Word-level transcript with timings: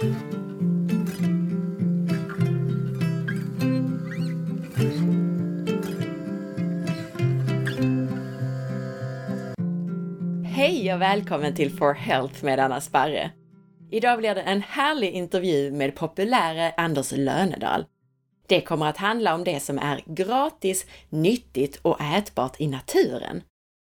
Hej 0.00 0.08
och 10.94 11.00
välkommen 11.00 11.54
till 11.54 11.70
For 11.70 11.94
Health 11.94 12.44
med 12.44 12.60
Anna 12.60 12.80
Sparre. 12.80 13.30
Idag 13.90 14.18
blir 14.18 14.34
det 14.34 14.40
en 14.40 14.62
härlig 14.62 15.10
intervju 15.10 15.70
med 15.72 15.94
populäre 15.94 16.74
Anders 16.76 17.12
Lönedal. 17.12 17.84
Det 18.46 18.60
kommer 18.60 18.86
att 18.86 18.96
handla 18.96 19.34
om 19.34 19.44
det 19.44 19.60
som 19.60 19.78
är 19.78 20.02
gratis, 20.06 20.86
nyttigt 21.08 21.76
och 21.82 22.00
ätbart 22.00 22.60
i 22.60 22.66
naturen. 22.66 23.42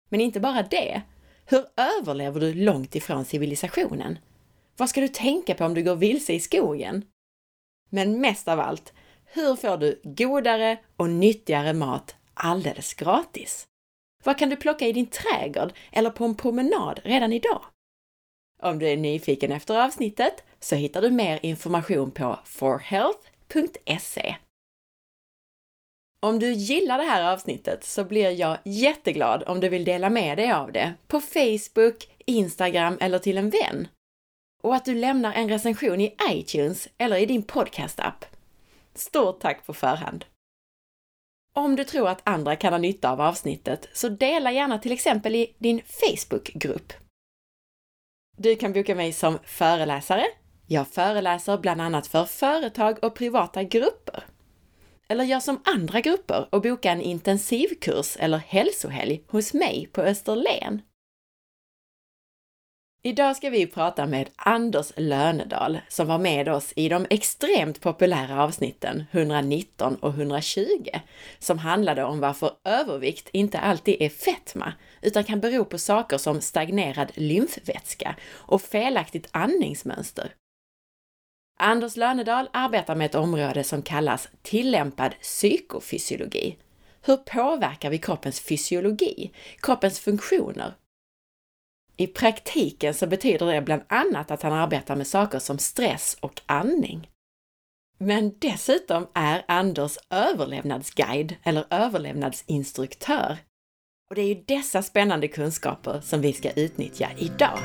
Men 0.10 0.22
inte 0.22 0.40
bara 0.40 0.64
det. 0.64 1.02
Hur 1.46 1.66
överlever 2.00 2.40
du 2.40 2.54
långt 2.54 2.96
ifrån 2.96 3.26
civilisationen? 3.26 4.18
Vad 4.82 4.90
ska 4.90 5.02
du 5.02 5.08
tänka 5.08 5.56
på 5.56 5.66
om 5.66 5.74
du 5.74 5.84
går 5.84 5.96
vilse 5.96 6.34
i 6.34 6.40
skogen? 6.40 7.06
Men 7.90 8.22
mest 8.22 8.48
av 8.48 8.60
allt, 8.60 8.94
hur 9.26 9.56
får 9.56 9.78
du 9.78 10.02
godare 10.04 10.78
och 10.96 11.10
nyttigare 11.10 11.74
mat 11.74 12.16
alldeles 12.34 12.94
gratis? 12.94 13.66
Vad 14.24 14.38
kan 14.38 14.50
du 14.50 14.56
plocka 14.56 14.88
i 14.88 14.94
din 14.94 15.08
trädgård 15.08 15.74
eller 15.92 16.10
på 16.10 16.26
en 16.26 16.36
promenad 16.36 17.00
redan 17.04 17.34
idag? 17.34 17.62
Om 18.62 18.80
du 18.80 18.90
är 18.90 18.98
nyfiken 18.98 19.52
efter 19.52 19.86
avsnittet 19.86 20.44
så 20.60 20.76
hittar 20.76 21.02
du 21.02 21.12
mer 21.12 21.40
information 21.44 22.12
på 22.12 22.40
forhealth.se. 22.46 24.36
Om 26.20 26.40
du 26.40 26.52
gillar 26.52 26.98
det 26.98 27.04
här 27.04 27.34
avsnittet 27.34 27.84
så 27.84 28.04
blir 28.04 28.30
jag 28.30 28.58
jätteglad 28.66 29.44
om 29.48 29.60
du 29.60 29.70
vill 29.70 29.86
dela 29.86 30.10
med 30.10 30.38
dig 30.38 30.52
av 30.52 30.72
det 30.72 30.94
på 31.08 31.20
Facebook, 31.20 32.10
Instagram 32.26 32.98
eller 33.02 33.20
till 33.20 33.38
en 33.38 33.50
vän. 33.50 33.88
Och 34.62 34.76
att 34.76 34.86
du 34.86 34.96
lämnar 34.96 35.34
en 35.34 35.50
recension 35.50 36.02
i 36.02 36.16
iTunes 36.30 36.88
eller 36.98 37.18
i 37.18 37.26
din 37.26 37.44
podcastapp. 37.44 38.26
Stort 38.94 39.40
tack 39.40 39.66
på 39.66 39.74
förhand! 39.74 40.26
Om 41.56 41.76
du 41.76 41.84
tror 41.84 42.10
att 42.10 42.22
andra 42.24 42.56
kan 42.56 42.74
ha 42.74 42.78
nytta 42.78 43.12
av 43.12 43.22
avsnittet, 43.22 43.90
så 43.94 44.10
dela 44.10 44.52
gärna 44.52 44.80
till 44.80 44.92
exempel 44.92 45.36
i 45.36 45.56
din 45.58 45.82
Facebookgrupp. 45.86 46.94
Du 48.38 48.56
kan 48.56 48.74
boka 48.74 48.96
mig 48.96 49.14
som 49.14 49.40
föreläsare. 49.44 50.26
Jag 50.68 50.88
föreläser 50.88 51.58
bland 51.58 51.82
annat 51.82 52.08
för 52.08 52.26
företag 52.26 53.04
och 53.04 53.16
privata 53.16 53.64
grupper. 53.64 54.24
Eller 55.08 55.24
gör 55.24 55.40
som 55.40 55.62
andra 55.66 56.02
grupper 56.02 56.48
och 56.50 56.62
boka 56.62 56.92
en 56.92 57.02
intensivkurs 57.02 58.18
eller 58.20 58.38
hälsohelg 58.38 59.24
hos 59.28 59.54
mig 59.54 59.90
på 59.92 60.02
Österlen. 60.02 60.82
Idag 63.04 63.36
ska 63.36 63.50
vi 63.50 63.68
prata 63.68 64.06
med 64.06 64.30
Anders 64.36 64.92
Lönedal 64.96 65.80
som 65.88 66.08
var 66.08 66.18
med 66.18 66.50
oss 66.50 66.74
i 66.76 66.90
de 66.90 67.06
extremt 67.10 67.82
populära 67.82 68.44
avsnitten 68.44 69.04
119 69.12 69.96
och 69.96 70.10
120 70.10 70.88
som 71.40 71.58
handlade 71.58 72.04
om 72.04 72.20
varför 72.20 72.52
övervikt 72.66 73.30
inte 73.34 73.60
alltid 73.60 74.02
är 74.02 74.10
fetma 74.10 74.74
utan 75.02 75.24
kan 75.24 75.40
bero 75.40 75.66
på 75.66 75.78
saker 75.78 76.18
som 76.18 76.42
stagnerad 76.42 77.12
lymfvätska 77.16 78.16
och 78.32 78.62
felaktigt 78.62 79.28
andningsmönster. 79.32 80.34
Anders 81.60 81.98
Lönedal 81.98 82.50
arbetar 82.54 82.96
med 82.96 83.06
ett 83.06 83.16
område 83.16 83.64
som 83.64 83.82
kallas 83.82 84.30
tillämpad 84.42 85.16
psykofysiologi. 85.22 86.58
Hur 87.02 87.18
påverkar 87.18 87.90
vi 87.90 87.98
kroppens 87.98 88.40
fysiologi, 88.40 89.32
kroppens 89.62 90.00
funktioner 90.00 90.74
i 92.02 92.08
praktiken 92.08 92.94
så 92.94 93.08
betyder 93.08 93.46
det 93.46 93.62
bland 93.62 93.82
annat 93.88 94.32
att 94.32 94.42
han 94.42 94.54
arbetar 94.54 94.96
med 94.96 95.08
saker 95.08 95.40
som 95.40 95.58
stress 95.58 96.18
och 96.22 96.42
andning. 96.46 97.10
Men 97.98 98.38
dessutom 98.40 99.08
är 99.14 99.46
Anders 99.48 99.98
överlevnadsguide 100.10 101.36
eller 101.44 101.66
överlevnadsinstruktör. 101.70 103.38
Och 104.10 104.16
det 104.16 104.22
är 104.22 104.28
ju 104.28 104.44
dessa 104.48 104.82
spännande 104.82 105.28
kunskaper 105.28 106.02
som 106.02 106.22
vi 106.22 106.34
ska 106.34 106.52
utnyttja 106.52 107.10
idag. 107.18 107.60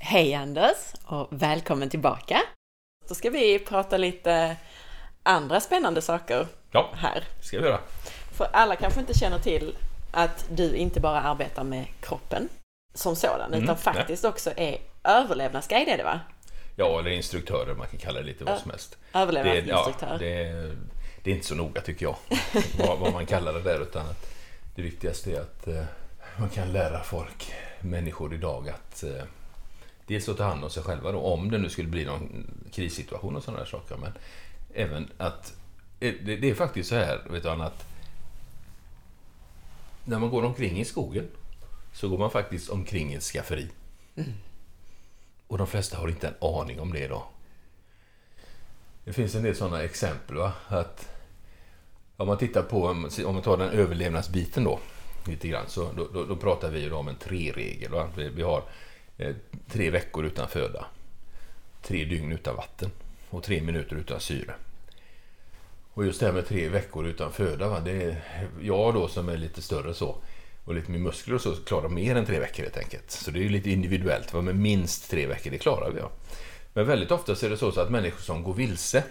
Hej 0.00 0.34
Anders 0.34 0.76
och 1.06 1.28
välkommen 1.30 1.90
tillbaka! 1.90 2.42
Då 3.08 3.14
ska 3.14 3.30
vi 3.30 3.58
prata 3.58 3.96
lite 3.96 4.56
andra 5.22 5.60
spännande 5.60 6.02
saker 6.02 6.46
ja, 6.72 6.90
här. 6.94 7.24
det 7.38 7.44
ska 7.44 7.58
vi 7.58 7.64
göra. 7.64 7.80
För 8.42 8.48
alla 8.52 8.76
kanske 8.76 9.00
inte 9.00 9.14
känner 9.14 9.38
till 9.38 9.76
att 10.10 10.46
du 10.50 10.76
inte 10.76 11.00
bara 11.00 11.20
arbetar 11.20 11.64
med 11.64 11.86
kroppen 12.00 12.48
som 12.94 13.16
sådan, 13.16 13.52
Mm, 13.52 13.64
utan 13.64 13.76
faktiskt 13.76 14.24
också 14.24 14.50
är 14.56 14.78
överlevnadsguide 15.04 15.88
är 15.88 15.96
det 15.96 16.04
va? 16.04 16.20
Ja, 16.76 16.98
eller 16.98 17.10
instruktörer, 17.10 17.74
man 17.74 17.86
kan 17.86 17.98
kalla 17.98 18.20
det 18.20 18.26
lite 18.26 18.44
vad 18.44 18.58
som 18.58 18.70
helst. 18.70 18.96
Det, 19.12 19.18
Överlevnadsinstruktör. 19.18 20.08
ja, 20.12 20.18
det, 20.18 20.76
det 21.22 21.30
är 21.30 21.34
inte 21.34 21.46
så 21.46 21.54
noga 21.54 21.80
tycker 21.80 22.06
jag, 22.06 22.16
vad, 22.78 22.98
vad 22.98 23.12
man 23.12 23.26
kallar 23.26 23.52
det 23.52 23.60
där. 23.60 23.80
Utan 23.82 24.06
att 24.06 24.34
det 24.74 24.82
viktigaste 24.82 25.32
är 25.32 25.40
att 25.40 25.68
eh, 25.68 25.84
man 26.36 26.48
kan 26.48 26.72
lära 26.72 27.02
folk, 27.02 27.52
människor 27.80 28.34
idag, 28.34 28.68
att 28.68 29.02
eh, 29.02 29.24
dels 30.06 30.28
att 30.28 30.36
ta 30.36 30.44
hand 30.44 30.64
om 30.64 30.70
sig 30.70 30.82
själva 30.82 31.12
då, 31.12 31.18
om 31.18 31.50
det 31.50 31.58
nu 31.58 31.68
skulle 31.68 31.88
bli 31.88 32.04
någon 32.04 32.50
krissituation 32.72 33.36
och 33.36 33.42
sådana 33.42 33.60
där 33.62 33.70
saker. 33.70 33.96
Men 33.96 34.12
även 34.74 35.10
att 35.18 35.54
eh, 36.00 36.14
det, 36.24 36.36
det 36.36 36.50
är 36.50 36.54
faktiskt 36.54 36.88
så 36.88 36.94
här, 36.94 37.22
vet 37.30 37.42
du, 37.42 37.48
att 37.48 37.91
när 40.04 40.18
man 40.18 40.30
går 40.30 40.44
omkring 40.44 40.80
i 40.80 40.84
skogen 40.84 41.28
så 41.92 42.08
går 42.08 42.18
man 42.18 42.30
faktiskt 42.30 42.70
omkring 42.70 43.12
i 43.12 43.14
ett 43.14 43.22
skafferi. 43.22 43.68
Och 45.46 45.58
de 45.58 45.66
flesta 45.66 45.96
har 45.96 46.08
inte 46.08 46.28
en 46.28 46.34
aning 46.40 46.80
om 46.80 46.92
det 46.92 47.04
idag. 47.04 47.24
Det 49.04 49.12
finns 49.12 49.34
en 49.34 49.42
del 49.42 49.56
sådana 49.56 49.82
exempel. 49.82 50.36
Va? 50.36 50.52
Att 50.68 51.08
om 52.16 52.28
man 52.28 52.38
tittar 52.38 52.62
på, 52.62 52.84
om 53.26 53.34
man 53.34 53.42
tar 53.42 53.56
den 53.56 53.70
överlevnadsbiten 53.70 54.64
då, 54.64 54.78
lite 55.26 55.48
grann, 55.48 55.68
så 55.68 55.92
då, 55.96 56.08
då, 56.12 56.24
då 56.24 56.36
pratar 56.36 56.70
vi 56.70 56.80
ju 56.80 56.92
om 56.92 57.08
en 57.08 57.16
tre-regel. 57.16 57.90
Vi, 58.16 58.28
vi 58.28 58.42
har 58.42 58.62
eh, 59.18 59.34
tre 59.68 59.90
veckor 59.90 60.24
utan 60.24 60.48
föda, 60.48 60.86
tre 61.82 62.04
dygn 62.04 62.32
utan 62.32 62.56
vatten 62.56 62.90
och 63.30 63.42
tre 63.42 63.62
minuter 63.62 63.96
utan 63.96 64.20
syre. 64.20 64.54
Och 65.94 66.04
just 66.04 66.20
det 66.20 66.26
här 66.26 66.32
med 66.32 66.46
tre 66.46 66.68
veckor 66.68 67.06
utan 67.06 67.32
föda, 67.32 67.68
va? 67.68 67.80
Det 67.80 68.02
är, 68.02 68.24
jag 68.60 68.94
då 68.94 69.08
som 69.08 69.28
är 69.28 69.36
lite 69.36 69.62
större 69.62 69.94
så 69.94 70.16
och 70.64 70.74
lite 70.74 70.90
mer 70.90 70.98
muskler 70.98 71.34
och 71.34 71.40
så 71.40 71.56
klarar 71.56 71.88
mer 71.88 72.16
än 72.16 72.26
tre 72.26 72.40
veckor 72.40 72.62
helt 72.62 72.76
enkelt. 72.76 73.10
Så 73.10 73.30
det 73.30 73.38
är 73.38 73.42
ju 73.42 73.48
lite 73.48 73.70
individuellt, 73.70 74.34
va? 74.34 74.40
men 74.40 74.62
minst 74.62 75.10
tre 75.10 75.26
veckor, 75.26 75.50
det 75.50 75.58
klarar 75.58 75.90
vi. 75.90 76.00
Ja. 76.00 76.10
Men 76.72 76.86
väldigt 76.86 77.10
ofta 77.10 77.34
så 77.34 77.46
är 77.46 77.50
det 77.50 77.56
så 77.56 77.80
att 77.80 77.90
människor 77.90 78.20
som 78.20 78.42
går 78.42 78.54
vilse 78.54 79.04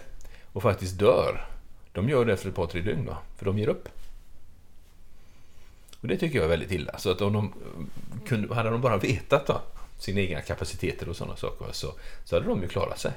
och 0.52 0.62
faktiskt 0.62 0.98
dör, 0.98 1.48
de 1.92 2.08
gör 2.08 2.24
det 2.24 2.32
efter 2.32 2.48
ett 2.48 2.54
par, 2.54 2.66
tre 2.66 2.80
dygn, 2.80 3.06
va? 3.06 3.18
för 3.36 3.44
de 3.44 3.58
ger 3.58 3.68
upp. 3.68 3.88
Och 6.00 6.08
det 6.08 6.16
tycker 6.16 6.36
jag 6.36 6.44
är 6.44 6.48
väldigt 6.48 6.72
illa. 6.72 6.98
Så 6.98 7.10
att 7.10 7.20
om 7.20 7.32
de 7.32 7.52
kunde, 8.26 8.54
hade 8.54 8.70
de 8.70 8.80
bara 8.80 8.96
vetat 8.96 9.46
då, 9.46 9.60
sina 9.98 10.20
egna 10.20 10.40
kapaciteter 10.40 11.08
och 11.08 11.16
sådana 11.16 11.36
saker 11.36 11.66
så, 11.72 11.92
så 12.24 12.36
hade 12.36 12.46
de 12.46 12.62
ju 12.62 12.68
klarat 12.68 12.98
sig. 12.98 13.12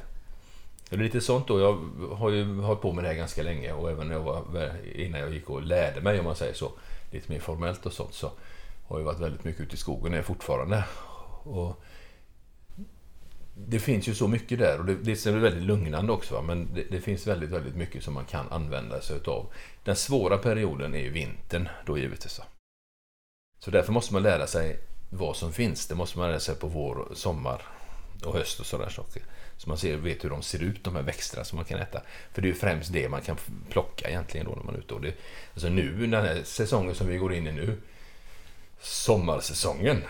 Det 0.95 1.01
är 1.01 1.03
lite 1.03 1.21
sånt 1.21 1.47
då. 1.47 1.59
Jag 1.59 1.79
har 2.15 2.29
ju 2.29 2.61
hållit 2.61 2.81
på 2.81 2.93
med 2.93 3.03
det 3.03 3.07
här 3.07 3.15
ganska 3.15 3.43
länge 3.43 3.73
och 3.73 3.91
även 3.91 4.09
jag 4.09 4.19
var, 4.19 4.71
innan 4.95 5.19
jag 5.19 5.33
gick 5.33 5.49
och 5.49 5.61
lärde 5.61 6.01
mig 6.01 6.19
om 6.19 6.25
man 6.25 6.35
säger 6.35 6.53
så, 6.53 6.71
lite 7.11 7.31
mer 7.31 7.39
formellt 7.39 7.85
och 7.85 7.93
sånt 7.93 8.13
så 8.13 8.31
har 8.87 8.99
jag 8.99 9.05
varit 9.05 9.19
väldigt 9.19 9.43
mycket 9.43 9.61
ute 9.61 9.75
i 9.75 9.77
skogen 9.77 10.13
är 10.13 10.21
fortfarande. 10.21 10.83
Och 11.43 11.83
det 13.57 13.79
finns 13.79 14.07
ju 14.07 14.15
så 14.15 14.27
mycket 14.27 14.59
där 14.59 14.79
och 14.79 14.85
det, 14.85 14.95
det 14.95 15.25
är 15.25 15.31
väldigt 15.31 15.63
lugnande 15.63 16.11
också 16.11 16.33
va? 16.33 16.41
men 16.41 16.73
det, 16.73 16.83
det, 16.83 17.01
finns 17.01 17.27
väldigt, 17.27 17.49
väldigt 17.49 17.75
mycket 17.75 18.03
som 18.03 18.13
man 18.13 18.25
kan 18.25 18.49
använda 18.49 19.01
sig 19.01 19.17
utav. 19.17 19.45
Den 19.83 19.95
svåra 19.95 20.37
perioden 20.37 20.95
är 20.95 20.99
ju 20.99 21.09
vintern 21.09 21.69
då 21.85 21.97
givetvis. 21.97 22.41
Så 23.59 23.71
därför 23.71 23.91
måste 23.93 24.13
man 24.13 24.23
lära 24.23 24.47
sig 24.47 24.79
vad 25.09 25.35
som 25.35 25.53
finns. 25.53 25.87
Det 25.87 25.95
måste 25.95 26.19
man 26.19 26.29
lära 26.29 26.39
sig 26.39 26.55
på 26.55 26.67
vår, 26.67 27.07
sommar 27.13 27.61
och 28.25 28.33
höst 28.33 28.59
och 28.59 28.65
sådana 28.65 28.89
saker. 28.89 29.21
Så 29.57 29.69
man 29.69 29.77
ser, 29.77 29.95
vet 29.97 30.23
hur 30.23 30.29
de 30.29 30.41
ser 30.41 30.63
ut, 30.63 30.83
de 30.83 30.95
här 30.95 31.01
växterna 31.03 31.43
som 31.43 31.55
man 31.55 31.65
kan 31.65 31.79
äta. 31.79 32.01
För 32.33 32.41
det 32.41 32.45
är 32.47 32.49
ju 32.49 32.55
främst 32.55 32.93
det 32.93 33.09
man 33.09 33.21
kan 33.21 33.37
plocka 33.69 34.09
egentligen 34.09 34.45
då 34.45 34.51
när 34.55 34.63
man 34.63 34.75
är 34.75 34.79
ute. 34.79 34.93
Och 34.93 35.01
det, 35.01 35.13
alltså 35.53 35.69
nu, 35.69 36.07
den 36.07 36.25
här 36.25 36.41
säsongen 36.43 36.95
som 36.95 37.07
vi 37.07 37.17
går 37.17 37.33
in 37.33 37.47
i 37.47 37.51
nu, 37.51 37.77
sommarsäsongen, 38.81 40.03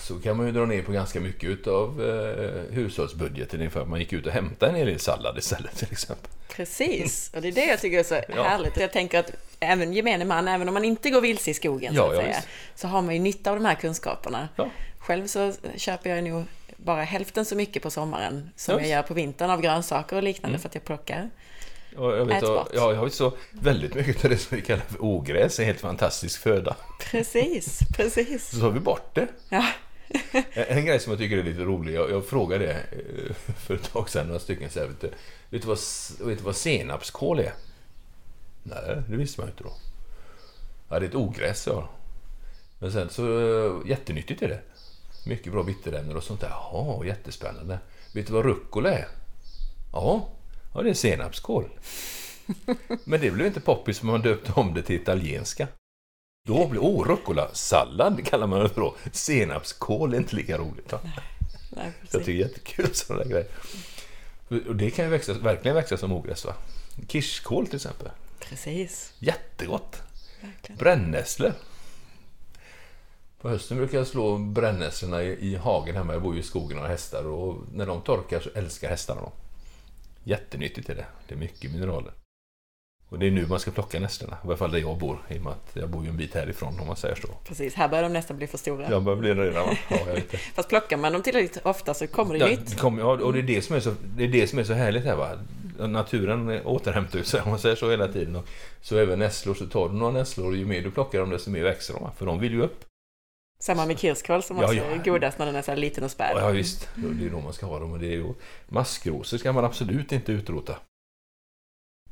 så 0.00 0.14
kan 0.20 0.36
man 0.36 0.46
ju 0.46 0.52
dra 0.52 0.66
ner 0.66 0.82
på 0.82 0.92
ganska 0.92 1.20
mycket 1.20 1.66
av 1.66 2.02
eh, 2.04 2.74
hushållsbudgeten 2.74 3.62
inför 3.62 3.80
att 3.82 3.88
man 3.88 4.00
gick 4.00 4.12
ut 4.12 4.26
och 4.26 4.32
hämtade 4.32 4.72
en 4.72 4.76
hel 4.78 4.86
del 4.86 4.98
sallad 4.98 5.38
istället 5.38 5.76
till 5.76 5.88
exempel. 5.92 6.30
Precis, 6.48 7.30
och 7.34 7.42
det 7.42 7.48
är 7.48 7.52
det 7.52 7.66
jag 7.66 7.80
tycker 7.80 7.98
är 7.98 8.02
så 8.02 8.14
Ja. 8.36 8.42
härligt. 8.42 8.76
Jag 8.76 8.92
tänker 8.92 9.18
att 9.18 9.30
även 9.60 9.92
gemene 9.92 10.24
man, 10.24 10.48
även 10.48 10.68
om 10.68 10.74
man 10.74 10.84
inte 10.84 11.10
går 11.10 11.20
vilse 11.20 11.50
i 11.50 11.54
skogen 11.54 11.94
så 11.94 12.00
Ja, 12.00 12.08
att 12.08 12.14
ja, 12.14 12.20
säga, 12.20 12.34
visst. 12.36 12.48
så 12.80 12.88
har 12.88 13.02
man 13.02 13.14
ju 13.14 13.20
nytta 13.20 13.50
av 13.50 13.56
de 13.56 13.64
här 13.64 13.74
kunskaperna. 13.74 14.48
Själv 14.98 15.26
så 15.26 15.52
köper 15.76 16.10
jag 16.10 16.24
nog 16.24 16.44
bara 16.84 17.02
hälften 17.04 17.44
så 17.44 17.56
mycket 17.56 17.82
på 17.82 17.90
sommaren 17.90 18.50
som 18.56 18.74
Ja, 18.74 18.80
jag 18.80 18.88
gör 18.90 19.02
på 19.02 19.14
vintern 19.14 19.50
av 19.50 19.60
grönsaker 19.60 20.16
och 20.16 20.22
liknande 20.22 20.48
Mm. 20.54 20.60
för 20.60 20.68
att 20.68 20.74
jag 20.74 20.84
plockar. 20.84 21.30
Och 21.96 22.16
jag, 22.16 22.24
vet, 22.24 22.42
Ätbart. 22.42 22.68
ja, 22.74 22.92
jag 22.92 23.04
vet 23.04 23.14
så 23.14 23.32
väldigt 23.50 23.94
mycket 23.94 24.24
av 24.24 24.30
det 24.30 24.38
som 24.38 24.56
vi 24.56 24.62
kallar 24.62 24.82
för 24.84 25.04
ogräs 25.04 25.60
är 25.60 25.64
helt 25.64 25.80
fantastisk 25.80 26.40
föda. 26.40 26.76
Precis, 27.00 27.78
precis. 27.96 28.50
Så 28.50 28.60
tar 28.60 28.70
vi 28.70 28.80
bort 28.80 29.14
det. 29.14 29.26
Ja, 29.48 29.66
En, 30.32 30.44
en 30.78 30.84
grej 30.84 31.00
som 31.00 31.10
jag 31.12 31.18
tycker 31.20 31.38
är 31.38 31.42
lite 31.42 31.60
rolig, 31.62 31.94
jag, 31.94 32.10
jag 32.10 32.26
frågade 32.26 32.66
det 32.66 32.72
eh, 32.72 33.34
för 33.56 33.74
ett 33.74 33.92
tag 33.92 34.08
sedan, 34.10 34.26
några 34.26 34.40
stycken, 34.40 34.70
så 34.70 34.80
här, 34.80 34.86
vet, 34.86 35.00
du, 35.00 35.06
vet, 35.50 35.62
du 35.62 35.68
vad, 35.68 35.78
vet 36.28 36.38
du 36.38 36.44
vad 36.44 36.56
senapskål 36.56 37.38
är? 37.38 37.52
Nej, 38.62 39.02
det 39.08 39.16
visste 39.16 39.40
man 39.40 39.50
inte 39.50 39.64
då. 39.64 39.72
Ja, 40.88 40.98
det 40.98 41.06
är 41.06 41.08
ett 41.08 41.14
ogräs, 41.14 41.66
ja. 41.66 41.88
Men 42.78 42.92
sen 42.92 43.10
så, 43.10 43.22
eh, 43.66 43.88
jättenyttigt 43.90 44.42
är 44.42 44.48
det. 44.48 44.60
Mycket 45.26 45.52
bra 45.52 45.62
bitterämnen 45.62 46.16
och 46.16 46.22
sånt 46.24 46.40
där. 46.40 46.48
Jaha, 46.48 47.04
jättespännande. 47.06 47.78
Vet 48.14 48.26
du 48.26 48.32
vad 48.32 48.44
rucola 48.44 48.90
är? 48.92 49.08
Ja, 49.92 50.28
ja 50.74 50.82
det 50.82 50.90
är 50.90 50.94
senapskål. 50.94 51.68
Men 53.04 53.20
det 53.20 53.30
blev 53.30 53.46
inte 53.46 53.60
poppis 53.60 53.98
för 53.98 54.06
man 54.06 54.22
döpte 54.22 54.52
om 54.52 54.74
det 54.74 54.82
till 54.82 54.96
italienska. 54.96 55.68
Då 56.46 56.66
blir, 56.66 56.80
oh, 56.80 57.06
rucola-sallad 57.08 58.26
kallar 58.26 58.46
man 58.46 58.60
det 58.60 58.70
då. 58.74 58.96
Senapskål 59.12 60.14
är 60.14 60.18
inte 60.18 60.36
lika 60.36 60.58
roligt. 60.58 60.92
Va? 60.92 61.00
nej, 61.04 61.12
Jag 61.70 61.92
precis. 62.00 62.10
tycker 62.10 62.32
det 62.32 62.32
är 62.32 62.48
jättekul 62.48 62.94
sådana 62.94 63.24
grejer. 63.24 63.46
Och 64.68 64.76
det 64.76 64.90
kan 64.90 65.04
ju 65.04 65.10
växa, 65.10 65.32
verkligen 65.32 65.74
växa 65.74 65.96
som 65.96 66.12
ogräs 66.12 66.44
va? 66.44 66.54
Kirskål 67.08 67.66
till 67.66 67.76
exempel. 67.76 68.08
precis. 68.40 69.12
Jättegott. 69.18 70.02
Verkligen. 70.40 70.78
Brännässlor. 70.78 71.52
På 73.40 73.48
hösten 73.48 73.76
brukar 73.76 73.98
jag 73.98 74.06
slå 74.06 74.38
brännässlorna 74.38 75.22
i, 75.22 75.52
i 75.52 75.56
hagen 75.56 75.96
hemma. 75.96 76.12
Jag 76.12 76.22
bor 76.22 76.34
ju 76.34 76.40
i 76.40 76.42
skogen 76.42 76.76
och 76.78 76.82
har 76.82 76.90
hästar 76.90 77.26
och 77.26 77.56
när 77.72 77.86
de 77.86 78.00
torkar 78.02 78.40
så 78.40 78.50
älskar 78.54 78.88
hästarna 78.88 79.20
dem. 79.20 79.30
Jättenyttigt 80.24 80.88
är 80.88 80.94
det. 80.94 81.04
Det 81.28 81.34
är 81.34 81.38
mycket 81.38 81.72
mineraler. 81.72 82.12
Och 83.08 83.18
det 83.18 83.26
är 83.26 83.30
nu 83.30 83.46
man 83.46 83.60
ska 83.60 83.70
plocka 83.70 84.00
nässlorna. 84.00 84.36
I 84.44 84.46
alla 84.46 84.56
fall 84.56 84.70
där 84.72 84.78
jag 84.78 84.98
bor. 84.98 85.18
I 85.28 85.38
och 85.38 85.42
med 85.42 85.52
att 85.52 85.70
jag 85.72 85.88
bor 85.88 86.04
ju 86.04 86.10
en 86.10 86.16
bit 86.16 86.34
härifrån 86.34 86.80
om 86.80 86.86
man 86.86 86.96
säger 86.96 87.14
så. 87.14 87.28
Precis, 87.44 87.74
här 87.74 87.88
börjar 87.88 88.02
de 88.02 88.12
nästan 88.12 88.36
bli 88.36 88.46
för 88.46 88.58
stora. 88.58 88.90
Jag 88.90 89.02
börjar 89.02 89.16
bli 89.18 89.34
redan 89.34 89.66
va? 89.66 89.76
Ja, 89.90 89.96
jag 90.06 90.14
vet 90.14 90.30
det. 90.30 90.36
Fast 90.54 90.68
plockar 90.68 90.96
man 90.96 91.12
dem 91.12 91.22
tillräckligt 91.22 91.66
ofta 91.66 91.94
så 91.94 92.06
kommer 92.06 92.34
det 92.34 92.40
Ja, 92.40 92.46
nytt. 92.46 92.78
kommer- 92.78 93.02
ja, 93.02 93.06
och 93.12 93.32
det 93.32 93.38
är 93.38 93.42
det 93.42 93.62
som 93.62 93.76
är 93.76 93.80
så, 93.80 93.94
det 94.16 94.24
är 94.24 94.28
det 94.28 94.46
som 94.46 94.58
är 94.58 94.64
så 94.64 94.72
härligt 94.72 95.04
här 95.04 95.16
va. 95.16 95.28
Naturen 95.86 96.60
återhämtar 96.64 97.22
sig 97.22 97.40
om 97.42 97.50
man 97.50 97.58
säger 97.58 97.76
så 97.76 97.90
hela 97.90 98.08
tiden. 98.08 98.36
Och 98.36 98.48
så 98.80 98.96
även 98.98 99.18
nässlor, 99.18 99.54
så 99.54 99.66
tar 99.66 99.88
du 99.88 99.94
några 99.94 100.12
nässlor 100.12 100.46
och 100.46 100.56
ju 100.56 100.64
mer 100.66 100.82
du 100.82 100.90
plockar 100.90 101.20
dem 101.20 101.30
desto 101.30 101.50
mer 101.50 101.62
växer 101.62 101.94
de. 101.94 102.10
För 102.16 102.26
de 102.26 102.38
vill 102.40 102.52
ju 102.52 102.62
upp. 102.62 102.84
Samma 103.60 103.86
med 103.86 103.98
kirskål 103.98 104.42
som 104.42 104.56
Ja, 104.56 104.64
också 104.64 104.76
ja. 104.76 104.84
är 104.84 105.04
godast 105.04 105.38
när 105.38 105.46
den 105.46 105.56
är 105.56 105.62
så 105.62 105.70
här 105.70 105.78
liten 105.78 106.04
och 106.04 106.10
späd. 106.10 106.36
Ja 106.36 106.48
visst, 106.48 106.88
det 106.94 107.26
är 107.26 107.30
då 107.30 107.40
man 107.40 107.52
ska 107.52 107.66
ha 107.66 107.78
dem. 107.78 107.92
Och 107.92 107.98
det 107.98 108.06
är 108.06 108.16
ju, 108.16 108.34
maskrosor 108.68 109.38
ska 109.38 109.52
man 109.52 109.64
absolut 109.64 110.12
inte 110.12 110.32
utrota. 110.32 110.76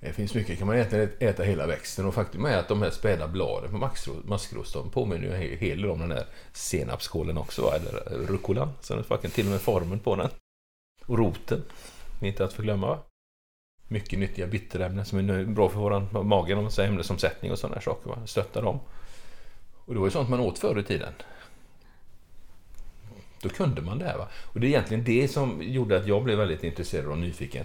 Det 0.01 0.13
finns 0.13 0.35
mycket, 0.35 0.59
kan 0.59 0.67
man 0.67 0.77
egentligen 0.77 1.11
äta 1.19 1.43
hela 1.43 1.67
växten 1.67 2.07
och 2.07 2.15
faktum 2.15 2.45
är 2.45 2.57
att 2.57 2.69
de 2.69 2.83
här 2.83 2.91
späda 2.91 3.29
bladen 3.29 3.71
på 3.71 3.91
maskros, 4.25 4.73
de 4.73 4.91
påminner 4.91 5.27
ju 5.27 5.35
en 5.35 5.59
hel 5.59 5.83
del 5.83 5.91
om 5.91 5.99
den 5.99 6.11
här 6.11 6.27
senapskålen 6.53 7.39
också, 7.39 7.63
va? 7.63 7.75
eller 7.77 8.99
är 8.99 9.03
faktiskt 9.03 9.35
till 9.35 9.47
och 9.47 9.51
med 9.51 9.61
formen 9.61 9.99
på 9.99 10.17
den. 10.17 10.29
Och 11.07 11.19
roten, 11.19 11.65
inte 12.23 12.45
att 12.45 12.53
förglömma. 12.53 12.87
Va? 12.87 12.99
Mycket 13.89 14.19
nyttiga 14.19 14.47
bitterämnen 14.47 15.05
som 15.05 15.19
är 15.19 15.23
nu 15.23 15.47
bra 15.47 15.69
för 15.69 15.79
våran 15.79 16.09
mage, 16.29 16.55
om 16.55 16.63
man 16.63 16.73
säger 16.73 16.89
ämnesomsättning 16.89 17.53
och 17.53 17.59
sådana 17.59 17.75
här 17.75 17.83
saker. 17.83 18.11
Va? 18.11 18.27
Stötta 18.27 18.61
dem. 18.61 18.81
Och 19.85 19.95
det 19.95 20.01
var 20.01 20.07
ju 20.07 20.11
sånt 20.11 20.29
man 20.29 20.41
åt 20.41 20.59
förr 20.59 20.79
i 20.79 20.83
tiden. 20.83 21.13
Då 23.49 23.55
kunde 23.55 23.81
man 23.81 23.99
det 23.99 24.05
här. 24.05 24.19
Va? 24.19 24.29
Och 24.43 24.61
det 24.61 24.67
är 24.67 24.69
egentligen 24.69 25.05
det 25.05 25.29
som 25.29 25.63
gjorde 25.63 25.97
att 25.97 26.07
jag 26.07 26.25
blev 26.25 26.39
väldigt 26.39 26.65
intresserad 26.65 27.07
och 27.07 27.19
nyfiken. 27.19 27.65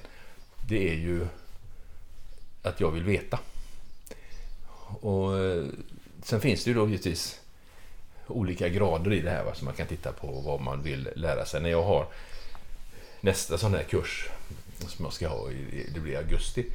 Det 0.69 0.89
är 0.89 0.95
ju 0.95 1.27
att 2.61 2.79
jag 2.79 2.91
vill 2.91 3.03
veta. 3.03 3.39
Och 5.01 5.39
eh, 5.39 5.65
sen 6.23 6.41
finns 6.41 6.63
det 6.63 6.69
ju 6.69 6.75
då 6.75 6.85
givetvis 6.87 7.39
olika 8.27 8.69
grader 8.69 9.13
i 9.13 9.19
det 9.19 9.29
här 9.29 9.43
va, 9.43 9.55
så 9.55 9.65
man 9.65 9.73
kan 9.73 9.87
titta 9.87 10.11
på 10.11 10.27
vad 10.27 10.61
man 10.61 10.83
vill 10.83 11.09
lära 11.15 11.45
sig. 11.45 11.61
När 11.61 11.69
jag 11.69 11.83
har 11.83 12.07
nästa 13.21 13.57
sån 13.57 13.73
här 13.73 13.83
kurs 13.83 14.29
som 14.87 15.05
jag 15.05 15.13
ska 15.13 15.27
ha, 15.27 15.51
i, 15.51 15.89
det 15.93 15.99
blir 15.99 16.13
i 16.13 16.15
augusti 16.15 16.65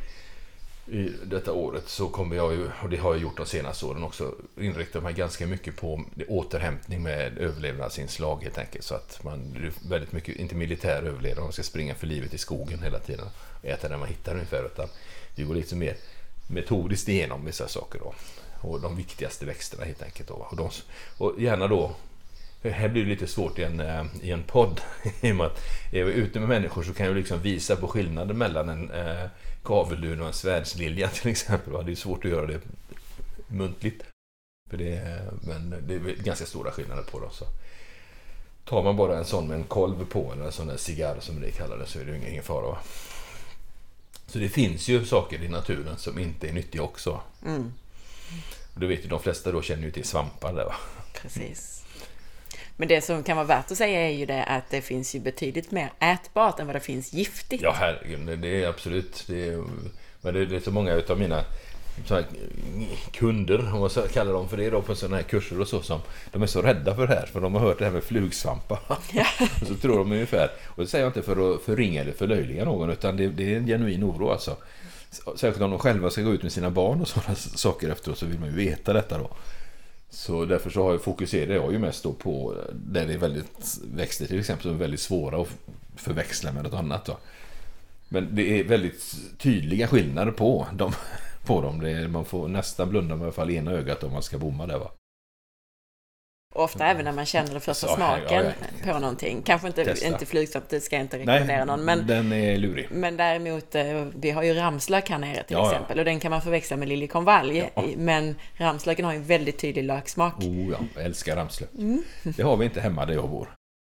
i 0.89 1.13
detta 1.25 1.53
året, 1.53 1.89
så 1.89 2.09
kommer 2.09 2.37
jag 2.37 2.53
ju, 2.55 2.71
och 2.83 2.89
det 2.91 2.97
har 2.97 3.13
jag 3.15 3.23
gjort 3.23 3.37
de 3.37 3.47
senaste 3.47 3.87
åren 3.87 4.05
också, 4.05 4.35
inrikta 4.61 5.01
mig 5.01 5.15
ganska 5.15 5.47
mycket 5.47 5.77
på 5.77 6.05
återhämtning 6.29 7.03
med 7.03 7.39
överlevnadsinslag 7.39 8.43
helt 8.43 8.59
enkelt. 8.59 8.85
Så 8.85 8.95
att 8.95 9.25
man, 9.25 9.71
väldigt 9.89 10.13
mycket, 10.13 10.37
inte 10.37 10.55
militär 10.55 11.03
överlevnad, 11.03 11.45
man 11.45 11.53
ska 11.53 11.63
springa 11.63 11.95
för 11.95 12.07
livet 12.07 12.35
i 12.35 12.39
skogen 12.39 12.83
hela 12.83 12.99
tiden 12.99 13.27
och 13.61 13.65
äta 13.65 13.89
det 13.89 13.97
man 13.97 14.09
hittar 14.09 14.35
ungefär, 14.35 14.67
utan 14.67 14.89
vi 15.35 15.43
går 15.43 15.55
lite 15.55 15.77
mer 15.77 15.97
metodiskt 16.47 17.09
igenom 17.09 17.45
vissa 17.45 17.69
saker 17.69 17.99
då. 17.99 18.15
Och 18.61 18.81
de 18.81 18.97
viktigaste 18.97 19.47
växterna 19.47 19.85
helt 19.85 20.03
enkelt. 20.03 20.29
Då. 20.29 20.35
Och, 20.35 20.57
de, 20.57 20.71
och 21.19 21.43
gärna 21.43 21.67
då, 21.67 21.95
här 22.63 22.89
blir 22.89 23.03
det 23.03 23.09
lite 23.11 23.27
svårt 23.27 23.59
i 23.59 23.63
en, 23.63 23.81
eh, 23.81 24.05
i 24.23 24.31
en 24.31 24.43
podd, 24.43 24.81
i 25.21 25.33
och 25.33 25.37
med 25.37 25.47
att 25.47 25.61
är 25.93 26.05
vi 26.05 26.13
ute 26.13 26.41
med 26.41 26.49
människor 26.49 26.83
så 26.83 26.95
kan 26.95 27.07
jag 27.07 27.17
liksom 27.17 27.43
visa 27.43 27.77
på 27.77 27.89
skillnaden 27.89 28.39
mellan 28.39 28.69
en 28.69 28.91
eh, 28.91 29.25
kaveldun 29.67 30.21
och 30.21 30.27
en 30.27 30.33
svärdslilja 30.33 31.09
till 31.15 31.31
exempel. 31.31 31.73
Va? 31.73 31.83
Det 31.83 31.93
är 31.93 31.97
svårt 31.97 32.25
att 32.25 32.31
göra 32.31 32.47
det 32.47 32.61
muntligt. 33.49 34.05
För 34.71 34.77
det, 34.77 35.23
men 35.43 35.85
det 35.87 35.95
är 35.95 35.99
ganska 36.25 36.47
stora 36.47 36.71
skillnader 36.73 37.03
på 37.03 37.21
dem. 37.21 37.31
Så. 37.33 37.45
Tar 38.65 38.83
man 38.83 38.97
bara 38.97 39.19
en 39.19 39.25
sån 39.25 39.49
med 39.49 39.57
en 39.57 39.65
kolv 39.65 40.07
på, 40.07 40.33
eller 40.33 40.45
en 40.45 40.53
sån 40.53 40.67
där 40.67 40.77
cigarr 40.77 41.17
som 41.21 41.41
det 41.41 41.51
kallades, 41.51 41.91
så 41.91 41.99
är 41.99 42.05
det 42.05 42.17
ju 42.17 42.29
ingen, 42.31 42.43
fara. 42.43 42.67
Va? 42.67 42.79
Så 44.27 44.39
det 44.39 44.49
finns 44.49 44.89
ju 44.89 45.05
saker 45.05 45.43
i 45.43 45.49
naturen 45.49 45.97
som 45.99 46.19
inte 46.19 46.49
är 46.49 46.53
nyttiga 46.53 46.83
också. 46.83 47.21
Mm, 47.45 47.73
Och 48.75 48.81
det 48.81 48.87
vet 48.87 49.05
ju 49.05 49.09
de 49.09 49.21
flesta 49.21 49.53
då 49.53 49.63
känner 49.63 49.83
ju 49.83 49.91
till 49.91 50.05
svampar 50.05 50.53
där 50.53 50.65
va. 50.65 50.75
precis. 51.23 51.85
Men 52.77 52.89
det 52.89 53.01
som 53.05 53.23
kan 53.23 53.37
vara 53.37 53.47
värt 53.47 53.71
att 53.71 53.79
säga 53.79 54.01
är 54.09 54.13
ju 54.13 54.27
det 54.27 54.45
att 54.45 54.71
det 54.71 54.81
finns 54.81 55.15
ju 55.15 55.21
betydligt 55.21 55.71
mer 55.71 55.93
ätbart 56.01 56.61
än 56.61 56.67
vad 56.67 56.77
det 56.77 56.81
finns 56.81 57.13
giftigt. 57.13 57.63
Ja 57.63 57.75
herregud, 57.77 58.39
det- 58.39 58.63
är 58.63 58.69
absolut. 58.69 59.25
Det 59.27 59.49
är, 59.49 59.65
men 60.21 60.35
det, 60.35 60.47
det 60.47 60.57
är 60.57 60.61
så 60.61 60.71
många 60.71 60.95
utav 60.95 61.19
mina 61.19 61.45
kunder, 63.13 63.75
om 63.75 63.81
man 63.81 63.91
kallar 64.13 64.33
dem 64.33 64.49
för 64.49 64.57
det 64.57 64.71
då 64.71 64.83
på 64.83 64.95
sådana 64.95 65.17
här 65.17 65.23
kurser 65.23 65.61
och 65.61 65.69
så 65.69 65.83
som 65.83 66.01
de 66.33 66.43
är 66.43 66.47
så 66.47 66.63
rädda 66.63 66.95
för 66.95 67.07
det 67.07 67.15
här 67.15 67.27
för 67.27 67.41
de 67.41 67.55
har 67.55 67.61
hört 67.61 67.79
det 67.79 67.85
här 67.85 67.93
med 67.93 68.05
flugsvampar. 68.05 68.79
och 68.89 69.67
så 69.69 69.75
tror 69.75 69.99
de 69.99 70.13
ungefär, 70.13 70.51
och 70.67 70.83
det 70.83 70.89
säger 70.89 71.05
jag 71.05 71.09
inte 71.11 71.23
för 71.23 71.55
att 71.55 71.63
förringa 71.63 72.01
eller 72.01 72.13
förlöjliga 72.13 72.65
någon 72.65 72.91
utan 72.91 73.17
det, 73.17 73.29
det 73.29 73.53
är 73.53 73.57
en 73.57 73.67
genuin 73.67 74.05
oro 74.05 74.31
alltså. 74.31 74.57
Särskilt 75.11 75.61
om 75.61 75.71
de 75.71 75.79
själva 75.79 76.11
ska 76.11 76.23
gå 76.23 76.33
ut 76.33 76.43
med 76.43 76.53
sina 76.53 76.71
barn 76.71 77.01
och 77.01 77.09
sådana 77.09 77.35
saker 77.35 77.89
efteråt 77.91 78.19
så 78.19 78.27
vill 78.27 78.39
man 78.39 78.49
ju 78.49 78.55
veta 78.57 78.93
detta 78.93 79.19
då. 79.19 79.31
Så 80.11 80.45
därför 80.45 80.71
så 80.71 80.83
har 80.83 80.93
jag 80.93 81.03
fokuserat 81.03 81.57
jag 81.57 81.73
ju 81.73 81.79
mest 81.79 82.03
då 82.03 82.13
på 82.13 82.55
eh, 82.55 82.75
där 82.75 83.07
det 83.07 83.13
är 83.13 83.19
väldigt 83.19 83.79
växter 83.95 84.27
till 84.27 84.39
exempel 84.39 84.63
som 84.63 84.75
är 84.75 84.79
väldigt 84.79 85.01
svåra 85.01 85.43
att 85.43 85.49
förväxla 85.97 86.53
med 86.53 86.65
något 86.65 86.75
annat. 86.75 87.05
Då. 87.05 87.19
Men 88.09 88.35
det 88.35 88.61
är 88.61 88.65
väldigt 88.65 89.15
tydliga 89.39 89.87
skillnader 89.87 90.33
på 90.33 90.67
dem. 90.73 90.93
På 91.47 91.61
dem. 91.61 91.81
Det 91.81 91.91
är, 91.91 92.09
man 92.09 92.25
får 92.25 92.49
nästan 92.49 92.89
blunda 92.89 93.15
med 93.15 93.23
i 93.23 93.25
alla 93.25 93.33
fall 93.33 93.51
ena 93.51 93.73
ögat 93.73 94.05
om 94.05 94.13
man 94.13 94.23
ska 94.23 94.39
bomma 94.39 94.67
där 94.67 94.79
va. 94.79 94.91
Och 96.57 96.65
ofta 96.65 96.87
även 96.87 97.05
när 97.05 97.13
man 97.13 97.27
känner 97.27 97.51
den 97.51 97.61
första 97.61 97.89
smaken 97.89 98.45
ja, 98.85 98.93
på 98.93 98.99
någonting. 98.99 99.43
Kanske 99.43 99.67
inte, 99.67 99.85
Testa. 99.85 100.07
inte 100.07 100.27
flugsvamp, 100.27 100.69
det 100.69 100.81
ska 100.81 100.97
jag 100.97 101.05
inte 101.05 101.19
rekommendera 101.19 101.65
någon. 101.65 101.85
Men, 101.85 102.07
den 102.07 102.33
är 102.33 102.57
lurig. 102.57 102.89
men 102.91 103.17
däremot, 103.17 103.75
eh, 103.75 104.07
vi 104.17 104.31
har 104.31 104.43
ju 104.43 104.55
ramslök 104.55 105.11
här 105.11 105.19
nere 105.19 105.43
till 105.43 105.45
Ja, 105.49 105.59
ja. 105.59 105.73
exempel. 105.73 105.99
Och 105.99 106.05
den 106.05 106.21
kan 106.21 106.31
man 106.31 106.43
förväxla 106.43 106.77
med 106.77 106.89
liljekonvalj. 106.89 107.71
Ja. 107.75 107.85
Men 107.97 108.37
ramslöken 108.55 109.05
har 109.05 109.13
ju 109.13 109.17
en 109.17 109.25
väldigt 109.25 109.59
tydlig 109.59 109.85
löksmak. 109.85 110.39
Oh 110.39 110.71
ja, 110.71 110.79
jag 110.95 111.05
älskar 111.05 111.37
ramslök. 111.37 111.75
Mm. 111.79 112.03
Det 112.23 112.43
har 112.43 112.57
vi 112.57 112.65
inte 112.65 112.81
hemma 112.81 113.07
där 113.07 113.15
jag 113.15 113.31
bor. 113.31 113.49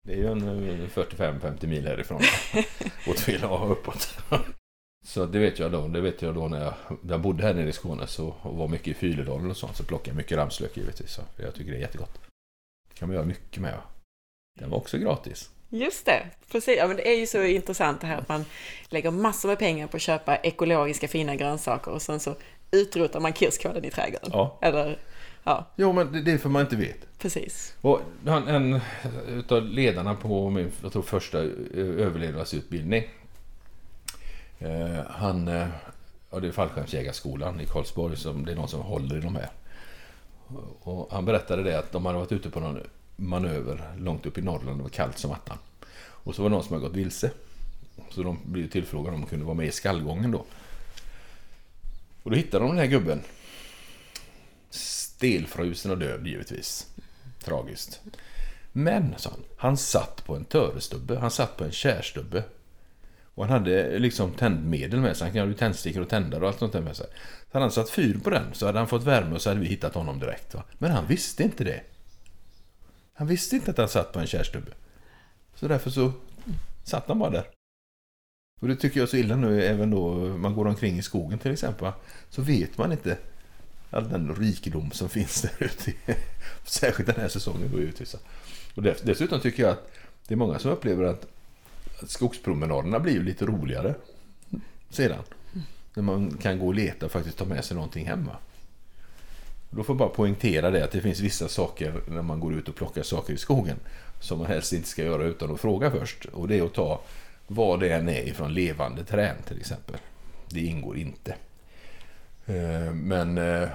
Det 0.07 0.13
är 0.13 0.17
ju 0.17 0.31
en 0.31 0.47
eh, 0.69 0.87
45-50 1.03 1.67
mil 1.67 1.87
härifrån. 1.87 2.21
Åt 3.07 3.19
fel 3.19 3.43
håll 3.43 3.71
uppåt. 3.71 4.17
Så 5.05 5.25
det 5.25 5.39
vet 5.39 5.59
jag 5.59 5.71
då. 5.71 5.87
Det 5.87 6.01
vet 6.01 6.21
jag 6.21 6.35
då 6.35 6.47
när 6.47 6.63
jag, 6.63 6.73
när 7.01 7.13
jag 7.13 7.21
bodde 7.21 7.43
här 7.43 7.53
nere 7.53 7.69
i 7.69 7.73
Skåne 7.73 8.07
så, 8.07 8.35
och 8.41 8.55
var 8.55 8.67
mycket 8.67 8.87
i 8.87 8.93
Fyledalen 8.93 9.49
och 9.49 9.57
sånt 9.57 9.77
så 9.77 9.83
plockade 9.83 10.09
jag 10.09 10.17
mycket 10.17 10.37
ramslök 10.37 10.77
givetvis. 10.77 11.11
Så 11.11 11.21
jag 11.37 11.53
tycker 11.53 11.71
det 11.71 11.77
är 11.77 11.81
jättegott. 11.81 12.30
Kan 13.01 13.07
man 13.09 13.15
göra 13.15 13.25
mycket 13.25 13.61
med. 13.61 13.73
Den 14.59 14.69
var 14.69 14.77
också 14.77 14.97
gratis. 14.97 15.49
Just 15.69 16.05
det, 16.05 16.23
precis. 16.51 16.77
Ja, 16.77 16.87
men 16.87 16.95
det 16.97 17.09
är 17.09 17.19
ju 17.19 17.27
så 17.27 17.43
intressant 17.43 18.01
det 18.01 18.07
här 18.07 18.17
att 18.17 18.29
man 18.29 18.45
lägger 18.89 19.11
massor 19.11 19.49
med 19.49 19.59
pengar 19.59 19.87
på 19.87 19.97
att 19.97 20.01
köpa 20.01 20.35
ekologiska 20.37 21.07
fina 21.07 21.35
grönsaker 21.35 21.91
och 21.91 22.01
sen 22.01 22.19
så 22.19 22.35
utrotar 22.71 23.19
man 23.19 23.33
kirskålen 23.33 23.85
i 23.85 23.91
trädgården. 23.91 24.29
Ja. 24.33 24.57
Eller, 24.61 24.99
ja, 25.43 25.65
Jo, 25.75 25.93
men 25.93 26.11
det, 26.11 26.21
det 26.21 26.31
är 26.31 26.37
för 26.37 26.49
man 26.49 26.61
inte 26.61 26.75
vet. 26.75 27.19
precis. 27.19 27.75
Och 27.81 28.01
han, 28.25 28.47
en 28.47 28.79
utav 29.27 29.63
ledarna 29.63 30.15
på 30.15 30.49
min 30.49 30.71
jag 30.83 30.91
tror, 30.91 31.03
första 31.03 31.39
eh, 31.39 31.49
överlevnadsutbildning. 31.77 33.03
Eh, 34.59 35.05
han, 35.09 35.47
eh, 35.47 35.67
ja, 36.31 36.39
det 36.39 36.47
är 36.47 36.51
fallskärmsjägarskolan 36.51 37.59
i 37.61 37.65
Karlsborg, 37.65 38.17
som 38.17 38.45
det 38.45 38.51
är 38.51 38.55
någon 38.55 38.67
som 38.67 38.81
håller 38.81 39.17
i 39.17 39.21
de 39.21 39.35
här. 39.35 39.49
Och 40.79 41.11
han 41.11 41.25
berättade 41.25 41.63
det 41.63 41.79
att 41.79 41.91
de 41.91 42.05
hade 42.05 42.17
varit 42.17 42.31
ute 42.31 42.49
på 42.49 42.59
någon 42.59 42.79
manöver 43.15 43.93
långt 43.97 44.25
upp 44.25 44.37
i 44.37 44.41
Norrland, 44.41 44.79
det 44.79 44.83
var 44.83 44.89
kallt 44.89 45.17
som 45.17 45.31
attan. 45.31 45.57
Och 46.01 46.35
så 46.35 46.41
var 46.41 46.49
det 46.49 46.55
någon 46.55 46.63
som 46.63 46.73
hade 46.73 46.87
gått 46.87 46.95
vilse. 46.95 47.31
Så 48.09 48.23
de 48.23 48.39
blev 48.45 48.69
tillfrågade 48.69 49.15
om 49.15 49.21
de 49.21 49.27
kunde 49.27 49.45
vara 49.45 49.55
med 49.55 49.67
i 49.67 49.71
skallgången 49.71 50.31
då. 50.31 50.45
Och 52.23 52.31
då 52.31 52.37
hittade 52.37 52.63
de 52.65 52.69
den 52.69 52.79
här 52.79 52.85
gubben. 52.85 53.21
Stelfrusen 54.69 55.91
och 55.91 55.97
död 55.97 56.27
givetvis. 56.27 56.87
Tragiskt. 57.43 58.01
Men, 58.71 59.13
sa 59.17 59.29
han, 59.29 59.43
han 59.57 59.77
satt 59.77 60.25
på 60.25 60.35
en 60.35 60.45
törestubbe. 60.45 61.19
Han 61.19 61.31
satt 61.31 61.57
på 61.57 61.63
en 61.63 61.71
kärstubbe. 61.71 62.43
Och 63.41 63.47
han 63.47 63.59
hade 63.59 63.99
liksom 63.99 64.31
tändmedel 64.31 64.99
med 64.99 65.17
sig. 65.17 65.29
Han 65.29 65.37
hade 65.37 65.51
ju 65.51 65.57
tändstickor 65.57 66.01
och 66.01 66.09
tändare 66.09 66.41
och 66.41 66.47
allt 66.47 66.59
sånt 66.59 66.73
där 66.73 66.81
med 66.81 66.95
sig. 66.95 67.05
Så 67.51 67.57
hade 67.57 67.63
han 67.63 67.71
satt 67.71 67.89
fyr 67.89 68.19
på 68.23 68.29
den 68.29 68.53
så 68.53 68.65
hade 68.65 68.77
han 68.77 68.87
fått 68.87 69.03
värme 69.03 69.35
och 69.35 69.41
så 69.41 69.49
hade 69.49 69.61
vi 69.61 69.67
hittat 69.67 69.93
honom 69.93 70.19
direkt. 70.19 70.53
Va? 70.53 70.63
Men 70.77 70.91
han 70.91 71.07
visste 71.07 71.43
inte 71.43 71.63
det. 71.63 71.81
Han 73.13 73.27
visste 73.27 73.55
inte 73.55 73.71
att 73.71 73.77
han 73.77 73.89
satt 73.89 74.13
på 74.13 74.19
en 74.19 74.27
kärstubbe. 74.27 74.71
Så 75.55 75.67
därför 75.67 75.89
så 75.89 76.11
satt 76.83 77.07
han 77.07 77.19
bara 77.19 77.29
där. 77.29 77.43
Och 78.59 78.67
det 78.67 78.75
tycker 78.75 78.99
jag 78.99 79.07
är 79.07 79.09
så 79.09 79.17
illa 79.17 79.35
nu 79.35 79.63
även 79.63 79.91
då 79.91 80.15
man 80.37 80.55
går 80.55 80.67
omkring 80.67 80.97
i 80.97 81.01
skogen 81.01 81.39
till 81.39 81.51
exempel. 81.51 81.83
Va? 81.83 81.93
Så 82.29 82.41
vet 82.41 82.77
man 82.77 82.91
inte 82.91 83.17
all 83.89 84.09
den 84.09 84.35
rikedom 84.35 84.91
som 84.91 85.09
finns 85.09 85.41
där 85.41 85.51
ute. 85.59 85.93
Särskilt 86.65 87.07
den 87.07 87.21
här 87.21 87.29
säsongen 87.29 87.69
då 87.71 87.79
givetvis. 87.79 88.15
Och 88.75 88.83
dessutom 88.83 89.39
tycker 89.39 89.63
jag 89.63 89.71
att 89.71 89.91
det 90.27 90.33
är 90.33 90.37
många 90.37 90.59
som 90.59 90.71
upplever 90.71 91.03
att 91.03 91.27
skogspromenaderna 92.07 92.99
blir 92.99 93.13
ju 93.13 93.23
lite 93.23 93.45
roligare 93.45 93.95
sedan. 94.89 95.23
När 95.93 96.03
man 96.03 96.37
kan 96.37 96.59
gå 96.59 96.67
och 96.67 96.75
leta 96.75 97.05
och 97.05 97.11
faktiskt 97.11 97.37
ta 97.37 97.45
med 97.45 97.65
sig 97.65 97.75
någonting 97.75 98.07
hemma. 98.07 98.35
Då 99.69 99.83
får 99.83 99.93
jag 99.93 99.97
bara 99.97 100.09
poängtera 100.09 100.71
det 100.71 100.83
att 100.83 100.91
det 100.91 101.01
finns 101.01 101.19
vissa 101.19 101.47
saker 101.47 102.01
när 102.07 102.21
man 102.21 102.39
går 102.39 102.53
ut 102.53 102.69
och 102.69 102.75
plockar 102.75 103.03
saker 103.03 103.33
i 103.33 103.37
skogen 103.37 103.77
som 104.19 104.37
man 104.37 104.47
helst 104.47 104.73
inte 104.73 104.87
ska 104.87 105.03
göra 105.03 105.23
utan 105.23 105.51
att 105.51 105.61
fråga 105.61 105.91
först. 105.91 106.25
Och 106.25 106.47
det 106.47 106.59
är 106.59 106.63
att 106.63 106.73
ta 106.73 107.01
vad 107.47 107.79
det 107.79 107.93
än 107.93 108.09
är 108.09 108.27
ifrån 108.27 108.53
levande 108.53 109.03
träd 109.03 109.35
till 109.47 109.59
exempel. 109.59 109.95
Det 110.49 110.59
ingår 110.59 110.97
inte. 110.97 111.35
Eh, 112.45 112.93
men 112.93 113.37
eh, 113.37 113.69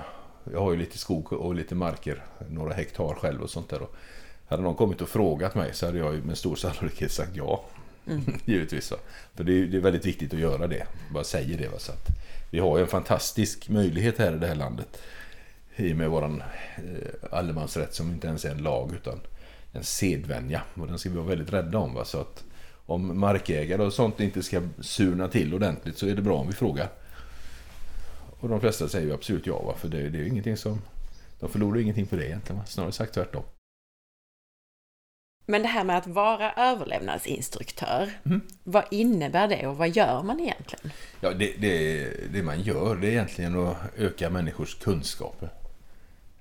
jag 0.53 0.61
har 0.61 0.73
ju 0.73 0.79
lite 0.79 0.99
skog 0.99 1.33
och 1.33 1.55
lite 1.55 1.75
marker, 1.75 2.25
några 2.51 2.75
hektar 2.75 3.15
själv 3.15 3.43
och 3.43 3.51
sånt 3.51 3.69
där. 3.69 3.81
hade 4.49 4.63
någon 4.63 4.75
kommit 4.75 5.01
och 5.01 5.09
frågat 5.09 5.55
mig 5.55 5.75
så 5.75 5.87
hade 5.87 5.99
jag 5.99 6.25
med 6.25 6.39
stor 6.39 6.57
sannolikhet 6.57 7.13
sagt 7.13 7.37
ja. 7.37 7.65
Mm. 8.07 8.23
Givetvis. 8.45 8.91
Va? 8.91 8.97
För 9.35 9.45
det 9.45 9.53
är, 9.53 9.67
det 9.67 9.77
är, 9.77 9.81
väldigt 9.81 10.07
viktigt 10.07 10.35
att 10.35 10.41
göra 10.41 10.67
det. 10.67 10.87
Bara 11.11 11.25
säger 11.25 11.59
det. 11.59 11.69
Va? 11.69 11.79
Så 11.79 11.93
att 11.93 12.09
vi 12.51 12.59
har 12.59 12.79
en 12.79 12.87
fantastisk 12.87 13.69
möjlighet 13.69 14.19
här 14.19 14.37
i 14.37 14.39
det 14.39 14.47
här 14.47 14.55
landet. 14.55 14.99
I 15.77 15.93
och 15.93 15.97
med 15.97 16.11
våran 16.11 16.43
eh, 16.77 17.39
allemansrätt 17.39 17.95
som 17.95 18.11
inte 18.11 18.27
ens 18.27 18.45
är 18.45 18.51
en 18.51 18.63
lag 18.63 18.93
utan 18.95 19.21
en 19.73 19.85
sedvänja. 19.85 20.63
Och 20.75 20.87
den 20.87 20.99
ska 20.99 21.11
vi 21.11 21.17
vara 21.17 21.27
väldigt 21.27 21.53
rädda 21.53 21.79
om. 21.79 21.95
Va? 21.95 22.05
Så 22.05 22.21
att 22.21 22.45
om 22.87 23.19
markägare 23.19 23.83
och 23.83 23.93
sånt 23.93 24.21
inte 24.21 24.43
ska 24.43 24.63
surna 24.81 25.29
till 25.29 25.55
ordentligt 25.55 25.99
så 25.99 26.07
är 26.07 26.15
det 26.15 26.23
bra 26.23 26.37
om 26.37 26.47
vi 26.47 26.53
frågar. 26.53 26.89
Och 28.41 28.49
de 28.49 28.61
flesta 28.61 28.89
säger 28.89 29.07
ju 29.07 29.15
absolut 29.15 29.47
ja. 29.47 29.63
Va? 29.63 29.75
För 29.79 29.89
det, 29.89 30.09
det 30.09 30.19
är 30.19 30.23
ju 30.23 30.29
ingenting 30.29 30.57
som... 30.57 30.83
De 31.41 31.49
förlorar 31.49 31.81
ingenting 31.81 32.07
på 32.07 32.17
det 32.17 32.27
egentligen. 32.27 32.59
Va? 32.59 32.67
Snarare 32.67 32.93
sagt 32.93 33.15
tvärtom. 33.15 33.43
Men 35.47 35.63
det 35.63 35.69
här 35.69 35.85
med 35.85 35.99
att 35.99 36.07
vara 36.07 36.53
överlevnadsinstruktör, 36.53 38.11
mm. 38.25 38.41
vad 38.65 38.85
innebär 38.91 39.49
det 39.49 39.67
och 39.67 39.77
vad 39.77 39.89
gör 39.89 40.23
man 40.23 40.41
egentligen? 40.41 40.91
Ja, 41.21 41.31
det, 41.31 41.53
det, 41.59 42.11
det 42.33 42.43
man 42.43 42.61
gör 42.61 42.97
det 42.97 43.07
är 43.07 43.11
egentligen 43.11 43.67
att 43.67 43.77
öka 43.97 44.31
människors 44.31 44.75
kunskaper. 44.75 45.49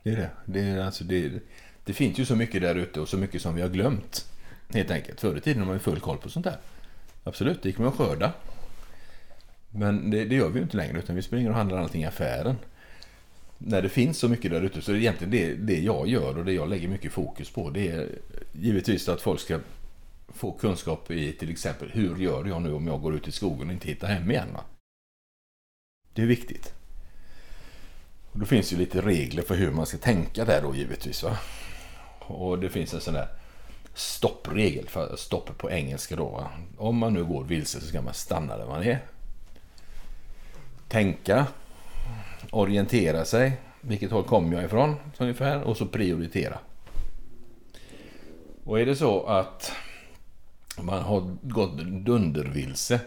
Det 0.04 0.12
är 0.12 0.16
det. 0.16 0.30
Det, 0.46 0.60
är 0.60 0.80
alltså 0.80 1.04
det, 1.04 1.32
det 1.86 1.94
finns 1.94 2.20
ju 2.20 2.26
så 2.26 2.36
mycket 2.36 2.62
där 2.62 2.76
ute 2.76 3.00
och 3.00 3.10
så 3.10 3.18
mycket 3.18 3.42
som 3.42 3.56
vi 3.56 3.62
har 3.62 3.70
glömt. 3.70 4.26
Helt 4.74 4.92
enkelt. 4.92 5.22
Förr 5.22 5.38
i 5.38 5.42
tiden 5.42 5.60
har 5.60 5.66
man 5.66 5.76
ju 5.76 5.80
full 5.80 6.00
koll 6.00 6.18
på 6.18 6.30
sånt 6.30 6.46
där. 6.46 6.58
Absolut, 7.24 7.64
det 7.64 7.70
gick 7.70 7.78
man 7.78 7.88
att 7.88 7.96
skörda. 7.96 8.34
Men 9.70 10.12
det, 10.12 10.26
det, 10.26 10.36
gör 10.36 10.50
vi 10.50 10.56
ju 10.56 10.64
inte 10.64 10.78
längre 10.78 10.98
utan 11.00 11.16
vi 11.16 11.22
springer 11.22 11.50
och 11.50 11.56
handlar 11.56 11.78
allting 11.78 12.02
i 12.02 12.06
affären 12.06 12.56
när 13.58 13.82
det 13.82 13.90
finns 13.90 14.18
så 14.18 14.30
mycket 14.30 14.52
där 14.52 14.62
ute 14.62 14.82
så 14.82 14.92
är 14.92 14.96
det 14.96 15.02
egentligen 15.02 15.32
det, 15.32 15.54
det 15.54 15.80
jag 15.80 16.08
gör 16.08 16.38
och 16.38 16.46
det 16.46 16.54
jag 16.54 16.70
lägger 16.70 16.88
mycket 16.88 17.12
fokus 17.12 17.50
på. 17.50 17.70
Det 17.70 17.88
är 17.88 18.10
givetvis 18.52 19.10
att 19.10 19.22
folk 19.22 19.40
ska 19.40 19.60
få 20.28 20.52
kunskap 20.52 21.12
i 21.12 21.34
till 21.34 21.52
exempel 21.52 21.90
hur 21.92 22.18
gör 22.18 22.46
jag 22.46 22.62
nu 22.62 22.74
om 22.74 22.88
jag 22.88 23.02
går 23.02 23.16
ut 23.16 23.28
i 23.28 23.32
skogen 23.32 23.68
och 23.68 23.74
inte 23.74 23.88
hittar 23.88 24.08
hem 24.08 24.32
igen. 24.32 24.48
Va? 24.54 24.64
Det 26.14 26.22
är 26.22 26.26
viktigt. 26.26 26.74
Och 28.32 28.40
då 28.40 28.46
finns 28.46 28.74
ju 28.74 28.78
lite 28.78 29.02
regler 29.02 29.44
för 29.44 29.56
hur 29.56 29.72
man 29.72 29.86
ska 29.86 29.98
tänka 29.98 30.46
där 30.46 30.62
då 30.62 30.76
givetvis. 30.76 31.24
Va? 31.24 31.38
Och 32.20 32.60
det 32.60 32.70
finns 32.70 32.94
en 32.94 33.02
sån 33.02 33.14
där 33.14 33.28
stoppregel, 33.94 34.90
för 34.90 35.16
stopp 35.16 35.58
på 35.58 35.72
engelska 35.72 36.16
då. 36.16 36.30
Va? 36.30 36.50
Om 36.78 36.98
man 36.98 37.14
nu 37.14 37.24
går 37.24 37.44
vilse 37.44 37.82
så 37.82 37.88
ska 37.88 38.02
man 38.02 38.14
stanna 38.14 38.58
där 38.58 38.66
man 38.66 38.84
är. 38.84 39.00
Tänka 40.88 41.48
orientera 42.56 43.26
sig. 43.26 43.58
Vilket 43.82 44.12
håll 44.12 44.24
kommer 44.24 44.56
jag 44.56 44.66
ifrån 44.66 44.96
ungefär 45.18 45.62
och 45.62 45.78
så 45.78 45.86
prioritera. 45.86 46.60
Och 48.64 48.80
är 48.80 48.86
det 48.86 48.96
så 48.96 49.24
att 49.24 49.72
man 50.82 51.02
har 51.02 51.38
gått 51.42 51.78
dundervilse 51.82 53.00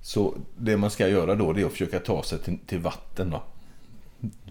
så 0.00 0.34
det 0.56 0.76
man 0.76 0.90
ska 0.90 1.08
göra 1.08 1.34
då 1.34 1.52
det 1.52 1.62
är 1.62 1.66
att 1.66 1.72
försöka 1.72 1.98
ta 1.98 2.22
sig 2.22 2.38
till, 2.38 2.58
till 2.66 2.78
vatten 2.78 3.30
då. 3.30 3.42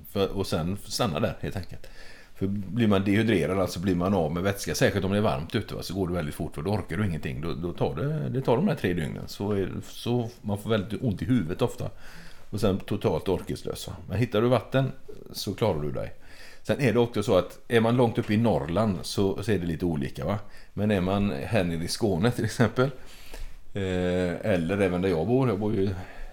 För, 0.10 0.28
och 0.28 0.48
sen 0.48 0.78
stanna 0.86 1.20
där 1.20 1.38
helt 1.42 1.56
enkelt. 1.56 1.88
För 2.36 2.48
blir 2.48 2.88
man 2.88 3.04
dehydrerad, 3.04 3.60
alltså 3.60 3.80
blir 3.80 3.96
man 3.96 4.14
av 4.14 4.34
med 4.34 4.44
vätska, 4.44 4.76
särskilt 4.76 5.06
om 5.06 5.12
det 5.12 5.18
är 5.18 5.22
varmt 5.22 5.56
ute, 5.56 5.76
va, 5.76 5.84
så 5.84 5.94
går 5.94 6.08
det 6.08 6.14
väldigt 6.14 6.36
fort 6.36 6.56
för 6.56 6.62
då 6.62 6.72
orkar 6.72 6.98
du 6.98 7.06
ingenting. 7.06 7.42
Då, 7.42 7.54
då 7.54 7.74
tar 7.74 7.96
det, 7.96 8.30
det 8.30 8.42
tar 8.42 8.56
de 8.56 8.68
här 8.68 8.76
tre 8.76 8.94
dygnen. 8.94 9.28
Så, 9.28 9.52
är, 9.52 9.72
så 9.90 10.30
man 10.42 10.58
får 10.58 10.70
väldigt 10.70 11.04
ont 11.04 11.22
i 11.22 11.26
huvudet 11.26 11.62
ofta. 11.62 11.90
Och 12.50 12.60
sen 12.60 12.80
totalt 12.80 13.30
orkeslös. 13.30 13.90
Men 14.08 14.18
hittar 14.18 14.42
du 14.42 14.48
vatten 14.48 14.92
så 15.32 15.54
klarar 15.54 15.82
du 15.82 15.92
dig. 15.92 16.14
Sen 16.64 16.82
är 16.82 16.94
det 16.94 17.00
också 17.00 17.24
så 17.24 17.38
att 17.38 17.60
är 17.68 17.82
man 17.82 17.96
långt 17.96 18.18
uppe 18.18 18.34
i 18.34 18.38
Norrland 18.38 18.98
så, 19.02 19.44
så 19.44 19.52
är 19.52 19.60
det 19.60 19.66
lite 19.66 19.86
olika. 19.86 20.26
Va? 20.26 20.40
Men 20.74 20.92
är 20.92 21.02
man 21.02 21.32
här 21.32 21.64
nere 21.64 21.84
i 21.84 21.88
Skåne 21.88 22.32
till 22.32 22.46
exempel. 22.46 22.92
Eh, 23.74 24.46
eller 24.46 24.78
även 24.82 25.02
där 25.02 25.10
jag 25.10 25.28
bor. 25.28 25.50
Jag 25.50 25.60
bor 25.60 25.76
ju 25.76 25.82
i 25.82 25.86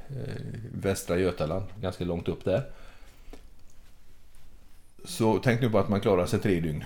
eh, 0.08 0.44
västra 0.72 1.18
Götaland. 1.18 1.64
Ganska 1.80 2.04
långt 2.04 2.28
upp 2.28 2.44
där. 2.44 2.70
Så 5.04 5.38
tänk 5.38 5.60
nu 5.60 5.70
på 5.70 5.78
att 5.78 5.88
man 5.88 6.00
klarar 6.00 6.26
sig 6.26 6.40
tre 6.40 6.60
dygn. 6.60 6.84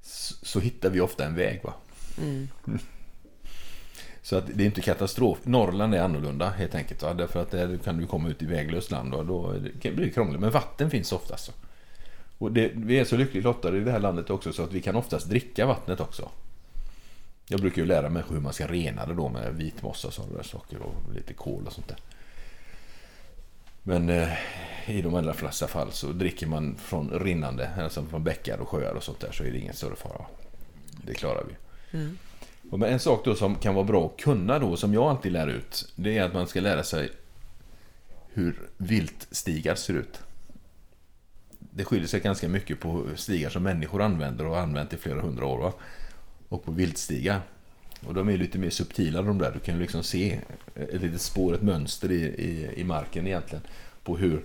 Så, 0.00 0.34
så 0.46 0.60
hittar 0.60 0.90
vi 0.90 1.00
ofta 1.00 1.24
en 1.24 1.34
väg. 1.34 1.60
va 1.64 1.74
mm. 2.18 2.48
Så 4.24 4.36
att 4.36 4.44
det 4.54 4.64
är 4.64 4.66
inte 4.66 4.80
katastrof. 4.80 5.38
Norrland 5.42 5.94
är 5.94 6.00
annorlunda 6.02 6.50
helt 6.50 6.74
enkelt. 6.74 7.02
Va? 7.02 7.14
Därför 7.14 7.42
att 7.42 7.50
där 7.50 7.78
kan 7.84 7.96
du 7.96 8.06
komma 8.06 8.28
ut 8.28 8.42
i 8.42 8.46
väglöst 8.46 8.90
land 8.90 9.14
och 9.14 9.26
då 9.26 9.54
blir 9.82 9.92
det 9.96 10.10
krångligt. 10.10 10.40
Men 10.40 10.50
vatten 10.50 10.90
finns 10.90 11.12
oftast. 11.12 11.52
Och 12.38 12.52
det, 12.52 12.70
vi 12.74 12.98
är 12.98 13.04
så 13.04 13.16
lyckligt 13.16 13.44
lottade 13.44 13.76
i 13.76 13.80
det 13.80 13.90
här 13.90 13.98
landet 13.98 14.30
också 14.30 14.52
så 14.52 14.62
att 14.62 14.72
vi 14.72 14.80
kan 14.80 14.96
oftast 14.96 15.28
dricka 15.28 15.66
vattnet 15.66 16.00
också. 16.00 16.28
Jag 17.48 17.60
brukar 17.60 17.82
ju 17.82 17.88
lära 17.88 18.08
mig 18.08 18.22
hur 18.30 18.40
man 18.40 18.52
ska 18.52 18.66
rena 18.66 19.06
det 19.06 19.14
då 19.14 19.28
med 19.28 19.54
vitmossa 19.54 20.08
och 20.08 20.14
sådana 20.14 20.42
saker 20.42 20.78
och 20.82 21.14
lite 21.14 21.32
kol 21.34 21.66
och 21.66 21.72
sånt 21.72 21.88
där. 21.88 21.98
Men 23.82 24.10
eh, 24.10 24.28
i 24.86 25.02
de 25.02 25.14
allra 25.14 25.34
flesta 25.34 25.66
fall 25.66 25.92
så 25.92 26.06
dricker 26.06 26.46
man 26.46 26.76
från 26.76 27.10
rinnande, 27.10 27.70
alltså 27.78 28.04
från 28.04 28.24
bäckar 28.24 28.58
och 28.58 28.68
sjöar 28.68 28.94
och 28.94 29.02
sånt 29.02 29.20
där 29.20 29.32
så 29.32 29.44
är 29.44 29.50
det 29.50 29.58
ingen 29.58 29.74
större 29.74 29.96
fara. 29.96 30.26
Det 31.06 31.14
klarar 31.14 31.44
vi. 31.48 31.54
Mm. 31.98 32.18
Men 32.70 32.82
en 32.82 33.00
sak 33.00 33.24
då 33.24 33.34
som 33.34 33.54
kan 33.54 33.74
vara 33.74 33.84
bra 33.84 34.06
att 34.06 34.22
kunna 34.22 34.58
då, 34.58 34.76
som 34.76 34.94
jag 34.94 35.04
alltid 35.04 35.32
lär 35.32 35.46
ut, 35.46 35.92
det 35.96 36.18
är 36.18 36.22
att 36.22 36.34
man 36.34 36.46
ska 36.46 36.60
lära 36.60 36.82
sig 36.82 37.10
hur 38.32 38.68
viltstigar 38.76 39.74
ser 39.74 39.94
ut. 39.94 40.20
Det 41.58 41.84
skiljer 41.84 42.06
sig 42.08 42.20
ganska 42.20 42.48
mycket 42.48 42.80
på 42.80 43.06
stigar 43.16 43.50
som 43.50 43.62
människor 43.62 44.02
använder 44.02 44.46
och 44.46 44.54
har 44.54 44.62
använt 44.62 44.92
i 44.92 44.96
flera 44.96 45.20
hundra 45.20 45.46
år. 45.46 45.58
Va? 45.58 45.72
Och 46.48 46.64
på 46.64 46.72
viltstigar. 46.72 47.40
Och 48.06 48.14
de 48.14 48.28
är 48.28 48.36
lite 48.36 48.58
mer 48.58 48.70
subtila 48.70 49.22
de 49.22 49.38
där. 49.38 49.52
Du 49.52 49.58
kan 49.58 49.78
liksom 49.78 50.02
se 50.02 50.40
ett 50.74 51.02
litet 51.02 51.20
spår, 51.20 51.54
ett 51.54 51.62
mönster 51.62 52.12
i, 52.12 52.22
i, 52.24 52.70
i 52.76 52.84
marken 52.84 53.26
egentligen. 53.26 53.64
På 54.04 54.16
hur, 54.16 54.44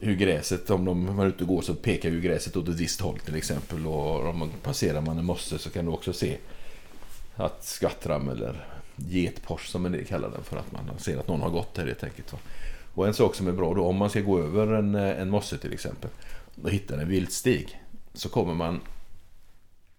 hur 0.00 0.14
gräset, 0.14 0.70
om 0.70 0.84
de, 0.84 1.04
man 1.04 1.18
är 1.18 1.26
ute 1.26 1.44
och 1.44 1.48
går 1.48 1.62
så 1.62 1.74
pekar 1.74 2.10
ju 2.10 2.20
gräset 2.20 2.56
åt 2.56 2.68
ett 2.68 2.74
visst 2.74 3.00
håll 3.00 3.18
till 3.18 3.36
exempel. 3.36 3.86
Och 3.86 4.26
om 4.26 4.38
man 4.38 4.50
passerar 4.62 5.00
man 5.00 5.18
en 5.18 5.24
mosse 5.24 5.58
så 5.58 5.70
kan 5.70 5.84
du 5.84 5.90
också 5.90 6.12
se 6.12 6.36
att 7.38 7.64
skattram 7.64 8.28
eller 8.28 8.66
getpors 8.96 9.66
som 9.66 9.86
en 9.86 9.92
del 9.92 10.04
kallar 10.04 10.30
den 10.30 10.44
för 10.44 10.56
att 10.56 10.72
man 10.72 10.98
ser 10.98 11.18
att 11.18 11.28
någon 11.28 11.42
har 11.42 11.50
gått 11.50 11.74
där 11.74 11.86
helt 11.86 12.04
enkelt. 12.04 12.34
Och 12.94 13.06
en 13.06 13.14
sak 13.14 13.34
som 13.34 13.48
är 13.48 13.52
bra 13.52 13.74
då 13.74 13.84
om 13.84 13.96
man 13.96 14.10
ska 14.10 14.20
gå 14.20 14.38
över 14.38 14.66
en, 14.66 14.94
eh, 14.94 15.20
en 15.20 15.30
mosse 15.30 15.58
till 15.58 15.72
exempel 15.72 16.10
och 16.62 16.70
hittar 16.70 16.98
en 16.98 17.08
viltstig 17.08 17.82
så 18.12 18.28
kommer 18.28 18.54
man 18.54 18.80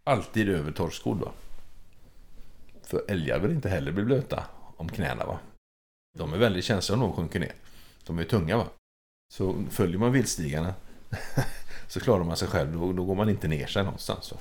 alltid 0.03 0.49
över 0.49 0.71
torrskodd. 0.71 1.29
För 2.83 3.03
älgar 3.07 3.39
vill 3.39 3.51
inte 3.51 3.69
heller 3.69 3.91
bli 3.91 4.03
blöta 4.03 4.43
om 4.77 4.89
knäna. 4.89 5.25
Va? 5.25 5.39
De 6.17 6.33
är 6.33 6.37
väldigt 6.37 6.65
känsliga 6.65 6.95
om 6.95 7.01
de 7.01 7.13
sjunker 7.13 7.39
ner. 7.39 7.53
De 8.05 8.19
är 8.19 8.23
tunga. 8.23 8.57
va. 8.57 8.65
Så 9.33 9.55
följer 9.69 9.97
man 9.97 10.11
viltstigarna 10.11 10.73
så 11.87 11.99
klarar 11.99 12.23
man 12.23 12.37
sig 12.37 12.47
själv. 12.47 12.73
Då, 12.73 12.93
då 12.93 13.05
går 13.05 13.15
man 13.15 13.29
inte 13.29 13.47
ner 13.47 13.67
sig 13.67 13.83
någonstans. 13.83 14.31
Va? 14.31 14.37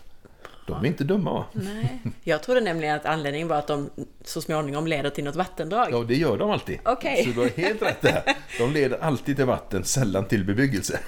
De 0.68 0.84
är 0.84 0.88
inte 0.88 1.04
dumma 1.04 1.32
va? 1.32 1.44
Nej. 1.52 1.98
Jag 2.22 2.42
trodde 2.42 2.60
nämligen 2.60 2.96
att 2.96 3.06
anledningen 3.06 3.48
var 3.48 3.56
att 3.56 3.66
de 3.66 3.90
så 4.24 4.40
småningom 4.40 4.86
leder 4.86 5.10
till 5.10 5.24
något 5.24 5.36
vattendrag. 5.36 5.88
Ja, 5.90 6.04
det 6.08 6.16
gör 6.16 6.38
de 6.38 6.50
alltid. 6.50 6.78
Okej. 6.84 7.24
Så 7.24 7.30
du 7.30 7.40
har 7.40 7.48
helt 7.48 7.82
rätt 7.82 8.00
där. 8.00 8.22
De 8.58 8.72
leder 8.72 8.98
alltid 8.98 9.36
till 9.36 9.44
vatten, 9.44 9.84
sällan 9.84 10.24
till 10.24 10.44
bebyggelse. 10.44 10.98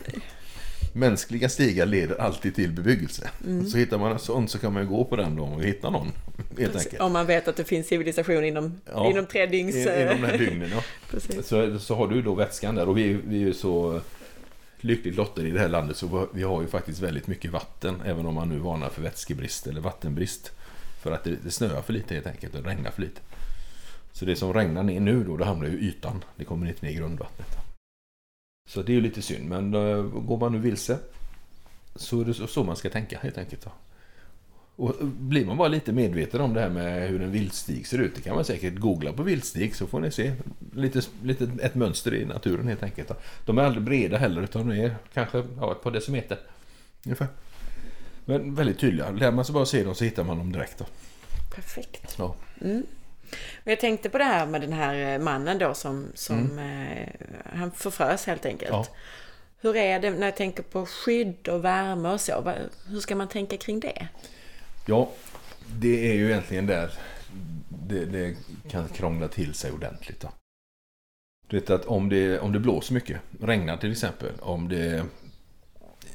Mänskliga 0.93 1.49
stigar 1.49 1.87
leder 1.87 2.21
alltid 2.21 2.55
till 2.55 2.73
bebyggelse. 2.73 3.31
Mm. 3.47 3.67
Så 3.67 3.79
hittar 3.79 3.99
man 3.99 4.13
en 4.13 4.19
sån 4.19 4.49
så 4.49 4.59
kan 4.59 4.73
man 4.73 4.83
ju 4.83 4.89
gå 4.89 5.05
på 5.05 5.17
den 5.17 5.37
då 5.37 5.45
och 5.45 5.65
hitta 5.65 5.91
någon. 5.91 6.13
Helt 6.59 6.77
enkelt. 6.77 7.03
Om 7.03 7.13
man 7.13 7.27
vet 7.27 7.49
att 7.49 7.57
det 7.57 7.65
finns 7.65 7.87
civilisation 7.87 8.45
inom, 8.45 8.81
Ja, 8.93 9.11
inom 9.11 9.27
tre 9.27 9.47
dygns... 9.47 9.77
Inom 9.77 10.21
den 10.21 10.25
här 10.25 10.39
dygnen 10.39 10.71
ja. 10.73 10.83
Precis. 11.11 11.47
Så, 11.47 11.79
så 11.79 11.95
har 11.95 12.09
du 12.09 12.23
då 12.23 12.35
vätskan 12.35 12.75
där 12.75 12.89
och 12.89 12.99
vi, 12.99 13.13
vi 13.13 13.37
är 13.37 13.47
ju 13.47 13.55
så 13.55 14.01
lyckligt 14.85 15.17
lottade 15.17 15.49
i 15.49 15.51
det 15.51 15.61
här 15.61 15.69
landet 15.69 15.97
så 15.97 16.29
vi 16.33 16.43
har 16.43 16.63
ju 16.63 16.69
faktiskt 16.69 17.01
väldigt 17.01 17.27
mycket 17.27 17.51
vatten 17.51 18.03
även 18.05 18.27
om 18.27 18.35
man 18.35 18.49
nu 18.49 18.59
varnar 18.59 18.89
för 18.89 19.03
vätskebrist 19.03 19.67
eller 19.67 19.81
vattenbrist. 19.81 20.53
För 21.03 21.13
att 21.13 21.25
det, 21.25 21.37
det 21.45 21.51
snöar 21.51 21.83
för 21.83 21.93
lite 21.93 22.15
helt 22.15 22.27
enkelt 22.27 22.55
och 22.55 22.65
regnar 22.65 22.91
för 22.91 23.03
lite. 23.03 23.21
Så 24.13 24.25
det 24.25 24.37
som 24.37 24.53
regnar 24.53 24.83
ner 24.83 25.01
nu 25.01 25.25
då, 25.25 25.37
det 25.37 25.45
hamnar 25.45 25.67
ju 25.67 25.79
i 25.79 25.89
ytan. 25.89 26.25
Det 26.37 26.45
kommer 26.45 26.69
inte 26.69 26.87
ner 26.87 26.93
i 26.93 26.97
grundvattnet. 26.97 27.57
Så 28.69 28.83
det 28.83 28.93
är 28.93 28.95
ju 28.95 29.01
lite 29.01 29.23
synd 29.23 29.49
men 29.49 29.75
eh, 29.75 30.03
går 30.03 30.39
man 30.39 30.53
nu 30.53 30.59
vilse 30.59 30.99
så 31.95 32.21
är 32.21 32.25
det 32.25 32.35
så, 32.35 32.47
så 32.47 32.65
man 32.65 32.77
ska 32.77 32.91
tänka 32.91 33.19
helt 33.19 33.39
enkelt. 33.39 33.65
Då. 33.65 33.71
Och 34.81 34.95
blir 35.05 35.47
man 35.47 35.57
bara 35.57 35.69
lite 35.69 35.93
medveten 35.93 36.41
om 36.41 36.55
det 36.55 36.61
här 36.61 36.69
med 36.69 37.09
hur 37.09 37.23
en 37.23 37.33
viltstig 37.33 37.87
ser 37.87 37.99
ut, 37.99 38.15
det 38.15 38.21
kan 38.21 38.35
man 38.35 38.45
säkert 38.45 38.75
googla 38.75 39.13
på 39.13 39.23
viltstig 39.23 39.75
så 39.75 39.87
får 39.87 40.01
ni 40.01 40.11
se 40.11 40.33
lite, 40.75 41.03
lite 41.23 41.51
ett 41.63 41.75
mönster 41.75 42.15
i 42.15 42.25
naturen 42.25 42.69
helt 42.69 42.83
enkelt. 42.83 43.11
De 43.47 43.59
är 43.59 43.63
aldrig 43.63 43.85
breda 43.85 44.17
heller 44.17 44.43
utan 44.43 44.69
de 44.69 44.81
är 44.81 44.97
kanske 45.15 45.45
ja, 45.61 45.73
ett 45.73 45.83
par 45.83 45.91
decimeter. 45.91 46.39
Ungefär. 47.05 47.27
Men 48.25 48.55
väldigt 48.55 48.79
tydliga. 48.79 49.11
Lär 49.11 49.31
man 49.31 49.45
sig 49.45 49.53
bara 49.53 49.67
se 49.67 49.85
dem 49.85 49.95
så 49.95 50.05
hittar 50.05 50.25
man 50.25 50.39
dem 50.39 50.53
direkt. 50.53 50.79
Då. 50.79 50.85
Perfekt. 51.55 52.15
Ja. 52.19 52.35
Mm. 52.61 52.87
Jag 53.65 53.81
tänkte 53.81 54.11
på 54.11 54.19
det 54.19 54.25
här 54.25 54.47
med 54.47 54.61
den 54.61 54.73
här 54.73 55.19
mannen 55.19 55.59
då 55.59 55.75
som, 55.75 56.07
som 56.15 56.59
eh, 56.59 57.09
han 57.59 57.71
förförs 57.71 58.27
helt 58.27 58.47
enkelt. 58.47 58.71
Ja. 58.73 58.87
Hur 59.61 59.77
är 59.77 60.01
det 60.01 60.11
när 60.11 60.27
jag 60.27 60.37
tänker 60.37 60.63
på 60.63 60.87
skydd 60.87 61.49
och 61.49 61.65
värme 61.65 62.09
och 62.09 62.21
så? 62.21 62.53
Hur 62.89 63.01
ska 63.01 63.17
man 63.17 63.29
tänka 63.29 63.57
kring 63.57 63.81
det? 63.81 64.09
Ja, 64.87 65.11
det 65.79 66.11
är 66.11 66.15
ju 66.15 66.31
egentligen 66.31 66.67
där 66.67 66.93
det, 67.69 68.05
det 68.05 68.37
kan 68.69 68.89
krångla 68.89 69.29
till 69.29 69.55
sig 69.55 69.73
ordentligt. 69.73 70.21
Då. 70.21 70.29
Du 71.49 71.61
vet 71.61 71.71
att 71.71 71.85
om 71.85 72.09
det, 72.09 72.41
om 72.41 72.53
det 72.53 72.61
blåser 72.61 72.95
mycket, 72.95 73.21
regnar 73.41 73.77
till 73.77 73.93
exempel, 73.93 74.33
om 74.41 74.69
det 74.69 75.05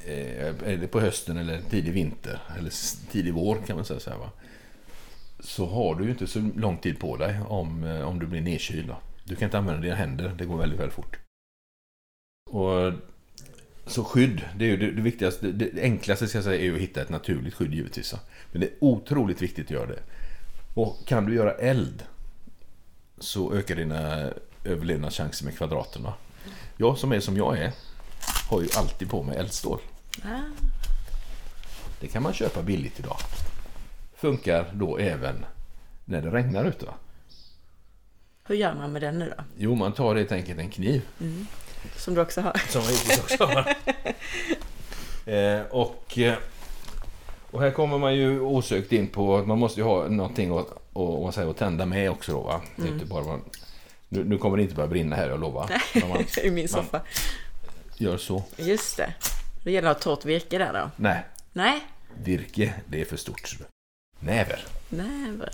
eh, 0.06 0.48
är 0.48 0.78
det 0.78 0.88
på 0.88 1.00
hösten 1.00 1.38
eller 1.38 1.62
tidig 1.62 1.94
vinter 1.94 2.40
eller 2.60 2.72
tidig 3.12 3.34
vår 3.34 3.56
kan 3.56 3.76
man 3.76 3.86
säga 3.86 4.00
så 4.00 4.10
här 4.10 4.18
va. 4.18 4.32
Så 5.40 5.66
har 5.66 5.96
du 5.96 6.04
ju 6.04 6.10
inte 6.10 6.28
så 6.28 6.40
lång 6.56 6.78
tid 6.78 7.00
på 7.00 7.18
dig 7.18 7.40
om, 7.48 7.84
eh, 7.84 8.02
om 8.02 8.20
du 8.20 8.28
blir 8.28 8.42
nedkyld. 8.42 8.88
då. 8.88 8.98
Du 9.24 9.36
kan 9.36 9.46
inte 9.46 9.58
använda 9.58 9.82
dina 9.82 9.96
händer, 9.96 10.36
det 10.38 10.46
går 10.46 10.58
väldigt, 10.58 10.80
väldigt 10.80 10.96
fort. 10.96 11.20
Och 12.50 12.94
så 13.88 14.04
skydd, 14.04 14.42
det 14.56 14.66
är 14.66 14.70
ju 14.70 14.78
det, 14.78 14.92
det 14.92 15.02
viktigaste, 15.02 15.52
det, 15.52 15.70
det 15.74 15.82
enklaste 15.82 16.28
ska 16.28 16.38
jag 16.38 16.46
säga 16.46 16.66
är 16.66 16.74
att 16.76 16.80
hitta 16.82 17.02
ett 17.02 17.10
naturligt 17.10 17.54
skydd 17.54 17.74
givetvis. 17.74 18.14
Men 18.52 18.62
det 18.62 18.68
är 18.68 18.74
otroligt 18.80 19.42
viktigt 19.42 19.66
att 19.66 19.72
göra 19.72 19.86
det. 19.86 20.00
Och 20.74 20.98
kan 21.08 21.26
du 21.26 21.36
göra 21.36 21.52
eld 21.54 22.04
så 23.18 23.54
ökar 23.54 23.76
dina 23.76 24.30
överlevnadschanser 24.64 25.46
med 25.46 25.58
kvadraten. 25.58 26.04
Va? 26.04 26.14
Jag 26.78 26.98
som 26.98 27.12
är 27.12 27.20
som 27.20 27.38
jag 27.38 27.58
är 27.58 27.72
har 28.50 28.62
ju 28.62 28.68
alltid 28.78 29.10
på 29.10 29.24
mig 29.24 29.38
eldstål. 29.38 29.80
Ah, 30.24 30.40
Det 32.00 32.08
kan 32.08 32.24
man 32.24 32.34
köpa 32.34 32.62
billigt 32.62 33.00
idag. 33.00 33.18
Funkar 34.16 34.72
då 34.74 34.98
även 34.98 35.46
när 36.06 36.22
det 36.22 36.30
regnar 36.32 36.66
ute. 36.66 36.86
Va? 36.86 36.94
hur 38.48 38.56
gör 38.56 38.76
man 38.76 38.92
med 38.92 39.02
den 39.02 39.20
nu 39.20 39.34
då? 39.38 39.44
Jo, 39.58 39.76
man 39.76 39.94
tar 39.94 40.16
helt 40.16 40.32
enkelt 40.32 40.60
en 40.60 40.70
kniv 40.70 41.02
Som 41.98 42.14
du 42.16 42.22
också 42.22 42.42
har. 42.42 42.62
Som 42.70 42.82
jag 42.82 42.92
givetvis 42.92 43.20
också 43.20 43.46
har. 43.46 43.76
eh, 45.34 45.62
och, 45.70 46.18
eh, 46.20 46.36
och 47.52 47.62
här 47.62 47.72
kommer 47.72 47.98
man 47.98 48.16
ju 48.16 48.40
osökt 48.40 48.92
in 48.92 49.08
på 49.08 49.38
att 49.38 49.48
man 49.48 49.60
måste 49.60 49.80
ju 49.80 49.86
ha 49.86 50.08
någonting 50.08 50.58
att, 50.58 50.68
att, 50.94 51.26
att, 51.28 51.36
säga, 51.36 51.50
att 51.50 51.58
tända 51.58 51.86
med 51.86 52.12
också 52.12 52.32
då 52.32 52.42
va? 52.42 52.62
Är 52.78 52.88
inte 52.88 53.06
bara 53.06 53.24
man, 53.24 53.42
nu, 54.10 54.24
nu 54.24 54.38
kommer 54.38 54.58
det 54.58 54.64
inte 54.64 54.76
börja 54.76 54.88
brinna 54.88 55.16
här, 55.16 55.30
jag 55.30 55.40
lovar. 55.40 55.82
Man 56.10 56.24
I 56.44 56.52
min 56.52 56.68
soffa. 56.68 57.02
gör 57.98 58.18
så. 58.18 58.44
Just 58.58 58.98
det. 58.98 59.14
Det 59.64 59.72
gäller 59.72 59.90
att 59.90 60.04
ha 60.04 60.16
torrt 60.16 60.26
virke 60.26 60.58
där 60.58 60.74
då. 60.74 60.90
Nej, 60.96 61.26
Nej. 61.54 61.80
virke, 62.24 62.74
det 62.88 63.02
är 63.02 63.06
för 63.06 63.18
stort. 63.18 63.56
Näver. 64.20 64.60
Vad- 64.90 65.50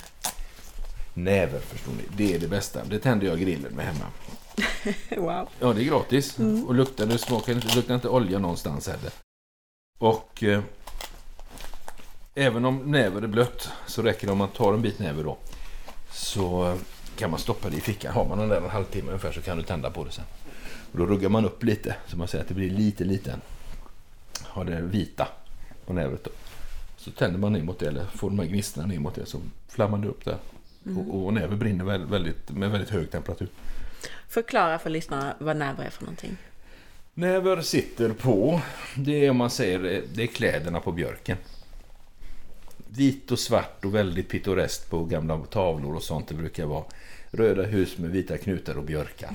Näver, 1.13 1.60
förstår 1.60 1.91
ni. 1.91 2.03
Det 2.17 2.36
är 2.36 2.39
det 2.39 2.47
bästa. 2.47 2.84
Det 2.86 2.99
tänder 2.99 3.27
jag 3.27 3.39
grillen 3.39 3.73
med 3.73 3.86
hemma. 3.86 4.06
Wow. 5.17 5.49
Ja, 5.59 5.73
det 5.73 5.81
är 5.81 5.85
gratis. 5.85 6.39
Och 6.67 6.75
luktar, 6.75 7.05
det 7.05 7.17
smakar 7.17 7.53
inte, 7.53 7.75
luktar 7.75 7.95
inte 7.95 8.09
olja 8.09 8.39
någonstans 8.39 8.87
heller. 8.87 9.11
Och 9.99 10.43
eh, 10.43 10.61
även 12.35 12.65
om 12.65 12.91
näver 12.91 13.21
är 13.21 13.27
blött 13.27 13.69
så 13.87 14.01
räcker 14.01 14.27
det 14.27 14.31
om 14.31 14.37
man 14.37 14.49
tar 14.49 14.73
en 14.73 14.81
bit 14.81 14.99
näver 14.99 15.23
då. 15.23 15.37
Så 16.11 16.67
eh, 16.67 16.75
kan 17.15 17.31
man 17.31 17.39
stoppa 17.39 17.69
det 17.69 17.77
i 17.77 17.81
fickan. 17.81 18.13
Har 18.13 18.25
man 18.25 18.37
den 18.37 18.49
där 18.49 18.61
en 18.61 18.69
halvtimme 18.69 19.07
ungefär 19.07 19.31
så 19.31 19.41
kan 19.41 19.57
du 19.57 19.63
tända 19.63 19.91
på 19.91 20.03
det 20.03 20.11
sen. 20.11 20.25
Och 20.91 20.97
då 20.97 21.05
ruggar 21.05 21.29
man 21.29 21.45
upp 21.45 21.63
lite 21.63 21.95
så 22.07 22.17
man 22.17 22.27
ser 22.27 22.39
att 22.41 22.47
det 22.47 22.53
blir 22.53 22.69
lite 22.69 23.03
liten. 23.03 23.41
Har 24.43 24.65
det 24.65 24.81
vita 24.81 25.27
på 25.85 25.93
nävret 25.93 26.23
då. 26.23 26.31
Så 26.97 27.11
tänder 27.11 27.39
man 27.39 27.53
ner 27.53 27.63
mot 27.63 27.79
det 27.79 27.87
eller 27.87 28.05
får 28.05 28.29
de 28.29 28.39
här 28.39 28.45
gnistorna 28.45 28.87
ner 28.87 28.99
mot 28.99 29.15
det 29.15 29.25
så 29.25 29.37
flammar 29.67 29.97
det 29.97 30.07
upp 30.07 30.25
där. 30.25 30.37
Och, 30.97 31.25
och 31.25 31.33
näver 31.33 31.55
brinner 31.55 31.97
väldigt, 31.97 32.49
med 32.49 32.71
väldigt 32.71 32.89
hög 32.89 33.11
temperatur. 33.11 33.47
Förklara 34.27 34.79
för 34.79 34.89
lyssnarna 34.89 35.35
vad 35.39 35.57
näver 35.57 35.85
är 35.85 35.89
för 35.89 36.03
någonting. 36.03 36.37
Näver 37.13 37.61
sitter 37.61 38.09
på, 38.09 38.61
det 38.95 39.25
är 39.25 39.29
om 39.29 39.37
man 39.37 39.49
säger, 39.49 40.03
det 40.13 40.23
är 40.23 40.27
kläderna 40.27 40.79
på 40.79 40.91
björken. 40.91 41.37
Vit 42.87 43.31
och 43.31 43.39
svart 43.39 43.85
och 43.85 43.95
väldigt 43.95 44.29
pittoreskt 44.29 44.89
på 44.89 45.05
gamla 45.05 45.37
tavlor 45.37 45.95
och 45.95 46.03
sånt. 46.03 46.27
Det 46.27 46.33
brukar 46.33 46.65
vara 46.65 46.83
röda 47.31 47.63
hus 47.63 47.97
med 47.97 48.09
vita 48.09 48.37
knutar 48.37 48.77
och 48.77 48.83
björkar. 48.83 49.29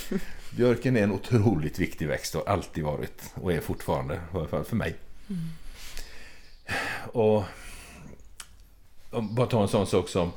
Björken 0.56 0.96
är 0.96 1.02
en 1.02 1.12
otroligt 1.12 1.78
viktig 1.78 2.08
växt 2.08 2.34
och 2.34 2.46
har 2.46 2.52
alltid 2.52 2.84
varit 2.84 3.22
och 3.34 3.52
är 3.52 3.60
fortfarande, 3.60 4.14
i 4.14 4.36
alla 4.36 4.48
fall 4.48 4.64
för 4.64 4.76
mig. 4.76 4.94
Och 7.12 7.44
om 9.10 9.34
bara 9.34 9.46
ta 9.46 9.62
en 9.62 9.68
sån 9.68 9.86
sak 9.86 10.08
som 10.08 10.32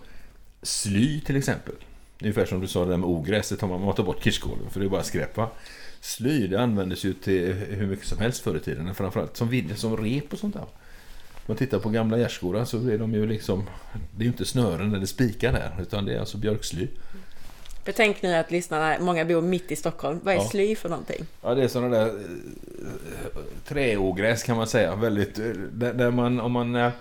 sly 0.61 1.21
till 1.21 1.35
exempel. 1.35 1.75
Ungefär 2.21 2.45
som 2.45 2.61
du 2.61 2.67
sa 2.67 2.85
det 2.85 2.91
där 2.91 2.97
med 2.97 3.09
ogräset, 3.09 3.61
man 3.61 3.81
man 3.81 3.95
tar 3.95 4.03
bort 4.03 4.23
kirskålen 4.23 4.69
för 4.69 4.79
det 4.79 4.85
är 4.85 4.89
bara 4.89 5.03
skräp 5.03 5.37
va? 5.37 5.49
Sly 6.01 6.47
det 6.47 6.61
användes 6.61 7.03
ju 7.05 7.13
till 7.13 7.53
hur 7.53 7.87
mycket 7.87 8.07
som 8.07 8.17
helst 8.19 8.41
förr 8.43 8.55
i 8.55 8.59
tiden. 8.59 8.95
Framförallt 8.95 9.37
som, 9.37 9.49
vid- 9.49 9.77
som 9.77 9.97
rep 9.97 10.33
och 10.33 10.39
sånt 10.39 10.53
där. 10.53 10.61
Om 10.61 11.45
man 11.45 11.57
tittar 11.57 11.79
på 11.79 11.89
gamla 11.89 12.17
gärdsgårdar 12.17 12.65
så 12.65 12.77
är 12.89 12.97
de 12.97 13.13
ju 13.13 13.25
liksom 13.27 13.65
Det 14.17 14.21
är 14.21 14.25
ju 14.25 14.27
inte 14.31 14.45
snören 14.45 14.95
eller 14.95 15.05
spikar 15.05 15.51
där 15.53 15.71
utan 15.81 16.05
det 16.05 16.13
är 16.13 16.19
alltså 16.19 16.37
björksly. 16.37 16.87
För 17.85 17.91
tänk 17.91 18.21
nu 18.21 18.33
att 18.35 18.51
lyssnarna, 18.51 18.95
många 18.99 19.25
bor 19.25 19.41
mitt 19.41 19.71
i 19.71 19.75
Stockholm. 19.75 20.19
Vad 20.23 20.33
är 20.33 20.37
Ja. 20.37 20.47
sly 20.49 20.75
för 20.75 20.89
någonting? 20.89 21.25
Ja 21.41 21.55
det 21.55 21.63
är 21.63 21.67
sådana 21.67 21.97
där 21.97 22.07
eh, 22.07 23.41
träogräs 23.67 24.43
kan 24.43 24.57
man 24.57 24.67
säga. 24.67 24.95
Väldigt, 24.95 25.39
eh, 25.39 25.45
där, 25.73 26.11
man 26.11 26.39
om 26.39 26.51
man 26.51 26.75
eh, 26.75 26.91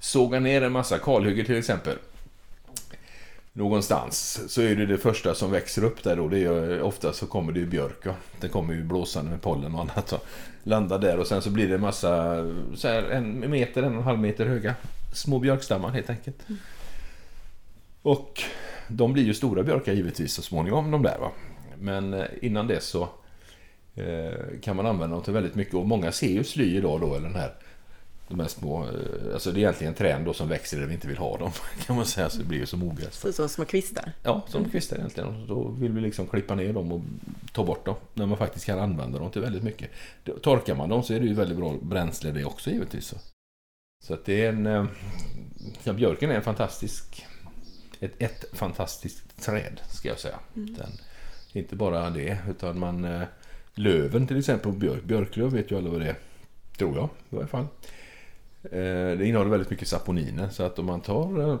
sågar 0.00 0.40
ner 0.40 0.62
en 0.62 0.72
massa 0.72 0.98
kalhygge 0.98 1.44
till 1.44 1.56
exempel. 1.58 1.96
Någonstans 3.52 4.40
så 4.48 4.62
är 4.62 4.76
det 4.76 4.86
det 4.86 4.98
första 4.98 5.34
som 5.34 5.50
växer 5.50 5.84
upp 5.84 6.02
där 6.02 6.16
då. 6.16 6.28
Det 6.28 6.38
är 6.38 6.82
ofta 6.82 7.12
så 7.12 7.26
kommer 7.26 7.52
det 7.52 7.60
ju 7.60 7.66
björk. 7.66 7.98
Ja. 8.04 8.14
Det 8.40 8.48
kommer 8.48 8.74
ju 8.74 8.82
blåsande 8.82 9.30
med 9.30 9.42
pollen 9.42 9.74
och 9.74 9.80
annat. 9.80 10.08
Så. 10.08 10.18
Landar 10.62 10.98
där 10.98 11.18
och 11.18 11.26
sen 11.26 11.42
så 11.42 11.50
blir 11.50 11.68
det 11.68 11.74
en 11.74 11.80
massa 11.80 12.36
så 12.74 12.88
här, 12.88 13.02
en 13.02 13.50
meter, 13.50 13.82
en 13.82 13.92
och 13.92 13.98
en 13.98 14.04
halv 14.04 14.18
meter 14.18 14.46
höga 14.46 14.74
små 15.12 15.38
björkstammar 15.38 15.88
helt 15.90 16.10
enkelt. 16.10 16.36
Och 18.02 18.42
de 18.88 19.12
blir 19.12 19.24
ju 19.24 19.34
stora 19.34 19.62
björkar 19.62 19.92
givetvis 19.92 20.32
så 20.32 20.42
småningom 20.42 20.90
de 20.90 21.02
där 21.02 21.18
va. 21.18 21.30
Men 21.78 22.14
eh, 22.14 22.26
innan 22.42 22.66
det 22.66 22.82
så 22.82 23.08
eh, 23.94 24.60
kan 24.62 24.76
man 24.76 24.86
använda 24.86 25.16
dem 25.16 25.24
till 25.24 25.32
väldigt 25.32 25.54
mycket 25.54 25.74
och 25.74 25.86
många 25.86 26.12
ser 26.12 26.30
ju 26.30 26.44
sly 26.44 26.76
idag 26.76 27.00
då 27.00 27.14
eller 27.14 27.28
den 27.28 27.36
här 27.36 27.54
de 28.30 28.40
här 28.40 28.48
små, 28.48 28.84
eh, 28.84 29.34
alltså 29.34 29.52
det 29.52 29.58
är 29.58 29.62
egentligen 29.62 29.94
träd 29.94 30.22
då 30.24 30.32
som 30.34 30.48
växer 30.48 30.80
där 30.80 30.86
vi 30.86 30.94
inte 30.94 31.08
vill 31.08 31.16
ha 31.16 31.38
dem 31.38 31.50
kan 31.86 31.96
man 31.96 32.06
säga 32.06 32.30
så 32.30 32.38
det 32.38 32.44
blir 32.44 32.58
ju 32.58 32.66
som 32.66 32.82
ogräs. 32.82 33.24
Ut 33.24 33.34
som 33.34 33.48
små 33.48 33.64
kvistar. 33.64 34.12
Ja, 34.22 34.44
som 34.48 34.70
kvistar 34.70 34.96
egentligen. 34.96 35.28
Och 35.28 35.46
Då 35.48 35.68
vill 35.68 35.92
vi 35.92 36.00
liksom 36.00 36.26
klippa 36.26 36.54
ner 36.54 36.72
dem 36.72 36.92
och 36.92 37.00
ta 37.52 37.64
bort 37.64 37.84
dem. 37.86 37.94
När 38.14 38.26
man 38.26 38.38
faktiskt 38.38 38.66
kan 38.66 38.78
använda 38.78 39.18
dem 39.18 39.30
till 39.30 39.40
väldigt 39.42 39.62
mycket. 39.62 39.90
Torkar 40.42 40.74
man 40.74 40.88
dem 40.88 41.02
så 41.02 41.14
är 41.14 41.20
det 41.20 41.26
ju 41.26 41.34
väldigt 41.34 41.58
bra 41.58 41.76
bränsle 41.82 42.30
det 42.30 42.44
också 42.44 42.70
givetvis. 42.70 43.06
Så, 43.06 43.16
så 44.06 44.14
att 44.14 44.24
det 44.24 44.44
är 44.44 44.48
en... 44.48 44.66
eh, 44.66 44.84
Ja, 45.84 45.92
björken 45.92 46.30
är 46.30 46.34
en 46.34 46.42
fantastisk... 46.42 47.26
Ett, 48.00 48.12
ett 48.18 48.44
fantastiskt 48.52 49.42
träd 49.44 49.80
ska 49.90 50.08
jag 50.08 50.18
säga. 50.18 50.38
Den, 50.54 50.90
inte 51.52 51.76
bara 51.76 52.10
det 52.10 52.38
utan 52.50 52.78
man... 52.78 53.04
eh, 53.04 53.22
Löven 53.74 54.26
till 54.26 54.38
exempel 54.38 54.72
björk. 54.72 55.04
Björklöv 55.04 55.52
vet 55.52 55.70
ju 55.70 55.78
alla 55.78 55.90
vad 55.90 56.00
det 56.00 56.08
är. 56.08 56.16
Tror 56.78 56.96
jag 56.96 57.08
i 57.30 57.34
varje 57.34 57.46
fall. 57.48 57.66
Eh, 58.64 59.18
Det 59.18 59.26
innehåller 59.26 59.50
väldigt 59.50 59.70
mycket 59.70 59.88
saponiner 59.88 60.48
så 60.50 60.62
att 60.62 60.78
om 60.78 60.86
man 60.86 61.00
tar 61.00 61.40
eh, 61.50 61.58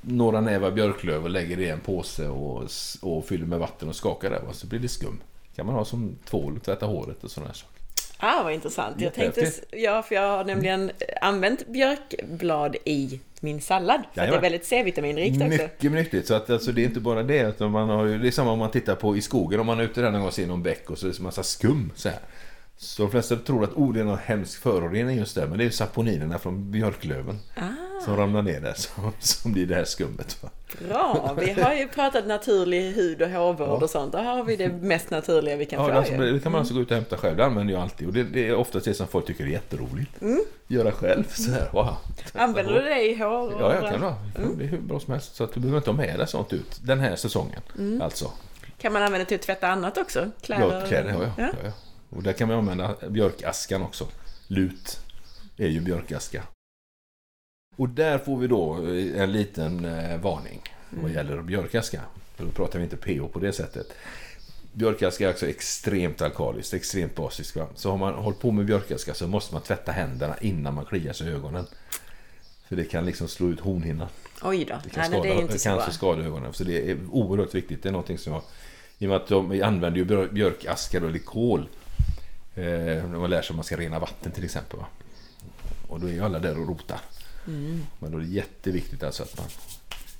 några 0.00 0.40
nävar 0.40 0.70
björklöv 0.70 1.24
och 1.24 1.30
lägger 1.30 1.56
det 1.56 1.62
i 1.62 1.68
en 1.68 1.80
påse 1.80 2.28
och, 2.28 2.62
och 3.02 3.24
fyller 3.24 3.46
med 3.46 3.58
vatten 3.58 3.88
och 3.88 3.96
skakar 3.96 4.30
det 4.30 4.40
så 4.52 4.66
blir 4.66 4.78
det 4.80 4.88
skum. 4.88 5.18
kan 5.56 5.66
man 5.66 5.74
ha 5.74 5.84
som 5.84 6.16
tvål 6.24 6.56
och 6.56 6.62
tvätta 6.62 6.86
håret 6.86 7.24
och 7.24 7.30
sådana 7.30 7.54
saker. 7.54 7.76
Ah, 8.18 8.42
vad 8.42 8.52
intressant. 8.52 9.00
Jag 9.00 9.14
tänkte, 9.14 9.52
ja, 9.72 10.02
för 10.02 10.14
jag 10.14 10.36
har 10.36 10.44
nämligen 10.44 10.90
använt 11.20 11.66
björkblad 11.68 12.76
i 12.84 13.20
min 13.40 13.60
sallad. 13.60 14.02
För 14.14 14.22
att 14.22 14.30
det 14.30 14.36
är 14.36 14.40
väldigt 14.40 14.64
C-vitaminrikt 14.66 15.36
också. 15.42 15.48
Mycket 15.48 15.92
nyttigt. 15.92 16.26
Så 16.26 16.34
att, 16.34 16.50
alltså, 16.50 16.72
det 16.72 16.80
är 16.82 16.84
inte 16.84 17.00
bara 17.00 17.22
det. 17.22 17.48
Utan 17.48 17.70
man 17.70 17.88
har 17.88 18.06
det 18.06 18.28
är 18.28 18.30
samma 18.30 18.50
om 18.50 18.58
man 18.58 18.70
tittar 18.70 18.94
på 18.94 19.16
i 19.16 19.22
skogen. 19.22 19.60
Om 19.60 19.66
man 19.66 19.80
är 19.80 19.84
ute 19.84 20.00
där 20.00 20.10
någon 20.10 20.20
gång 20.20 20.28
och 20.28 20.34
ser 20.34 20.46
någon 20.46 20.62
bäck 20.62 20.90
och 20.90 20.98
så 20.98 21.06
är 21.06 21.10
det 21.10 21.18
en 21.18 21.22
massa 21.24 21.42
skum. 21.42 21.92
Så, 21.94 22.08
här. 22.08 22.18
Så 22.78 23.02
de 23.02 23.10
flesta 23.10 23.36
tror 23.36 23.64
att 23.64 23.72
oh, 23.72 23.92
det 23.92 24.00
är 24.00 24.04
någon 24.04 24.18
hemsk 24.18 24.60
förorening 24.60 25.16
just 25.18 25.34
där. 25.34 25.46
Men 25.46 25.58
det 25.58 25.64
är 25.64 25.70
saponinerna 25.70 26.38
från 26.38 26.70
björklöven. 26.70 27.38
Som 28.04 28.16
ramlar 28.16 28.42
ner 28.42 28.60
där. 28.60 28.74
Som, 28.74 29.12
som 29.18 29.52
blir 29.52 29.66
det 29.66 29.74
här 29.74 29.84
skummet. 29.84 30.42
Va? 30.42 30.50
Bra, 30.88 31.36
vi 31.40 31.50
har 31.62 31.74
ju 31.74 31.88
pratat 31.88 32.26
naturlig 32.26 32.92
hud 32.92 33.22
och 33.22 33.28
hårvård 33.28 33.68
Ja. 33.68 33.72
och 33.84 33.90
sånt. 33.90 34.12
Där 34.12 34.22
har 34.22 34.44
vi 34.44 34.56
det 34.56 34.68
mest 34.68 35.10
naturliga 35.10 35.56
vi 35.56 35.66
kan 35.66 35.82
Ja, 35.82 35.88
få. 35.88 35.94
alltså, 35.98 36.16
det 36.16 36.40
kan 36.42 36.52
man 36.52 36.58
alltså 36.58 36.74
gå 36.74 36.80
ut 36.80 36.90
och 36.90 36.96
hämta 36.96 37.16
själv. 37.16 37.36
Det 37.36 37.44
använder 37.44 37.74
jag 37.74 37.82
alltid. 37.82 38.06
Och 38.08 38.14
det, 38.14 38.22
det 38.24 38.48
är 38.48 38.54
oftast 38.54 38.84
det 38.84 38.94
som 38.94 39.06
folk 39.06 39.26
tycker 39.26 39.44
är 39.44 39.48
jätteroligt. 39.48 40.10
Göra 40.68 40.92
själv. 40.92 41.24
Så 41.28 41.50
här, 41.50 41.68
wow. 41.72 41.96
Använder 42.34 42.72
du 42.72 42.80
det 42.80 43.02
i 43.02 43.16
hår? 43.18 43.52
Ja, 43.60 43.74
jag 43.74 43.92
kan 43.92 44.02
ha. 44.02 44.16
Det 44.58 44.64
är 44.64 44.68
hur 44.68 44.80
bra 44.80 45.00
som 45.00 45.12
helst. 45.12 45.36
Så 45.36 45.44
att 45.44 45.52
du 45.54 45.60
behöver 45.60 45.78
inte 45.78 45.90
ha 45.90 45.96
med 45.96 46.18
dig 46.18 46.28
sånt 46.28 46.52
ut. 46.52 46.80
Den 46.82 47.00
här 47.00 47.16
säsongen. 47.16 47.60
Alltså. 48.02 48.30
Kan 48.78 48.92
man 48.92 49.02
använda 49.02 49.24
till 49.24 49.34
att 49.34 49.42
tvätta 49.42 49.68
annat 49.68 49.98
också? 49.98 50.30
Kläder? 50.42 50.80
Ja, 50.80 50.86
kläder 50.86 51.10
jag. 51.10 51.20
Ja. 51.22 51.30
Ja. 51.38 51.46
Ja, 51.64 51.70
Och 52.10 52.22
där 52.22 52.32
kan 52.32 52.48
man 52.48 52.58
använda 52.58 52.94
björkaskan 53.08 53.82
också. 53.82 54.08
Lut 54.48 55.00
är 55.56 55.68
ju 55.68 55.80
björkaska. 55.80 56.42
Och 57.76 57.88
där 57.88 58.18
får 58.18 58.36
vi 58.38 58.46
då 58.46 58.86
eh, 58.86 59.22
en 59.22 59.32
liten 59.32 59.84
eh, 59.84 60.20
varning 60.20 60.62
vad 60.90 61.10
gäller 61.10 61.42
björkaska. 61.42 62.00
För 62.36 62.44
då 62.44 62.50
pratar 62.50 62.78
vi 62.78 62.84
inte 62.84 62.96
pH 62.96 63.32
på 63.32 63.38
det 63.38 63.52
sättet. 63.52 63.92
Björkaska 64.72 65.26
är 65.26 65.30
också 65.32 65.46
extremt 65.48 66.22
alkaliskt, 66.22 66.74
extremt 66.74 67.14
basiskt. 67.14 67.56
Så 67.74 67.90
har 67.90 67.96
man 67.98 68.14
hållit 68.14 68.40
på 68.40 68.50
med 68.50 68.66
björkaska 68.66 69.14
så 69.14 69.26
måste 69.26 69.54
man 69.54 69.62
tvätta 69.62 69.92
händerna 69.92 70.36
innan 70.40 70.74
man 70.74 70.84
kliar 70.84 71.12
sig 71.12 71.28
i 71.28 71.30
ögonen. 71.30 71.66
För 72.68 72.76
det 72.76 72.84
kan 72.84 73.06
liksom 73.06 73.28
slå 73.28 73.48
ut 73.48 73.60
hornhinnan. 73.60 74.08
Oj 74.42 74.64
då. 74.64 74.74
Det 74.84 74.90
kan, 74.90 75.00
Nej, 75.00 75.08
skada, 75.10 75.22
det 75.22 75.28
är 75.28 75.42
inte 75.42 75.58
så 75.58 75.70
alltså 75.70 75.90
skada 75.90 76.22
ögonen. 76.22 76.52
Så 76.52 76.64
det 76.64 76.90
är 76.90 76.98
oerhört 77.10 77.54
viktigt. 77.54 77.82
Det 77.82 77.88
är 77.88 77.92
någonting 77.92 78.18
som 78.18 78.32
jag... 78.32 78.42
I 78.98 79.04
och 79.04 79.08
med 79.08 79.16
att 79.16 79.28
de 79.28 79.62
använder 79.62 79.98
ju 79.98 80.04
björ- 80.04 80.28
björkaska 80.28 80.98
eller 80.98 81.18
kol. 81.18 81.68
Eh, 82.56 82.64
när 83.10 83.18
man 83.18 83.30
lär 83.30 83.42
sig 83.42 83.50
att 83.50 83.56
man 83.56 83.64
ska 83.64 83.76
rena 83.76 83.98
vatten 83.98 84.32
till 84.32 84.44
exempel. 84.44 84.78
Va? 84.78 84.86
Och 85.88 86.00
då 86.00 86.06
är 86.06 86.12
ju 86.12 86.24
alla 86.24 86.38
där 86.38 86.58
och 86.60 86.68
rotar. 86.68 87.00
Mm. 87.46 87.82
Men 87.98 88.10
då 88.12 88.18
är 88.18 88.22
det 88.22 88.28
jätteviktigt 88.28 89.02
alltså 89.02 89.22
att 89.22 89.38
man 89.38 89.46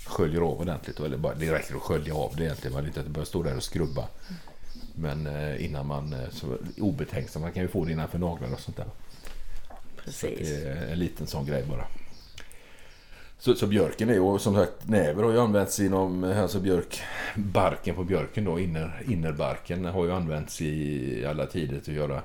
sköljer 0.07 0.41
av 0.41 0.61
ordentligt. 0.61 1.01
Eller 1.01 1.17
bara, 1.17 1.35
det 1.35 1.53
räcker 1.53 1.75
att 1.77 1.83
skölja 1.83 2.15
av 2.15 2.37
det 2.37 2.45
egentligen. 2.45 2.75
Man 2.75 2.87
inte 2.87 3.01
att 3.01 3.07
det 3.07 3.13
börjar 3.13 3.27
stå 3.27 3.43
där 3.43 3.57
och 3.57 3.63
skrubba. 3.63 4.09
Men 4.95 5.27
eh, 5.27 5.65
innan 5.65 5.87
man... 5.87 6.13
eh, 6.13 6.29
Så, 6.31 6.57
obetänksam. 6.81 7.43
Man 7.43 7.53
kan 7.53 7.63
ju 7.63 7.69
få 7.69 7.85
det 7.85 7.93
innanför 7.93 8.19
naglar 8.19 8.53
och 8.53 8.61
sånt 8.61 8.77
där. 8.77 8.87
Precis. 10.05 10.39
Det 10.49 10.69
är 10.69 10.93
en 10.93 10.99
liten 10.99 11.27
sån 11.27 11.47
grej 11.47 11.65
bara. 11.69 11.87
Så, 13.39 13.55
så 13.55 13.67
björken 13.67 14.11
är 14.11 14.15
ju 14.15 14.39
som 14.39 14.55
sagt, 14.55 14.89
näver 14.89 15.23
har 15.23 15.33
ju 15.33 15.41
använts 15.41 15.81
inom, 15.81 16.25
alltså 16.25 16.61
björk, 16.61 17.01
barken 17.35 17.95
på 17.95 18.05
björken 18.05 18.45
då, 18.45 18.59
inner, 18.59 19.03
innerbarken 19.09 19.85
har 19.85 20.05
ju 20.05 20.13
använts 20.13 20.63
i 20.63 21.27
alla 21.27 21.47
tider 21.47 21.81
till 21.81 21.93
att 21.93 21.97
göra 21.97 22.23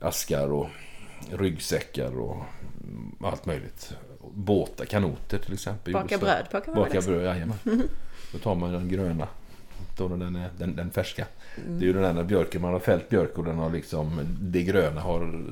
askar 0.00 0.52
och 0.52 0.68
ryggsäckar 1.30 2.18
och 2.20 2.36
allt 3.20 3.46
möjligt. 3.46 3.94
Båtar, 4.34 4.84
kanoter 4.84 5.38
till 5.38 5.52
exempel. 5.52 5.92
Baka 5.92 6.18
bröd 6.18 6.50
på 6.50 6.60
kan 6.60 6.74
man 6.74 6.84
Baka 6.84 7.00
bröd, 7.00 7.24
jajamän. 7.24 7.58
Då 8.32 8.38
tar 8.38 8.54
man 8.54 8.72
den 8.72 8.88
gröna. 8.88 9.28
Då 9.96 10.08
den, 10.08 10.36
är, 10.36 10.50
den, 10.58 10.76
den 10.76 10.90
färska. 10.90 11.26
Mm. 11.56 11.78
Det 11.78 11.84
är 11.84 11.86
ju 11.86 11.92
den 11.92 12.16
där 12.16 12.24
björken, 12.24 12.62
man 12.62 12.72
har 12.72 12.80
fällt 12.80 13.08
björk 13.08 13.38
och 13.38 13.44
den 13.44 13.58
har 13.58 13.70
liksom, 13.70 14.20
det 14.40 14.62
gröna 14.62 15.00
har 15.00 15.42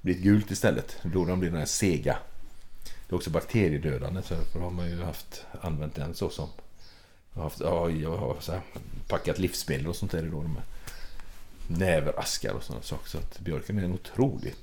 blivit 0.00 0.22
gult 0.22 0.50
istället. 0.50 0.96
Då 1.02 1.24
den 1.24 1.40
blir 1.40 1.50
den 1.50 1.58
här 1.58 1.66
sega. 1.66 2.16
Det 3.08 3.14
är 3.14 3.16
också 3.16 3.30
bakteriedödande 3.30 4.22
så 4.22 4.34
därför 4.34 4.60
har 4.60 4.70
man 4.70 4.90
ju 4.90 5.02
haft, 5.02 5.46
använt 5.60 5.94
den 5.94 6.14
så 6.14 6.30
som 6.30 6.48
jag 7.32 7.42
har, 7.42 7.44
haft, 7.44 7.60
ja, 7.60 7.90
jag 7.90 8.16
har 8.16 8.36
så 8.40 8.52
här, 8.52 8.60
packat 9.08 9.38
livsmedel 9.38 9.86
och 9.86 9.96
sånt 9.96 10.12
där 10.12 10.26
i 10.26 10.28
då 10.28 10.42
med 10.42 10.62
näveraskar 11.66 12.52
och 12.52 12.62
sådana 12.62 12.82
saker. 12.82 13.08
Så 13.08 13.18
att 13.18 13.38
björken 13.38 13.78
är 13.78 13.82
en 13.82 13.92
otroligt 13.92 14.58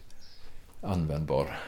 användbar. 0.82 1.60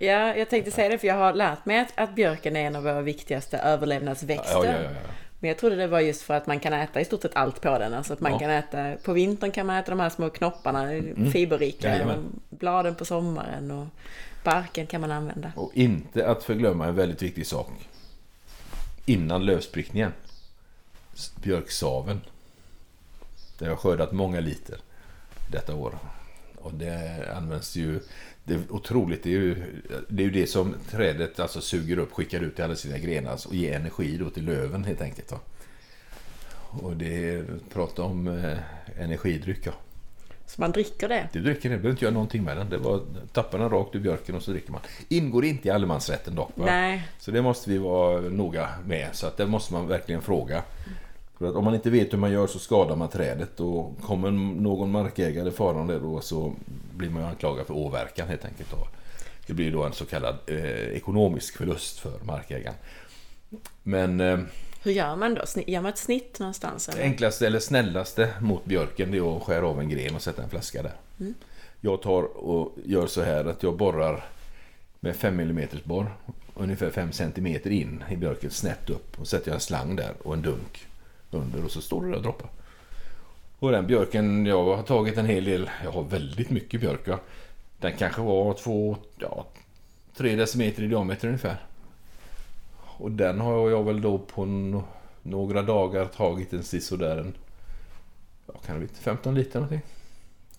Ja, 0.00 0.36
jag 0.36 0.50
tänkte 0.50 0.70
säga 0.70 0.88
det 0.88 0.98
för 0.98 1.06
jag 1.06 1.14
har 1.14 1.34
lärt 1.34 1.66
mig 1.66 1.78
att, 1.78 1.92
att 1.94 2.14
björken 2.14 2.56
är 2.56 2.66
en 2.66 2.76
av 2.76 2.82
våra 2.82 3.02
viktigaste 3.02 3.58
överlevnadsväxter. 3.58 4.64
Ja, 4.64 4.64
ja, 4.64 4.82
ja. 4.82 4.90
Men 5.46 5.48
jag 5.48 5.58
trodde 5.58 5.76
det 5.76 5.86
var 5.86 6.00
just 6.00 6.22
för 6.22 6.34
att 6.34 6.46
man 6.46 6.60
kan 6.60 6.72
äta 6.72 7.00
i 7.00 7.04
stort 7.04 7.22
sett 7.22 7.36
allt 7.36 7.60
på 7.60 7.78
den. 7.78 7.94
Alltså 7.94 8.12
att 8.12 8.20
man 8.20 8.32
Ja. 8.32 8.38
kan 8.38 8.50
äta, 8.50 8.96
på 9.04 9.12
vintern 9.12 9.50
kan 9.50 9.66
man 9.66 9.76
äta 9.76 9.90
de 9.90 10.00
här 10.00 10.10
små 10.10 10.30
knopparna, 10.30 10.88
fiberrika. 11.32 11.88
Mm. 11.88 11.98
Jajamän. 12.00 12.24
och 12.50 12.56
bladen 12.56 12.94
på 12.94 13.04
sommaren 13.04 13.70
och 13.70 13.86
barken 14.44 14.86
kan 14.86 15.00
man 15.00 15.10
använda. 15.10 15.52
Och 15.56 15.70
inte 15.74 16.28
att 16.28 16.44
förglömma 16.44 16.86
en 16.86 16.94
väldigt 16.94 17.22
viktig 17.22 17.46
sak. 17.46 17.68
Innan 19.04 19.44
lövsprickningen. 19.46 20.12
Björksaven. 21.42 22.20
Det 23.58 23.66
har 23.66 23.76
skördat 23.76 24.12
många 24.12 24.40
liter 24.40 24.78
detta 25.52 25.74
år. 25.74 25.98
Och 26.56 26.74
det 26.74 27.32
används 27.36 27.76
ju... 27.76 28.00
Det 28.46 28.54
är 28.54 28.60
otroligt. 28.70 29.22
Det 29.22 29.28
är 29.28 29.32
ju 29.32 29.82
det, 30.08 30.22
är 30.22 30.24
ju 30.24 30.30
det 30.30 30.46
som 30.46 30.74
trädet 30.90 31.40
alltså 31.40 31.60
suger 31.60 31.98
upp, 31.98 32.12
skickar 32.12 32.40
ut 32.40 32.58
i 32.58 32.62
alla 32.62 32.76
sina 32.76 32.98
grenar 32.98 33.38
och 33.46 33.54
ger 33.54 33.76
energi 33.76 34.16
då 34.16 34.30
till 34.30 34.44
löven 34.44 34.84
helt 34.84 35.00
enkelt. 35.00 35.32
Va? 35.32 35.38
Och 36.70 36.96
det 36.96 37.28
är, 37.28 37.44
prata 37.72 38.02
om 38.02 38.28
eh, 38.28 38.58
energidryck 39.02 39.66
ja. 39.66 39.72
Så 40.46 40.60
man 40.60 40.72
dricker 40.72 41.08
det. 41.08 41.28
Du 41.32 41.40
dricker 41.40 41.68
det, 41.68 41.74
du 41.74 41.78
behöver 41.78 41.90
inte 41.90 42.04
göra 42.04 42.14
någonting 42.14 42.44
med 42.44 42.56
den. 42.56 42.70
Det 42.70 42.78
var 42.78 43.00
tappa 43.32 43.58
den 43.58 43.70
rakt 43.70 43.94
ur 43.94 44.00
björken 44.00 44.34
och 44.34 44.42
så 44.42 44.50
dricker 44.50 44.72
man. 44.72 44.80
Ingår 45.08 45.44
inte 45.44 45.68
i 45.68 45.70
allemansrätten 45.70 46.34
dock. 46.34 46.50
Va? 46.54 46.64
Nej, 46.66 47.08
Så 47.18 47.30
det 47.30 47.42
måste 47.42 47.70
vi 47.70 47.78
vara 47.78 48.20
noga 48.20 48.68
med. 48.86 49.08
Så 49.12 49.26
att 49.26 49.36
det 49.36 49.46
måste 49.46 49.72
man 49.72 49.88
verkligen 49.88 50.22
fråga. 50.22 50.62
För 51.38 51.48
att 51.48 51.54
om 51.54 51.64
man 51.64 51.74
inte 51.74 51.90
vet 51.90 52.12
hur 52.12 52.18
man 52.18 52.32
gör 52.32 52.46
så 52.46 52.58
skadar 52.58 52.96
man 52.96 53.08
trädet. 53.08 53.60
Och 53.60 54.00
kommer 54.02 54.30
någon 54.30 54.90
markägare 54.90 55.50
farande 55.50 55.98
då 55.98 56.20
så 56.20 56.52
blir 56.96 57.10
man 57.10 57.22
ju 57.22 57.28
anklagad 57.28 57.66
för 57.66 57.74
åverkan 57.74 58.28
helt 58.28 58.44
enkelt. 58.44 58.70
Då. 58.70 58.88
Det 59.46 59.52
blir 59.52 59.72
då 59.72 59.84
en 59.84 59.92
så 59.92 60.04
kallad 60.04 60.36
eh, 60.46 60.96
ekonomisk 60.96 61.56
förlust 61.56 61.98
för 61.98 62.18
markägaren. 62.24 62.74
Men 63.82 64.20
eh, 64.20 64.38
hur 64.82 64.92
gör 64.92 65.16
man 65.16 65.34
då? 65.34 65.42
Gör 65.66 65.80
man 65.80 65.92
ett 65.92 65.98
snitt 65.98 66.38
någonstans? 66.38 66.88
Eller? 66.88 67.02
enklaste 67.02 67.46
eller 67.46 67.58
snällaste 67.58 68.28
mot 68.40 68.64
björken 68.64 69.10
det 69.10 69.18
är 69.18 69.36
att 69.36 69.42
skära 69.42 69.66
av 69.66 69.80
en 69.80 69.88
gren 69.88 70.14
och 70.14 70.22
sätta 70.22 70.42
en 70.42 70.48
flaska 70.48 70.82
där. 70.82 70.94
Jag 71.80 72.02
tar 72.02 72.22
och 72.22 72.76
gör 72.84 73.06
så 73.06 73.22
här 73.22 73.44
att 73.44 73.62
jag 73.62 73.76
borrar 73.76 74.24
med 75.00 75.16
5 75.16 75.40
mm 75.40 75.68
borr 75.84 76.12
ungefär 76.54 76.90
5 76.90 77.12
cm 77.12 77.46
in 77.46 78.04
i 78.10 78.16
björken 78.16 78.50
snett 78.50 78.90
upp 78.90 79.20
och 79.20 79.26
sätter 79.26 79.48
jag 79.48 79.54
en 79.54 79.60
slang 79.60 79.96
där 79.96 80.12
och 80.22 80.34
en 80.34 80.42
dunk 80.42 80.85
under 81.36 81.64
och 81.64 81.70
så 81.70 81.80
står 81.80 82.02
det 82.02 82.08
där 82.08 82.16
och 82.16 82.22
droppar. 82.22 82.48
Och 83.58 83.70
den 83.72 83.86
björken, 83.86 84.46
jag 84.46 84.76
har 84.76 84.82
tagit 84.82 85.18
en 85.18 85.26
hel 85.26 85.44
del, 85.44 85.70
jag 85.84 85.92
har 85.92 86.02
väldigt 86.02 86.50
mycket 86.50 86.80
björk. 86.80 87.08
va. 87.08 87.18
Den 87.80 87.96
kanske 87.96 88.20
var 88.22 88.54
2, 88.54 88.96
ja, 89.16 89.46
3 90.16 90.36
decimeter 90.36 90.82
i 90.82 90.86
diameter 90.86 91.28
ungefär. 91.28 91.56
Och 92.98 93.10
den 93.10 93.40
har 93.40 93.70
jag 93.70 93.82
väl 93.84 94.00
då 94.00 94.18
på 94.18 94.44
no- 94.44 94.82
några 95.22 95.62
dagar 95.62 96.06
tagit 96.06 96.52
en 96.52 96.62
sisådär 96.62 97.16
en, 97.16 97.34
ja, 98.46 98.54
kan 98.66 98.74
det 98.74 98.86
bli 98.86 98.88
15 98.94 99.34
liter 99.34 99.54
någonting. 99.60 99.80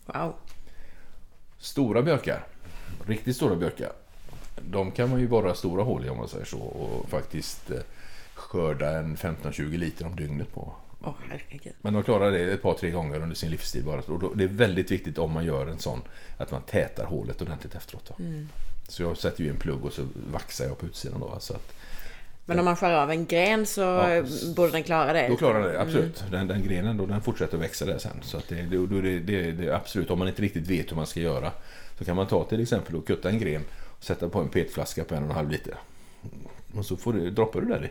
Wow. 0.05 0.33
Stora 1.59 2.01
björkar, 2.01 2.43
riktigt 3.07 3.35
stora 3.35 3.55
björkar, 3.55 3.91
de 4.69 4.91
kan 4.91 5.09
man 5.09 5.19
ju 5.19 5.27
borra 5.27 5.53
stora 5.53 5.83
hål 5.83 6.05
i 6.05 6.09
om 6.09 6.17
man 6.17 6.27
säger 6.27 6.45
så 6.45 6.59
och 6.59 7.09
faktiskt 7.09 7.71
eh, 7.71 7.77
skörda 8.37 8.97
en 8.99 9.15
15-20 9.17 9.77
liter 9.77 10.05
om 10.05 10.15
dygnet 10.15 10.53
på. 10.53 10.73
Herregud. 11.29 11.73
Men 11.81 11.93
de 11.93 12.03
klarar 12.03 12.31
det 12.31 12.39
ett 12.53 12.61
par, 12.61 12.73
tre 12.73 12.89
gånger 12.91 13.19
under 13.21 13.35
sin 13.35 13.49
livstid 13.51 13.85
bara. 13.85 14.01
Och 14.01 14.19
då, 14.19 14.33
det 14.33 14.43
är 14.43 14.47
väldigt 14.47 14.91
viktigt 14.91 15.17
om 15.17 15.31
man 15.31 15.45
gör 15.45 15.67
en 15.67 15.79
sån 15.79 16.01
att 16.37 16.51
man 16.51 16.61
tätar 16.61 17.05
hålet 17.05 17.41
ordentligt 17.41 17.75
efteråt. 17.75 18.09
va. 18.09 18.15
Så 18.87 19.03
jag 19.03 19.17
sätter 19.17 19.43
ju 19.43 19.49
en 19.49 19.57
plugg 19.57 19.85
och 19.85 19.93
så 19.93 20.01
vaxar 20.31 20.65
jag 20.65 20.77
på 20.77 20.85
utsidan 20.85 21.19
då. 21.19 21.37
Så 21.39 21.53
att, 21.53 21.73
Men 22.45 22.59
om 22.59 22.65
man 22.65 22.75
skär 22.75 22.93
av 22.93 23.11
en 23.11 23.25
gren 23.25 23.65
så 23.65 23.81
Ja. 23.81 24.23
borde 24.55 24.71
den 24.71 24.83
klara 24.83 25.13
det? 25.13 25.27
Då 25.27 25.35
klarar 25.35 25.61
den 25.63 25.73
det, 25.73 25.81
absolut. 25.81 26.23
Den, 26.31 26.47
den 26.47 26.63
grenen 26.63 26.97
då, 26.97 27.05
den 27.05 27.21
fortsätter 27.21 27.57
att 27.57 27.63
växa 27.63 27.85
där 27.85 27.97
sen. 27.97 28.19
Så 28.21 28.37
att 28.37 28.47
det, 28.49 28.55
det, 28.61 29.19
det, 29.19 29.51
det 29.51 29.75
absolut, 29.75 30.09
om 30.11 30.19
man 30.19 30.27
inte 30.27 30.41
riktigt 30.41 30.67
vet 30.67 30.91
hur 30.91 30.95
man 30.95 31.07
ska 31.07 31.19
göra. 31.19 31.51
Så 31.97 32.05
kan 32.05 32.15
man 32.15 32.27
ta 32.27 32.43
till 32.43 32.61
exempel 32.61 32.95
och 32.95 33.07
kutta 33.07 33.29
en 33.29 33.39
gren 33.39 33.61
och 33.97 34.03
sätta 34.03 34.29
på 34.29 34.39
en 34.39 34.49
petflaska 34.49 35.03
på 35.03 35.15
en 35.15 35.23
och 35.23 35.29
en 35.29 35.35
halv 35.35 35.51
liter. 35.51 35.73
Och 36.75 36.85
så 36.85 36.97
får 36.97 37.13
du, 37.13 37.29
droppar 37.29 37.61
du 37.61 37.67
där 37.67 37.85
i. 37.85 37.89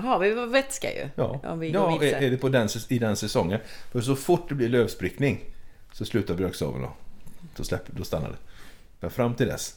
Har 0.00 0.18
vi 0.18 0.34
vår 0.34 0.46
vätska 0.46 0.92
ju. 0.92 1.08
Ja, 1.14 1.40
ja 1.42 1.64
är, 1.64 2.30
det 2.30 2.36
på 2.36 2.48
den, 2.48 2.68
i 2.88 2.98
den 2.98 3.16
säsongen. 3.16 3.60
För 3.92 4.00
så 4.00 4.16
fort 4.16 4.48
det 4.48 4.54
blir 4.54 4.68
lövsprickning 4.68 5.40
så 5.92 6.04
slutar 6.04 6.34
björksaveln 6.34 6.82
då. 6.82 6.92
Då, 7.56 7.64
släpper, 7.64 7.92
då 7.92 8.04
stannar 8.04 8.28
det. 8.28 8.36
Men 9.00 9.10
fram 9.10 9.34
till 9.34 9.46
dess 9.46 9.76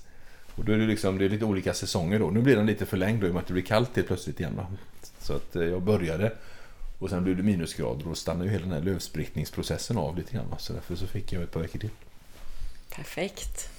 Och 0.55 0.65
då 0.65 0.71
är 0.71 0.77
det, 0.77 0.85
liksom, 0.85 1.17
det 1.17 1.25
är 1.25 1.29
lite 1.29 1.45
olika 1.45 1.73
säsonger 1.73 2.19
då. 2.19 2.29
Nu 2.29 2.41
blir 2.41 2.55
den 2.55 2.65
lite 2.65 2.85
förlängd 2.85 3.21
då 3.21 3.27
i 3.27 3.29
och 3.29 3.33
med 3.33 3.41
att 3.41 3.47
det 3.47 3.53
blir 3.53 3.63
kallt 3.63 3.95
helt 3.95 4.07
plötsligt 4.07 4.39
igen. 4.39 4.55
Va? 4.55 4.67
Så 5.19 5.33
att 5.33 5.55
eh, 5.55 5.63
jag 5.63 5.81
började 5.81 6.31
och 6.99 7.09
sen 7.09 7.23
blev 7.23 7.37
det 7.37 7.43
minusgrader 7.43 8.03
och 8.03 8.09
då 8.09 8.15
stannade 8.15 8.45
ju 8.45 8.51
hela 8.51 8.63
den 8.63 8.73
här 8.73 8.81
lövsprickningsprocessen 8.81 9.97
av 9.97 10.17
lite 10.17 10.33
grann. 10.33 10.49
Va? 10.49 10.57
Så 10.57 10.73
därför 10.73 10.95
så 10.95 11.07
fick 11.07 11.33
jag 11.33 11.43
ett 11.43 11.51
par 11.51 11.59
veckor 11.59 11.79
till. 11.79 11.89
Perfekt. 12.95 13.69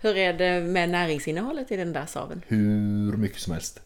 Hur 0.00 0.16
är 0.16 0.32
det 0.32 0.60
med 0.60 0.88
näringsinnehållet 0.88 1.72
i 1.72 1.76
den 1.76 1.92
där 1.92 2.06
saven? 2.06 2.42
Hur 2.46 3.16
mycket 3.16 3.40
som 3.40 3.52
helst. 3.52 3.80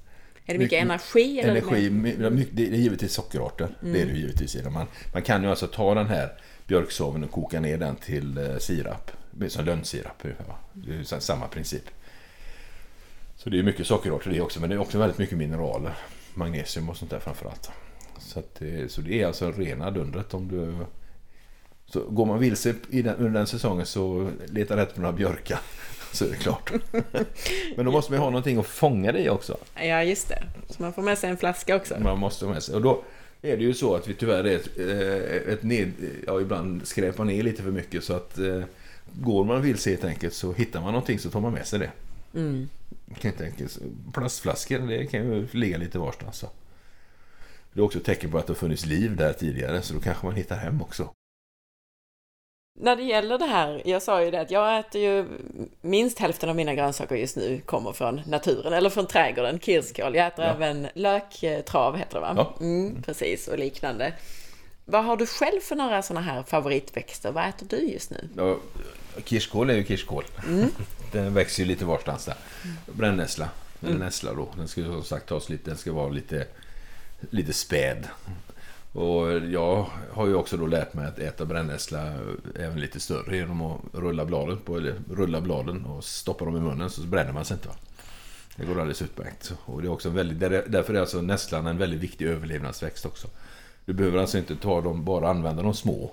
Är 0.51 0.55
det 0.55 0.59
mycket, 0.59 0.83
energi? 0.83 1.41
Eller 1.41 1.51
Energi, 1.51 1.91
mycket- 1.91 2.57
det 2.57 2.67
är 2.67 2.71
givetvis 2.77 3.13
sockerarter. 3.13 3.69
Det 3.81 4.01
är 4.03 4.07
det 4.07 4.13
ju 4.13 4.19
givetvis 4.19 4.57
i. 4.57 4.63
Man, 4.63 4.87
man 5.13 5.23
kan 5.23 5.43
ju 5.43 5.49
alltså 5.51 5.67
ta 5.67 5.95
den 5.95 6.07
här 6.07 6.33
björksaven 6.67 7.25
och 7.25 7.31
koka 7.31 7.61
ner 7.61 7.79
den 7.79 7.97
till 7.97 8.39
eh, 8.39 8.57
sirap. 8.57 9.11
Som 9.49 9.65
lönnsirap. 9.65 10.25
va? 10.25 10.55
Det 10.73 11.13
är 11.13 11.21
samma 11.21 11.47
princip. 11.49 11.83
Så 13.37 13.51
det 13.51 13.59
är 13.59 13.63
mycket 13.63 13.87
sockerarter 13.87 14.31
det 14.31 14.41
också. 14.41 14.61
Men 14.61 14.71
det 14.71 14.77
är 14.77 14.81
också 14.81 14.99
väldigt 14.99 15.19
mycket 15.19 15.39
mineraler. 15.39 15.93
Magnesium 16.35 16.89
och 16.89 16.97
sånt 16.97 17.11
där 17.11 17.19
framförallt. 17.19 17.71
Så, 18.19 18.43
det, 18.59 18.93
så 18.93 19.01
det 19.01 19.23
är 19.23 19.27
alltså 19.27 19.53
rena 19.53 19.91
dundret 19.91 20.35
om 20.35 20.49
du... 20.49 20.75
Så 21.87 22.01
går 22.11 22.27
man 22.27 22.39
vilse 22.39 22.75
i 22.91 23.03
den, 23.03 23.17
under 23.17 23.31
den 23.39 23.47
säsongen 23.47 23.87
så 23.87 24.31
leta 24.47 24.77
rätt 24.77 24.95
på 24.95 25.01
några 25.01 25.13
björkar. 25.13 25.61
Så 26.13 26.25
är 26.25 26.29
det 26.29 26.37
klart. 26.37 26.73
Men 27.77 27.85
då 27.85 27.93
måste 27.93 28.13
man 28.13 28.19
ju 28.19 28.23
ha 28.23 28.31
någonting 28.31 28.59
att 28.59 28.67
fånga 28.67 29.13
det 29.13 29.19
i 29.19 29.29
också. 29.29 29.57
Ja, 29.75 30.03
just 30.03 30.29
det. 30.29 30.43
Så 30.69 30.83
man 30.83 30.93
får 30.93 31.03
med 31.03 31.19
sig 31.19 31.31
en 31.31 31.37
flaska 31.37 31.77
också. 31.77 32.01
Man 32.01 32.19
måste 32.19 32.45
ha 32.45 32.53
med 32.53 32.63
sig. 32.63 32.75
Och 32.75 32.83
då 32.83 33.03
är 33.43 33.57
det 33.57 33.63
ju 33.63 33.75
så 33.75 33.95
att 33.95 34.09
vi 34.09 34.15
tyvärr 34.15 34.45
är 34.45 34.57
ett, 34.57 34.79
eh, 34.79 35.53
ett 35.53 35.63
ned, 35.63 35.93
ja, 36.27 36.41
ibland 36.41 36.87
skräpar 36.87 37.25
ner 37.25 37.43
lite 37.43 37.63
för 37.63 37.71
mycket 37.71 38.05
så 38.05 38.13
att 38.13 38.39
eh, 38.39 38.63
går 39.13 39.45
man 39.45 39.63
vilse 39.63 39.91
helt 39.91 40.05
enkelt 40.05 40.35
så 40.35 40.53
hittar 40.53 40.81
man 40.81 40.93
någonting 40.93 41.19
så 41.19 41.31
tar 41.31 41.41
man 41.41 41.53
med 41.53 41.67
sig 41.67 41.79
det. 41.79 41.91
Mm. 42.35 42.69
Helt 43.21 43.41
enkelt. 43.41 43.79
Plastflaskor, 44.13 44.79
det 44.79 45.07
kan 45.07 45.21
ju 45.21 45.49
ligga 45.53 45.79
lite 45.79 45.99
varstans. 45.99 46.39
så. 46.39 46.49
Det 47.73 47.81
är 47.81 47.85
också 47.85 47.99
ett 47.99 48.05
tecken 48.05 48.31
på 48.31 48.39
att 48.39 48.47
det 48.47 48.51
har 48.51 48.59
funnits 48.59 48.87
liv 48.87 49.17
där 49.17 49.33
tidigare 49.33 49.83
så 49.83 49.95
då 49.95 50.01
kanske 50.01 50.27
man 50.27 50.35
hittar 50.35 50.57
hem 50.57 50.83
också. 50.83 51.11
När 52.83 52.97
det 52.97 53.03
gäller 53.03 53.39
det 53.39 53.45
här, 53.47 53.83
jag 53.85 54.03
sa 54.03 54.23
ju 54.23 54.31
det 54.31 54.41
att 54.41 54.51
jag 54.51 54.79
äter 54.79 55.01
ju 55.01 55.25
minst 55.81 56.19
hälften 56.19 56.49
av 56.49 56.57
mina 56.57 56.75
grönsaker 56.75 57.15
just 57.17 57.37
nu 57.37 57.61
kommer 57.67 57.93
från 57.93 58.21
naturen 58.27 58.73
eller 58.73 58.91
från 58.91 59.07
trädgården, 59.07 59.61
kirskål. 59.61 60.15
Jag 60.15 60.27
äter 60.27 60.45
Ja. 60.45 60.51
även 60.51 60.89
löktrav 60.95 61.97
heter 61.97 62.15
det 62.15 62.21
va? 62.21 62.35
Ja. 62.37 62.55
Mm, 62.65 63.03
precis, 63.03 63.49
och 63.49 63.59
liknande. 63.59 64.13
Vad 64.85 65.05
har 65.05 65.17
du 65.17 65.27
själv 65.27 65.61
för 65.61 65.77
några 65.77 66.03
sådana 66.03 66.27
här 66.27 66.43
favoritväxter? 66.43 67.33
Vad 67.33 67.49
äter 67.49 67.67
du 67.71 67.77
just 67.77 68.11
nu? 68.11 68.29
Ja, 68.37 68.57
kirskål 69.25 69.71
är 69.71 69.75
ju 69.75 69.85
kirskål. 69.85 70.25
Den 71.13 71.35
växer 71.35 71.63
ju 71.63 71.69
lite 71.69 71.85
varstans 71.85 72.25
där. 72.25 72.35
Brännässla. 72.93 73.49
Eller 73.83 73.99
nässla 73.99 74.35
då. 74.35 74.49
Den 74.57 74.69
ska 74.69 74.81
ju 74.81 74.87
som 74.87 75.05
sagt 75.05 75.29
tas 75.29 75.49
lite, 75.49 75.71
den 75.71 75.79
ska 75.79 75.93
vara 75.93 76.09
lite, 76.09 76.47
lite 77.31 77.53
späd. 77.53 78.09
Och 78.93 79.33
jag 79.33 79.87
har 80.13 80.27
ju 80.27 80.35
också 80.35 80.57
då 80.57 80.67
lärt 80.67 80.95
mig 80.95 81.07
att 81.07 81.19
äta 81.19 81.45
brännässla 81.45 82.07
eh, 82.07 82.15
även 82.55 82.81
lite 82.81 83.01
större 83.01 83.37
genom 83.37 83.63
att 83.63 83.81
rulla 83.93 84.25
bladen, 84.25 84.59
på, 84.59 84.77
eller 84.77 84.95
rulla 85.11 85.41
bladen 85.41 85.85
och 85.85 86.05
stoppa 86.05 86.45
dem 86.45 86.57
i 86.57 86.61
munnen 86.61 86.91
så 86.91 87.01
bränner 87.01 87.33
man 87.33 87.45
sig 87.45 87.55
inte. 87.55 87.69
Va? 87.69 87.75
Det 88.57 88.67
går 88.67 88.73
alldeles 88.73 89.03
utmärkt. 89.03 89.53
Och 89.65 89.83
det 89.83 89.89
är 89.89 89.93
också 89.93 90.09
en 90.09 90.15
väldigt, 90.15 90.41
därför 90.73 90.95
är 90.95 91.01
alltså 91.01 91.21
nässlan 91.21 91.67
en 91.67 91.79
väldigt 91.79 92.01
viktig 92.01 92.27
överlevnadsväxt 92.27 93.07
också. 93.07 93.29
Du 93.85 93.93
behöver 93.93 94.19
alltså 94.19 94.39
inte 94.39 94.57
ta 94.57 94.81
dem, 94.81 95.05
bara 95.05 95.31
använda 95.31 95.63
de 95.63 95.75
små 95.75 96.13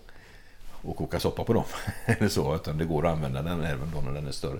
och 0.71 0.95
koka 0.95 1.19
soppa 1.19 1.43
på 1.43 1.53
dem. 1.53 1.63
Eller 2.05 2.29
så, 2.29 2.55
utan 2.55 2.77
det 2.77 2.85
går 2.85 3.05
att 3.05 3.13
använda 3.13 3.41
den 3.41 3.63
även 3.63 3.91
då 3.95 4.01
när 4.01 4.11
den 4.11 4.27
är 4.27 4.31
större. 4.31 4.59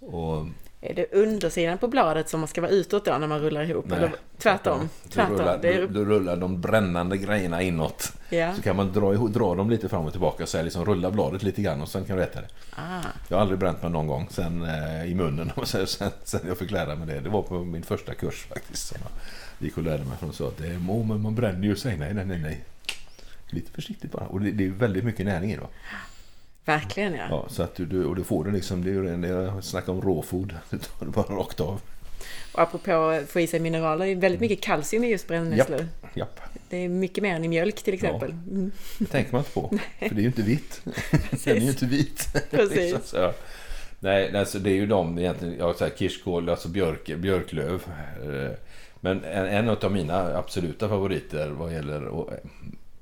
Och, 0.00 0.46
är 0.90 0.94
det 0.94 1.12
undersidan 1.12 1.78
på 1.78 1.88
bladet 1.88 2.28
som 2.28 2.46
ska 2.46 2.60
vara 2.60 2.70
utåt 2.70 3.04
då 3.04 3.18
när 3.18 3.26
man 3.26 3.40
rullar 3.40 3.62
ihop? 3.70 3.84
nej, 3.88 3.98
Eller 3.98 4.12
tvärtom? 4.38 4.88
Du 5.04 5.10
Tvärtom. 5.10 5.36
rullar, 5.36 5.58
Det 5.62 5.68
är, 5.74 5.78
du, 5.80 5.86
du 5.86 6.04
rullar 6.04 6.36
de 6.36 6.60
brännande 6.60 7.16
grejerna 7.16 7.62
inåt. 7.62 8.12
ja. 8.28 8.54
Så 8.54 8.62
kan 8.62 8.76
man 8.76 8.92
dra, 8.92 9.12
dra 9.12 9.54
dem 9.54 9.70
lite 9.70 9.88
fram 9.88 10.04
och 10.04 10.10
tillbaka, 10.12 10.46
så 10.46 10.56
här, 10.56 10.64
liksom 10.64 10.84
rulla 10.84 11.10
bladet 11.10 11.42
lite 11.42 11.62
grann 11.62 11.82
och 11.82 11.88
sen 11.88 12.04
kan 12.04 12.16
du 12.16 12.22
äta 12.22 12.40
det. 12.40 12.48
Ah, 12.76 13.00
Jag 13.28 13.36
har 13.36 13.40
aldrig 13.42 13.58
bränt 13.58 13.82
mig 13.82 13.90
någon 13.90 14.06
gång 14.06 14.26
sen, 14.30 14.62
eh, 14.62 15.04
i 15.10 15.14
munnen 15.14 15.52
och 15.54 15.68
sen, 15.68 15.86
sen, 15.86 16.10
sen 16.24 16.40
jag 16.46 16.58
fick 16.58 16.70
lära 16.70 16.94
mig 16.94 17.06
det. 17.06 17.20
Det 17.20 17.28
var 17.30 17.42
på 17.42 17.54
min 17.64 17.82
första 17.82 18.14
kurs 18.14 18.46
faktiskt. 18.48 18.88
Som 18.88 18.98
jag 19.02 19.64
gick 19.66 19.76
och 19.76 19.82
lärde 19.82 20.04
mig 20.04 20.16
från 20.18 20.32
så 20.32 20.48
att 20.48 20.56
det 20.58 20.66
är, 20.66 20.76
oh, 20.76 21.06
men 21.06 21.20
man 21.20 21.34
bränner 21.34 21.66
ju 21.68 21.76
sig. 21.76 21.96
Nej, 21.98 22.14
nej, 22.14 22.24
nej, 22.24 22.38
nej. 22.38 22.64
Lite 23.50 23.70
försiktigt 23.72 24.12
bara. 24.12 24.26
Och 24.26 24.40
det, 24.40 24.50
det 24.50 24.64
är 24.66 24.70
väldigt 24.70 25.04
mycket 25.04 25.26
näring 25.26 25.50
i 25.52 25.54
det. 25.54 25.60
va? 25.62 25.68
Verkligen 26.66 27.14
ja. 27.14 27.26
Ja, 27.30 27.46
så 27.48 27.62
att 27.62 27.74
du, 27.74 27.86
du, 27.86 28.04
och 28.04 28.16
du 28.16 28.24
får 28.24 28.44
det 28.44 28.50
liksom, 28.50 28.84
det 28.84 28.90
är 28.90 28.94
ju 28.94 29.16
det 29.16 29.28
jag 29.28 29.64
snackar 29.64 29.92
om 29.92 30.00
råfod. 30.02 30.54
Du 30.70 30.78
tar 30.78 31.06
det 31.06 31.12
bara 31.12 31.36
rakt 31.36 31.60
av. 31.60 31.80
Och 32.52 32.62
apropå 32.62 32.92
att 32.92 33.28
få 33.28 33.40
i 33.40 33.46
sig 33.46 33.60
mineraler, 33.60 34.06
det 34.06 34.12
är 34.12 34.16
väldigt 34.16 34.40
mycket 34.40 34.60
kalcium 34.60 35.04
i 35.04 35.08
just 35.10 35.28
brännässlor. 35.28 35.86
Japp, 36.14 36.40
Det 36.68 36.76
är 36.76 36.88
mycket 36.88 37.22
mer 37.22 37.34
än 37.36 37.44
i 37.44 37.48
mjölk 37.48 37.82
till 37.82 37.94
exempel. 37.94 38.30
Mm. 38.30 38.72
det 38.98 39.04
tänker 39.06 39.32
man 39.32 39.38
inte 39.40 39.52
på. 39.52 39.78
För 39.98 40.08
det 40.14 40.20
är 40.20 40.20
ju 40.20 40.26
inte 40.26 40.42
vitt. 40.42 40.80
Den 41.44 41.56
är 41.56 41.60
ju 41.60 41.68
inte 41.68 41.86
vit. 41.86 42.28
Precis. 42.50 42.76
Liksom 42.76 43.00
så, 43.04 43.16
ja. 43.16 43.32
Nej, 44.00 44.36
alltså 44.36 44.58
det 44.58 44.70
är 44.70 44.74
ju 44.74 44.86
de 44.86 45.18
egentligen, 45.18 45.56
jag 45.58 45.76
säger 45.76 45.96
kirskål, 45.96 46.48
alltså 46.48 46.68
björk, 46.68 47.16
björklöv. 47.16 47.82
Eh, 48.22 48.50
Men 49.00 49.24
en, 49.24 49.46
en 49.46 49.68
av 49.68 49.92
mina 49.92 50.36
absoluta 50.38 50.88
favoriter 50.88 51.48
vad 51.48 51.72
gäller 51.72 52.20
att- 52.20 52.40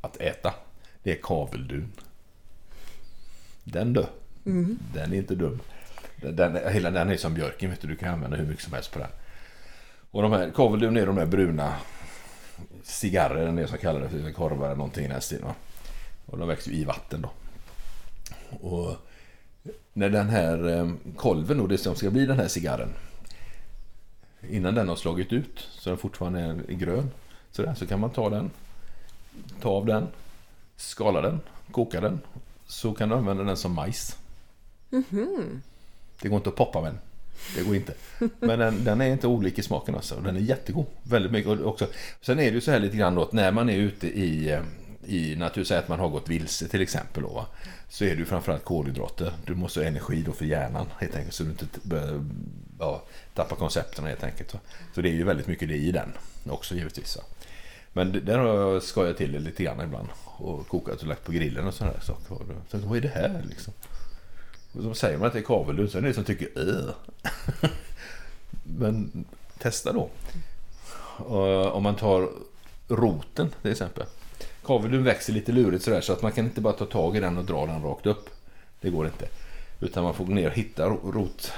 att 0.01 0.21
äta, 0.21 0.55
det 1.03 1.11
är 1.13 1.19
kaveldun. 1.23 1.93
Den 3.65 3.93
du. 3.93 4.07
Den 4.95 5.13
är 5.13 5.17
inte 5.17 5.35
dum. 5.35 5.61
Den, 6.17 6.37
den, 6.37 6.73
hela 6.73 6.91
den 6.91 7.11
är 7.11 7.17
som 7.17 7.35
björken, 7.35 7.71
vet 7.71 7.81
du, 7.81 7.89
du 7.89 7.97
kan 7.97 8.15
använda 8.15 8.37
hur 8.37 8.47
mycket 8.47 8.65
som 8.65 8.73
helst 8.73 8.93
på 8.93 8.99
den. 8.99 9.09
Och 10.11 10.23
de 10.23 10.33
här, 10.33 10.51
kaveldun 10.55 10.97
är 10.97 11.07
de 11.07 11.19
här 11.19 11.27
bruna 11.27 11.75
cigarrer, 12.83 13.53
det 13.53 13.67
som 13.67 13.79
kallar 13.79 14.01
det 14.01 14.09
för 14.09 14.33
korvar 14.33 14.67
eller 14.67 14.77
någonting 14.77 15.05
i 15.05 15.09
den 15.09 15.21
stilen. 15.21 15.51
Och 16.27 16.39
de 16.39 16.49
växer 16.49 16.71
ju 16.71 16.77
i 16.77 16.85
vatten 16.85 17.23
då. 17.23 17.31
Och 18.69 18.97
när 19.93 20.11
den 20.11 20.29
här 20.29 20.69
eh, 20.69 20.91
kolven 21.17 21.59
då, 21.59 21.67
det 21.67 21.79
som 21.79 21.95
ska 21.95 22.11
bli 22.11 22.27
den 22.27 22.39
här 22.39 22.49
cigarren. 22.49 22.89
Innan 24.49 24.75
den 24.75 24.89
har 24.89 24.97
slagit 24.97 25.33
ut, 25.33 25.69
så 25.71 25.91
den 25.91 25.99
fortfarande 25.99 26.41
är 26.41 26.75
grön. 26.75 27.11
Så, 27.51 27.63
där, 27.63 27.75
så 27.75 27.87
kan 27.87 28.01
man 28.01 28.11
ta 28.11 28.31
den, 28.31 28.51
ta 29.61 29.69
av 29.69 29.87
den, 29.87 30.07
skala 30.77 31.21
den, 31.21 31.41
koka 31.71 32.01
den. 32.01 32.21
Så 32.67 32.95
kan 32.95 33.09
du 33.09 33.15
använda 33.15 33.45
den 33.45 33.57
som 33.57 33.73
majs. 33.73 34.17
Det 36.21 36.29
går 36.29 36.37
inte 36.37 36.49
att 36.49 36.57
poppa 36.57 36.81
med 36.81 36.91
den. 36.91 37.01
Det 37.57 37.63
går 37.63 37.77
inte. 37.77 37.95
Men 38.41 38.59
den, 38.59 38.85
den 38.85 39.01
är 39.01 39.07
inte 39.07 39.27
olik 39.27 39.59
i 39.59 39.63
smaken 39.63 39.95
alltså. 39.95 40.21
Den 40.21 40.37
är 40.37 40.41
jättegod. 40.41 40.87
Väldigt 41.03 41.33
mycket. 41.33 41.51
Och 41.51 41.67
också, 41.67 41.87
sen 42.21 42.39
är 42.39 42.45
det 42.45 42.55
ju 42.55 42.61
så 42.61 42.71
här 42.71 42.81
lite 42.81 42.97
grann 42.97 43.15
då 43.15 43.23
att 43.23 43.33
när 43.33 43.53
man 43.53 43.71
är 43.71 43.77
ute 43.77 44.07
i, 44.07 44.51
eh, 44.51 44.63
i 45.07 45.37
natur, 45.37 45.65
säg 45.65 45.79
att 45.79 45.89
man 45.89 46.01
har 46.01 46.09
gått 46.09 46.29
vilse 46.29 46.69
till 46.69 46.83
exempel 46.83 47.23
då, 47.23 47.47
så 47.89 48.05
är 48.05 48.09
det 48.09 48.17
ju 48.17 48.25
framförallt 48.25 48.65
kolhydrater. 48.65 49.33
Du 49.47 49.55
måste 49.55 49.81
ha 49.81 49.87
energi 49.87 50.23
då 50.23 50.33
för 50.33 50.45
hjärnan 50.45 50.87
helt 50.99 51.17
enkelt 51.17 51.35
så 51.35 51.43
du 51.43 51.51
inte 51.51 51.67
ja, 52.79 53.03
tappa 53.35 53.57
koncepterna 53.57 54.09
helt 54.09 54.25
enkelt. 54.25 54.55
Va. 54.55 54.61
Så 54.95 55.01
det 55.01 55.09
är 55.09 55.13
ju 55.13 55.25
väldigt 55.25 55.47
mycket 55.47 55.69
det 55.69 55.77
i 55.77 55.93
den 55.93 56.13
också 56.51 56.75
givetvis. 56.75 57.17
Va. 57.17 57.23
Men 57.93 58.25
där 58.25 58.39
har 58.39 58.47
jag 58.47 58.83
skojat 58.83 59.17
till 59.17 59.33
det 59.33 59.39
lite 59.39 59.63
grann 59.63 59.81
ibland 59.81 60.09
och 60.37 60.69
kokat 60.69 61.01
och 61.01 61.07
lagt 61.07 61.25
på 61.25 61.33
grillen 61.33 61.67
och 61.67 61.75
sådana 61.75 62.01
saker. 62.01 62.35
Och 62.35 62.43
då 62.47 62.55
tänkte 62.71 62.89
vad 62.89 62.97
är 62.97 63.01
det 63.01 63.09
här 63.09 63.43
liksom? 63.49 63.73
Och 64.73 64.83
så 64.83 64.95
säger 64.95 65.19
man 65.19 65.27
att 65.27 65.33
det 65.33 65.39
är 65.39 65.43
kavelull, 65.43 65.91
så 65.91 65.99
är 65.99 66.03
det 66.03 66.09
en 66.09 66.15
som 66.15 66.25
tycker 66.25 66.49
öh. 66.57 66.95
Men 68.63 69.25
testa 69.59 69.93
då. 69.93 70.09
Om 71.73 71.83
man 71.83 71.97
tar 71.97 72.29
roten 72.89 73.55
till 73.63 73.71
exempel. 73.71 74.07
Kaveldun 74.65 75.05
växer 75.05 75.33
lite 75.33 75.53
lurigt 75.53 75.85
sådär 75.85 76.01
så 76.01 76.13
att 76.13 76.23
man 76.23 76.33
kan 76.33 76.45
inte 76.45 76.61
bara 76.61 76.73
ta 76.73 76.85
tag 76.85 77.17
i 77.17 77.21
den 77.21 77.39
och 77.39 77.45
dra 77.45 77.67
den 77.67 77.83
rakt 77.83 78.07
upp. 78.07 78.31
Det 78.81 78.91
går 78.91 79.07
inte. 79.07 79.29
Utan 79.81 80.05
man 80.05 80.15
får 80.15 80.25
gå 80.25 80.33
ner 80.33 80.47
och 80.47 80.57
hitta 80.57 80.89
rot, 80.89 81.53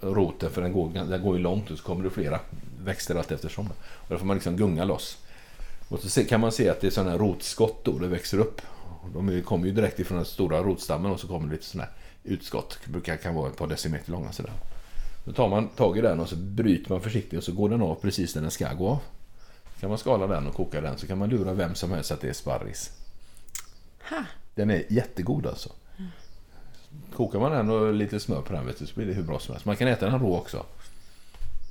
roten 0.00 0.50
för 0.50 0.62
den 0.62 0.72
går, 0.72 0.90
den 0.90 1.22
går 1.22 1.36
ju 1.36 1.42
långt 1.42 1.70
och 1.70 1.78
så 1.78 1.84
kommer 1.84 2.04
det 2.04 2.10
flera 2.10 2.40
växter 2.84 3.14
allt 3.14 3.32
eftersom. 3.32 3.66
Och 3.80 4.08
då 4.08 4.18
får 4.18 4.26
man 4.26 4.36
liksom 4.36 4.56
gunga 4.56 4.84
loss. 4.84 5.18
Och 5.90 6.00
så 6.00 6.24
kan 6.24 6.40
man 6.40 6.52
se 6.52 6.68
att 6.68 6.80
det 6.80 6.86
är 6.86 6.90
sådana 6.90 7.18
rotskott 7.18 7.84
då 7.84 7.98
det 7.98 8.08
växer 8.08 8.38
upp. 8.38 8.60
De 9.14 9.42
kommer 9.42 9.66
ju 9.66 9.72
direkt 9.72 9.98
ifrån 9.98 10.16
den 10.16 10.26
stora 10.26 10.62
rotstammen 10.62 11.12
och 11.12 11.20
så 11.20 11.26
kommer 11.26 11.46
det 11.46 11.52
lite 11.52 11.64
sådana 11.64 11.88
här 11.90 11.94
utskott. 12.32 12.78
Det 12.84 12.90
brukar 12.90 13.16
kan 13.16 13.34
vara 13.34 13.50
ett 13.50 13.56
par 13.56 13.66
decimeter 13.66 14.10
långa 14.12 14.32
sådär. 14.32 14.52
Då 15.24 15.32
tar 15.32 15.48
man 15.48 15.68
tag 15.68 15.98
i 15.98 16.00
den 16.00 16.20
och 16.20 16.28
så 16.28 16.36
bryter 16.36 16.92
man 16.92 17.00
försiktigt 17.00 17.38
och 17.38 17.44
så 17.44 17.52
går 17.52 17.68
den 17.68 17.82
av 17.82 17.94
precis 17.94 18.32
där 18.32 18.40
den 18.40 18.50
ska 18.50 18.72
gå 18.72 18.88
av. 18.88 18.98
Kan 19.80 19.88
man 19.88 19.98
skala 19.98 20.26
den 20.26 20.46
och 20.46 20.54
koka 20.54 20.80
den 20.80 20.98
så 20.98 21.06
kan 21.06 21.18
man 21.18 21.30
lura 21.30 21.52
vem 21.52 21.74
som 21.74 21.90
helst 21.90 22.10
att 22.10 22.20
det 22.20 22.28
är 22.28 22.32
sparris. 22.32 22.90
Ha. 24.10 24.24
Den 24.54 24.70
är 24.70 24.92
jättegod 24.92 25.46
alltså. 25.46 25.72
Kokar 27.14 27.38
man 27.38 27.52
den 27.52 27.70
och 27.70 27.94
lite 27.94 28.20
smör 28.20 28.42
på 28.42 28.52
den 28.52 28.66
vet 28.66 28.78
du, 28.78 28.86
så 28.86 28.94
blir 28.94 29.06
det 29.06 29.12
hur 29.12 29.22
bra 29.22 29.38
som 29.38 29.52
helst. 29.52 29.66
Man 29.66 29.76
kan 29.76 29.88
äta 29.88 30.10
den 30.10 30.20
rå 30.20 30.36
också. 30.36 30.66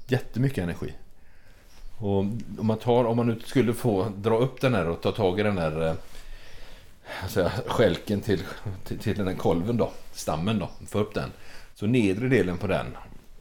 Jättemycket 0.08 0.64
energi. 0.64 0.94
Och 2.00 2.18
om 2.20 2.42
man, 2.62 2.78
tar, 2.78 3.06
om 3.06 3.18
man 3.18 3.28
nu 3.28 3.40
skulle 3.46 3.74
få 3.74 4.12
dra 4.18 4.38
upp 4.38 4.62
den 4.62 4.74
här 4.74 4.90
och 4.90 5.02
ta 5.02 5.12
tag 5.12 5.40
i 5.40 5.44
den 5.44 5.58
här 5.58 5.96
alltså, 7.24 7.52
skälken 7.68 8.22
till, 8.22 8.44
till, 8.86 9.00
till 9.00 9.18
den 9.18 9.28
här 9.28 9.36
kolven 9.36 9.78
då, 9.78 9.92
stammen 10.12 10.60
då, 10.60 10.70
få 10.88 11.00
upp 11.00 11.14
den. 11.14 11.32
Så 11.76 11.88
nedre 11.88 12.28
delen 12.28 12.58
på 12.58 12.68
den 12.68 12.86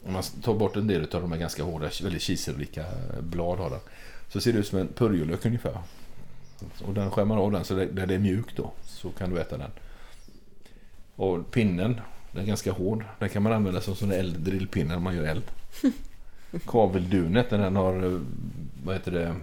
om 0.05 0.13
man 0.13 0.23
tar 0.23 0.53
bort 0.53 0.75
en 0.75 0.87
del 0.87 1.01
av 1.01 1.21
de 1.21 1.31
här 1.31 1.39
ganska 1.39 1.63
hårda, 1.63 1.89
väldigt 2.03 2.21
kiselrika 2.21 2.85
blad 3.21 3.57
har 3.57 3.69
den. 3.69 3.79
Så 4.27 4.41
ser 4.41 4.53
det 4.53 4.59
ut 4.59 4.67
som 4.67 4.79
en 4.79 4.87
purjolök 4.87 5.45
ungefär. 5.45 5.77
Och 6.83 6.93
den 6.93 7.11
skär 7.11 7.25
man 7.25 7.37
av 7.37 7.51
den 7.51 7.65
så 7.65 7.75
där 7.75 8.07
det 8.07 8.15
är 8.15 8.19
mjukt 8.19 8.57
då. 8.57 8.71
Så 8.83 9.09
kan 9.09 9.29
du 9.29 9.41
äta 9.41 9.57
den. 9.57 9.71
Och 11.15 11.51
pinnen, 11.51 12.01
den 12.31 12.43
är 12.43 12.47
ganska 12.47 12.71
hård. 12.71 13.05
Den 13.19 13.29
kan 13.29 13.43
man 13.43 13.53
använda 13.53 13.81
som 13.81 13.95
sån 13.95 14.11
eld, 14.11 14.39
drillpinne 14.39 14.93
när 14.93 14.99
man 14.99 15.15
gör 15.15 15.23
eld. 15.23 15.43
Kaveldunet, 16.65 17.51
när 17.51 17.57
den 17.57 17.75
har, 17.75 18.21
vad 18.83 18.95
heter 18.95 19.11
det, 19.11 19.35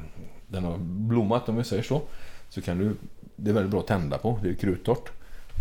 den 0.48 0.64
har 0.64 0.78
blommat 0.78 1.48
om 1.48 1.56
vi 1.56 1.64
säger 1.64 1.82
så. 1.82 2.02
Så 2.48 2.62
kan 2.62 2.78
du, 2.78 2.96
det 3.36 3.50
är 3.50 3.54
väldigt 3.54 3.70
bra 3.70 3.80
att 3.80 3.86
tända 3.86 4.18
på, 4.18 4.38
det 4.42 4.48
är 4.48 4.54
kruttorrt. 4.54 5.10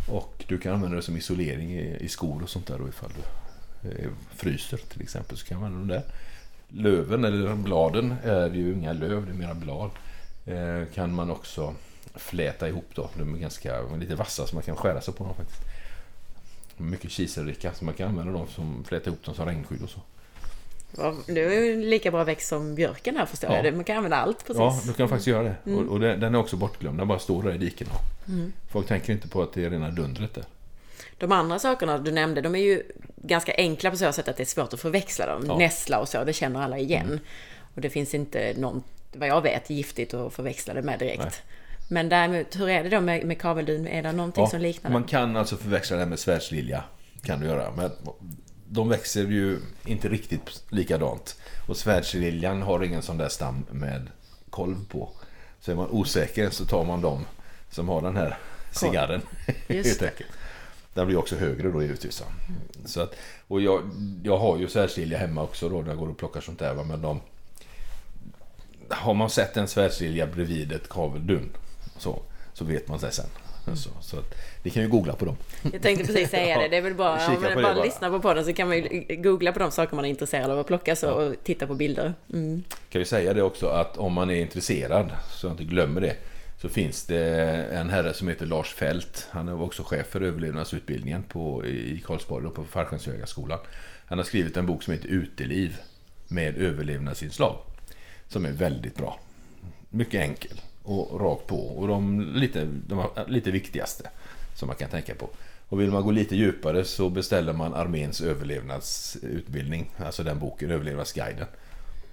Och 0.10 0.46
du 0.48 0.58
kan 0.58 0.74
använda 0.74 0.96
det 0.96 1.02
som 1.02 1.18
isolering 1.18 1.72
i, 1.72 1.98
i 2.00 2.08
skor 2.08 2.44
och 2.44 2.50
sånt 2.50 2.68
där 2.68 2.80
då 2.80 2.88
ifall 2.88 3.12
du 3.16 3.90
eh, 3.90 4.10
fryser 4.36 4.78
till 4.78 5.02
exempel. 5.02 5.38
Så 5.38 5.46
kan 5.46 5.60
man 5.60 5.74
använda 5.74 5.94
det 5.94 6.00
där. 6.00 6.08
Löven 6.68 7.26
eller 7.26 7.56
bladen 7.56 8.16
är 8.24 8.50
ju 8.50 8.74
inga 8.74 8.94
löv, 8.94 9.26
det 9.26 9.32
är 9.32 9.36
mera 9.36 9.54
blad. 9.54 9.90
Eh, 10.46 10.94
kan 10.94 11.14
man 11.14 11.32
också 11.32 11.74
fläta 12.16 12.68
ihop 12.68 12.90
då. 12.96 13.10
De 13.18 13.36
är 13.36 13.40
ganska 13.40 13.82
lite 13.82 14.16
vassa 14.16 14.48
så 14.48 14.56
man 14.56 14.64
kan 14.64 14.76
skära 14.76 15.02
sig 15.02 15.14
på 15.14 15.24
dem 15.24 15.36
faktiskt. 15.36 15.62
Mycket 16.78 17.12
kiselrika 17.12 17.74
så 17.74 17.86
man 17.86 17.94
kan 17.94 18.10
använda 18.10 18.34
dem 18.34 18.48
som 18.48 18.84
fläta 18.84 19.10
ihop 19.10 19.24
dem 19.24 19.36
som 19.36 19.46
regnskydd 19.46 19.84
och 19.84 19.90
så. 19.90 20.00
Det 21.26 21.42
är 21.42 21.78
lika 21.78 22.12
bra 22.12 22.24
växt 22.24 22.48
som 22.48 22.76
björken 22.76 23.18
här 23.18 23.26
förstår 23.26 23.52
Ja. 23.52 23.66
jag. 23.66 23.74
Man 23.74 23.84
kan 23.84 23.98
använda 23.98 24.18
allt 24.18 24.40
precis. 24.40 24.58
Ja, 24.58 24.80
du 24.86 24.94
kan 24.94 25.10
faktiskt 25.10 25.28
göra 25.28 25.44
det. 25.44 25.74
Och, 25.74 25.82
och 25.92 26.00
det, 26.00 26.16
den 26.16 26.36
är 26.36 26.40
också 26.40 26.58
bortglömd. 26.58 26.98
Den 27.00 27.08
bara 27.08 27.20
står 27.20 27.44
där 27.44 27.54
i 27.54 27.58
dikena. 27.58 27.92
Folk 28.72 28.88
tänker 28.88 29.14
inte 29.14 29.28
på 29.28 29.42
att 29.42 29.54
det 29.54 29.66
är 29.66 29.70
rena 29.70 29.90
dundret 29.90 30.34
där. 30.34 30.44
De 31.18 31.32
andra 31.32 31.60
sakerna 31.60 31.98
du 31.98 32.12
nämnde, 32.12 32.42
de 32.42 32.56
är 32.56 32.60
ju 32.60 32.84
ganska 33.16 33.56
enkla 33.58 33.92
på 33.92 33.98
så 33.98 34.12
sätt 34.12 34.28
att 34.28 34.38
det 34.38 34.44
är 34.44 34.46
svårt 34.46 34.74
att 34.74 34.80
förväxla 34.80 35.26
dem. 35.26 35.44
Ja. 35.48 35.58
Nässla 35.58 36.00
och 36.00 36.10
så, 36.10 36.24
det 36.24 36.34
känner 36.34 36.62
alla 36.62 36.78
igen. 36.78 37.20
Och 37.76 37.82
det 37.82 37.90
finns 37.90 38.14
inte 38.14 38.54
någon, 38.58 38.84
vad 39.14 39.28
jag 39.30 39.42
vet, 39.42 39.70
giftigt 39.70 40.14
att 40.14 40.34
förväxla 40.34 40.74
det 40.74 40.82
med 40.82 41.00
direkt. 41.00 41.24
Nej. 41.24 41.32
Men 41.90 42.10
däremot, 42.10 42.60
hur 42.60 42.70
är 42.70 42.84
det 42.84 42.90
då 42.90 43.02
med, 43.02 43.26
med 43.26 43.40
kaveldun? 43.42 43.88
Är 43.88 44.04
det 44.04 44.12
någonting 44.12 44.48
som 44.48 44.62
liknar 44.62 44.92
man 44.92 45.04
kan 45.04 45.36
alltså 45.36 45.58
förväxla 45.58 45.98
det 45.98 46.06
med 46.06 46.20
svärdslilja. 46.20 46.84
Kan 47.24 47.40
du 47.40 47.46
göra. 47.46 47.72
Men 47.78 47.92
de 48.70 48.90
växer 48.90 49.24
ju 49.28 49.60
inte 49.86 50.10
riktigt 50.10 50.64
likadant. 50.70 51.38
Och 51.68 51.78
svärdsliljan 51.78 52.62
har 52.62 52.84
ingen 52.84 53.02
sån 53.02 53.18
där 53.18 53.30
stam 53.30 53.66
med 53.72 54.08
kolv 54.50 54.88
på. 54.90 55.10
Så 55.60 55.72
är 55.72 55.76
man 55.76 55.90
osäker 55.90 56.50
så 56.50 56.66
tar 56.66 56.84
man 56.86 57.02
de 57.02 57.26
som 57.72 57.90
har 57.90 58.02
den 58.02 58.18
här 58.18 58.38
cigarren. 58.72 59.22
Helt 59.68 60.00
det. 60.00 60.10
enkelt. 60.10 60.30
Den 60.94 61.08
blir 61.08 61.18
också 61.18 61.36
högre 61.36 61.72
då 61.72 61.82
givetvis. 61.82 62.24
Så 62.86 63.02
att, 63.02 63.16
och 63.48 63.62
jag, 63.62 63.82
jag 64.24 64.38
har 64.38 64.58
ju 64.58 64.68
svärdslilja 64.68 65.18
hemma 65.18 65.44
också 65.44 65.70
då 65.70 65.82
när 65.82 65.88
jag 65.90 65.98
går 65.98 66.10
och 66.10 66.18
plockar 66.18 66.42
sånt 66.42 66.60
där. 66.60 66.74
va, 66.74 66.84
Men 66.84 67.02
de, 67.02 67.22
har 68.90 69.14
man 69.14 69.30
sett 69.30 69.58
en 69.58 69.68
svärdslilja 69.68 70.28
bredvid 70.28 70.72
ett 70.72 70.90
kaveldun 70.90 71.50
så, 71.98 72.22
så 72.54 72.66
vet 72.66 72.88
man 72.88 73.00
sig 73.00 73.12
sen. 73.12 73.26
Så, 73.74 73.90
så 74.02 74.20
att, 74.20 74.36
ni 74.64 74.72
kan 74.72 74.84
ju 74.84 74.90
googla 74.90 75.14
på 75.14 75.26
dem. 75.26 75.38
Jag 75.74 75.82
tänkte 75.82 76.06
precis 76.06 76.30
säga 76.30 76.60
det. 76.60 76.68
Det 76.68 76.78
är 76.78 76.82
väl 76.82 76.96
bara, 76.96 77.28
om 77.28 77.34
man 77.34 77.42
bara, 77.42 77.62
bara. 77.62 77.84
lyssnar 77.84 78.10
på 78.10 78.20
podden 78.20 78.46
så 78.46 78.54
kan 78.54 78.68
man 78.68 78.78
ju 78.78 79.06
googla 79.10 79.52
på 79.52 79.60
de 79.60 79.72
saker 79.72 79.96
man 79.96 80.06
är 80.06 80.10
intresserad 80.10 80.52
av 80.52 80.60
att 80.60 80.68
plocka 80.68 80.96
så 80.96 81.12
och 81.12 81.36
titta 81.44 81.68
på 81.68 81.76
bilder. 81.76 82.14
Mm. 82.34 82.64
Kan 82.90 83.00
vi 83.00 83.06
säga 83.06 83.34
det 83.34 83.42
också 83.42 83.68
att 83.68 83.98
om 83.98 84.14
man 84.14 84.30
är 84.30 84.42
intresserad, 84.42 85.12
så 85.32 85.48
jag 85.48 85.54
inte 85.54 85.64
glömmer 85.64 86.02
det, 86.02 86.16
så 86.62 86.70
finns 86.70 87.06
det 87.06 87.20
en 87.72 87.90
herre 87.90 88.14
som 88.14 88.28
heter 88.28 88.46
Lars 88.46 88.74
Fält. 88.74 89.28
Han 89.32 89.48
är 89.48 89.62
också 89.62 89.84
chef 89.84 90.08
för 90.08 90.22
överlevnadsutbildningen 90.22 91.24
på, 91.24 91.66
i 91.66 92.04
Karlsborg 92.06 92.50
på 92.50 92.64
Fallskärmsjägarskolan. 92.64 93.60
Han 94.06 94.18
har 94.18 94.26
skrivit 94.26 94.58
en 94.58 94.66
bok 94.66 94.84
som 94.84 94.94
heter 94.94 95.08
Uteliv 95.08 95.78
med 96.28 96.58
överlevnadsinslag. 96.58 97.58
Som 98.28 98.46
är 98.46 98.52
väldigt 98.52 98.96
bra. 98.96 99.20
Mycket 99.90 100.22
enkel 100.22 100.62
och 100.86 101.22
rakt 101.22 101.48
på. 101.48 101.58
Och 101.58 101.88
de 101.88 102.22
lite, 102.22 102.66
de 102.66 103.08
lite 103.28 103.52
viktigaste 103.52 104.10
som 104.56 104.68
man 104.68 104.76
kan 104.76 104.90
tänka 104.90 105.16
på. 105.16 105.30
Och 105.70 105.82
vill 105.82 105.92
man 105.92 106.04
gå 106.04 106.12
lite 106.12 106.36
djupare 106.36 106.84
så 106.84 107.10
beställer 107.10 107.54
man 107.54 107.74
arméns 107.74 108.22
överlevnadsutbildning. 108.22 109.92
Alltså 109.98 110.24
den 110.24 110.40
boken, 110.40 110.72
Överlevnadsguiden. 110.72 111.48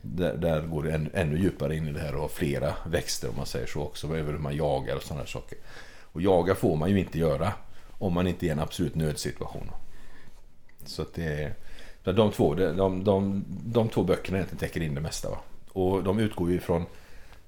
Där, 0.02 0.36
där 0.36 0.60
går 0.60 0.82
det 0.82 0.92
än, 0.92 1.10
ännu 1.14 1.38
djupare 1.38 1.76
in 1.76 1.88
i 1.88 1.92
det 1.92 2.00
här 2.00 2.14
och 2.14 2.20
har 2.20 2.28
flera 2.28 2.74
växter 2.86 3.28
om 3.28 3.36
man 3.36 3.46
säger 3.46 3.66
så 3.66 3.82
också. 3.82 4.06
Över 4.06 4.32
hur 4.32 4.38
man 4.38 4.56
jagar 4.56 4.96
och 4.96 5.02
sådana 5.02 5.26
saker. 5.26 5.58
Och 6.02 6.22
jaga 6.22 6.54
får 6.54 6.76
man 6.76 6.90
ju 6.90 6.98
inte 6.98 7.18
göra 7.18 7.52
om 7.98 8.12
man 8.12 8.26
inte 8.26 8.46
är 8.46 8.48
i 8.48 8.50
en 8.50 8.60
absolut 8.60 8.94
nödsituation. 8.94 9.70
Så 10.84 11.02
att 11.02 11.14
det 11.14 11.24
är... 11.24 11.54
De 12.04 12.32
två, 12.32 12.54
de, 12.54 12.76
de, 12.76 13.04
de, 13.04 13.44
de 13.48 13.88
två 13.88 14.02
böckerna 14.02 14.38
egentligen 14.38 14.58
täcker 14.58 14.80
in 14.80 14.94
det 14.94 15.00
mesta. 15.00 15.30
Va? 15.30 15.38
Och 15.72 16.04
de 16.04 16.18
utgår 16.18 16.50
ju 16.50 16.60
från 16.60 16.86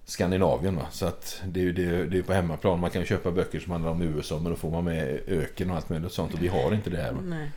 Skandinavien. 0.05 0.77
Va? 0.77 0.87
Så 0.91 1.07
att 1.07 1.43
det 1.47 1.61
är 1.61 1.65
ju 1.65 1.73
det, 1.73 2.07
det 2.07 2.19
är 2.19 2.23
på 2.23 2.33
hemmaplan. 2.33 2.81
Man 2.81 2.91
kan 2.91 3.03
ju 3.03 3.07
köpa 3.07 3.31
böcker 3.31 3.61
som 3.61 3.73
handlar 3.73 3.91
om 3.91 4.03
USA 4.03 4.39
men 4.39 4.51
då 4.51 4.57
får 4.57 4.71
man 4.71 4.85
med 4.85 5.21
öken 5.27 5.71
och 5.71 5.77
allt 5.77 5.89
möjligt 5.89 6.13
sånt. 6.13 6.35
Och 6.35 6.43
vi 6.43 6.49
har 6.49 6.75
inte 6.75 6.91
det 6.91 6.97
här. 7.03 7.13
Va? 7.13 7.21
Nej. 7.25 7.51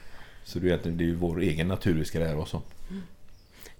Så 0.43 0.59
det 0.59 0.85
är, 0.85 0.91
det 0.91 1.03
ju 1.03 1.15
vår 1.15 1.41
egen 1.41 1.67
natur 1.67 1.93
vi 1.99 2.05
ska 2.05 2.19
lära 2.19 2.37
oss 2.37 2.53
om. 2.53 2.61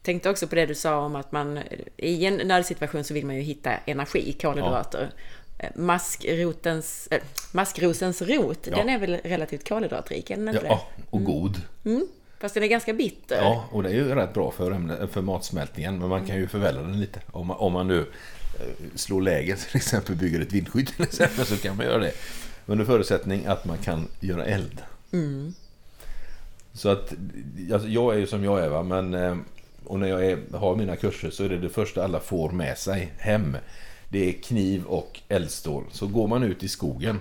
Tänkte 0.01 0.30
också 0.30 0.47
på 0.47 0.56
det 0.56 0.65
du 0.65 0.75
sa 0.75 0.97
om 0.97 1.15
att 1.15 1.32
man 1.32 1.60
i 1.97 2.25
en 2.25 2.36
nödsituation 2.36 3.03
så 3.03 3.13
vill 3.13 3.25
man 3.25 3.36
ju 3.36 3.41
hitta 3.41 3.73
energi, 3.86 4.34
kolhydrater. 4.41 5.10
Maskrotens, 5.75 7.08
äh, 7.12 7.21
maskrosens 7.51 8.21
rot, 8.21 8.67
Ja. 8.71 8.77
den 8.77 8.89
är 8.89 8.99
väl 8.99 9.17
relativt 9.23 9.69
kolhydratrik, 9.69 10.30
är 10.32 10.36
den 10.38 10.47
inte 10.47 10.65
Ja, 10.65 10.88
och 11.10 11.23
god. 11.23 11.62
det? 11.84 12.01
Fast 12.39 12.53
den 12.53 12.63
är 12.63 12.67
ganska 12.67 12.93
bitter. 12.93 13.38
Ja, 13.41 13.65
och 13.71 13.84
det 13.84 13.89
är 13.89 13.93
ju 13.93 14.15
rätt 14.15 14.34
bra 14.34 14.51
för, 14.51 14.71
ämne, 14.71 15.08
för 15.08 15.21
matsmältningen. 15.21 15.99
Men 15.99 16.10
man 16.10 16.25
kan 16.25 16.36
ju 16.36 16.47
förvälla 16.47 16.82
den 16.82 16.99
lite. 16.99 17.19
Om 17.32 17.47
man, 17.47 17.58
om 17.58 17.73
man 17.73 17.88
nu 17.88 18.06
eh, 18.60 18.65
slår 18.96 19.22
läge 19.22 19.56
till 19.70 19.78
exempel, 19.78 20.15
bygger 20.15 20.41
ett 20.41 20.54
vindskydd 20.54 20.88
till 20.88 21.04
exempel, 21.04 21.46
så 21.46 21.58
kan 21.58 21.78
man 21.78 21.86
göra 21.86 21.98
det. 21.98 22.12
Under 22.65 22.86
förutsättning 22.86 23.46
att 23.46 23.65
man 23.65 23.78
kan 23.78 24.08
göra 24.20 24.46
eld. 24.46 24.82
Så 26.74 26.89
att 26.89 27.13
alltså, 27.74 27.88
jag 27.88 28.15
är 28.15 28.20
ju 28.20 28.28
som 28.28 28.43
jag 28.43 28.60
är 28.60 28.70
va, 28.70 28.84
men 28.84 29.13
eh, 29.13 29.38
och 29.88 30.00
när 30.00 30.08
jag 30.08 30.26
är, 30.26 30.58
har 30.58 30.76
mina 30.76 30.96
kurser 30.96 31.30
så 31.30 31.43
är 31.43 31.50
det 31.50 31.58
det 31.58 31.70
första 31.70 32.04
alla 32.04 32.20
får 32.20 32.52
med 32.52 32.78
sig 32.78 33.13
hem. 33.17 33.58
Det 34.10 34.30
är 34.30 34.32
kniv 34.32 34.84
och 34.84 35.20
eldstål. 35.28 35.84
Så 35.91 36.08
går 36.08 36.28
man 36.28 36.43
ut 36.43 36.63
i 36.63 36.67
skogen 36.67 37.20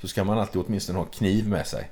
så 0.00 0.08
ska 0.08 0.24
man 0.24 0.38
alltid 0.38 0.62
åtminstone 0.66 0.98
ha 0.98 1.06
kniv 1.06 1.48
med 1.48 1.66
sig. 1.66 1.90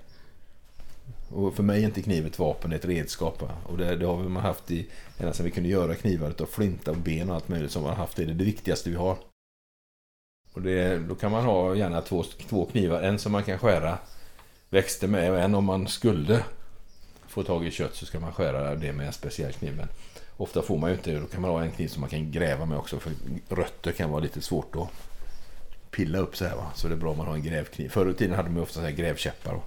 Och 1.28 1.54
för 1.54 1.62
mig 1.62 1.82
är 1.82 1.86
inte 1.86 2.02
kniv 2.02 2.26
ett 2.26 2.38
vapen, 2.38 2.70
det 2.70 2.76
är 2.76 2.78
ett 2.78 2.84
redskap. 2.84 3.42
Och 3.66 3.78
det, 3.78 3.96
det 3.96 4.06
har 4.06 4.16
man 4.16 4.42
haft 4.42 4.70
i, 4.70 4.86
ända 5.18 5.32
sedan 5.32 5.44
vi 5.44 5.50
kunde 5.50 5.68
göra 5.68 5.94
knivar 5.94 6.34
av 6.40 6.46
flinta 6.46 6.90
och 6.90 6.96
ben 6.96 7.30
och 7.30 7.34
allt 7.34 7.48
möjligt 7.48 7.70
som 7.70 7.82
man 7.82 7.90
har 7.90 7.98
haft. 7.98 8.16
Det 8.16 8.22
är 8.22 8.26
det 8.26 8.44
viktigaste 8.44 8.90
vi 8.90 8.96
har. 8.96 9.18
Och 10.52 10.62
det, 10.62 10.98
då 10.98 11.14
kan 11.14 11.32
man 11.32 11.44
ha 11.44 11.74
gärna 11.74 12.00
två, 12.00 12.24
två 12.48 12.66
knivar. 12.66 13.02
En 13.02 13.18
som 13.18 13.32
man 13.32 13.44
kan 13.44 13.58
skära 13.58 13.98
växter 14.70 15.08
med 15.08 15.30
och 15.30 15.40
en 15.40 15.54
om 15.54 15.64
man 15.64 15.86
skulle 15.86 16.44
få 17.26 17.42
tag 17.42 17.66
i 17.66 17.70
kött 17.70 17.94
så 17.94 18.06
ska 18.06 18.20
man 18.20 18.32
skära 18.32 18.74
det 18.74 18.92
med 18.92 19.06
en 19.06 19.12
speciell 19.12 19.52
kniv. 19.52 19.76
Men 19.76 19.88
ofta 20.36 20.62
får 20.62 20.78
man 20.78 20.90
ju 20.90 20.96
inte 20.96 21.10
det. 21.10 21.20
Då 21.20 21.26
kan 21.26 21.42
man 21.42 21.50
ha 21.50 21.62
en 21.62 21.72
kniv 21.72 21.88
som 21.88 22.00
man 22.00 22.10
kan 22.10 22.32
gräva 22.32 22.66
med 22.66 22.78
också. 22.78 22.98
För 22.98 23.12
rötter 23.48 23.92
kan 23.92 24.10
vara 24.10 24.20
lite 24.20 24.40
svårt 24.40 24.76
att 24.76 24.88
pilla 25.90 26.18
upp 26.18 26.36
så 26.36 26.44
här. 26.44 26.56
Va? 26.56 26.70
Så 26.74 26.88
det 26.88 26.94
är 26.94 26.98
bra 26.98 27.10
om 27.10 27.16
man 27.16 27.26
har 27.26 27.34
en 27.34 27.42
grävkniv. 27.42 27.88
Förr 27.88 28.10
i 28.10 28.14
tiden 28.14 28.36
hade 28.36 28.48
man 28.48 28.56
ju 28.56 28.62
ofta 28.62 28.74
så 28.74 28.80
här 28.80 28.90
grävkäppar. 28.90 29.54
va. 29.54 29.62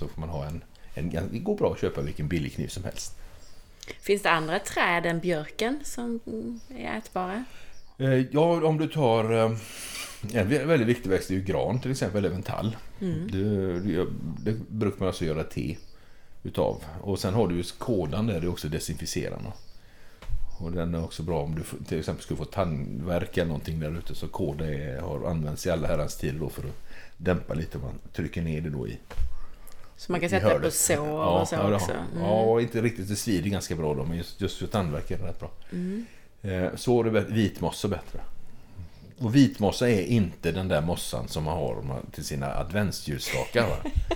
Så 0.00 0.08
får 0.08 0.20
man 0.20 0.28
ha 0.28 0.46
en, 0.46 0.62
en... 0.94 1.10
Det 1.32 1.38
går 1.38 1.56
bra 1.56 1.72
att 1.72 1.80
köpa 1.80 2.00
vilken 2.00 2.28
billig 2.28 2.52
kniv 2.54 2.68
som 2.68 2.84
helst. 2.84 3.16
Finns 4.00 4.22
det 4.22 4.30
andra 4.30 4.58
träd 4.58 5.06
än 5.06 5.20
björken 5.20 5.78
som 5.84 6.20
mm, 6.26 6.60
är 6.78 6.98
ätbara? 6.98 7.44
Eh, 7.98 8.14
Ja, 8.30 8.66
om 8.66 8.78
du 8.78 8.86
tar... 8.88 9.32
eh, 9.32 9.50
En 10.32 10.48
vä- 10.50 10.64
väldigt 10.66 10.88
viktig 10.88 11.10
växt 11.10 11.30
är 11.30 11.34
ju 11.34 11.42
gran 11.42 11.80
till 11.80 11.90
exempel, 11.90 12.24
även 12.24 12.42
tall. 12.42 12.76
Det, 13.32 13.80
det, 13.80 14.06
det 14.44 14.52
brukar 14.68 14.98
man 14.98 15.08
alltså 15.08 15.24
göra 15.24 15.44
te 15.44 15.76
utav. 16.42 16.84
Och 17.00 17.18
sen 17.18 17.34
har 17.34 17.48
du 17.48 17.56
ju 17.56 17.62
kådan 17.78 18.26
där, 18.26 18.40
det 18.40 18.46
är 18.46 18.50
också 18.50 18.68
desinficerande. 18.68 19.52
Och 20.58 20.72
den 20.72 20.94
är 20.94 21.04
också 21.04 21.22
bra 21.22 21.40
om 21.42 21.54
du 21.54 21.84
till 21.84 21.98
exempel 21.98 22.22
skulle 22.24 22.38
få 22.38 22.44
tandvärk 22.44 23.36
eller 23.36 23.46
någonting 23.48 23.80
där 23.80 23.98
ute. 23.98 24.14
Så 24.14 24.28
kåda 24.28 24.64
har 25.02 25.30
använts 25.30 25.66
i 25.66 25.70
alla 25.70 25.88
herrans 25.88 26.16
tid 26.16 26.34
då 26.34 26.48
för 26.48 26.62
att 26.62 26.76
dämpa 27.16 27.54
lite. 27.54 27.78
Man 27.78 27.94
trycker 28.12 28.42
ner 28.42 28.60
det 28.60 28.70
då 28.70 28.88
i 28.88 28.98
Så 30.00 30.12
man 30.12 30.20
kan 30.20 30.30
sätta 30.30 30.46
på 30.46 30.52
hörnet. 30.52 30.74
sår 30.74 30.96
ja, 30.96 31.40
och 31.40 31.48
så 31.48 31.54
ja, 31.54 31.68
det 31.68 31.74
också? 31.74 31.90
Mm. 31.90 32.22
Ja, 32.24 32.60
inte 32.60 32.82
riktigt. 32.82 33.08
Det 33.08 33.16
svider 33.16 33.50
ganska 33.50 33.76
bra 33.76 33.94
då, 33.94 34.04
men 34.04 34.16
just, 34.16 34.40
just 34.40 34.58
för 34.58 34.66
tandvärk 34.66 35.10
är 35.10 35.18
det 35.18 35.26
rätt 35.26 35.40
bra. 35.40 35.50
Mm. 35.72 36.06
Eh, 36.42 36.76
så 36.76 37.00
är 37.00 37.04
det 37.04 37.10
bättre. 37.10 37.34
vitmossa 37.34 37.88
bättre. 37.88 38.20
Och 39.18 39.34
vitmossa 39.34 39.90
är 39.90 40.02
inte 40.02 40.52
den 40.52 40.68
där 40.68 40.80
mossan 40.80 41.28
som 41.28 41.44
man 41.44 41.56
har 41.56 41.82
till 42.12 42.24
sina 42.24 42.54
adventsljusstakar. 42.54 43.66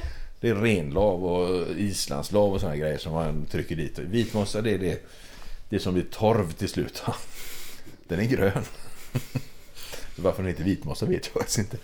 Det 0.40 0.48
är 0.48 0.54
renlav 0.54 1.24
och 1.24 1.68
islandslav 1.76 2.52
och 2.52 2.60
sådana 2.60 2.76
grejer 2.76 2.98
som 2.98 3.12
man 3.12 3.46
trycker 3.46 3.76
dit. 3.76 3.98
Vitmossa 3.98 4.62
det 4.62 4.70
är 4.70 4.78
det, 4.78 5.06
det 5.68 5.78
som 5.78 5.94
blir 5.94 6.04
torv 6.04 6.52
till 6.52 6.68
slut. 6.68 7.02
Den 8.08 8.20
är 8.20 8.24
grön. 8.24 8.64
Varför 10.16 10.42
den 10.42 10.52
heter 10.52 10.64
vitmossa 10.64 11.06
vet 11.06 11.26
jag 11.26 11.32
faktiskt 11.32 11.58
inte. 11.58 11.76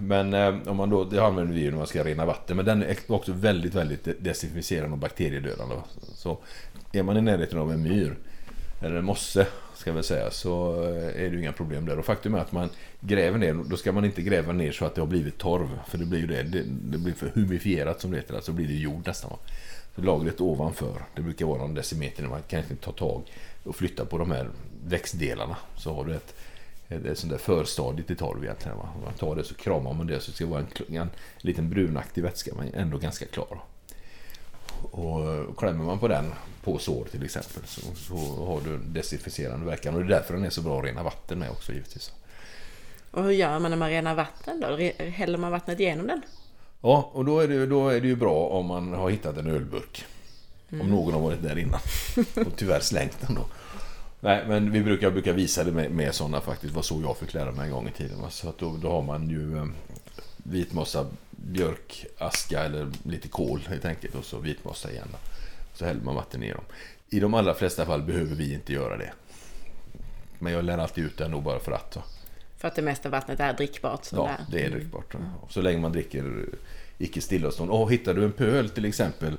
Men 0.00 0.34
eh, 0.34 0.54
om 0.66 0.76
man 0.76 0.90
då, 0.90 1.04
det 1.04 1.24
använder 1.24 1.54
vi 1.54 1.60
ju 1.60 1.70
när 1.70 1.78
man 1.78 1.86
ska 1.86 2.04
rena 2.04 2.24
vatten. 2.24 2.56
Men 2.56 2.66
den 2.66 2.82
är 2.82 2.96
också 3.06 3.32
väldigt, 3.32 3.74
väldigt 3.74 4.24
desinficerande 4.24 4.92
och 4.92 4.98
bakteriedödande. 4.98 5.76
Så 6.14 6.38
är 6.92 7.02
man 7.02 7.16
i 7.16 7.20
närheten 7.20 7.58
av 7.58 7.72
en 7.72 7.82
myr, 7.82 8.16
eller 8.82 8.96
en 8.96 9.04
mosse 9.04 9.46
ska 9.74 9.92
vi 9.92 10.02
säga, 10.02 10.30
så 10.30 10.82
eh, 10.82 11.22
är 11.24 11.30
det 11.30 11.36
ju 11.36 11.40
inga 11.40 11.52
problem 11.52 11.86
där. 11.86 11.98
Och 11.98 12.04
faktum 12.04 12.34
är 12.34 12.38
att 12.38 12.52
man 12.52 12.68
gräver 13.00 13.38
ner, 13.38 13.54
då 13.54 13.76
ska 13.76 13.92
man 13.92 14.04
inte 14.04 14.22
gräva 14.22 14.52
ner 14.52 14.72
så 14.72 14.84
att 14.84 14.94
det 14.94 15.00
har 15.00 15.08
blivit 15.08 15.38
torv. 15.38 15.68
För 15.88 15.98
det 15.98 16.04
blir 16.04 16.20
ju 16.20 16.26
det, 16.26 16.42
det, 16.42 16.62
det 16.66 16.98
blir 16.98 17.12
för 17.12 17.30
humifierat 17.34 18.00
som 18.00 18.10
det 18.10 18.16
heter, 18.16 18.34
alltså 18.34 18.52
blir 18.52 18.66
det 18.66 18.74
jord 18.74 19.06
nästan. 19.06 19.30
Så 19.94 20.02
lagret 20.02 20.40
ovanför, 20.40 21.02
det 21.14 21.22
brukar 21.22 21.46
vara 21.46 21.58
någon 21.58 21.74
decimeter 21.74 22.22
man 22.22 22.42
kan 22.48 22.58
inte 22.58 22.76
ta 22.76 22.92
tag 22.92 23.22
och 23.64 23.76
flytta 23.76 24.04
på 24.04 24.18
de 24.18 24.30
här 24.30 24.48
växtdelarna. 24.86 25.56
Så 25.76 25.94
har 25.94 26.04
du 26.04 26.14
ett, 26.14 26.34
ett, 26.90 27.18
sånt 27.18 27.32
där 27.32 27.38
förstadie 27.38 28.04
till 28.04 28.16
torv 28.16 28.44
egentligen. 28.44 28.78
Va? 28.78 28.88
Man 29.04 29.12
tar 29.12 29.36
det 29.36 29.44
så 29.44 29.54
kramar 29.54 29.94
man 29.94 30.06
det 30.06 30.20
så 30.20 30.32
ska 30.32 30.44
det 30.44 30.50
vara 30.50 30.64
en, 30.88 30.96
en 30.96 31.10
liten 31.38 31.70
brunaktig 31.70 32.22
vätska 32.22 32.54
men 32.54 32.74
ändå 32.74 32.98
ganska 32.98 33.26
klar. 33.26 33.62
Och 34.82 35.58
klämmer 35.58 35.84
man 35.84 35.98
på 35.98 36.08
den 36.08 36.32
på 36.64 36.78
sår 36.78 37.04
till 37.10 37.24
exempel 37.24 37.62
så, 37.66 37.80
så 37.94 38.44
har 38.44 38.60
du 38.60 38.78
desinficerande 38.78 39.66
verkan. 39.66 39.94
Och 39.94 40.00
det 40.00 40.06
är 40.06 40.18
därför 40.18 40.34
den 40.34 40.44
är 40.44 40.50
så 40.50 40.62
bra 40.62 40.78
att 40.78 40.84
rena 40.84 41.02
vatten 41.02 41.38
med 41.38 41.50
också 41.50 41.72
givetvis. 41.72 42.12
Och 43.10 43.24
hur 43.24 43.30
gör 43.30 43.58
man 43.58 43.70
när 43.70 43.78
man 43.78 43.90
renar 43.90 44.14
vatten 44.14 44.60
då? 44.60 44.76
Häller 45.04 45.38
man 45.38 45.52
vattnet 45.52 45.80
igenom 45.80 46.06
den? 46.06 46.22
Ja, 46.80 47.10
och 47.12 47.24
då 47.24 47.40
är, 47.40 47.48
det, 47.48 47.66
då 47.66 47.88
är 47.88 48.00
det 48.00 48.06
ju 48.06 48.16
bra 48.16 48.46
om 48.46 48.66
man 48.66 48.92
har 48.92 49.10
hittat 49.10 49.36
en 49.36 49.46
ölburk. 49.46 50.04
Mm. 50.70 50.80
Om 50.80 50.90
någon 50.90 51.14
har 51.14 51.20
varit 51.20 51.42
där 51.42 51.58
innan. 51.58 51.80
Och 52.46 52.56
tyvärr 52.56 52.80
slängt 52.80 53.20
den 53.20 53.34
då. 53.34 53.46
Nej, 54.20 54.44
men 54.48 54.70
vi 54.70 54.82
brukar, 54.82 55.10
brukar 55.10 55.32
visa 55.32 55.64
det 55.64 55.72
med, 55.72 55.90
med 55.90 56.14
sådana 56.14 56.40
faktiskt. 56.40 56.74
Var 56.74 56.82
så 56.82 57.00
jag 57.02 57.16
fick 57.16 57.34
lära 57.34 57.52
mig 57.52 57.66
en 57.66 57.72
gång 57.72 57.88
i 57.88 57.92
tiden. 57.92 58.18
Så 58.30 58.48
att 58.48 58.58
då, 58.58 58.76
då 58.76 58.90
har 58.90 59.02
man 59.02 59.30
ju 59.30 59.56
eh, 59.56 59.66
vitmossa, 60.36 61.06
björkaska 61.30 62.64
eller 62.64 62.92
lite 63.02 63.28
kol 63.28 63.60
helt 63.68 63.84
enkelt. 63.84 64.14
Och 64.14 64.24
så 64.24 64.38
vitmossa 64.38 64.90
igen. 64.90 65.08
Då. 65.12 65.18
Så 65.74 65.84
häller 65.84 66.02
man 66.02 66.14
vatten 66.14 66.42
i 66.42 66.50
dem. 66.50 66.64
I 67.10 67.20
de 67.20 67.34
allra 67.34 67.54
flesta 67.54 67.86
fall 67.86 68.02
behöver 68.02 68.34
vi 68.34 68.54
inte 68.54 68.72
göra 68.72 68.96
det. 68.96 69.12
Men 70.38 70.52
jag 70.52 70.64
lär 70.64 70.78
alltid 70.78 71.04
ut 71.04 71.18
det 71.18 71.24
ändå 71.24 71.40
bara 71.40 71.58
för 71.58 71.72
att. 71.72 71.94
Så. 71.94 72.02
För 72.58 72.68
att 72.68 72.74
det 72.74 72.82
mesta 72.82 73.08
vattnet 73.08 73.40
är 73.40 73.52
drickbart? 73.52 74.08
Ja, 74.12 74.22
där. 74.22 74.46
det 74.50 74.66
är 74.66 74.70
drickbart. 74.70 75.14
Mm. 75.14 75.26
Så 75.48 75.60
länge 75.60 75.78
man 75.78 75.92
dricker 75.92 76.46
icke 76.98 77.20
stillastående. 77.20 77.74
Och 77.74 77.92
hittar 77.92 78.14
du 78.14 78.24
en 78.24 78.32
pöl 78.32 78.70
till 78.70 78.84
exempel 78.84 79.36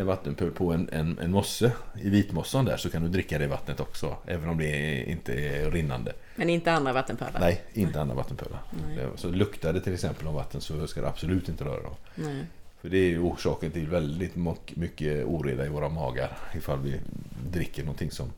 en 0.00 0.06
vattenpöl 0.06 0.50
på 0.50 0.72
en, 0.72 0.88
en, 0.92 1.18
en 1.18 1.30
mosse 1.30 1.72
i 2.02 2.10
vitmossan 2.10 2.64
där 2.64 2.76
så 2.76 2.90
kan 2.90 3.02
du 3.02 3.08
dricka 3.08 3.38
det 3.38 3.46
vattnet 3.46 3.80
också. 3.80 4.16
Även 4.26 4.48
om 4.48 4.58
det 4.58 5.02
inte 5.10 5.32
är 5.32 5.70
rinnande. 5.70 6.12
Men 6.36 6.50
inte 6.50 6.72
andra 6.72 6.92
vattenpölar? 6.92 7.40
Nej, 7.40 7.62
inte 7.72 7.92
Nej. 7.92 8.02
andra 8.02 8.14
vattenpölar. 8.14 8.58
Nej. 8.96 9.06
Så 9.16 9.28
luktar 9.28 9.72
det 9.72 9.80
till 9.80 9.94
exempel 9.94 10.26
om 10.26 10.34
vatten 10.34 10.60
så 10.60 10.86
ska 10.86 11.00
du 11.00 11.06
absolut 11.06 11.48
inte 11.48 11.64
röra 11.64 11.82
dem. 11.82 11.94
Nej. 12.14 12.44
För 12.80 12.88
det 12.88 12.98
är 12.98 13.08
ju 13.08 13.20
orsaken 13.20 13.70
till 13.70 13.86
väldigt 13.88 14.36
mycket 14.74 15.24
oreda 15.24 15.66
i 15.66 15.68
våra 15.68 15.88
magar 15.88 16.38
ifall 16.54 16.78
vi 16.78 17.00
dricker 17.50 17.82
någonting 17.82 18.10
som 18.10 18.32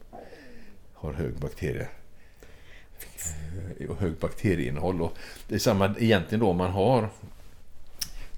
har 0.94 1.12
hög 1.12 1.34
bakterie 1.34 1.88
och 3.88 3.96
hög 3.96 4.12
bakterieinnehåll. 4.12 5.02
Och 5.02 5.18
det 5.48 5.54
är 5.54 5.58
samma 5.58 5.94
egentligen 5.98 6.40
då 6.40 6.52
man 6.52 6.70
har 6.70 7.08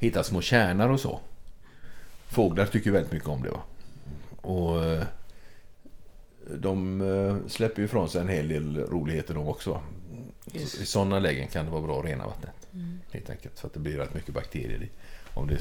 hittat 0.01 0.27
små 0.27 0.41
kärnor 0.41 0.89
och 0.89 1.01
så. 1.01 1.21
Fåglar 2.29 2.67
tycker 2.67 2.91
väldigt 2.91 3.13
mycket 3.13 3.29
om 3.29 3.43
det. 3.43 3.51
Va? 3.51 3.61
Och 4.41 4.85
eh, 4.85 5.05
de 6.57 7.01
eh, 7.01 7.49
släpper 7.49 7.81
ju 7.83 7.85
ifrån 7.85 8.09
sig 8.09 8.21
en 8.21 8.29
hel 8.29 8.49
del 8.49 8.79
roligheter 8.79 9.35
de 9.35 9.49
också. 9.49 9.81
Just. 10.53 10.81
I 10.81 10.87
sådana 10.87 11.19
lägen 11.19 11.49
kan 11.49 11.65
det 11.65 11.71
vara 11.71 11.83
bra 11.83 11.99
att 11.99 12.05
rena 12.05 12.27
vattnet. 12.27 12.69
Mm. 12.73 13.01
Helt 13.11 13.31
enkelt. 13.31 13.59
För 13.61 13.67
att 13.67 13.75
det 13.75 13.81
blir 13.81 13.97
rätt 13.97 14.15
mycket 14.15 14.35
bakterier 14.35 14.83
i. 14.83 14.89
Om 15.35 15.47
det, 15.47 15.59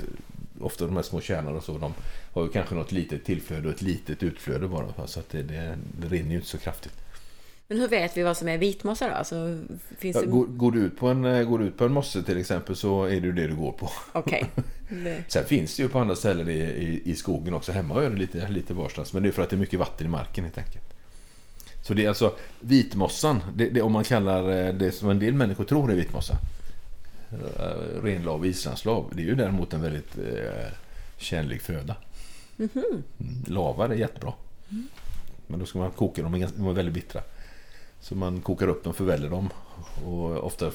ofta 0.61 0.85
de 0.85 0.95
här 0.95 1.03
små 1.03 1.21
kärnorna 1.21 1.57
och 1.57 1.63
så, 1.63 1.77
de 1.77 1.93
har 2.33 2.43
ju 2.43 2.49
kanske 2.49 2.75
något 2.75 2.91
litet 2.91 3.25
tillflöde 3.25 3.67
och 3.67 3.73
ett 3.73 3.81
litet 3.81 4.23
utflöde 4.23 4.67
bara. 4.67 5.07
Så 5.07 5.19
att 5.19 5.29
det, 5.29 5.43
det, 5.43 5.77
det 5.99 6.07
rinner 6.07 6.29
ju 6.29 6.35
inte 6.35 6.47
så 6.47 6.57
kraftigt. 6.57 6.93
Men 7.67 7.79
hur 7.79 7.87
vet 7.87 8.17
vi 8.17 8.23
vad 8.23 8.37
som 8.37 8.47
är 8.47 8.57
vitmossa 8.57 9.07
då? 9.07 9.13
Alltså, 9.13 9.59
finns 9.97 10.15
ja, 10.15 10.21
det... 10.21 10.27
går, 10.27 10.45
går, 10.45 10.71
du 10.71 10.79
ut 10.79 10.97
på 10.97 11.07
en, 11.07 11.25
eh, 11.25 11.43
går 11.43 11.59
du 11.59 11.65
ut 11.65 11.77
på 11.77 11.85
en 11.85 11.93
mosse 11.93 12.23
till 12.23 12.37
exempel 12.37 12.75
så 12.75 13.03
är 13.03 13.21
det 13.21 13.27
ju 13.27 13.31
det 13.31 13.47
du 13.47 13.55
går 13.55 13.71
på. 13.71 13.89
Okej. 14.11 14.45
Okay. 14.93 15.21
Sen 15.27 15.45
finns 15.45 15.75
det 15.75 15.83
ju 15.83 15.89
på 15.89 15.99
andra 15.99 16.15
ställen 16.15 16.49
i, 16.49 16.53
i, 16.53 17.01
i 17.05 17.15
skogen 17.15 17.53
också. 17.53 17.71
Hemma 17.71 18.03
gör 18.03 18.09
det 18.09 18.15
lite, 18.15 18.47
lite 18.47 18.73
varstans. 18.73 19.13
Men 19.13 19.23
det 19.23 19.29
är 19.29 19.31
för 19.31 19.41
att 19.41 19.49
det 19.49 19.55
är 19.55 19.57
mycket 19.57 19.79
vatten 19.79 20.07
i 20.07 20.09
marken 20.09 20.43
helt 20.43 20.57
enkelt. 20.57 20.93
Så 21.83 21.93
det 21.93 22.05
är 22.05 22.09
alltså 22.09 22.35
vitmossan, 22.59 23.43
det, 23.55 23.69
det, 23.69 23.81
om 23.81 23.91
man 23.91 24.03
kallar 24.03 24.67
eh, 24.67 24.73
det 24.73 24.91
som 24.91 25.09
en 25.09 25.19
del 25.19 25.33
människor 25.33 25.63
tror 25.63 25.91
är 25.91 25.95
vitmossa. 25.95 26.37
Eh, 27.31 28.03
renlav 28.03 28.39
och 28.39 28.45
islandslav. 28.45 29.11
Det 29.15 29.21
är 29.21 29.25
ju 29.25 29.35
däremot 29.35 29.73
en 29.73 29.81
väldigt 29.81 30.17
eh, 30.17 30.71
tjänlig 31.17 31.61
föda. 31.61 31.95
Mm 32.57 32.69
-hmm. 32.73 33.01
Lavar 33.47 33.89
är 33.89 33.95
jättebra. 33.95 34.33
Mm. 34.71 34.87
Men 35.47 35.59
då 35.59 35.65
ska 35.65 35.79
man 35.79 35.91
koka 35.91 36.21
dem, 36.21 36.31
de 36.31 36.67
är 36.67 36.73
väldigt 36.73 36.93
bittra. 36.93 37.21
Så 38.03 38.15
man 38.15 38.41
kokar 38.41 38.67
upp 38.67 38.83
dem, 38.83 38.93
förväller 38.93 39.29
dem 39.29 39.49
och 40.05 40.43
ofta 40.43 40.71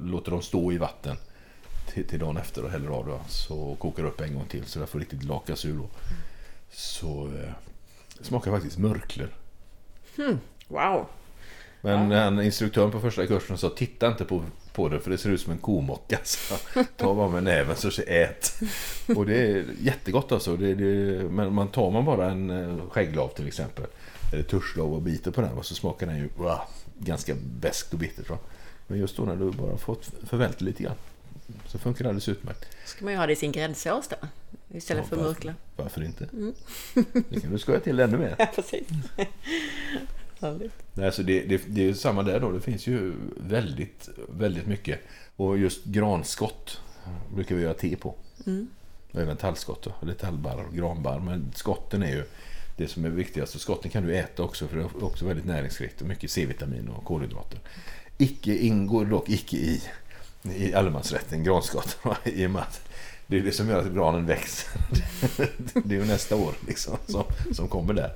låter 0.00 0.30
dem 0.30 0.42
stå 0.42 0.72
i 0.72 0.78
vatten 0.78 1.16
till, 1.92 2.06
till 2.08 2.18
dagen 2.18 2.36
efter 2.36 2.64
och 2.64 2.70
häller 2.70 2.88
av 2.88 3.06
dem. 3.06 3.20
Så 3.28 3.76
kokar 3.78 4.04
upp 4.04 4.20
en 4.20 4.34
gång 4.34 4.44
till 4.44 4.64
så 4.64 4.78
det 4.78 4.86
får 4.86 4.98
riktigt 4.98 5.22
lakas 5.22 5.64
ur. 5.64 5.78
Då. 5.78 5.88
Så 6.70 7.26
eh, 7.26 7.52
det 8.18 8.24
smakar 8.24 8.50
faktiskt 8.50 8.78
mörklor. 8.78 9.28
Hmm. 10.16 10.38
Wow! 10.68 11.06
Men 11.80 12.10
ja. 12.10 12.42
instruktören 12.42 12.90
på 12.90 13.00
första 13.00 13.26
kursen 13.26 13.58
sa 13.58 13.68
titta 13.68 14.08
inte 14.08 14.24
på, 14.24 14.44
på 14.72 14.88
det 14.88 15.00
för 15.00 15.10
det 15.10 15.18
ser 15.18 15.30
ut 15.30 15.40
som 15.40 15.52
en 15.52 15.58
komocka. 15.58 16.18
Så 16.24 16.54
ta 16.96 17.14
bara 17.14 17.28
med 17.28 17.42
näven 17.42 17.76
så 17.76 18.02
ät. 18.06 18.60
Och 19.16 19.26
det 19.26 19.36
är 19.36 19.64
jättegott 19.80 20.32
alltså. 20.32 20.56
Det, 20.56 20.74
det, 20.74 21.22
men 21.30 21.54
man 21.54 21.68
tar 21.68 21.90
man 21.90 22.04
bara 22.04 22.30
en 22.30 22.50
eh, 22.50 22.88
skägglav 22.90 23.28
till 23.28 23.46
exempel 23.48 23.84
eller 24.32 24.42
törslav 24.42 24.94
och 24.94 25.02
biter 25.02 25.30
på 25.30 25.40
den 25.40 25.52
och 25.52 25.66
så 25.66 25.74
smakar 25.74 26.06
den 26.06 26.16
ju 26.16 26.28
wow, 26.36 26.60
ganska 26.98 27.34
beskt 27.60 27.92
och 27.92 27.98
bittert. 27.98 28.30
Men 28.86 28.98
just 28.98 29.16
då 29.16 29.22
när 29.22 29.36
du 29.36 29.50
bara 29.50 29.76
fått 29.76 30.10
förvält 30.26 30.60
lite 30.60 30.82
grann 30.82 30.96
så 31.66 31.78
funkar 31.78 32.04
det 32.04 32.08
alldeles 32.08 32.28
utmärkt. 32.28 32.66
Ska 32.84 33.04
man 33.04 33.12
ju 33.12 33.18
ha 33.18 33.26
det 33.26 33.32
i 33.32 33.36
sin 33.36 33.52
gräddsås 33.52 34.08
då? 34.08 34.16
Istället 34.76 35.04
ja, 35.10 35.16
för 35.16 35.24
murkla. 35.24 35.54
Varför 35.76 36.04
inte? 36.04 36.28
Mm. 36.32 36.54
det 37.28 37.40
kan 37.40 37.50
du 37.50 37.58
skoja 37.58 37.80
till 37.80 38.00
ännu 38.00 38.18
mer. 38.18 38.34
Ja, 38.38 38.46
precis. 38.54 38.88
Nej, 40.94 41.12
så 41.12 41.22
det, 41.22 41.40
det, 41.40 41.62
det 41.66 41.88
är 41.88 41.94
samma 41.94 42.22
där 42.22 42.40
då. 42.40 42.52
Det 42.52 42.60
finns 42.60 42.86
ju 42.86 43.12
väldigt, 43.36 44.08
väldigt 44.28 44.66
mycket. 44.66 45.00
Och 45.36 45.58
just 45.58 45.84
granskott 45.84 46.80
brukar 47.34 47.54
vi 47.54 47.62
göra 47.62 47.74
te 47.74 47.96
på. 47.96 48.14
Mm. 48.46 48.68
Även 49.12 49.36
tallskott, 49.36 49.86
eller 50.02 50.14
tallbarr 50.14 50.64
och 50.64 50.74
granbarr. 50.74 51.20
Men 51.20 51.52
skotten 51.54 52.02
är 52.02 52.10
ju 52.10 52.24
det 52.80 52.88
som 52.88 53.04
är 53.04 53.08
viktigast. 53.08 53.54
Och 53.54 53.60
skotten 53.60 53.90
kan 53.90 54.06
du 54.06 54.16
äta 54.16 54.42
också 54.42 54.68
för 54.68 54.76
det 54.76 54.82
är 54.82 55.04
också 55.04 55.24
väldigt 55.24 55.46
näringsrikt 55.46 56.00
och 56.00 56.06
mycket 56.06 56.30
C-vitamin 56.30 56.88
och 56.88 57.04
kolhydrater. 57.04 57.58
Icke 58.18 58.56
ingår 58.56 59.04
dock 59.04 59.28
icke 59.28 59.56
i, 59.56 59.82
i 60.42 60.74
allemansrätten, 60.74 61.44
granskotten, 61.44 62.14
I 62.24 62.46
och 62.46 62.50
med 62.50 62.62
att 62.62 62.80
det 63.26 63.38
är 63.38 63.42
det 63.42 63.52
som 63.52 63.68
gör 63.68 63.80
att 63.80 63.92
granen 63.94 64.26
växer. 64.26 64.70
Det 65.84 65.94
är 65.94 65.98
ju 65.98 66.04
nästa 66.04 66.36
år 66.36 66.54
liksom, 66.66 66.96
som, 67.06 67.24
som 67.52 67.68
kommer 67.68 67.94
där. 67.94 68.12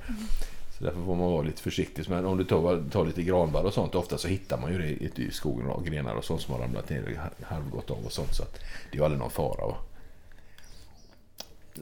Så 0.79 0.85
därför 0.85 1.01
får 1.01 1.17
man 1.17 1.33
vara 1.33 1.43
lite 1.43 1.63
försiktig. 1.63 2.09
Men 2.09 2.27
om 2.27 2.37
du 2.39 2.45
tar, 2.45 2.91
tar 2.91 3.07
lite 3.07 3.23
granbarr 3.23 3.65
och 3.65 3.75
sånt, 3.75 3.95
ofta 3.95 4.19
så 4.19 4.29
hittar 4.29 4.61
man 4.61 4.73
ju 4.73 4.79
det 4.79 5.23
i, 5.23 5.31
skogen. 5.31 5.67
Och 5.67 5.87
grenar 5.87 6.15
och 6.15 6.25
sånt 6.25 6.43
som 6.43 6.55
har 6.55 6.61
ramlat 6.61 6.91
ner 6.91 7.03
och 7.41 7.47
halvgått 7.47 7.91
av 7.91 8.05
och 8.05 8.13
sånt. 8.13 8.35
Så 8.35 8.43
att 8.43 8.55
det 8.91 8.97
är 8.97 8.99
ju 8.99 9.05
aldrig 9.05 9.21
någon 9.21 9.31
fara. 9.31 9.75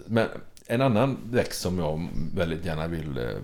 Men 0.06 0.28
en 0.66 0.80
annan 0.80 1.18
växt 1.30 1.60
som 1.60 1.78
jag 1.78 2.08
väldigt 2.34 2.64
gärna 2.64 2.86
vill 2.86 3.18
eh, 3.18 3.36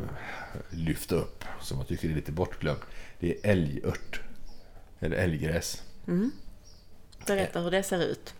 lyfta 0.71 1.15
upp, 1.15 1.45
som 1.61 1.79
jag 1.79 1.89
tycker 1.89 2.11
är 2.11 2.15
lite 2.15 2.33
bortglömd, 2.33 2.81
det 3.21 3.31
är 3.31 3.51
älgört. 3.51 4.21
Eller 5.01 5.17
älggräs. 5.17 5.83
Mm. 6.07 6.31
Berätta 7.27 7.61
hur 7.61 7.71
det 7.71 7.83
ser 7.83 8.03
ut. 8.03 8.35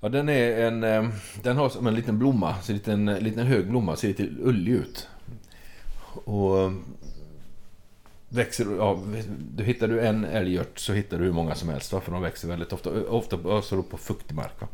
Ja, 0.00 0.08
den, 0.08 0.28
är 0.28 0.66
en, 0.66 0.84
eh, 0.84 1.08
den 1.42 1.56
har 1.56 1.68
som 1.68 1.86
en 1.86 1.94
liten 1.94 2.18
blomma, 2.18 2.62
så 2.62 2.72
en 2.72 2.76
liten, 2.78 3.06
liten 3.06 3.46
hög 3.46 3.68
blomma, 3.70 3.96
ser 3.96 4.08
lite 4.08 4.28
ullig 4.40 4.72
ut. 4.72 5.08
Och 6.24 6.60
eh, 6.60 6.72
växer, 8.28 8.76
ja, 8.76 9.02
du 9.54 9.64
hittar 9.64 9.88
du 9.88 10.00
en 10.00 10.24
älgört 10.24 10.78
så 10.78 10.92
hittar 10.92 11.18
du 11.18 11.24
hur 11.24 11.32
många 11.32 11.54
som 11.54 11.68
helst, 11.68 11.90
för 11.90 12.12
de 12.12 12.22
växer 12.22 12.48
väldigt 12.48 12.72
ofta, 12.72 12.90
ofta 12.90 13.36
på 13.82 13.96
fuktig 13.96 14.34
mark. 14.34 14.60
Va? 14.60 14.68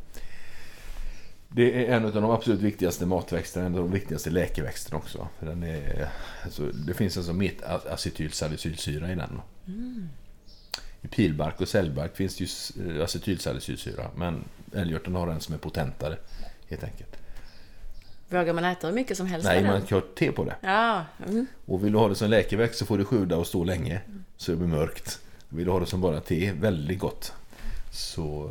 Det 1.54 1.86
är 1.86 1.96
en 1.96 2.04
av 2.04 2.12
de 2.12 2.24
absolut 2.24 2.60
viktigaste 2.60 3.06
matväxterna, 3.06 3.66
en 3.66 3.74
av 3.74 3.80
de 3.80 3.92
viktigaste 3.92 4.30
läkeväxterna 4.30 4.96
också. 4.96 5.28
För 5.38 5.46
den 5.46 5.62
är, 5.62 6.08
alltså, 6.44 6.66
det 6.66 6.94
finns 6.94 7.16
alltså 7.16 7.32
metacetylsalicylsyra 7.32 9.12
i 9.12 9.14
den. 9.14 9.40
Mm. 9.66 10.08
I 11.02 11.08
pilbark 11.08 11.60
och 11.60 11.68
cellbark 11.68 12.16
finns 12.16 12.36
det 12.36 12.44
ju 12.44 12.96
eh, 12.96 13.04
acetylsalicylsyra. 13.04 14.10
Men 14.16 14.44
älgörten 14.74 15.14
har 15.14 15.28
en 15.28 15.40
som 15.40 15.54
är 15.54 15.58
potentare, 15.58 16.16
helt 16.68 16.84
enkelt. 16.84 17.16
Vågar 18.28 18.52
man 18.52 18.64
äta 18.64 18.86
hur 18.86 18.94
mycket 18.94 19.16
som 19.16 19.26
helst? 19.26 19.46
Nej, 19.46 19.64
man 19.64 19.86
kör 19.86 20.00
te 20.00 20.32
på 20.32 20.44
det. 20.44 20.56
Ja. 20.60 21.04
Mm. 21.26 21.46
Och 21.66 21.84
vill 21.84 21.92
du 21.92 21.98
ha 21.98 22.08
det 22.08 22.14
som 22.14 22.30
läkeväxt 22.30 22.78
så 22.78 22.86
får 22.86 22.98
du 22.98 23.04
sjuda 23.04 23.36
och 23.36 23.46
stå 23.46 23.64
länge. 23.64 24.00
Så 24.36 24.50
det 24.50 24.56
blir 24.56 24.68
mörkt. 24.68 25.20
Vill 25.48 25.64
du 25.64 25.70
ha 25.70 25.80
det 25.80 25.86
som 25.86 26.00
bara 26.00 26.20
te, 26.20 26.52
väldigt 26.52 26.98
gott. 26.98 27.32
Så 27.92 28.50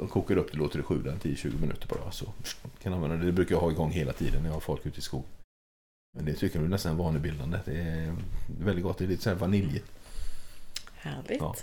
eh, 0.00 0.08
kokar 0.08 0.34
du 0.34 0.40
upp 0.40 0.52
det, 0.52 0.58
låter 0.58 0.78
det 0.78 0.84
sjuda 0.84 1.10
10-20 1.14 1.60
minuter 1.60 1.88
bara. 1.88 2.10
Så 2.10 2.32
kan 2.82 2.92
använda 2.92 3.16
det. 3.16 3.24
det 3.24 3.32
brukar 3.32 3.54
jag 3.54 3.60
ha 3.60 3.70
igång 3.70 3.90
hela 3.90 4.12
tiden 4.12 4.42
när 4.42 4.48
jag 4.48 4.54
har 4.54 4.60
folk 4.60 4.86
ute 4.86 4.98
i 4.98 5.02
skog. 5.02 5.24
Men 6.16 6.24
det 6.24 6.34
tycker 6.34 6.58
jag 6.58 6.64
är 6.64 6.68
nästan 6.68 6.96
vanebildande. 6.96 7.58
Det 7.64 7.80
är 7.80 8.16
väldigt 8.60 8.84
gott. 8.84 8.98
Det 8.98 9.04
är 9.04 9.08
lite 9.08 9.22
så 9.22 9.30
här 9.30 9.36
vaniljigt. 9.36 9.86
Härligt. 10.94 11.40
Ja. 11.40 11.56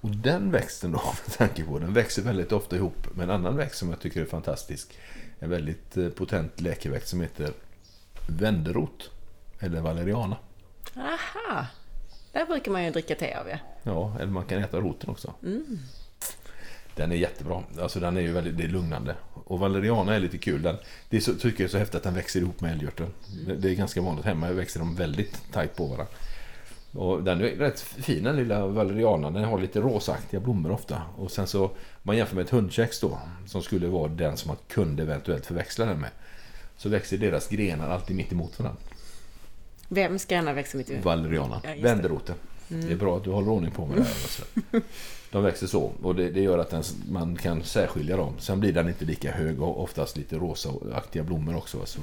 Och 0.00 0.10
den 0.10 0.50
växten 0.50 0.92
då, 0.92 1.02
med 1.26 1.36
tanke 1.38 1.64
på 1.64 1.78
den 1.78 1.92
växer 1.92 2.22
väldigt 2.22 2.52
ofta 2.52 2.76
ihop 2.76 3.16
med 3.16 3.24
en 3.24 3.30
annan 3.30 3.56
växt 3.56 3.78
som 3.78 3.90
jag 3.90 4.00
tycker 4.00 4.20
är 4.20 4.26
fantastisk. 4.26 4.98
En 5.38 5.50
väldigt 5.50 5.96
eh, 5.96 6.08
potent 6.08 6.60
läkeväxt 6.60 7.08
som 7.08 7.20
heter 7.20 7.52
vänderot. 8.28 9.10
Eller 9.60 9.80
valeriana. 9.80 10.36
Aha! 10.96 11.66
Där 12.32 12.46
brukar 12.46 12.72
man 12.72 12.84
ju 12.84 12.90
dricka 12.90 13.14
te 13.14 13.34
av 13.34 13.48
ja. 13.48 13.58
Ja, 13.82 14.16
eller 14.20 14.32
man 14.32 14.44
kan 14.44 14.58
äta 14.58 14.80
roten 14.80 15.10
också. 15.10 15.34
Mm. 15.42 15.78
Den 16.96 17.12
är 17.12 17.16
jättebra. 17.16 17.62
Alltså 17.80 18.00
den 18.00 18.16
är 18.16 18.20
ju 18.20 18.32
väldigt 18.32 18.56
det 18.56 18.64
är 18.64 18.68
lugnande. 18.68 19.14
Och 19.34 19.58
valeriana 19.58 20.14
är 20.14 20.20
lite 20.20 20.38
kul. 20.38 20.62
Den, 20.62 20.76
det 21.08 21.16
är 21.16 21.20
så, 21.20 21.34
tycker 21.34 21.62
jag 21.62 21.68
är 21.68 21.72
så 21.72 21.78
häftigt 21.78 21.94
att 21.94 22.02
den 22.02 22.14
växer 22.14 22.40
ihop 22.40 22.60
med 22.60 22.72
älgörten. 22.72 23.06
Det, 23.46 23.54
det 23.54 23.70
är 23.70 23.74
ganska 23.74 24.00
vanligt 24.00 24.24
hemma. 24.24 24.50
växer 24.50 24.80
de 24.80 24.94
väldigt 24.94 25.52
tajt 25.52 25.76
på 25.76 25.84
varandra. 25.84 26.06
Och 26.92 27.22
den 27.22 27.40
är 27.40 27.44
rätt 27.44 27.80
fin 27.80 28.24
den 28.24 28.36
lilla 28.36 28.66
valerianan. 28.66 29.32
Den 29.32 29.44
har 29.44 29.58
lite 29.58 29.80
rosaktiga 29.80 30.40
blommor 30.40 30.70
ofta. 30.70 31.02
Och 31.16 31.30
sen 31.30 31.46
så, 31.46 31.70
man 32.02 32.16
jämför 32.16 32.36
med 32.36 32.44
ett 32.44 32.50
hundkex 32.50 33.00
då. 33.00 33.18
Som 33.46 33.62
skulle 33.62 33.86
vara 33.86 34.08
den 34.08 34.36
som 34.36 34.48
man 34.48 34.56
kunde 34.68 35.02
eventuellt 35.02 35.46
förväxla 35.46 35.84
den 35.84 36.00
med. 36.00 36.10
Så 36.76 36.88
växer 36.88 37.18
deras 37.18 37.48
grenar 37.48 37.90
alltid 37.90 38.16
mitt 38.16 38.32
emot 38.32 38.58
varandra. 38.58 38.80
Vems 39.88 40.24
grenar 40.24 40.54
växer 40.54 40.78
mitt 40.78 40.90
i? 40.90 40.98
Valeriana. 40.98 41.60
Ja, 41.64 41.70
just 41.70 41.82
det. 41.82 41.88
Vänderoten. 41.88 42.36
Det 42.68 42.92
är 42.92 42.96
bra 42.96 43.16
att 43.16 43.24
du 43.24 43.30
håller 43.30 43.48
ordning 43.48 43.70
på 43.70 43.86
med 43.86 43.96
det 43.96 44.02
här. 44.02 44.82
De 45.34 45.42
växer 45.42 45.66
så 45.66 45.92
och 46.02 46.14
det, 46.14 46.30
det 46.30 46.40
gör 46.40 46.58
att 46.58 46.70
den, 46.70 46.82
man 47.08 47.36
kan 47.36 47.62
särskilja 47.62 48.16
dem. 48.16 48.34
Sen 48.38 48.60
blir 48.60 48.72
den 48.72 48.88
inte 48.88 49.04
lika 49.04 49.32
hög 49.32 49.62
och 49.62 49.82
oftast 49.82 50.16
lite 50.16 50.36
rosaaktiga 50.36 51.22
blommor 51.22 51.56
också. 51.56 51.86
Så 51.86 52.00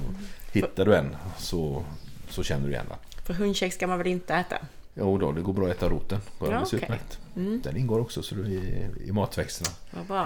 hittar 0.52 0.84
du 0.84 0.96
en 0.96 1.16
så, 1.38 1.84
så 2.28 2.42
känner 2.42 2.66
du 2.66 2.72
igen 2.72 2.84
den. 2.88 2.98
För 3.24 3.34
hundkex 3.34 3.74
ska 3.76 3.86
man 3.86 3.98
väl 3.98 4.06
inte 4.06 4.34
äta? 4.34 4.56
Jo 4.94 5.18
då, 5.18 5.32
det 5.32 5.40
går 5.40 5.52
bra 5.52 5.66
att 5.66 5.76
äta 5.76 5.88
roten. 5.88 6.20
Går 6.38 6.52
Ja, 6.52 6.64
utmärkt. 6.72 7.18
Mm. 7.36 7.60
Den 7.64 7.76
ingår 7.76 8.00
också 8.00 8.22
så 8.22 8.34
i, 8.34 8.86
i 9.06 9.12
matväxterna. 9.12 9.70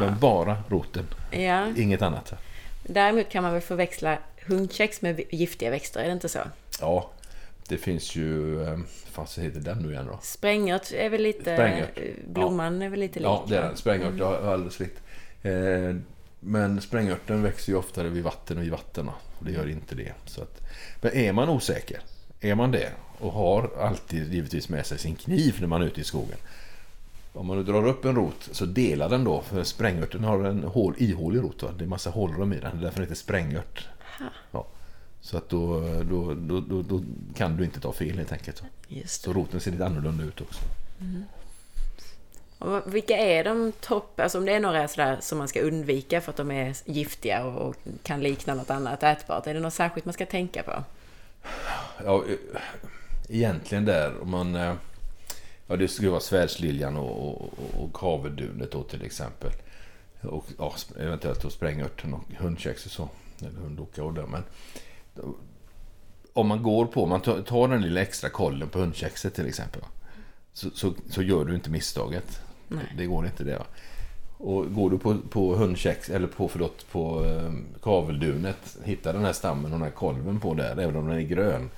Men 0.01 0.19
bara 0.19 0.63
roten, 0.69 1.05
Ja. 1.31 1.67
inget 1.77 2.03
annat. 2.03 2.33
Däremot 2.83 3.29
kan 3.29 3.43
man 3.43 3.53
väl 3.53 3.63
förväxla 3.63 4.19
hundkex 4.47 5.03
med 5.03 5.21
giftiga 5.31 5.71
växter, 5.71 6.01
är 6.01 6.07
det 6.07 6.13
inte 6.13 6.29
så? 6.29 6.39
Ja, 6.81 7.11
det 7.69 7.79
finns 7.79 8.17
ju... 8.17 8.63
eh, 8.65 8.79
Vad 9.15 9.29
heter 9.39 9.61
den 9.61 9.79
nu 9.79 9.93
igen 9.93 10.07
då? 10.07 10.19
Sprängört 10.23 10.93
är 10.93 11.11
väl 11.11 11.23
lite... 11.23 11.55
Sprängört. 11.55 11.99
Blomman 12.29 12.83
är 12.83 12.89
väl 12.89 13.01
lite 13.01 13.19
lik? 13.21 13.27
Ja, 13.27 13.45
det 13.49 13.57
är 13.57 13.63
den. 13.63 13.77
Sprängört, 13.77 14.09
mm. 14.09 14.19
ja, 14.19 14.53
alldeles 14.53 14.81
rätt. 14.81 15.03
Eh, 15.43 15.97
men 16.41 16.81
sprängörten 16.81 17.43
växer 17.43 17.73
ju 17.73 17.79
oftare 17.79 18.09
vid 18.09 18.23
vatten 18.25 18.59
och 18.59 18.65
i 18.65 18.71
vatten. 18.71 19.07
va? 19.07 19.13
Och 19.39 19.45
det 19.45 19.53
gör 19.53 19.69
inte 19.69 19.95
det. 19.95 20.13
Så 20.27 20.43
att, 20.43 20.61
men 21.01 21.13
är 21.17 21.33
man 21.33 21.49
osäker, 21.49 22.01
är 22.41 22.55
man 22.55 22.71
det 22.71 22.91
och 23.19 23.33
har 23.33 23.71
alltid 23.81 24.33
givetvis 24.35 24.69
med 24.69 24.87
sig 24.87 24.99
sin 24.99 25.17
kniv 25.17 25.57
när 25.61 25.67
man 25.67 25.83
är 25.83 25.87
ute 25.87 26.01
i 26.01 26.05
skogen. 26.05 26.37
Om 27.33 27.47
man 27.47 27.57
nu 27.57 27.63
drar 27.63 27.87
upp 27.87 28.05
en 28.05 28.17
rot 28.17 28.49
så 28.53 28.65
dela 28.65 29.09
den 29.09 29.25
då. 29.25 29.41
För 29.43 29.63
sprängörten 29.65 30.25
har 30.25 30.45
en 30.45 30.65
hål, 30.65 30.95
ihålig 30.99 31.41
rot. 31.41 31.63
Va? 31.63 31.71
Det 31.79 31.85
är 31.85 31.89
massa 31.89 32.11
hålrum 32.11 32.53
i 32.53 32.59
den. 32.61 32.71
Det 32.77 32.81
är 32.81 32.83
därför 32.83 33.01
heter 33.01 33.15
sprängört. 33.15 33.89
Aha. 34.21 34.31
Ja. 34.53 34.67
Så 35.27 35.37
att 35.37 35.49
då, 35.49 35.81
då, 36.03 36.35
då, 36.35 36.61
då, 36.61 36.83
då 36.83 37.03
kan 37.35 37.57
du 37.57 37.65
inte 37.65 37.81
ta 37.81 37.93
fel 37.93 38.19
helt 38.19 38.33
enkelt. 38.33 38.63
Så 39.07 39.33
roten 39.33 39.61
ser 39.61 39.71
lite 39.71 39.87
annorlunda 39.87 40.25
ut 40.25 40.41
också. 40.41 40.61
Och 42.59 42.95
vilka 42.95 43.17
är 43.17 43.45
de 43.45 43.73
topp... 43.81 44.21
Alltså 44.21 44.39
om 44.39 44.45
det 44.45 44.53
är 44.53 44.61
några 44.61 44.89
sådär 44.89 45.19
som 45.21 45.39
man 45.39 45.49
ska 45.49 45.61
undvika 45.61 46.21
för 46.21 46.31
att 46.31 46.37
de 46.37 46.51
är 46.51 46.77
giftiga 46.85 47.45
och, 47.45 47.69
och 47.69 47.77
kan 48.03 48.21
likna 48.21 48.55
något 48.55 48.71
annat 48.71 49.03
ätbart. 49.03 49.47
Är 49.47 49.55
det 49.55 49.61
något 49.61 49.75
särskilt 49.75 50.05
man 50.05 50.15
ska 50.15 50.27
tänka 50.27 50.63
på? 50.63 50.85
Ja, 52.05 52.25
eh, 52.29 52.61
egentligen 53.29 53.85
där 53.85 54.23
om 54.23 54.31
man... 54.31 54.55
eh, 54.55 54.75
Ja, 55.69 55.77
det 55.77 55.89
skulle 55.89 56.11
vara 56.11 56.21
svärdsliljan 56.21 56.97
och, 56.97 57.33
och, 57.33 57.53
och, 57.81 57.93
kaveldunet 57.95 58.73
då 58.73 58.83
till 58.83 59.05
exempel. 59.05 59.51
Och 60.23 60.47
ja, 60.59 60.75
eventuellt 60.99 61.43
då 61.43 61.51
sprängörten 61.51 62.15
och 62.15 62.25
hundkex 62.39 62.87
och 62.87 62.93
så. 62.93 63.09
Eller 63.41 63.61
hundoka 63.61 64.05
och 64.05 64.15
det. 64.15 64.27
Men 64.27 64.43
om 66.33 66.47
man 66.47 66.63
går 66.63 66.87
på, 66.87 67.07
man 67.07 67.21
tar, 67.21 67.69
den 67.69 67.83
lilla 67.83 68.01
extra 68.01 68.31
kollen 68.31 68.69
på 68.69 68.79
hundkexet 68.79 69.35
till 69.35 69.47
exempel. 69.47 69.83
Så, 70.53 70.71
så, 70.71 70.95
så 71.11 71.23
gör 71.23 71.45
du 71.45 71.55
inte 71.55 71.71
misstaget. 71.71 72.41
Nej. 72.69 72.95
Det 72.97 73.07
går 73.07 73.27
inte 73.27 73.45
det. 73.45 73.59
Va? 73.59 73.67
Och 74.39 74.75
går 74.75 74.91
du 74.91 74.99
på, 74.99 75.19
på 75.31 75.55
hundkex, 75.55 76.11
eller 76.11 76.27
på, 76.27 76.49
förlåt, 76.49 76.91
på 76.91 77.25
eh, 77.25 77.53
kaveldunet, 77.83 78.77
hittar 78.85 79.13
den 79.13 79.25
här 79.25 79.33
stammen 79.33 79.65
och 79.65 79.79
den 79.79 79.83
här 79.83 79.91
kolven 79.91 80.41
på 80.41 80.55
där, 80.55 80.77
även 80.77 80.97
om 80.97 81.09
den 81.09 81.17
är 81.17 81.23
grön, 81.23 81.71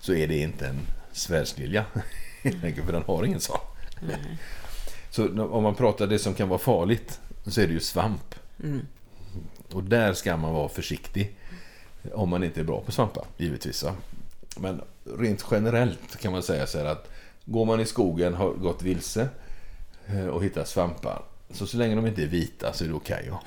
så 0.00 0.14
är 0.14 0.28
det 0.28 0.38
inte 0.38 0.66
en 0.66 0.80
svärdslilja. 1.12 1.84
Enkelt, 2.44 2.86
för 2.86 2.92
den 2.92 3.02
har 3.02 3.24
ingen 3.24 3.40
sån. 3.40 3.58
Så 5.10 5.44
om 5.44 5.62
man 5.62 5.74
pratar 5.74 6.06
det 6.06 6.18
som 6.18 6.34
kan 6.34 6.48
vara 6.48 6.58
farligt, 6.58 7.20
så 7.46 7.60
är 7.60 7.66
det 7.66 7.72
ju 7.72 7.80
svamp. 7.80 8.34
Mm. 8.62 8.86
Och 9.72 9.84
där 9.84 10.12
ska 10.12 10.36
man 10.36 10.54
vara 10.54 10.68
försiktig. 10.68 11.36
Om 12.14 12.28
man 12.28 12.44
inte 12.44 12.60
är 12.60 12.64
bra 12.64 12.80
på 12.80 12.92
svampar, 12.92 13.24
givetvis. 13.36 13.82
Va? 13.82 13.92
Men 14.56 14.80
rent 15.18 15.44
generellt 15.50 16.16
kan 16.20 16.32
man 16.32 16.42
säga 16.42 16.66
så 16.66 16.78
här 16.78 16.84
att 16.84 17.08
går 17.44 17.64
man 17.64 17.80
i 17.80 17.84
skogen, 17.86 18.34
har 18.34 18.50
gått 18.50 18.82
vilse 18.82 19.28
eh, 20.06 20.26
och 20.26 20.44
hittar 20.44 20.64
svampar. 20.64 21.22
Så 21.50 21.66
så 21.66 21.76
länge 21.76 21.94
de 21.94 22.06
inte 22.06 22.22
är 22.22 22.26
vita 22.26 22.72
så 22.72 22.84
är 22.84 22.88
det 22.88 22.94
okej. 22.94 23.24
ja. 23.28 23.42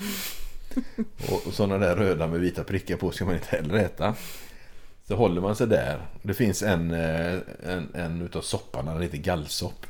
och, 1.47 1.53
sådana 1.53 1.77
där 1.77 1.95
röda 1.95 2.27
med 2.27 2.39
vita 2.39 2.63
prickar 2.63 2.95
på 2.97 3.11
ska 3.11 3.25
man 3.25 3.33
inte 3.35 3.55
heller 3.55 3.75
äta. 3.77 4.15
Så 5.07 5.15
håller 5.15 5.41
man 5.41 5.55
sig 5.55 5.67
där. 5.67 6.01
Det 6.21 6.33
finns 6.33 6.63
en, 6.63 6.91
eh, 6.91 7.39
en, 7.65 7.95
en 7.95 8.21
utav 8.21 8.41
sopparna, 8.41 8.93
den 8.93 9.01
heter 9.01 9.17
gallsopp. 9.17 9.85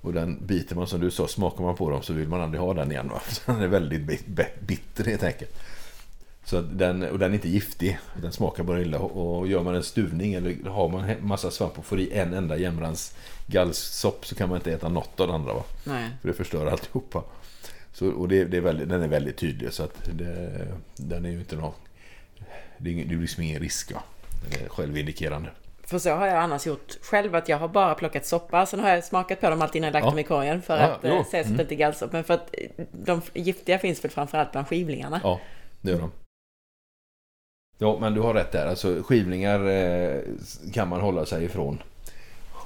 Och 0.00 0.12
den 0.12 0.46
biter 0.46 0.76
man 0.76 0.86
som 0.86 1.00
du 1.00 1.10
sa, 1.10 1.28
smakar 1.28 1.64
man 1.64 1.76
på 1.76 1.90
dem 1.90 2.02
så 2.02 2.12
vill 2.12 2.28
man 2.28 2.40
aldrig 2.40 2.60
ha 2.60 2.74
den 2.74 2.90
igen. 2.92 3.08
Va? 3.08 3.20
Så 3.28 3.52
den 3.52 3.62
är 3.62 3.66
väldigt 3.66 4.00
bit- 4.02 4.26
bit- 4.26 4.60
bitter 4.60 5.04
helt 5.04 5.22
enkelt. 5.22 5.56
Så 6.46 6.60
den, 6.60 7.02
och 7.02 7.18
den 7.18 7.30
är 7.30 7.34
inte 7.34 7.48
giftig. 7.48 7.98
Den 8.22 8.32
smakar 8.32 8.64
bara 8.64 8.80
illa. 8.80 8.98
Och 8.98 9.46
gör 9.46 9.62
man 9.62 9.74
en 9.74 9.82
stuvning 9.82 10.34
eller 10.34 10.70
har 10.70 10.88
man 10.88 11.12
massa 11.20 11.50
svamp 11.50 11.78
och 11.78 11.84
får 11.84 12.00
i 12.00 12.12
en 12.12 12.34
enda 12.34 12.56
jämrans 12.56 13.16
gallsopp 13.46 14.26
så 14.26 14.34
kan 14.34 14.48
man 14.48 14.58
inte 14.58 14.72
äta 14.72 14.88
något 14.88 15.20
av 15.20 15.28
det 15.28 15.34
andra. 15.34 15.54
Va? 15.54 15.62
Nej. 15.84 16.08
För 16.20 16.28
det 16.28 16.34
förstör 16.34 16.66
alltihopa. 16.66 17.22
Så, 17.92 18.08
och 18.10 18.28
det, 18.28 18.44
det 18.44 18.56
är 18.56 18.60
väldigt, 18.60 18.88
den 18.88 19.02
är 19.02 19.08
väldigt 19.08 19.36
tydlig 19.36 19.72
så 19.72 19.82
att 19.82 20.08
det, 20.12 20.66
den 20.96 21.24
är 21.24 21.30
ju 21.30 21.38
inte 21.38 21.56
någon... 21.56 21.72
Det 22.78 22.90
är, 22.90 23.04
det 23.04 23.14
är 23.14 23.18
liksom 23.18 23.42
ingen 23.42 23.60
risk. 23.60 23.92
Va? 23.92 24.02
Den 24.50 24.64
är 24.64 24.68
självindikerande. 24.68 25.50
För 25.86 25.98
så 25.98 26.10
har 26.10 26.26
jag 26.26 26.36
annars 26.36 26.66
gjort 26.66 26.98
själv, 27.02 27.34
att 27.34 27.48
jag 27.48 27.58
har 27.58 27.68
bara 27.68 27.94
plockat 27.94 28.26
soppa, 28.26 28.66
sen 28.66 28.80
har 28.80 28.90
jag 28.90 29.04
smakat 29.04 29.40
på 29.40 29.50
dem 29.50 29.62
alltid 29.62 29.76
innan 29.76 29.86
jag 29.86 29.92
lagt 29.92 30.04
Ja. 30.04 30.10
dem 30.10 30.18
i 30.18 30.22
korgen 30.24 30.62
för 30.62 30.78
Ja, 30.78 30.84
att 30.84 31.04
eh, 31.04 31.24
se 31.24 31.44
så 31.44 31.50
att 31.50 31.56
det 31.56 31.62
inte 31.62 31.74
är 31.74 31.76
gallsopp. 31.76 32.12
Men 32.12 32.24
för 32.24 32.34
att 32.34 32.54
eh, 32.78 32.84
de 32.92 33.20
giftiga 33.34 33.78
finns 33.78 34.04
väl 34.04 34.10
framförallt 34.10 34.52
bland 34.52 34.68
skivlingarna. 34.68 35.20
Ja, 35.22 35.40
det 35.80 35.90
gör 35.90 35.98
de. 35.98 36.10
Ja, 37.78 37.98
men 38.00 38.14
du 38.14 38.20
har 38.20 38.34
rätt 38.34 38.52
där. 38.52 38.66
Alltså 38.66 39.02
skivlingar 39.02 39.68
eh, 39.68 40.20
kan 40.72 40.88
man 40.88 41.00
hålla 41.00 41.26
sig 41.26 41.44
ifrån. 41.44 41.82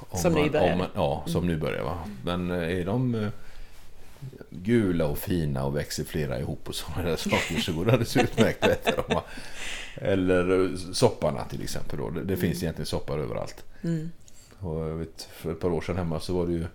Om 0.09 0.19
Som 0.19 0.33
man, 0.33 0.41
nybörjare. 0.41 0.75
man, 0.77 0.87
Ja, 0.95 1.23
som 1.27 1.47
nybörjare. 1.47 1.83
Va? 1.83 1.97
Men 2.23 2.51
eh, 2.51 2.79
är 2.79 2.85
de 2.85 3.15
eh, 3.15 3.29
gula 4.49 5.05
och 5.05 5.17
fina 5.17 5.65
och 5.65 5.75
växer 5.77 6.03
flera 6.03 6.39
ihop 6.39 6.69
och 6.69 6.75
sådana 6.75 7.09
där 7.09 7.15
saker 7.15 7.61
så 7.61 7.73
går 7.73 7.85
det 7.85 7.91
alldeles 7.91 8.17
utmärkt 8.17 8.63
att 8.63 8.69
äta 8.69 9.01
dem. 9.01 9.21
Eller 9.95 10.65
eh, 10.65 10.75
sopparna 10.93 11.43
till 11.45 11.63
exempel. 11.63 11.99
Då. 11.99 12.09
Det, 12.09 12.23
det 12.23 12.37
finns 12.37 12.63
egentligen 12.63 12.85
soppar 12.85 13.17
överallt. 13.17 13.63
Mm. 13.83 14.11
Och 14.59 14.89
jag 14.89 14.95
vet, 14.95 15.21
för 15.31 15.51
ett 15.51 15.59
par 15.59 15.69
år 15.69 15.81
sedan 15.81 15.97
hemma 15.97 16.19
så 16.19 16.33
var 16.33 16.45
det 16.47 16.53
ju 16.53 16.65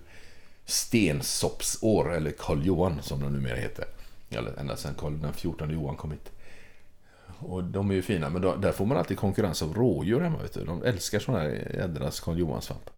stensoppsår, 0.66 2.14
eller 2.14 2.30
Karl 2.30 2.66
Johan 2.66 3.02
som 3.02 3.20
de 3.20 3.32
numera 3.32 3.56
heter. 3.56 3.84
Eller 4.30 4.52
ända 4.58 4.76
sedan 4.76 4.94
Karl 4.98 5.20
den 5.20 5.32
14 5.32 5.70
Johan 5.70 5.96
kom 5.96 6.10
hit. 6.10 6.30
Och 7.38 7.64
de 7.64 7.90
är 7.90 7.94
ju 7.94 8.02
fina, 8.02 8.30
men 8.30 8.42
då, 8.42 8.54
där 8.56 8.72
får 8.72 8.86
man 8.86 8.96
alltid 8.96 9.16
konkurrens 9.16 9.62
av 9.62 9.74
rådjur 9.74 10.20
hemma. 10.20 10.38
Vet 10.42 10.54
du. 10.54 10.64
De 10.64 10.82
älskar 10.82 11.18
sådana 11.18 11.42
här 11.42 11.76
jädrans 11.78 12.20
Karl 12.20 12.38
Johan-svamp. 12.38 12.90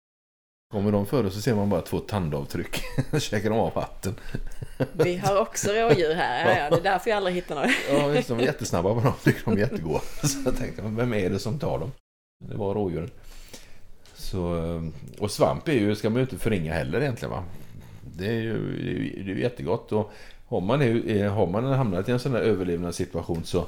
Kommer 0.72 0.92
de 0.92 1.06
före 1.06 1.30
så 1.30 1.40
ser 1.40 1.54
man 1.54 1.70
bara 1.70 1.80
två 1.80 1.98
tandavtryck. 1.98 2.82
Käkar 3.20 3.50
de 3.50 3.58
av 3.58 3.74
hatten. 3.74 4.14
Vi 4.92 5.16
har 5.16 5.40
också 5.40 5.72
rådjur 5.72 6.14
här, 6.14 6.50
ja, 6.50 6.58
ja. 6.58 6.70
det 6.70 6.76
är 6.76 6.92
därför 6.92 7.10
jag 7.10 7.16
aldrig 7.16 7.36
hittar 7.36 7.54
några. 7.54 7.68
Ja, 7.90 8.14
just, 8.14 8.28
de 8.28 8.38
är 8.38 8.42
jättesnabba 8.42 8.94
på 8.94 9.00
dem. 9.00 9.12
Tycker 9.24 9.44
de 9.44 9.54
är 9.54 9.58
jättegoda. 9.58 10.00
Så 10.22 10.38
jag 10.44 10.56
tänkte, 10.56 10.82
vem 10.82 11.14
är 11.14 11.30
det 11.30 11.38
som 11.38 11.58
tar 11.58 11.78
dem? 11.78 11.92
Det 12.44 12.56
var 12.56 12.74
rådjuren. 12.74 13.10
Så, 14.14 14.56
eh, 14.56 14.82
och 15.18 15.30
svamp 15.30 15.68
är 15.68 15.72
ju, 15.72 15.94
ska 15.94 16.10
man 16.10 16.16
ju 16.16 16.22
inte 16.22 16.38
förringa 16.38 16.74
heller 16.74 17.00
egentligen 17.00 17.30
va. 17.30 17.44
Det 18.16 18.26
är 18.26 18.40
ju, 18.40 18.82
det 18.82 19.20
är 19.20 19.24
det 19.24 19.32
är 19.32 19.36
jättegott. 19.36 19.92
Och 19.92 20.12
har 20.46 20.60
man, 20.60 20.82
eh, 21.08 21.32
har 21.32 21.46
man 21.46 21.64
hamnat 21.64 22.08
i 22.08 22.12
en 22.12 22.18
sån 22.18 22.32
där 22.32 22.40
överlevnadssituation 22.40 23.44
så 23.44 23.66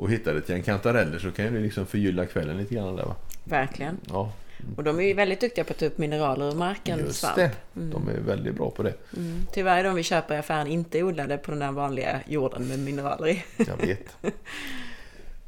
och 0.00 0.10
hittar 0.10 0.34
det 0.34 0.40
till 0.40 0.54
en 0.54 0.62
kantareller 0.62 1.18
så 1.18 1.30
kan 1.30 1.54
det 1.54 1.60
liksom 1.60 1.86
förgylla 1.86 2.26
kvällen 2.26 2.56
lite 2.56 2.74
grann 2.74 2.96
där 2.96 3.04
va. 3.04 3.16
Verkligen. 3.44 3.96
Ja, 4.08 4.32
Och 4.76 4.84
de 4.84 4.98
är 4.98 5.02
ju 5.02 5.14
väldigt 5.14 5.40
duktiga 5.40 5.64
på 5.64 5.72
att 5.72 5.78
ta 5.78 5.86
upp 5.86 5.98
mineraler 5.98 6.50
ur 6.50 6.54
marken, 6.54 6.98
Just 6.98 7.20
svamp. 7.20 7.36
det, 7.36 7.50
de 7.72 8.08
är 8.08 8.20
väldigt 8.20 8.54
bra 8.54 8.70
på 8.70 8.82
det. 8.82 8.94
Mm. 9.16 9.46
Tyvärr 9.52 9.78
är 9.78 9.84
de 9.84 9.94
vi 9.94 10.02
köper 10.02 10.34
i 10.34 10.38
affären 10.38 10.66
inte 10.66 11.02
odlade 11.02 11.38
på 11.38 11.50
den 11.50 11.60
där 11.60 11.72
vanliga 11.72 12.20
jorden 12.26 12.68
med 12.68 12.78
mineraler 12.78 13.28
i. 13.28 13.44
Jag 13.56 13.76
vet. 13.86 14.16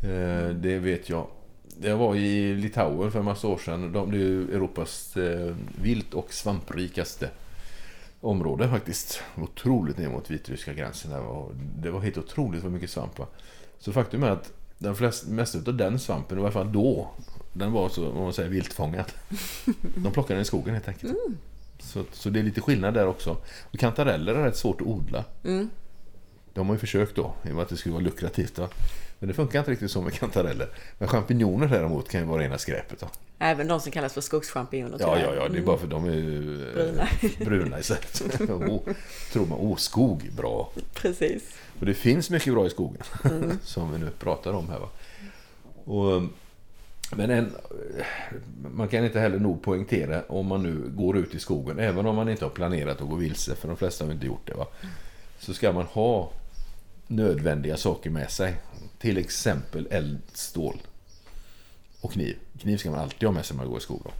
Eh, 0.04 0.48
det 0.48 0.78
vet 0.78 1.08
jag. 1.08 1.26
Jag 1.82 1.96
var 1.96 2.16
i 2.16 2.54
Litauen 2.54 3.12
för 3.12 3.18
en 3.18 3.24
massa 3.24 3.48
år 3.48 3.58
sedan. 3.58 3.92
De, 3.92 4.10
det 4.10 4.16
är 4.16 4.20
ju 4.20 4.54
Europas 4.54 5.16
eh, 5.16 5.54
vilt 5.82 6.14
och 6.14 6.32
svamprikaste 6.32 7.28
område 8.20 8.68
faktiskt. 8.68 9.22
Otroligt 9.36 9.98
ner 9.98 10.08
mot 10.08 10.30
vitryska 10.30 10.72
gränsen. 10.72 11.10
Där 11.10 11.22
det 11.82 11.90
var 11.90 12.00
helt 12.00 12.18
otroligt 12.18 12.62
vad 12.62 12.72
mycket 12.72 12.90
svamp 12.90 13.18
var. 13.18 13.26
Så 13.82 13.92
faktum 13.92 14.22
är 14.22 14.30
att 14.30 14.52
den 14.78 14.94
flest, 14.96 15.26
mesta 15.26 15.58
av 15.58 15.76
den 15.76 15.98
svampen, 15.98 16.38
i 16.38 16.40
alla 16.40 16.50
fall 16.50 16.72
då, 16.72 17.10
den 17.52 17.72
var 17.72 17.88
så, 17.88 18.10
vad 18.10 18.22
man 18.22 18.32
säger, 18.32 18.48
viltfångad. 18.48 19.12
De 19.96 20.12
plockade 20.12 20.34
den 20.34 20.42
i 20.42 20.44
skogen 20.44 20.74
helt 20.74 20.88
enkelt. 20.88 21.14
Så, 21.78 22.04
så 22.12 22.30
det 22.30 22.38
är 22.38 22.42
lite 22.42 22.60
skillnad 22.60 22.94
där 22.94 23.06
också. 23.06 23.36
Och 23.72 23.78
kantareller 23.78 24.34
är 24.34 24.44
rätt 24.44 24.56
svårt 24.56 24.80
att 24.80 24.86
odla. 24.86 25.24
Mm. 25.44 25.70
De 26.54 26.66
har 26.66 26.74
ju 26.74 26.78
försökt 26.78 27.16
då, 27.16 27.34
i 27.44 27.50
och 27.50 27.54
med 27.54 27.62
att 27.62 27.68
det 27.68 27.76
skulle 27.76 27.92
vara 27.92 28.04
lukrativt. 28.04 28.58
Va? 28.58 28.68
Men 29.18 29.28
det 29.28 29.34
funkar 29.34 29.58
inte 29.58 29.70
riktigt 29.70 29.90
så 29.90 30.02
med 30.02 30.12
kantareller. 30.12 30.68
Men 30.98 31.08
champinjoner 31.08 31.68
däremot 31.68 32.08
kan 32.08 32.20
ju 32.20 32.26
vara 32.26 32.42
rena 32.42 32.58
skräpet. 32.58 33.00
Då. 33.00 33.06
Även 33.38 33.68
de 33.68 33.80
som 33.80 33.92
kallas 33.92 34.14
för 34.14 34.20
skogschampinjoner. 34.20 34.96
Ja, 35.00 35.18
ja, 35.18 35.34
ja, 35.34 35.48
det 35.48 35.58
är 35.58 35.62
bara 35.62 35.78
för 35.78 35.86
de 35.86 36.04
är 36.04 36.14
ju 36.14 36.68
eh, 36.68 36.74
Bruna. 36.74 37.08
bruna 37.38 37.80
istället. 37.80 38.40
oh, 38.50 38.80
tror 39.32 39.46
man, 39.46 39.58
åh, 39.60 39.76
skog, 39.76 40.30
bra. 40.36 40.72
Precis. 40.94 41.42
Och 41.82 41.86
det 41.86 41.94
finns 41.94 42.30
mycket 42.30 42.52
bra 42.54 42.66
i 42.66 42.70
skogen, 42.70 43.02
som 43.62 43.92
vi 43.92 43.98
nu 43.98 44.10
pratar 44.10 44.52
om 44.52 44.68
här. 44.68 44.78
Va? 44.78 44.88
Och, 45.84 46.22
men 47.16 47.30
en, 47.30 47.52
man 48.74 48.88
kan 48.88 49.04
inte 49.04 49.20
heller 49.20 49.38
nog 49.38 49.62
poängtera 49.62 50.22
om 50.28 50.46
man 50.46 50.62
nu 50.62 50.90
går 50.90 51.16
ut 51.16 51.34
i 51.34 51.38
skogen, 51.38 51.78
även 51.78 52.06
om 52.06 52.16
man 52.16 52.28
inte 52.28 52.44
har 52.44 52.50
planerat 52.50 53.00
att 53.00 53.08
gå 53.08 53.14
vilse, 53.14 53.54
för 53.54 53.68
de 53.68 53.76
flesta 53.76 54.04
har 54.04 54.12
inte 54.12 54.26
gjort 54.26 54.46
det. 54.46 54.54
Va? 54.54 54.66
Så 55.38 55.54
ska 55.54 55.72
man 55.72 55.84
ha 55.84 56.30
nödvändiga 57.06 57.76
saker 57.76 58.10
med 58.10 58.30
sig. 58.30 58.54
Till 58.98 59.18
exempel 59.18 59.88
eldstål 59.90 60.82
och 62.00 62.12
kniv. 62.12 62.36
Kniv 62.58 62.76
ska 62.76 62.90
man 62.90 63.00
alltid 63.00 63.28
ha 63.28 63.32
med 63.32 63.44
sig 63.44 63.56
när 63.56 63.64
man 63.64 63.70
går 63.70 63.78
i 63.78 63.82
skogen. 63.82 64.12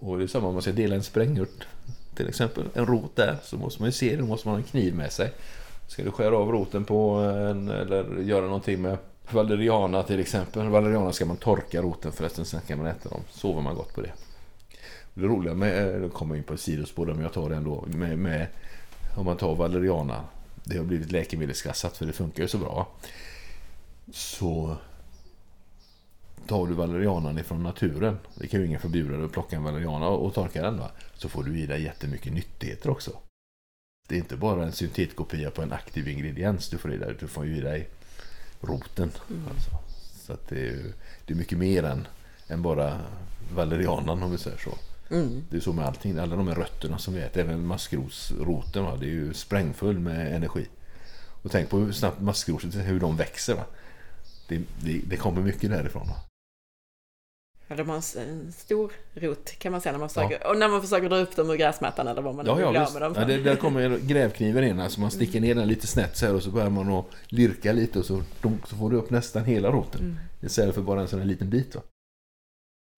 Och 0.00 0.18
det 0.18 0.24
är 0.24 0.28
samma 0.28 0.48
om 0.48 0.52
man 0.52 0.62
ska 0.62 0.72
dela 0.72 0.94
en 0.94 1.02
sprängört 1.02 1.66
till 2.14 2.28
exempel, 2.28 2.68
en 2.74 2.86
rot 2.86 3.16
där, 3.16 3.36
så 3.44 3.56
måste 3.56 3.82
man 3.82 3.88
ju 3.88 3.92
se 3.92 4.10
det, 4.10 4.16
då 4.16 4.26
måste 4.26 4.48
man 4.48 4.54
ha 4.54 4.58
en 4.58 4.68
kniv 4.68 4.94
med 4.94 5.12
sig. 5.12 5.32
Ska 5.86 6.04
du 6.04 6.10
skära 6.10 6.36
av 6.36 6.52
roten 6.52 6.84
på 6.84 7.10
en, 7.18 7.68
eller 7.68 8.20
göra 8.20 8.46
någonting 8.46 8.82
med 8.82 8.98
valeriana 9.30 10.02
till 10.02 10.20
exempel. 10.20 10.68
Valeriana 10.68 11.12
ska 11.12 11.26
man 11.26 11.36
torka 11.36 11.82
roten 11.82 12.12
förresten, 12.12 12.44
sen 12.44 12.60
kan 12.60 12.78
man 12.78 12.86
äta 12.86 13.08
dem. 13.08 13.20
Sover 13.30 13.62
man 13.62 13.74
gott 13.74 13.94
på 13.94 14.00
det. 14.00 14.12
Det 15.14 15.26
roliga 15.26 15.54
med, 15.54 15.94
eh, 15.94 16.00
nu 16.00 16.08
kommer 16.08 16.34
jag 16.34 16.38
in 16.38 16.44
på 16.44 16.54
ett 16.54 16.60
sidospår 16.60 17.06
men 17.06 17.20
jag 17.20 17.32
tar 17.32 17.48
det 17.48 17.56
ändå, 17.56 17.84
med, 17.86 18.18
med 18.18 18.46
om 19.16 19.26
man 19.26 19.36
tar 19.36 19.54
valeriana, 19.54 20.24
det 20.64 20.76
har 20.76 20.84
blivit 20.84 21.12
läkemedelsklassat 21.12 21.96
för 21.96 22.06
det 22.06 22.12
funkar 22.12 22.42
ju 22.42 22.48
så 22.48 22.58
bra. 22.58 22.88
Så 24.12 24.76
tar 26.46 26.66
du 26.66 26.74
valerianan 26.74 27.38
ifrån 27.38 27.62
naturen, 27.62 28.18
det 28.34 28.46
kan 28.46 28.60
ju 28.60 28.66
ingen 28.66 28.80
förbjuda 28.80 29.16
dig 29.16 29.24
att 29.24 29.32
plocka 29.32 29.56
en 29.56 29.64
valeriana 29.64 30.08
och 30.08 30.34
torka 30.34 30.62
den 30.62 30.78
va, 30.78 30.90
så 31.14 31.28
får 31.28 31.42
du 31.42 31.58
i 31.58 31.66
dig 31.66 31.82
jättemycket 31.82 32.32
nyttigheter 32.32 32.90
också. 32.90 33.10
Det 34.08 34.14
är 34.14 34.18
inte 34.18 34.36
bara 34.36 34.64
en 34.64 34.72
syntetkopia 34.72 35.50
på 35.50 35.62
en 35.62 35.72
aktiv 35.72 36.08
ingrediens 36.08 36.68
du 36.68 36.78
får 36.78 36.92
i 36.92 36.96
dig, 36.96 37.14
du 37.20 37.28
får 37.28 37.46
ju 37.46 37.56
i 37.56 37.60
dig 37.60 37.88
roten. 38.60 39.10
Alltså. 39.50 39.70
Så 40.26 40.32
att 40.32 40.48
det, 40.48 40.68
är, 40.68 40.92
det 41.26 41.32
är 41.32 41.36
mycket 41.36 41.58
mer 41.58 41.82
än, 41.82 42.06
än 42.48 42.62
bara 42.62 43.00
valerianan 43.54 44.22
om 44.22 44.30
vi 44.30 44.38
säger 44.38 44.58
så. 44.58 44.78
Mm. 45.14 45.44
Det 45.50 45.56
är 45.56 45.60
så 45.60 45.72
med 45.72 45.84
allting, 45.84 46.18
alla 46.18 46.36
de 46.36 46.48
här 46.48 46.54
rötterna 46.54 46.98
som 46.98 47.14
vi 47.14 47.20
äter, 47.20 47.40
även 47.40 47.66
maskrosroten, 47.66 48.84
va? 48.84 48.96
det 48.96 49.06
är 49.06 49.10
ju 49.10 49.34
sprängfull 49.34 49.98
med 49.98 50.36
energi. 50.36 50.66
Och 51.42 51.50
tänk 51.50 51.70
på 51.70 51.78
hur 51.78 51.92
snabbt 51.92 52.20
maskroset, 52.20 52.74
hur 52.74 53.00
de 53.00 53.16
växer. 53.16 53.54
Va? 53.54 53.64
Det, 54.48 54.62
det, 54.82 55.00
det 55.06 55.16
kommer 55.16 55.42
mycket 55.42 55.70
därifrån. 55.70 56.08
Va? 56.08 56.16
Ja, 57.68 57.76
de 57.76 57.88
har 57.88 57.96
en 57.96 58.52
stor 58.52 58.92
rot 59.14 59.50
kan 59.58 59.72
man 59.72 59.80
säga 59.80 59.92
när 59.92 59.98
man 59.98 60.08
försöker, 60.08 60.46
och 60.46 60.56
när 60.58 60.68
man 60.68 60.82
försöker 60.82 61.08
dra 61.08 61.16
upp 61.16 61.36
dem 61.36 61.50
ur 61.50 61.54
gräsmattan 61.56 62.08
eller 62.08 62.22
vad 62.22 62.34
man 62.34 62.44
nu 62.44 62.50
Ja, 62.50 62.54
vill 62.54 62.64
ja, 62.64 62.70
bli 62.70 62.78
av 62.78 62.84
visst. 62.84 62.92
med 62.94 63.02
dem. 63.02 63.14
Ja, 63.16 63.24
det, 63.24 63.36
där 63.36 63.56
kommer 63.56 63.98
grävkniven 63.98 64.64
in. 64.64 64.80
Alltså 64.80 65.00
man 65.00 65.10
sticker 65.10 65.40
ner 65.40 65.54
den 65.54 65.68
lite 65.68 65.86
snett 65.86 66.16
så 66.16 66.26
här 66.26 66.34
och 66.34 66.42
så 66.42 66.50
börjar 66.50 66.70
man 66.70 66.92
att 66.92 67.06
lirka 67.26 67.72
lite 67.72 67.98
och 67.98 68.04
så, 68.04 68.22
så 68.66 68.76
får 68.76 68.90
du 68.90 68.96
upp 68.96 69.10
nästan 69.10 69.44
hela 69.44 69.70
roten. 69.70 70.00
Mm. 70.00 70.16
Istället 70.42 70.74
för 70.74 70.82
bara 70.82 71.00
en 71.00 71.08
sån 71.08 71.18
här 71.18 71.26
liten 71.26 71.50
bit. 71.50 71.74
Va? 71.74 71.80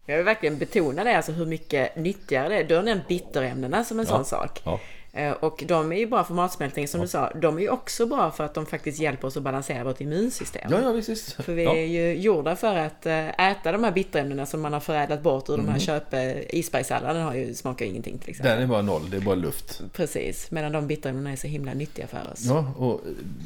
Jag 0.07 0.17
vill 0.17 0.25
verkligen 0.25 0.59
betona 0.59 1.05
det, 1.05 1.17
alltså 1.17 1.33
hur 1.33 1.47
mycket 1.47 1.97
nyttigare 1.97 2.49
det 2.49 2.55
är. 2.61 2.65
Du 2.65 2.75
har 2.77 2.83
nämnt 2.83 3.09
bitterämnena 3.09 3.85
som 3.85 4.01
en 4.01 4.07
Ja. 4.09 4.13
sån 4.17 4.25
sak. 4.25 4.61
Ja. 4.65 4.81
Eh, 5.17 5.33
Och 5.33 5.65
de 5.67 5.93
är 5.93 5.97
ju 5.97 6.07
bra 6.07 6.25
för 6.25 6.35
matsmältning 6.35 6.89
som 6.89 7.01
du 7.01 7.09
sa. 7.09 7.33
De 7.35 7.57
är 7.57 7.61
ju 7.61 7.69
också 7.69 8.07
bra 8.07 8.31
för 8.31 8.45
att 8.45 8.55
de 8.55 8.67
faktiskt 8.67 8.99
hjälper 8.99 9.29
oss 9.29 9.37
att 9.37 9.43
balansera 9.43 9.85
vårt 9.85 10.01
immunsystem. 10.01 10.69
Ja, 10.71 10.81
ja, 10.83 10.93
visst. 10.93 11.33
För 11.33 11.53
vi 11.55 11.65
ja. 11.65 11.75
är 11.77 11.87
ju 11.87 12.15
gjorda 12.21 12.57
för 12.57 12.77
att 12.77 13.07
eh, 13.07 13.29
äta 13.51 13.73
de 13.73 13.85
här 13.85 13.93
bitterämnena 13.93 14.47
som 14.47 14.61
man 14.61 14.73
har 14.73 14.81
förädlat 14.81 15.23
bort 15.23 15.49
ur 15.49 15.55
Mm. 15.55 15.67
de 15.67 15.73
här 15.73 15.79
köp... 15.79 16.15
eh, 16.15 16.57
Isbergssalladen 16.59 17.23
har 17.23 17.35
ju, 17.35 17.55
smakar 17.55 17.85
ju 17.85 17.91
ingenting 17.91 18.19
till 18.19 18.31
exempel. 18.31 18.53
Den 18.55 18.63
är 18.63 18.67
bara 18.67 18.83
noll, 18.83 19.11
det 19.11 19.17
är 19.17 19.21
bara 19.21 19.35
luft. 19.35 19.81
Precis, 19.93 20.51
medan 20.51 20.73
de 20.73 20.87
bitterämnena 20.87 21.33
är 21.33 21.37
så 21.37 21.47
himla 21.47 21.75
nyttiga 21.75 22.07
för 22.07 22.33
oss. 22.33 22.45
Ja, 22.45 22.73
och 22.77 23.01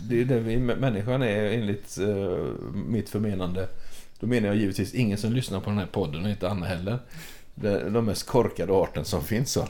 det 0.09 0.21
är 0.21 0.25
det 0.25 0.39
vi, 0.41 0.57
människan 0.57 1.23
är 1.23 1.45
enligt 1.45 1.99
eh, 1.99 2.39
mitt 2.89 3.09
förmenande. 3.09 3.69
Då 4.21 4.27
menar 4.27 4.49
jag 4.49 4.57
givetvis 4.57 4.95
ingen 4.95 5.19
som 5.19 5.33
lyssnar 5.33 5.61
på 5.61 5.71
den 5.71 5.79
här 5.79 5.87
podden 5.87 6.25
och 6.25 6.31
inte 6.31 6.49
Anna 6.49 6.67
heller. 6.67 6.99
Det, 7.55 7.91
de 7.91 8.05
mest 8.05 8.27
korkade 8.27 8.73
arten 8.73 9.05
som 9.05 9.25
finns. 9.25 9.53
Så 9.53 9.69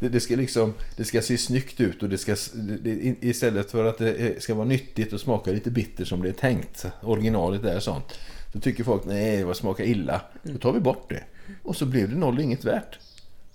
det, 0.00 0.08
det, 0.08 0.20
ska 0.20 0.36
liksom, 0.36 0.74
det 0.96 1.04
ska 1.04 1.22
se 1.22 1.38
snyggt 1.38 1.80
ut 1.80 2.02
och 2.02 2.08
det 2.08 2.18
ska, 2.18 2.36
det, 2.54 3.16
istället 3.20 3.70
för 3.70 3.84
att 3.84 3.98
det 3.98 4.12
eh, 4.14 4.38
ska 4.38 4.54
vara 4.54 4.66
nyttigt 4.66 5.12
och 5.12 5.20
smaka 5.20 5.50
lite 5.50 5.70
bitter 5.70 6.04
som 6.04 6.22
det 6.22 6.28
är 6.28 6.32
tänkt. 6.32 6.86
Originalet 7.02 7.64
är 7.64 7.80
sånt. 7.80 8.18
Så 8.52 8.60
tycker 8.60 8.84
folk 8.84 9.04
nej, 9.04 9.44
vad 9.44 9.56
smakar 9.56 9.84
illa. 9.84 10.20
Då 10.42 10.58
tar 10.58 10.72
vi 10.72 10.80
bort 10.80 11.10
det. 11.10 11.24
Och 11.62 11.76
så 11.76 11.86
blev 11.86 12.10
det 12.10 12.16
noll 12.16 12.36
och 12.36 12.42
inget 12.42 12.64
värt. 12.64 12.98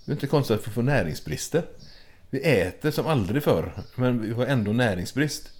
Det 0.04 0.12
är 0.12 0.14
inte 0.14 0.26
konstigt 0.26 0.60
att 0.60 0.68
vi 0.68 0.72
får 0.72 0.82
näringsbrister. 0.82 1.62
Vi 2.30 2.40
äter 2.40 2.90
som 2.90 3.06
aldrig 3.06 3.42
förr, 3.42 3.72
men 3.94 4.22
vi 4.22 4.32
har 4.32 4.46
ändå 4.46 4.72
näringsbrist. 4.72 5.50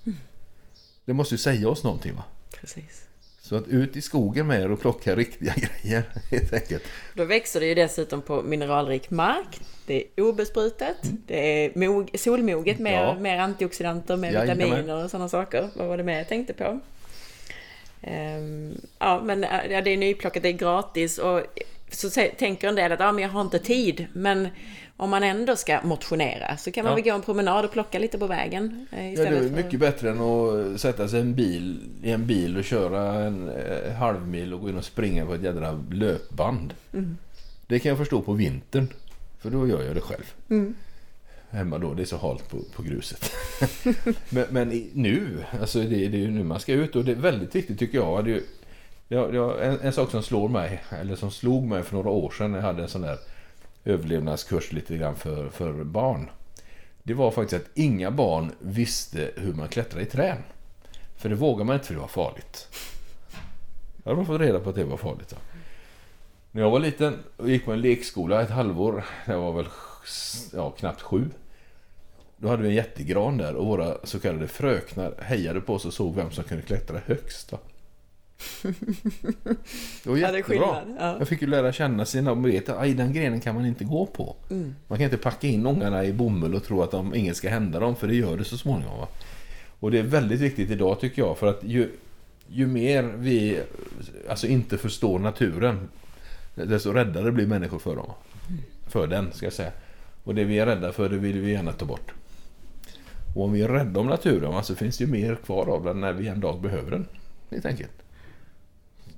Det 1.04 1.12
måste 1.12 1.34
ju 1.34 1.38
säga 1.38 1.68
oss 1.68 1.84
någonting 1.84 2.14
va? 2.14 2.24
Precis. 2.60 3.06
Så 3.45 3.57
att 3.57 3.68
ut 3.68 3.97
i 3.97 4.01
skogen 4.01 4.47
med 4.47 4.61
er 4.62 4.70
och 4.70 4.80
plocka 4.80 5.16
riktiga 5.16 5.55
grejer 5.82 6.03
helt 6.30 6.53
enkelt. 6.53 6.82
Då 7.14 7.24
växer 7.24 7.61
det 7.61 7.66
ju 7.66 7.74
dessutom 7.74 8.22
på 8.22 8.43
mineralrik 8.43 9.11
mark. 9.11 9.61
Det 9.86 10.05
är 10.16 10.22
obesprutat. 10.22 10.97
Det 11.26 11.64
är 11.66 11.78
mog, 11.78 12.11
solmoget, 12.14 12.78
Mm. 12.78 12.93
Ja. 12.93 13.14
mer 13.20 13.38
antioxidanter, 13.38 14.16
Jajamän. 14.24 14.59
vitaminer 14.59 15.05
och 15.05 15.11
sådana 15.11 15.28
saker. 15.28 15.68
Vad 15.74 15.88
var 15.88 15.97
det 15.97 16.03
mer 16.03 16.18
jag 16.18 16.28
tänkte 16.28 16.53
på? 16.53 16.80
Ehm, 18.03 18.80
ja, 18.99 19.20
men 19.24 19.45
äh, 19.45 19.51
ja, 19.70 19.80
det 19.82 19.90
är 19.90 19.97
nyplockat, 19.97 20.43
det 20.43 20.49
är 20.49 20.53
gratis 20.53 21.18
och 21.18 21.40
så 21.90 22.11
tänker 22.38 22.68
en 22.68 22.74
del 22.74 22.93
att 22.93 23.01
ja, 23.01 23.12
men 23.12 23.22
jag 23.22 23.30
har 23.30 23.40
inte 23.40 23.59
tid. 23.59 24.07
Men 24.12 24.49
om 24.97 25.11
man 25.11 25.22
ändå 25.22 25.57
ska 25.57 25.80
motionera 25.84 26.57
så 26.57 26.72
kan 26.72 26.84
man 26.84 26.90
Ja. 26.90 26.95
väl 26.95 27.05
gå 27.05 27.11
en 27.14 27.22
promenad 27.22 27.64
och 27.64 27.72
plocka 27.72 27.99
lite 27.99 28.18
på 28.18 28.26
vägen. 28.26 28.86
eh, 28.93 29.12
Ja, 29.14 29.22
det 29.22 29.28
är 29.28 29.49
för- 29.49 29.57
mycket 29.57 29.80
bättre 29.80 30.11
än 30.11 30.20
att 30.20 30.80
sätta 30.80 31.09
sig 31.09 31.20
en 31.20 31.34
bil, 31.34 31.80
i 32.03 32.11
en 32.11 32.26
bil 32.26 32.57
och 32.57 32.64
köra 32.64 33.12
en 33.24 33.49
eh, 33.49 33.93
halvmil 33.93 34.55
och 34.55 34.61
gå 34.61 34.68
in 34.68 34.76
och 34.78 34.84
springa 34.84 35.26
på 35.26 35.34
ett 35.34 35.43
jädra 35.43 35.84
löpband. 35.90 36.74
Mm. 36.93 37.16
Det 37.66 37.78
kan 37.78 37.88
jag 37.88 37.99
förstå 37.99 38.20
på 38.22 38.32
vintern. 38.32 38.88
För 39.38 39.51
då 39.51 39.66
gör 39.68 39.82
jag 39.82 39.95
det 39.95 40.01
själv. 40.01 40.32
Mm. 40.51 40.74
Hemma 41.51 41.78
då, 41.78 41.95
det 41.95 42.03
är 42.03 42.07
så 42.07 42.16
halt 42.16 42.49
på, 42.51 42.59
på 42.76 42.82
gruset. 42.82 43.30
men 44.30 44.47
men 44.51 44.68
nu, 44.93 45.38
alltså 45.61 45.78
det, 45.78 45.86
det 45.88 46.16
är 46.16 46.20
ju 46.20 46.30
nu 46.30 46.45
man 46.45 46.61
ska 46.61 46.72
ut 46.72 46.97
och 46.97 47.05
det 47.05 47.12
är 47.12 47.16
väldigt 47.16 47.55
viktigt 47.55 47.78
tycker 47.78 47.99
jag. 47.99 48.24
Det, 48.24 48.32
är 48.32 48.43
det, 49.09 49.32
det, 49.32 49.64
en, 49.64 49.80
en 49.80 49.93
sak 49.93 50.11
som 50.11 50.22
slår 50.22 50.49
mig, 50.49 50.82
eller 51.01 51.16
som 51.16 51.30
slog 51.30 51.64
mig 51.66 51.82
för 51.82 51.95
några 51.95 52.11
år 52.11 52.30
sedan 52.38 52.51
när 52.53 52.59
jag 52.59 52.66
hade 52.66 52.82
en 52.82 52.88
sån 52.88 53.01
där 53.03 53.18
överlevnadskurs 53.84 54.72
lite 54.72 54.96
grann 54.96 55.16
för, 55.16 55.48
för 55.48 55.84
barn. 55.84 56.30
Det 57.02 57.14
var 57.14 57.30
faktiskt 57.30 57.62
att 57.62 57.70
inga 57.74 58.10
barn 58.10 58.52
visste 58.58 59.30
hur 59.36 59.54
man 59.54 59.68
klättrar 59.68 60.00
i 60.00 60.06
träd. 60.06 60.36
För 61.16 61.28
det 61.28 61.34
vågar 61.34 61.64
man 61.64 61.74
inte 61.74 61.86
för 61.86 61.94
det 61.94 62.00
var 62.00 62.08
farligt. 62.08 62.68
Jag 64.04 64.14
har 64.14 64.24
fått 64.24 64.40
reda 64.40 64.60
på 64.60 64.70
att 64.70 64.76
det 64.76 64.84
var 64.84 64.96
farligt. 64.96 65.28
Då. 65.30 65.36
När 66.50 66.62
jag 66.62 66.70
var 66.70 66.80
liten 66.80 67.18
och 67.36 67.50
gick 67.50 67.64
på 67.64 67.72
en 67.72 67.80
lekskola 67.80 68.42
ett 68.42 68.50
halvår, 68.50 69.04
jag 69.26 69.40
var 69.40 69.52
väl 69.52 69.66
ja, 70.52 70.70
knappt 70.70 71.02
sju. 71.02 71.30
Då 72.36 72.48
hade 72.48 72.62
vi 72.62 72.68
en 72.68 72.74
jättegran 72.74 73.38
där 73.38 73.54
och 73.54 73.66
våra 73.66 73.96
så 74.04 74.20
kallade 74.20 74.48
fröknar 74.48 75.14
hejade 75.20 75.60
på 75.60 75.74
oss 75.74 75.84
och 75.84 75.94
såg 75.94 76.14
vem 76.14 76.30
som 76.30 76.44
kunde 76.44 76.62
klättra 76.62 77.00
högst. 77.06 77.50
Då. 77.50 77.58
Det 78.62 80.07
var 80.11 80.16
Ja, 80.16 80.30
det 80.30 80.38
jättebra. 80.38 80.82
Ja. 80.99 81.16
Jag 81.18 81.28
fick 81.28 81.43
ju 81.43 81.49
lära 81.49 81.72
känna 81.72 82.05
sina 82.05 82.32
och 82.32 82.47
veta 82.47 82.74
att 82.74 82.97
den 82.97 83.12
grenen 83.12 83.40
kan 83.40 83.55
man 83.55 83.66
inte 83.66 83.84
gå 83.84 84.07
på. 84.07 84.36
Mm. 84.51 84.74
Man 84.88 84.99
kan 84.99 85.05
inte 85.05 85.16
packa 85.16 85.47
in 85.47 85.66
ungarna 85.66 86.05
i 86.05 86.12
bomull 86.12 86.55
och 86.55 86.64
tro 86.64 86.82
att 86.82 86.90
de, 86.90 87.14
inget 87.14 87.36
ska 87.36 87.49
hända 87.49 87.80
dem, 87.80 87.97
för 87.97 88.09
det 88.09 88.14
gör 88.14 88.36
det 88.36 88.45
så 88.45 88.59
småningom. 88.59 88.99
Va? 88.99 89.09
Och 89.80 89.90
det 89.90 89.99
är 89.99 90.03
väldigt 90.03 90.40
viktigt 90.40 90.70
idag 90.70 91.01
tycker 91.01 91.22
jag, 91.22 91.38
för 91.38 91.47
att 91.47 91.64
ju, 91.64 91.90
ju 92.49 92.66
mer 92.66 93.03
vi 93.03 93.61
alltså 94.28 94.47
inte 94.47 94.78
förstår 94.78 95.18
naturen, 95.18 95.88
desto 96.55 96.93
räddare 96.93 97.32
blir 97.32 97.47
människor 97.47 97.78
för 97.78 97.97
dem. 97.97 98.11
För 98.88 99.07
den, 99.07 99.32
ska 99.32 99.47
jag 99.47 99.53
säga. 99.53 99.72
Och 100.24 100.34
det 100.34 100.45
vi 100.45 100.59
är 100.59 100.66
rädda 100.66 100.93
för, 100.93 101.09
det 101.09 101.16
vill 101.16 101.40
vi 101.40 101.53
gärna 101.53 101.72
ta 101.72 101.84
bort. 101.84 102.12
Och 103.34 103.45
om 103.45 103.53
vi 103.53 103.62
är 103.62 103.68
rädda 103.68 104.01
om 104.01 104.07
naturen 104.07 104.64
så 104.64 104.74
finns 104.74 104.99
det 104.99 105.05
ju 105.05 105.11
mer 105.11 105.34
kvar 105.34 105.66
av 105.66 105.84
den 105.84 106.01
när 106.01 106.12
vi 106.12 106.28
en 106.28 106.40
dag 106.40 106.61
behöver 106.61 106.90
den. 106.90 107.07
Helt 107.51 107.66
enkelt. 107.66 108.01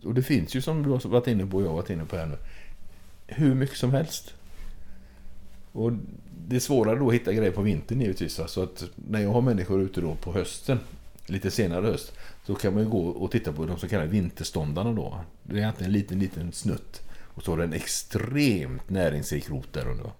Och 0.05 0.15
det 0.15 0.23
finns 0.23 0.57
ju 0.57 0.61
som 0.61 0.83
du 0.83 0.91
har 0.91 1.09
varit 1.09 1.27
inne 1.27 1.47
på 1.47 1.57
och 1.57 1.63
jag 1.63 1.69
har 1.69 1.77
varit 1.77 1.91
inne 1.91 2.05
på 2.05 2.17
här 2.17 2.27
nu. 2.27 2.37
Hur 3.27 3.55
mycket 3.55 3.77
som 3.77 3.91
helst. 3.91 4.35
Och 5.73 5.93
det 6.49 6.57
är 6.57 6.61
svårare 6.61 6.99
då 6.99 7.09
att 7.09 7.15
hitta 7.15 7.33
grejer 7.33 7.53
på 7.53 7.63
vintern 7.63 8.01
givetvis. 8.01 8.41
Så 8.47 8.63
att 8.63 8.85
när 8.95 9.21
jag 9.21 9.31
har 9.31 9.41
människor 9.41 9.81
ute 9.81 10.01
då 10.01 10.15
på 10.15 10.33
hösten, 10.33 10.79
lite 11.27 11.51
senare 11.51 11.87
höst, 11.87 12.13
så 12.47 12.55
kan 12.55 12.75
man 12.75 12.83
ju 12.83 12.89
gå 12.89 13.09
och 13.09 13.31
titta 13.31 13.53
på 13.53 13.67
de 13.67 13.79
så 13.79 13.89
kallade 13.89 14.11
vinterståndarna 14.11 14.93
då. 14.93 15.21
Det 15.43 15.55
är 15.55 15.59
egentligen 15.59 15.91
en 15.91 15.99
liten, 15.99 16.19
liten 16.19 16.53
snutt. 16.53 17.03
Och 17.35 17.43
så 17.43 17.53
har 17.53 17.59
det 17.59 17.65
en 17.65 17.73
extremt 17.73 18.91
näringsrik 18.91 19.51
rot 19.51 19.73
där 19.73 19.89
under. 19.89 20.11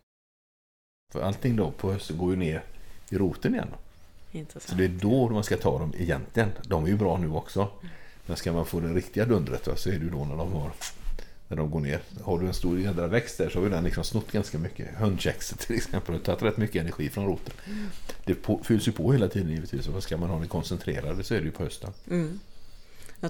För 1.13 1.23
allting 1.23 1.57
då 1.57 1.71
på 1.71 1.93
hösten 1.93 2.19
går 2.19 2.31
ju 2.31 2.37
ner 2.37 2.63
i 3.11 3.17
roten 3.17 3.55
igen. 3.55 3.69
Intressant. 4.33 4.71
Så 4.71 4.75
det 4.75 4.85
är 4.85 4.89
då 4.89 5.29
man 5.29 5.45
ska 5.45 5.57
ta 5.57 5.79
dem 5.79 5.93
egentligen. 5.99 6.51
De 6.63 6.85
är 6.85 6.89
ju 6.89 6.97
bra 6.97 7.19
nu 7.19 7.31
också. 7.31 7.69
Men 8.27 8.37
ska 8.37 8.53
man 8.53 8.67
få 8.67 8.81
det 8.81 8.89
riktiga 8.89 9.25
dundret 9.25 9.69
så 9.77 9.89
är 9.89 9.93
det 9.93 10.05
ju 10.05 10.11
då 10.11 10.25
när 10.25 10.37
de 10.37 10.53
har 10.53 10.71
när 11.49 11.57
de 11.57 11.71
går 11.71 11.81
ner. 11.81 12.01
Har 12.23 12.39
du 12.39 12.47
en 12.47 12.55
stor 12.55 12.81
jädra 12.81 13.07
växt 13.07 13.39
där 13.39 13.49
så 13.49 13.63
har 13.63 13.69
den 13.69 13.85
liksom 13.85 14.05
snott 14.05 14.33
ganska 14.33 14.59
mycket. 14.59 14.89
Hönskäxet 14.95 15.59
till 15.67 15.77
exempel 15.77 16.15
har 16.15 16.21
tagit 16.21 16.43
rätt 16.43 16.57
mycket 16.57 16.83
energi 16.83 17.11
från 17.11 17.27
roten. 17.27 17.55
Det 18.25 18.35
på, 18.35 18.61
fylls 18.65 18.89
ju 18.89 18.93
på 18.93 19.13
hela 19.13 19.29
tiden 19.29 19.51
givetvis. 19.51 19.89
Och 19.89 20.03
ska 20.03 20.17
man 20.17 20.31
ha 20.31 20.39
det 20.39 20.47
koncentrerade 20.47 21.25
så 21.25 21.35
är 21.35 21.39
det 21.39 21.45
ju 21.45 21.53
på 21.53 21.63
hösten. 21.63 21.91
Mm. 22.11 22.41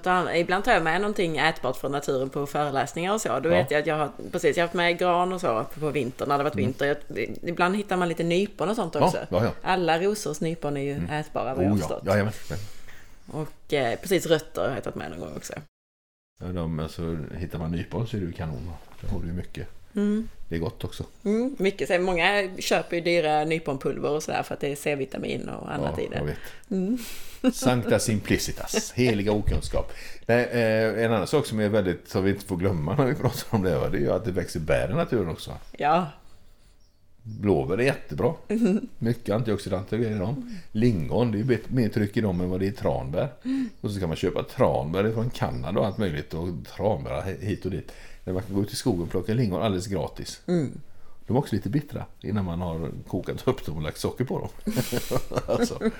Annat, 0.04 0.36
ibland 0.36 0.64
tar 0.64 0.72
jag 0.72 0.82
med 0.82 1.00
någonting 1.00 1.36
ätbart 1.36 1.76
från 1.76 1.92
naturen 1.92 2.30
på 2.30 2.46
föreläsningar 2.46 3.14
och 3.14 3.20
så. 3.20 3.40
Då 3.40 3.48
ja. 3.48 3.54
vet 3.54 3.70
jag 3.70 3.80
att 3.80 3.86
jag 3.86 3.96
har 3.96 4.10
precis 4.32 4.56
jag 4.56 4.62
har 4.62 4.66
haft 4.66 4.74
med 4.74 4.98
gran 4.98 5.32
och 5.32 5.40
så 5.40 5.66
på 5.80 5.90
vintern 5.90 6.28
när 6.28 6.38
det 6.38 6.44
varit 6.44 6.54
mm. 6.54 6.64
vinter. 6.64 6.86
Jag, 6.86 7.28
ibland 7.42 7.76
hittar 7.76 7.96
man 7.96 8.08
lite 8.08 8.22
nypon 8.22 8.68
och 8.68 8.76
sånt 8.76 8.96
också. 8.96 9.18
Ja, 9.30 9.44
ja, 9.44 9.50
Alla 9.62 9.98
rosors 9.98 10.40
nypon 10.40 10.76
är 10.76 10.80
ju 10.80 10.92
mm. 10.92 11.10
ätbara 11.10 11.54
vad 11.54 11.64
jag 11.64 11.70
har 11.70 11.76
oh, 11.76 11.80
förstått. 11.80 12.02
Ja. 12.04 12.30
Och 13.26 13.72
eh, 13.72 13.98
precis 14.00 14.26
rötter 14.26 14.68
har 14.68 14.74
jag 14.74 14.84
tagit 14.84 14.96
med 14.96 15.10
någon 15.10 15.20
gång 15.20 15.36
också. 15.36 15.54
Ja, 16.40 16.46
de, 16.46 16.80
alltså, 16.80 17.18
hittar 17.36 17.58
man 17.58 17.72
nypon 17.72 18.06
så 18.06 18.16
är 18.16 18.20
det 18.20 18.26
ju 18.26 18.32
kanon. 18.32 18.70
Då 19.00 19.08
har 19.08 19.20
du 19.20 19.26
ju 19.26 19.32
mycket. 19.32 19.68
Mm. 19.94 20.28
Det 20.48 20.54
är 20.54 20.60
gott 20.60 20.84
också. 20.84 21.04
Mm, 21.24 21.56
mycket. 21.58 21.88
Så 21.88 21.98
många 21.98 22.48
köper 22.58 22.96
ju 22.96 23.02
dyra 23.02 23.44
nyponpulver 23.44 24.10
och 24.10 24.22
sådär 24.22 24.42
för 24.42 24.54
att 24.54 24.60
det 24.60 24.72
är 24.72 24.76
C-vitamin 24.76 25.48
och 25.48 25.74
annat 25.74 25.94
ja, 25.96 26.02
i 26.02 26.08
det. 26.08 26.16
Jag 26.16 26.24
vet. 26.24 26.38
Mm. 26.70 26.98
Sancta 27.52 27.98
simplicitas, 27.98 28.92
heliga 28.92 29.32
okunskap. 29.32 29.92
Nej, 30.26 30.44
eh, 30.44 31.04
en 31.04 31.12
annan 31.12 31.26
sak 31.26 31.46
som 31.46 31.60
är 31.60 31.68
väldigt, 31.68 32.08
som 32.08 32.24
vi 32.24 32.30
inte 32.30 32.44
får 32.44 32.56
glömma 32.56 32.96
när 32.96 33.06
vi 33.06 33.14
pratar 33.14 33.56
om 33.56 33.62
det, 33.62 33.70
det 33.70 33.96
är 33.96 34.00
ju 34.00 34.12
att 34.12 34.24
det 34.24 34.32
växer 34.32 34.60
bär 34.60 34.90
i 34.90 34.94
naturen 34.94 35.28
också. 35.28 35.58
Ja. 35.72 36.08
Blåbär 37.26 37.78
är 37.78 37.82
jättebra. 37.82 38.34
Mycket 38.98 39.34
antioxidanter 39.34 39.98
i 39.98 40.18
dem. 40.18 40.58
Lingon, 40.72 41.32
det 41.32 41.38
är 41.38 41.60
mer 41.68 41.88
tryck 41.88 42.16
i 42.16 42.20
dem 42.20 42.40
än 42.40 42.50
vad 42.50 42.60
det 42.60 42.66
är 42.66 42.70
i 42.70 42.72
tranbär. 42.72 43.28
Och 43.80 43.90
så 43.90 43.96
ska 43.96 44.06
man 44.06 44.16
köpa 44.16 44.42
tranbär 44.42 45.12
från 45.12 45.30
Kanada 45.30 45.80
och 45.80 45.86
allt 45.86 45.98
möjligt 45.98 46.34
och 46.34 46.48
tranbär 46.76 47.36
hit 47.40 47.64
och 47.64 47.70
dit. 47.70 47.92
Där 48.24 48.32
man 48.32 48.42
kan 48.42 48.54
gå 48.54 48.62
ut 48.62 48.72
i 48.72 48.76
skogen 48.76 49.02
och 49.02 49.10
plocka 49.10 49.34
lingon 49.34 49.62
alldeles 49.62 49.86
gratis. 49.86 50.40
Mm. 50.46 50.80
De 51.26 51.36
är 51.36 51.38
också 51.38 51.54
lite 51.54 51.68
bittra 51.68 52.06
innan 52.20 52.44
man 52.44 52.60
har 52.60 52.90
kokat 53.08 53.48
upp 53.48 53.66
dem 53.66 53.76
och 53.76 53.82
lagt 53.82 53.98
socker 53.98 54.24
på 54.24 54.38
dem. 54.38 54.74
alltså, 55.48 55.90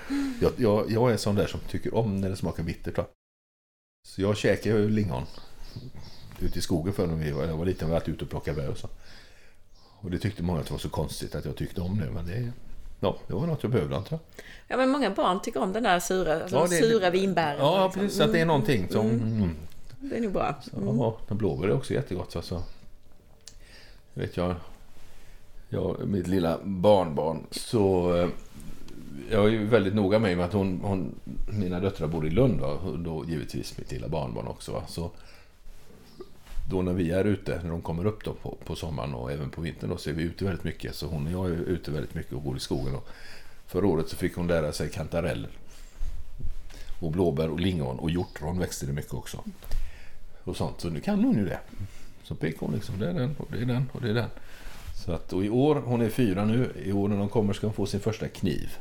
jag, 0.41 0.51
jag, 0.57 0.91
jag 0.91 1.11
är 1.11 1.17
sån 1.17 1.35
där 1.35 1.47
som 1.47 1.59
tycker 1.69 1.95
om 1.95 2.21
när 2.21 2.29
det 2.29 2.35
smakar 2.35 2.63
bittert. 2.63 2.99
Så 4.07 4.21
jag 4.21 4.37
käkar 4.37 4.71
ju 4.71 4.89
lingon 4.89 5.23
ute 6.39 6.59
i 6.59 6.61
skogen 6.61 6.93
för 6.93 7.07
när 7.07 7.27
jag 7.27 7.57
var 7.57 7.65
liten. 7.65 7.87
Vi 7.87 7.91
var 7.91 7.99
alltid 7.99 8.13
ute 8.13 8.23
och 8.23 8.29
plockade 8.29 8.61
bär 8.61 8.69
och 8.69 8.77
så. 8.77 8.89
Och 10.05 10.11
det 10.11 10.19
tyckte 10.19 10.43
många 10.43 10.59
att 10.59 10.65
det 10.65 10.71
var 10.71 10.79
så 10.79 10.89
konstigt 10.89 11.35
att 11.35 11.45
jag 11.45 11.55
tyckte 11.55 11.81
om 11.81 11.99
det. 11.99 12.11
Men 12.11 12.25
det, 12.25 12.51
ja, 12.99 13.17
det 13.27 13.33
var 13.33 13.47
något 13.47 13.63
jag 13.63 13.71
behövde 13.71 13.95
antar. 13.95 14.19
Ja, 14.67 14.77
men 14.77 14.89
många 14.89 15.09
barn 15.09 15.41
tycker 15.41 15.61
om 15.61 15.73
den 15.73 15.83
där 15.83 15.99
sura, 15.99 16.41
alltså 16.41 16.55
ja, 16.55 16.67
det, 16.67 16.75
sura 16.75 17.09
vinbären. 17.09 17.57
Ja, 17.59 17.85
liksom. 17.85 18.01
precis. 18.01 18.21
Att 18.21 18.31
det 18.31 18.39
är 18.39 18.45
någonting 18.45 18.87
som... 18.89 19.09
Mm. 19.09 19.21
Mm. 19.21 19.55
Det 19.99 20.17
är 20.17 20.21
nog 20.21 20.31
bra. 20.31 20.55
Mm. 20.77 20.97
Ja, 20.97 21.17
den 21.27 21.37
blåbär 21.37 21.67
är 21.67 21.73
också 21.73 21.93
jättegott. 21.93 22.35
Alltså. 22.35 22.63
vet 24.13 24.37
jag, 24.37 24.55
jag, 25.69 26.07
mitt 26.07 26.27
lilla 26.27 26.59
barnbarn, 26.63 27.43
så... 27.51 28.15
Eh, 28.15 28.29
jag 29.31 29.45
är 29.45 29.49
ju 29.49 29.65
väldigt 29.65 29.95
noga 29.95 30.19
med 30.19 30.39
att 30.39 30.53
hon, 30.53 30.81
hon 30.83 31.15
mina 31.47 31.79
döttrar 31.79 32.07
bor 32.07 32.27
i 32.27 32.29
Lund. 32.29 32.59
Va? 32.59 32.67
Och 32.67 32.99
då 32.99 33.25
givetvis 33.27 33.77
mitt 33.77 33.91
lilla 33.91 34.07
barnbarn 34.07 34.47
också. 34.47 34.71
Va? 34.71 34.83
Så 34.87 35.11
då 36.69 36.81
när 36.81 36.93
vi 36.93 37.11
är 37.11 37.25
ute, 37.25 37.59
när 37.63 37.69
de 37.69 37.81
kommer 37.81 38.05
upp 38.05 38.23
då 38.23 38.33
på, 38.33 38.57
på 38.65 38.75
sommaren 38.75 39.13
och 39.13 39.31
även 39.31 39.49
på 39.49 39.61
vintern 39.61 39.89
då, 39.89 39.97
så 39.97 40.09
är 40.09 40.13
vi 40.13 40.23
ute 40.23 40.45
väldigt 40.45 40.63
mycket. 40.63 40.95
Så 40.95 41.07
hon 41.07 41.25
och 41.25 41.31
jag 41.31 41.45
är 41.45 41.63
ute 41.63 41.91
väldigt 41.91 42.13
mycket 42.13 42.33
och 42.33 42.43
går 42.43 42.57
i 42.57 42.59
skogen. 42.59 42.95
Och 42.95 43.07
förra 43.67 43.87
året 43.87 44.09
så 44.09 44.15
fick 44.15 44.35
hon 44.35 44.47
lära 44.47 44.71
sig 44.71 44.89
kantareller. 44.89 45.49
Och 46.99 47.11
blåbär 47.11 47.49
och 47.49 47.59
lingon 47.59 47.99
och 47.99 48.09
hjortron 48.09 48.59
växte 48.59 48.85
det 48.85 48.93
mycket 48.93 49.13
också. 49.13 49.43
Och 50.43 50.57
sånt. 50.57 50.81
Så 50.81 50.89
nu 50.89 50.99
kan 50.99 51.23
hon 51.23 51.37
ju 51.37 51.45
det. 51.45 51.59
Så 52.23 52.35
pekar 52.35 52.59
hon 52.59 52.75
liksom, 52.75 52.99
det 52.99 53.09
är 53.09 53.13
den 53.13 53.35
och 53.37 53.47
det 53.51 53.57
är 53.57 53.65
den 53.65 53.89
och 53.93 54.01
det 54.01 54.09
är 54.09 54.13
den. 54.13 54.29
Så 55.05 55.11
att, 55.11 55.33
och 55.33 55.45
i 55.45 55.49
år, 55.49 55.75
hon 55.75 56.01
är 56.01 56.09
fyra 56.09 56.45
nu, 56.45 56.71
i 56.85 56.91
år 56.91 57.07
när 57.07 57.17
de 57.17 57.29
kommer 57.29 57.53
ska 57.53 57.67
hon 57.67 57.73
få 57.73 57.85
sin 57.85 57.99
första 57.99 58.27
kniv. 58.27 58.77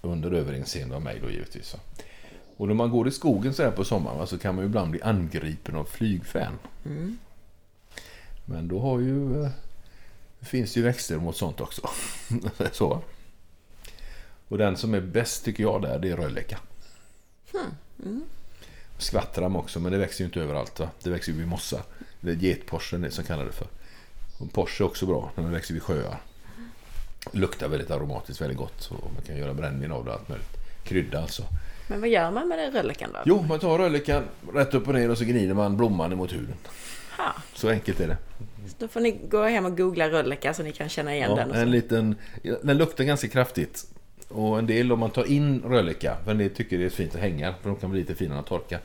Under 0.00 0.30
överinseende 0.30 0.96
av 0.96 1.02
mig 1.02 1.18
då 1.22 1.30
givetvis. 1.30 1.76
Och 2.58 2.68
när 2.68 2.74
man 2.74 2.90
går 2.90 3.08
i 3.08 3.10
skogen 3.10 3.54
så 3.54 3.62
här 3.62 3.70
på 3.70 3.84
sommaren 3.84 4.26
så 4.26 4.38
kan 4.38 4.54
man 4.54 4.64
ju 4.64 4.68
ibland 4.68 4.90
bli 4.90 5.02
angripen 5.02 5.74
av 5.74 5.84
flygfän. 5.84 6.52
Mm. 6.84 7.18
Men 8.44 8.68
då 8.68 8.80
har 8.80 9.00
ju... 9.00 9.44
Eh, 9.44 9.50
finns 10.40 10.76
ju 10.76 10.82
växter 10.82 11.16
mot 11.16 11.36
sånt 11.36 11.60
också. 11.60 11.88
så. 12.72 13.02
Och 14.48 14.58
den 14.58 14.76
som 14.76 14.94
är 14.94 15.00
bäst 15.00 15.44
tycker 15.44 15.62
jag 15.62 15.82
där, 15.82 15.98
det 15.98 16.10
är 16.10 16.16
rödläcka. 16.16 16.58
Hmm. 17.52 17.70
Mm. 18.04 18.22
Skvattram 18.98 19.56
också, 19.56 19.80
men 19.80 19.92
det 19.92 19.98
växer 19.98 20.20
ju 20.20 20.26
inte 20.26 20.40
överallt. 20.40 20.80
Va? 20.80 20.90
Det 21.02 21.10
växer 21.10 21.32
ju 21.32 21.38
vid 21.38 21.48
mossar. 21.48 21.82
Det 22.20 22.30
är 22.30 22.36
getporsen 22.36 23.10
som 23.10 23.24
kallar 23.24 23.44
det 23.44 23.52
för. 23.52 23.66
Och 24.38 24.52
Porsche 24.52 24.84
är 24.84 24.86
också 24.86 25.06
bra 25.06 25.30
den 25.34 25.52
växer 25.52 25.74
vid 25.74 25.82
sjöar. 25.82 26.20
Luktar 27.32 27.68
väldigt 27.68 27.90
aromatiskt, 27.90 28.40
väldigt 28.40 28.58
gott. 28.58 28.90
Och 28.90 29.12
man 29.14 29.22
kan 29.22 29.36
göra 29.36 29.54
brännvin 29.54 29.92
av 29.92 30.04
det 30.04 30.12
allt 30.12 30.28
möjligt. 30.28 30.56
Krydda 30.84 31.22
alltså. 31.22 31.42
Men 31.88 32.00
vad 32.00 32.08
gör 32.10 32.30
man 32.30 32.48
med 32.48 32.58
den 32.58 32.72
rölleken 32.72 33.10
då? 33.12 33.18
Jo, 33.24 33.42
man 33.48 33.58
tar 33.58 33.78
rölleken 33.78 34.22
rätt 34.54 34.74
upp 34.74 34.88
och 34.88 34.94
ner 34.94 35.10
och 35.10 35.18
så 35.18 35.24
gnider 35.24 35.54
man 35.54 35.76
blomman 35.76 36.16
mot 36.16 36.32
huden. 36.32 36.54
Ha. 37.16 37.34
Så 37.54 37.68
enkelt 37.68 38.00
är 38.00 38.08
det. 38.08 38.16
Då 38.78 38.88
får 38.88 39.00
ni 39.00 39.20
gå 39.28 39.42
hem 39.42 39.64
och 39.64 39.76
googla 39.76 40.10
rölleka 40.10 40.54
så 40.54 40.62
ni 40.62 40.72
kan 40.72 40.88
känna 40.88 41.14
igen 41.14 41.30
ja, 41.30 41.36
den. 41.36 41.54
En 41.54 41.70
liten, 41.70 42.16
den 42.62 42.78
luktar 42.78 43.04
ganska 43.04 43.28
kraftigt. 43.28 43.86
Och 44.28 44.58
en 44.58 44.66
del 44.66 44.92
om 44.92 44.98
man 44.98 45.10
tar 45.10 45.24
in 45.24 45.62
rölleka, 45.62 46.16
för 46.24 46.30
en 46.30 46.38
del 46.38 46.50
tycker 46.50 46.78
det 46.78 46.84
är 46.84 46.90
fint 46.90 47.14
att 47.14 47.20
hänga, 47.20 47.54
för 47.62 47.70
de 47.70 47.78
kan 47.78 47.90
bli 47.90 48.00
lite 48.00 48.14
finare 48.14 48.40
att 48.40 48.46
torka. 48.46 48.78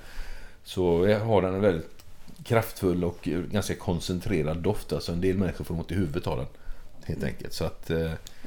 Så 0.64 1.08
har 1.18 1.42
den 1.42 1.54
en 1.54 1.62
väldigt 1.62 2.04
kraftfull 2.44 3.04
och 3.04 3.30
ganska 3.52 3.76
koncentrerad 3.76 4.58
doft. 4.58 4.94
Alltså 4.94 5.12
en 5.12 5.22
del 5.22 5.38
människor 5.38 5.66
får 5.66 5.76
ont 5.76 5.92
i 5.92 5.96
huvudet 5.96 6.28
av 6.28 6.38
den. 6.38 6.48
Helt 7.04 7.24
enkelt. 7.24 7.54
Så 7.54 7.66
att, 7.66 7.92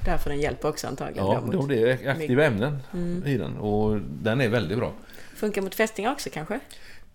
eh, 0.06 0.12
Därför 0.12 0.30
den 0.30 0.40
hjälper 0.40 0.68
också 0.68 0.86
antagligen. 0.86 1.26
Ja, 1.26 1.42
då 1.52 1.66
det 1.66 1.90
är 1.90 2.08
aktiva 2.08 2.44
ämnen 2.44 2.78
mm. 2.92 3.26
i 3.26 3.36
den. 3.36 3.56
Och 3.56 4.00
den 4.22 4.40
är 4.40 4.48
väldigt 4.48 4.78
bra. 4.78 4.92
Funkar 5.34 5.62
mot 5.62 5.74
fästingar 5.74 6.12
också 6.12 6.30
kanske? 6.32 6.60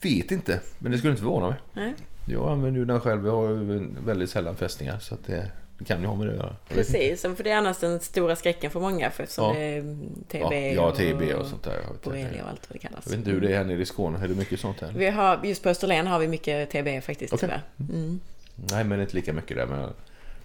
Vet 0.01 0.31
inte, 0.31 0.59
men 0.79 0.91
det 0.91 0.97
skulle 0.97 1.11
inte 1.11 1.23
förvåna 1.23 1.49
mig. 1.49 1.57
Nej. 1.73 1.93
Jag 2.25 2.51
använder 2.51 2.79
ju 2.79 2.85
den 2.85 3.01
själv. 3.01 3.25
Jag 3.25 3.35
har 3.35 4.05
väldigt 4.05 4.29
sällan 4.29 4.55
fästingar. 4.55 4.99
Så 4.99 5.13
att 5.13 5.25
det, 5.25 5.51
det 5.77 5.85
kan 5.85 6.01
ju 6.01 6.07
ha 6.07 6.15
med 6.15 6.27
det 6.27 6.33
att 6.33 6.39
göra. 6.39 6.55
Precis, 6.69 7.21
för 7.21 7.43
det 7.43 7.51
är 7.51 7.57
annars 7.57 7.79
den 7.79 7.99
stora 7.99 8.35
skräcken 8.35 8.71
för 8.71 8.79
många. 8.79 9.11
För 9.11 9.23
eftersom 9.23 9.45
ja. 9.45 9.53
det 9.53 9.65
är 9.65 9.81
TB, 10.27 10.53
ja, 10.53 10.71
ja, 10.73 10.91
TB 10.91 11.33
och, 11.33 11.41
och 11.41 11.47
sånt 11.47 11.63
där. 11.63 11.79
Borrelia 12.03 12.43
och 12.43 12.49
allt 12.49 12.69
vad 12.69 12.75
det 12.75 12.79
kallas. 12.79 13.05
Jag 13.05 13.11
vet 13.11 13.17
inte 13.17 13.31
hur 13.31 13.41
det 13.41 13.51
är 13.51 13.57
här 13.57 13.63
nere 13.63 13.81
i 13.81 13.85
Skåne. 13.85 14.23
Är 14.23 14.27
det 14.27 14.35
mycket 14.35 14.59
sånt 14.59 14.81
här? 14.81 14.93
Vi 14.95 15.09
har, 15.09 15.39
just 15.43 15.63
på 15.63 15.69
Österlen 15.69 16.07
har 16.07 16.19
vi 16.19 16.27
mycket 16.27 16.69
TB 16.69 17.01
faktiskt 17.01 17.33
okay. 17.33 17.49
tyvärr. 17.49 17.93
Mm. 17.95 18.19
Nej, 18.55 18.83
men 18.83 19.01
inte 19.01 19.15
lika 19.15 19.33
mycket 19.33 19.57
där. 19.57 19.65
Men 19.65 19.89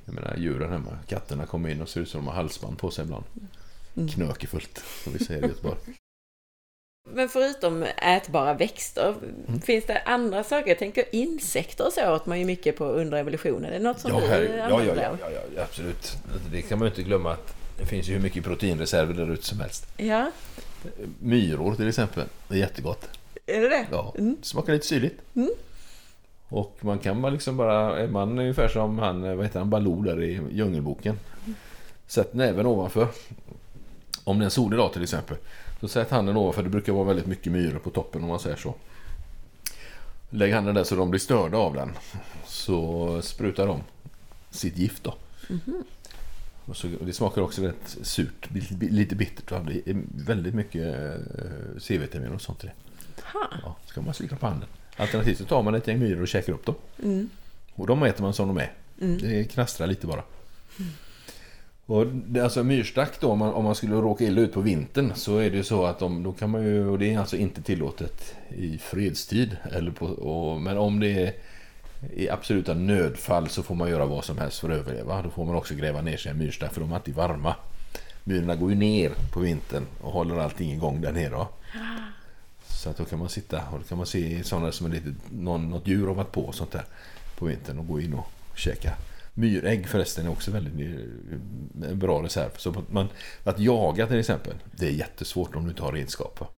jag 0.06 0.14
menar 0.14 0.36
djuren 0.36 0.72
hemma, 0.72 0.98
katterna 1.08 1.46
kommer 1.46 1.68
in 1.68 1.82
och 1.82 1.88
ser 1.88 2.00
ut 2.00 2.08
som 2.08 2.20
de 2.20 2.26
har 2.26 2.34
halsband 2.34 2.78
på 2.78 2.90
sig 2.90 3.04
ibland. 3.04 3.24
Mm. 3.96 4.08
Knökefullt, 4.08 4.84
som 5.04 5.12
vi 5.12 5.24
säger 5.24 5.44
i 5.44 5.48
Göteborg. 5.48 5.78
Men 7.10 7.28
förutom 7.28 7.82
ätbara 7.82 8.54
växter, 8.54 9.14
mm. 9.48 9.60
finns 9.60 9.84
det 9.86 10.00
andra 10.00 10.44
saker? 10.44 10.68
Jag 10.68 10.78
tänker 10.78 11.14
insekter 11.14 11.86
och 11.86 11.92
så 11.92 12.14
åt 12.14 12.26
man 12.26 12.38
ju 12.38 12.44
mycket 12.44 12.76
på 12.76 12.84
under 12.84 13.18
evolutionen. 13.18 13.64
Är 13.64 13.78
det 13.78 13.84
något 13.84 14.00
som 14.00 14.10
ja, 14.10 14.20
du 14.20 14.26
här, 14.26 14.42
ja, 14.42 14.84
ja, 14.84 14.94
ja, 14.96 15.16
ja, 15.20 15.40
ja, 15.56 15.62
absolut. 15.62 16.16
Det 16.50 16.62
kan 16.62 16.78
man 16.78 16.86
ju 16.86 16.90
inte 16.90 17.02
glömma 17.02 17.32
att 17.32 17.54
det 17.78 17.86
finns 17.86 18.08
ju 18.08 18.12
hur 18.12 18.20
mycket 18.20 18.44
proteinreserver 18.44 19.14
där 19.14 19.32
ute 19.32 19.46
som 19.46 19.60
helst. 19.60 19.86
Ja. 19.96 20.30
Myror 21.18 21.74
till 21.74 21.88
exempel, 21.88 22.24
det 22.48 22.54
är 22.54 22.58
jättegott. 22.58 23.08
Är 23.46 23.60
det 23.60 23.68
det? 23.68 23.86
Ja, 23.90 24.14
mm. 24.18 24.36
smakar 24.42 24.72
lite 24.72 24.86
syrligt. 24.86 25.20
Mm. 25.36 25.50
Och 26.56 26.78
man 26.80 26.98
kan 26.98 27.22
bara 27.22 27.32
liksom 27.32 27.56
bara, 27.56 27.98
är 27.98 28.08
man 28.08 28.38
ungefär 28.38 28.68
som 28.68 28.98
han, 28.98 29.36
vad 29.36 29.46
heter 29.46 29.58
han, 29.58 29.70
Baloo 29.70 30.02
där 30.02 30.22
i 30.22 30.40
Djungelboken. 30.50 31.18
Sätt 32.06 32.34
näven 32.34 32.66
ovanför. 32.66 33.08
Om 34.24 34.38
det 34.38 34.42
är 34.42 34.44
en 34.44 34.50
solig 34.50 34.78
dag 34.78 34.92
till 34.92 35.02
exempel. 35.02 35.36
Så 35.80 35.88
sätt 35.88 36.10
handen 36.10 36.36
ovanför, 36.36 36.62
det 36.62 36.68
brukar 36.68 36.92
vara 36.92 37.04
väldigt 37.04 37.26
mycket 37.26 37.52
myror 37.52 37.78
på 37.78 37.90
toppen 37.90 38.22
om 38.22 38.28
man 38.28 38.40
säger 38.40 38.56
så. 38.56 38.74
lägger 40.30 40.54
handen 40.54 40.74
där 40.74 40.84
så 40.84 40.96
de 40.96 41.10
blir 41.10 41.20
störda 41.20 41.58
av 41.58 41.74
den 41.74 41.92
så 42.46 43.22
sprutar 43.22 43.66
de 43.66 43.80
sitt 44.50 44.78
gift 44.78 45.04
då. 45.04 45.14
Och 46.64 46.76
så, 46.76 46.88
och 47.00 47.06
det 47.06 47.12
smakar 47.12 47.42
också 47.42 47.62
väldigt 47.62 47.98
surt, 48.02 48.48
lite 48.80 49.14
bittert. 49.14 49.50
Va? 49.50 49.60
Det 49.66 49.90
är 49.90 50.02
väldigt 50.26 50.54
mycket 50.54 50.94
eh, 50.94 51.20
C-vitamin 51.78 52.32
och 52.32 52.42
sånt 52.42 52.64
i 52.64 52.66
det. 52.66 52.72
Ha. 53.22 53.48
Ja, 53.62 53.76
ska 53.86 54.00
man 54.00 54.14
slicka 54.14 54.36
på 54.36 54.46
handen. 54.46 54.68
Alternativt 54.96 55.38
så 55.38 55.44
tar 55.44 55.62
man 55.62 55.74
ett 55.74 55.88
gäng 55.88 55.98
myror 55.98 56.22
och 56.22 56.28
käkar 56.28 56.52
upp 56.52 56.66
dem. 56.66 56.74
Och 57.74 57.86
de 57.86 58.02
äter 58.02 58.22
man 58.22 58.32
som 58.34 58.48
de 58.48 58.58
är. 58.58 58.72
Det 59.20 59.44
knastrar 59.44 59.86
lite 59.86 60.06
bara. 60.06 60.22
Och 61.86 62.06
det, 62.06 62.40
alltså 62.40 62.64
myrstack 62.64 63.20
då, 63.20 63.30
om 63.30 63.38
man, 63.38 63.54
om 63.54 63.64
man 63.64 63.74
skulle 63.74 63.94
råka 63.94 64.24
illa 64.24 64.40
ut 64.40 64.52
på 64.52 64.60
vintern 64.60 65.12
så 65.14 65.38
är 65.38 65.50
det 65.50 65.56
ju 65.56 65.62
så 65.62 65.84
att 65.86 65.98
de, 65.98 66.22
då 66.22 66.32
kan 66.32 66.50
man 66.50 66.62
ju, 66.64 66.88
och 66.88 66.98
det 66.98 67.14
är 67.14 67.18
alltså 67.18 67.36
inte 67.36 67.62
tillåtet 67.62 68.34
i 68.48 68.78
fredstid. 68.78 69.56
Eller 69.72 69.90
på, 69.90 70.06
och, 70.06 70.60
men 70.60 70.78
om 70.78 71.00
det 71.00 71.08
är 71.08 71.32
i 72.16 72.28
absoluta 72.30 72.74
nödfall 72.74 73.48
så 73.48 73.62
får 73.62 73.74
man 73.74 73.90
göra 73.90 74.06
vad 74.06 74.24
som 74.24 74.38
helst 74.38 74.58
för 74.58 74.70
att 74.70 74.78
överleva. 74.78 75.22
Då 75.22 75.30
får 75.30 75.44
man 75.44 75.54
också 75.54 75.74
gräva 75.74 76.02
ner 76.02 76.16
sig 76.16 76.30
i 76.30 76.32
en 76.32 76.38
myrstack 76.38 76.74
för 76.74 76.80
de 76.80 76.90
är 76.90 76.94
alltid 76.94 77.14
varma. 77.14 77.54
Myrorna 78.24 78.56
går 78.56 78.70
ju 78.70 78.76
ner 78.76 79.12
på 79.32 79.40
vintern 79.40 79.86
och 80.00 80.12
håller 80.12 80.36
allting 80.36 80.72
igång 80.72 81.00
där 81.00 81.12
nere. 81.12 81.46
Så 82.68 82.90
att 82.90 82.96
då 82.96 83.04
kan 83.04 83.18
man 83.18 83.28
sitta 83.28 83.62
och 83.72 83.78
då 83.78 83.84
kan 83.84 83.98
man 83.98 84.06
se 84.06 84.44
sådana 84.44 84.72
som 84.72 84.86
är 84.86 84.90
lite, 84.90 85.14
någon, 85.28 85.70
något 85.70 85.86
djur 85.86 86.06
har 86.06 86.14
varit 86.14 86.32
på 86.32 86.44
och 86.44 86.54
sånt 86.54 86.72
där 86.72 86.84
på 87.38 87.44
vintern 87.44 87.78
och 87.78 87.86
gå 87.86 88.00
in 88.00 88.14
och 88.14 88.26
käka. 88.54 88.94
Myrägg 89.34 89.88
förresten 89.88 90.26
är 90.26 90.30
också 90.30 90.50
väldigt 90.50 90.74
en 91.84 91.98
bra 91.98 92.22
reserv. 92.22 92.50
Så 92.56 92.70
att, 92.70 92.92
man, 92.92 93.08
att 93.44 93.58
jaga 93.58 94.06
till 94.06 94.18
exempel, 94.18 94.54
det 94.72 94.86
är 94.86 94.90
jättesvårt 94.90 95.56
om 95.56 95.64
du 95.64 95.70
inte 95.70 95.82
har 95.82 95.92
redskap. 95.92 96.56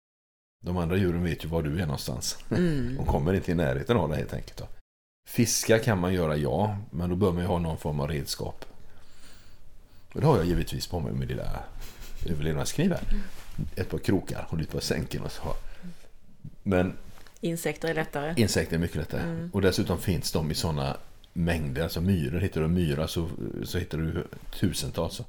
De 0.65 0.77
andra 0.77 0.97
djuren 0.97 1.25
vet 1.25 1.45
ju 1.45 1.49
var 1.49 1.63
du 1.63 1.81
är 1.81 1.87
någonstans. 1.87 2.39
De 2.97 3.07
kommer 3.07 3.35
inte 3.35 3.53
i 3.53 3.55
närheten 3.55 3.97
av 3.97 4.09
dig 4.09 4.19
helt 4.19 4.35
enkelt. 4.35 4.63
Fiska 5.29 5.79
kan 5.79 5.99
man 5.99 6.15
göra, 6.15 6.37
ja, 6.37 6.77
men 6.91 7.11
då 7.11 7.17
bör 7.17 7.33
man 7.33 7.43
ju 7.43 7.49
ha 7.49 7.59
någon 7.59 7.79
form 7.79 8.01
av 8.01 8.09
redskap. 8.09 8.65
Och 10.13 10.21
det 10.21 10.27
har 10.27 10.37
jag 10.37 10.47
givetvis 10.47 10.87
på 10.87 11.01
mig 11.01 11.13
med 11.13 11.29
lilla 11.29 11.61
överlevnadskniv 12.27 12.91
här. 12.91 13.03
Ett 13.77 13.91
par 13.91 13.99
krokar 13.99 14.47
och 14.51 14.59
lite 14.59 14.73
på 14.73 14.81
sänken 14.81 15.23
och 15.23 15.33
så. 15.33 15.57
Men 16.69 16.93
Insekter 17.41 17.89
är 17.89 17.95
lättare. 17.95 18.35
Insekter 18.37 18.77
är 18.77 18.81
mycket 18.81 18.97
lättare. 18.97 19.49
Och 19.53 19.63
dessutom 19.63 19.99
finns 19.99 20.33
de 20.33 20.51
i 20.51 20.55
sådana 20.55 20.97
mängder. 21.33 21.83
Alltså 21.83 22.01
myror, 22.01 22.41
hittar 22.41 22.61
du 22.61 22.69
myra 22.69 23.09
så, 23.09 23.29
så 23.65 23.79
hittar 23.79 23.99
du 23.99 24.25
tusentals. 24.61 25.21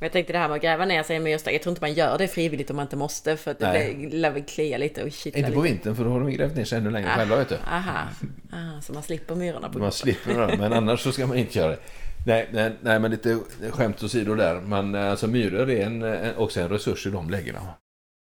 Jag 0.00 0.12
tänkte 0.12 0.32
det 0.32 0.38
här 0.38 0.48
med 0.48 0.56
att 0.56 0.62
gräva 0.62 0.84
ner 0.84 1.02
sig 1.02 1.16
i 1.16 1.20
myrstack. 1.20 1.54
Jag 1.54 1.62
tror 1.62 1.70
inte 1.70 1.80
man 1.80 1.92
gör 1.92 2.18
det 2.18 2.28
frivilligt 2.28 2.70
om 2.70 2.76
man 2.76 2.84
inte 2.84 2.96
måste. 2.96 3.36
För 3.36 3.50
att 3.50 3.58
det 3.58 3.72
Nej. 3.72 4.10
lär 4.12 4.30
väl 4.30 4.42
klia 4.42 4.78
lite 4.78 5.04
och 5.04 5.12
kittla 5.12 5.38
Inte 5.38 5.52
på 5.52 5.62
lite. 5.62 5.72
vintern 5.74 5.96
för 5.96 6.04
då 6.04 6.10
har 6.10 6.20
de 6.20 6.30
grävt 6.30 6.56
ner 6.56 6.64
sig 6.64 6.78
ännu 6.78 6.90
längre 6.90 7.08
själva 7.08 7.36
vet 7.36 7.48
du. 7.48 7.56
Aha. 7.56 8.08
Aha, 8.52 8.80
så 8.80 8.92
man 8.92 9.02
slipper 9.02 9.34
myrorna 9.34 9.68
på 9.68 9.78
Man 9.78 9.92
slipper 9.92 10.46
det, 10.46 10.56
men 10.56 10.72
annars 10.72 11.00
så 11.00 11.12
ska 11.12 11.26
man 11.26 11.36
inte 11.36 11.58
göra 11.58 11.70
det. 11.70 11.78
Nej, 12.26 12.48
nej, 12.52 12.72
nej 12.80 12.98
men 13.00 13.10
lite 13.10 13.38
skämt 13.70 14.02
åsido 14.02 14.34
där. 14.34 14.60
Men 14.60 14.94
eh, 14.94 15.10
alltså 15.10 15.26
myror 15.26 15.70
är 15.70 15.86
en, 15.86 16.02
en, 16.02 16.36
också 16.36 16.60
en 16.60 16.68
resurs 16.68 17.06
i 17.06 17.10
de 17.10 17.30
lägena. 17.30 17.60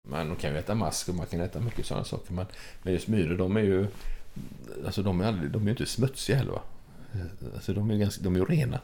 Man 0.04 0.36
kan 0.36 0.52
ju 0.52 0.58
äta 0.58 0.76
mask 0.76 1.10
och 1.10 1.16
man 1.16 1.26
kan 1.26 1.41
äta 1.41 1.60
mycket 1.60 1.86
sådana 1.86 2.06
saker. 2.06 2.34
Men, 2.34 2.45
men 2.84 2.93
just 2.93 3.08
myror, 3.08 3.38
de 3.38 3.58
är 3.58 3.62
ju... 3.62 3.88
Alltså 4.86 5.04
de 5.04 5.22
är, 5.22 5.26
aldrig, 5.26 5.52
de 5.52 5.62
är 5.62 5.66
ju 5.66 5.72
inte 5.72 5.86
smutsiga 5.86 6.38
heller 6.38 6.52
va? 6.52 6.62
Alltså 7.56 7.74
de 7.74 7.89
är 7.89 7.93
ju 7.93 7.99
ganska, 7.99 8.24
de 8.24 8.36
är 8.36 8.45
rena. 8.45 8.80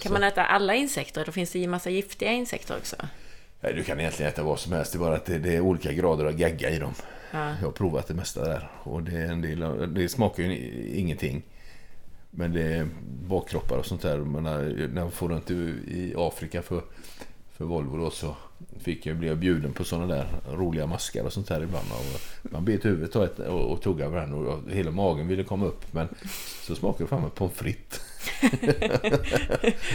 Kan 0.00 0.12
man 0.12 0.24
äta 0.24 0.44
alla 0.44 0.74
insekter? 0.74 1.24
Då 1.24 1.32
finns 1.32 1.50
det 1.50 1.58
ju 1.58 1.66
massa 1.66 1.90
giftiga 1.90 2.32
insekter 2.32 2.76
också. 2.76 2.96
Nej, 3.60 3.74
du 3.74 3.84
kan 3.84 4.00
egentligen 4.00 4.32
äta 4.32 4.42
vad 4.42 4.58
som 4.58 4.72
helst. 4.72 4.92
Det 4.92 4.96
är 4.96 5.00
bara 5.00 5.14
att 5.14 5.24
det, 5.24 5.38
det 5.38 5.56
är 5.56 5.60
olika 5.60 5.92
grader 5.92 6.24
av 6.24 6.40
gegga 6.40 6.70
i 6.70 6.78
dem. 6.78 6.94
Ja. 7.30 7.48
Jag 7.48 7.66
har 7.66 7.72
provat 7.72 8.06
det 8.06 8.14
mesta 8.14 8.44
där. 8.44 8.70
Och 8.82 9.02
det, 9.02 9.16
är 9.16 9.32
en 9.32 9.40
del, 9.40 9.94
det 9.94 10.08
smakar 10.08 10.42
ju 10.42 10.92
ingenting. 10.94 11.42
Men 12.30 12.52
det 12.52 12.62
är 12.62 12.88
bakkroppar 13.28 13.76
och 13.76 13.86
sånt 13.86 14.02
där. 14.02 14.18
När, 14.18 14.90
jag 14.96 15.12
får 15.12 15.28
runt 15.28 15.50
i 15.50 16.14
Afrika 16.16 16.62
för, 16.62 16.82
för 17.58 17.64
Volvo 17.64 17.96
då 17.96 18.10
så 18.10 18.36
fick 18.80 19.06
jag, 19.06 19.16
blev 19.16 19.30
jag 19.30 19.38
bjuden 19.38 19.72
på 19.72 19.84
sådana 19.84 20.14
där 20.14 20.26
roliga 20.50 20.86
maskar 20.86 21.24
och 21.24 21.32
sånt 21.32 21.48
där 21.48 21.62
ibland. 21.62 21.86
Och 21.90 22.52
man 22.52 22.64
bet 22.64 22.84
huvudet 22.84 23.16
och, 23.16 23.24
ett, 23.24 23.38
och, 23.38 23.72
och 23.72 23.82
tuggade 23.82 24.10
varandra 24.10 24.52
och 24.52 24.70
hela 24.70 24.90
magen 24.90 25.28
ville 25.28 25.44
komma 25.44 25.66
upp. 25.66 25.92
Men 25.92 26.08
så 26.62 26.74
smakade 26.74 27.04
det 27.04 27.08
fan 27.08 27.22
med 27.22 27.34
pommes 27.34 27.54
frites. 27.54 28.00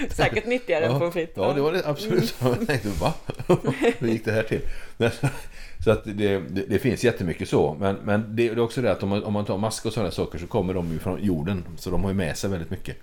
Säkert 0.15 0.45
nyttigare 0.45 0.85
än 0.85 0.99
pommes 0.99 1.13
frites. 1.13 1.37
Ja, 1.37 1.53
det 1.53 1.61
var 1.61 1.71
det 1.71 1.87
absolut. 1.87 2.35
Jag 2.41 2.67
tänkte, 2.67 2.89
va? 2.89 3.13
Hur 3.99 4.07
gick 4.07 4.25
det 4.25 4.31
här 4.31 4.43
till? 4.43 4.61
Så 5.83 5.91
att 5.91 6.03
det, 6.03 6.39
det, 6.39 6.65
det 6.67 6.79
finns 6.79 7.03
jättemycket 7.03 7.49
så. 7.49 7.77
Men, 7.79 7.95
men 7.95 8.35
det 8.35 8.47
är 8.47 8.59
också 8.59 8.81
det 8.81 8.91
att 8.91 9.03
om 9.03 9.09
man, 9.09 9.23
om 9.23 9.33
man 9.33 9.45
tar 9.45 9.57
mask 9.57 9.85
och 9.85 9.93
sådana 9.93 10.11
saker 10.11 10.39
så 10.39 10.47
kommer 10.47 10.73
de 10.73 10.91
ju 10.91 10.99
från 10.99 11.23
jorden. 11.23 11.63
Så 11.77 11.89
de 11.89 12.03
har 12.03 12.11
ju 12.11 12.15
med 12.17 12.37
sig 12.37 12.49
väldigt 12.49 12.69
mycket. 12.69 12.97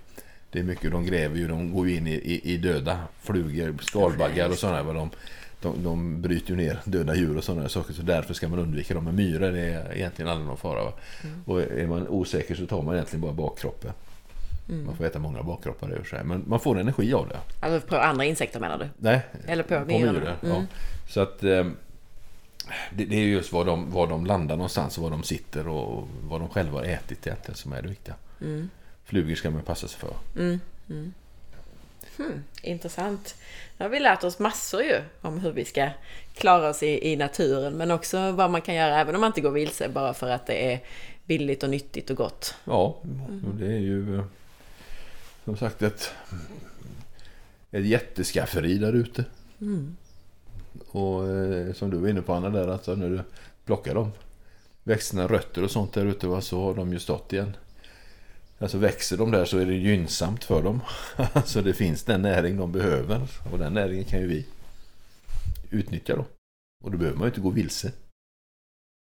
Det 0.51 0.59
är 0.59 0.63
mycket, 0.63 0.91
de 0.91 1.05
gräver 1.05 1.37
ju, 1.37 1.47
de 1.47 1.73
går 1.73 1.87
ju 1.89 1.95
in 1.95 2.07
i, 2.07 2.13
i, 2.13 2.53
i 2.53 2.57
döda 2.57 2.99
flugor, 3.21 3.75
skalbaggar 3.81 4.49
och 4.49 4.55
sådana. 4.55 4.83
Men 4.83 4.95
de, 4.95 5.09
de, 5.61 5.83
de 5.83 6.21
bryter 6.21 6.49
ju 6.49 6.55
ner 6.55 6.79
döda 6.85 7.15
djur 7.15 7.37
och 7.37 7.43
sådana 7.43 7.69
saker. 7.69 7.93
Så 7.93 8.01
därför 8.01 8.33
ska 8.33 8.47
man 8.47 8.59
undvika 8.59 8.93
dem. 8.93 9.03
Men 9.03 9.15
myror 9.15 9.55
är 9.57 9.93
egentligen 9.95 10.31
aldrig 10.31 10.47
någon 10.47 10.57
fara. 10.57 10.83
Va? 10.83 10.93
Och 11.45 11.61
är 11.61 11.87
man 11.87 12.07
osäker 12.07 12.55
så 12.55 12.65
tar 12.65 12.81
man 12.81 12.95
egentligen 12.95 13.21
bara 13.21 13.33
bakkroppen. 13.33 13.91
Man 14.85 14.95
får 14.95 15.05
äta 15.05 15.19
många 15.19 15.43
bakkroppar 15.43 15.97
i 15.97 16.01
och 16.01 16.07
sig. 16.07 16.23
Men 16.23 16.43
man 16.47 16.59
får 16.59 16.79
energi 16.79 17.13
av 17.13 17.27
det. 17.27 17.37
Alltså 17.59 17.87
på 17.87 17.97
andra 17.97 18.25
insekter 18.25 18.59
menar 18.59 18.77
du? 18.77 18.89
Nej, 18.97 19.21
Eller 19.47 19.63
på 19.63 19.79
på 19.79 19.85
myrorna. 19.85 20.11
myror. 20.11 20.35
Ja. 20.41 20.55
Mm. 20.55 20.67
Så 21.09 21.19
att 21.21 21.43
eh, 21.43 21.65
det, 22.95 23.05
det 23.05 23.15
är 23.15 23.23
just 23.23 23.51
var 23.53 23.65
de, 23.65 23.91
var 23.91 24.07
de 24.07 24.25
landar 24.25 24.55
någonstans 24.55 24.97
och 24.97 25.03
var 25.03 25.09
de 25.11 25.23
sitter 25.23 25.67
och 25.67 26.07
vad 26.23 26.41
de 26.41 26.49
själva 26.49 26.79
har 26.79 26.85
ätit 26.85 27.27
egentligen 27.27 27.55
som 27.55 27.73
är 27.73 27.81
det 27.81 27.87
viktiga. 27.87 28.15
Mm. 28.41 28.69
Flugor 29.05 29.35
ska 29.35 29.49
man 29.49 29.63
passa 29.63 29.87
sig 29.87 29.99
för. 29.99 30.15
Intressant. 32.61 33.35
Nu 33.77 33.85
har 33.85 33.89
vi 33.89 33.99
lärt 33.99 34.23
oss 34.23 34.39
massor 34.39 34.81
ju 34.81 35.01
om 35.21 35.39
hur 35.39 35.51
vi 35.51 35.65
ska 35.65 35.89
klara 36.33 36.69
oss 36.69 36.83
i, 36.83 37.11
i 37.11 37.15
naturen 37.15 37.73
men 37.73 37.91
också 37.91 38.31
vad 38.31 38.51
man 38.51 38.61
kan 38.61 38.75
göra 38.75 38.99
även 38.99 39.15
om 39.15 39.21
man 39.21 39.27
inte 39.27 39.41
går 39.41 39.51
vilse 39.51 39.89
bara 39.89 40.13
för 40.13 40.29
att 40.29 40.47
det 40.47 40.73
är 40.73 40.79
billigt 41.25 41.63
och 41.63 41.69
nyttigt 41.69 42.09
och 42.09 42.17
gott. 42.17 42.55
Ja, 42.63 42.97
och 43.47 43.55
det 43.59 43.65
är 43.65 43.79
ju 43.79 44.15
eh, 44.15 44.23
som 45.45 45.57
sagt 45.57 45.81
ett, 45.81 46.11
ett 47.71 47.85
jätteskafferi 47.85 48.77
där 48.77 48.93
ute. 48.93 49.25
Och 50.87 51.29
eh, 51.29 51.73
som 51.73 51.89
du 51.89 51.97
var 51.97 52.09
inne 52.09 52.21
på 52.21 52.33
Anna 52.33 52.49
där, 52.49 52.67
alltså 52.67 52.95
när 52.95 53.09
du 53.09 53.21
plockar 53.65 53.95
dem 53.95 54.11
växterna, 54.83 55.27
rötter 55.27 55.63
och 55.63 55.71
sånt 55.71 55.93
där 55.93 56.05
ute 56.05 56.41
så 56.41 56.63
har 56.63 56.73
de 56.73 56.93
ju 56.93 56.99
stått 56.99 57.33
igen. 57.33 57.55
Alltså 58.61 58.77
växer 58.77 59.17
de 59.17 59.31
där 59.31 59.45
så 59.45 59.57
är 59.57 59.65
det 59.65 59.73
gynnsamt 59.73 60.43
för 60.43 60.63
dem. 60.63 60.81
Alltså 61.33 61.61
det 61.61 61.73
finns 61.73 62.03
den 62.03 62.21
näring 62.21 62.57
de 62.57 62.71
behöver 62.71 63.27
och 63.51 63.59
den 63.59 63.73
näringen 63.73 64.05
kan 64.05 64.19
ju 64.19 64.27
vi 64.27 64.45
utnyttja 65.69 66.15
då. 66.15 66.25
Och 66.83 66.91
då 66.91 66.97
behöver 66.97 67.17
man 67.17 67.25
ju 67.25 67.29
inte 67.29 67.41
gå 67.41 67.49
vilse. 67.49 67.91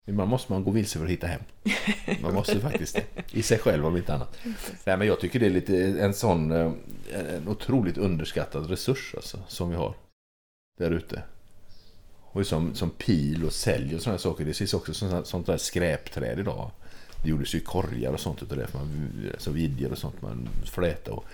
Ibland 0.07 0.29
måste 0.29 0.51
man 0.51 0.63
gå 0.63 0.71
vilse 0.71 0.97
för 0.97 1.05
att 1.05 1.11
hitta 1.11 1.27
hem. 1.27 1.41
Man 2.21 2.33
måste 2.33 2.59
faktiskt 2.59 2.95
det. 2.95 3.23
I 3.31 3.43
sig 3.43 3.59
själv 3.59 3.85
om 3.85 3.97
inte 3.97 4.13
annat. 4.13 4.37
Nej, 4.83 4.97
men 4.97 5.07
jag 5.07 5.19
tycker 5.19 5.39
det 5.39 5.45
är 5.45 5.49
lite 5.49 5.77
en 5.77 6.13
sån 6.13 6.51
eh, 6.51 6.71
en 7.13 7.47
otroligt 7.47 7.97
underskattad 7.97 8.69
resurs 8.69 9.15
alltså, 9.15 9.39
som 9.47 9.69
vi 9.69 9.75
har 9.75 9.95
där 10.79 10.91
ute. 10.91 11.23
Och 12.21 12.47
som, 12.47 12.75
som 12.75 12.89
pil 12.89 13.45
och 13.45 13.53
sälj 13.53 13.95
och 13.95 14.01
sådana 14.01 14.19
saker. 14.19 14.45
Det 14.45 14.51
ses 14.51 14.73
också 14.73 15.23
sånt 15.23 15.45
där 15.45 15.57
skräpträd 15.57 16.39
idag. 16.39 16.71
Det 17.23 17.29
gjordes 17.29 17.55
ju 17.55 17.59
korgar 17.59 18.11
och 18.11 18.19
sånt 18.19 18.43
utav 18.43 18.57
det. 18.57 18.67
För 18.67 18.77
man, 18.77 19.29
alltså 19.33 19.51
vidjer 19.51 19.91
och 19.91 19.97
sånt 19.97 20.21
man 20.21 20.49
flätade 20.65 21.15
och 21.15 21.25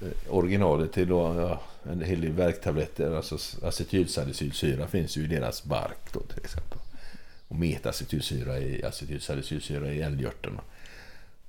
eh, 0.00 0.34
originalet 0.34 0.92
till 0.92 1.08
då, 1.08 1.34
ja, 1.38 1.60
en 1.92 2.02
hel 2.02 2.20
del 2.20 2.32
värktabletter, 2.32 3.16
alltså 3.16 3.66
acetylsalicylsyra 3.66 4.86
finns 4.86 5.16
ju 5.16 5.24
i 5.24 5.26
deras 5.26 5.64
bark 5.64 6.12
då 6.12 6.20
till 6.20 6.44
exempel. 6.44 6.78
Och 7.48 7.56
metacetylsyra 7.56 8.58
i 8.58 8.84
acetylsalicylsyra 8.84 9.92
i 9.92 10.02
älgörterna. 10.02 10.60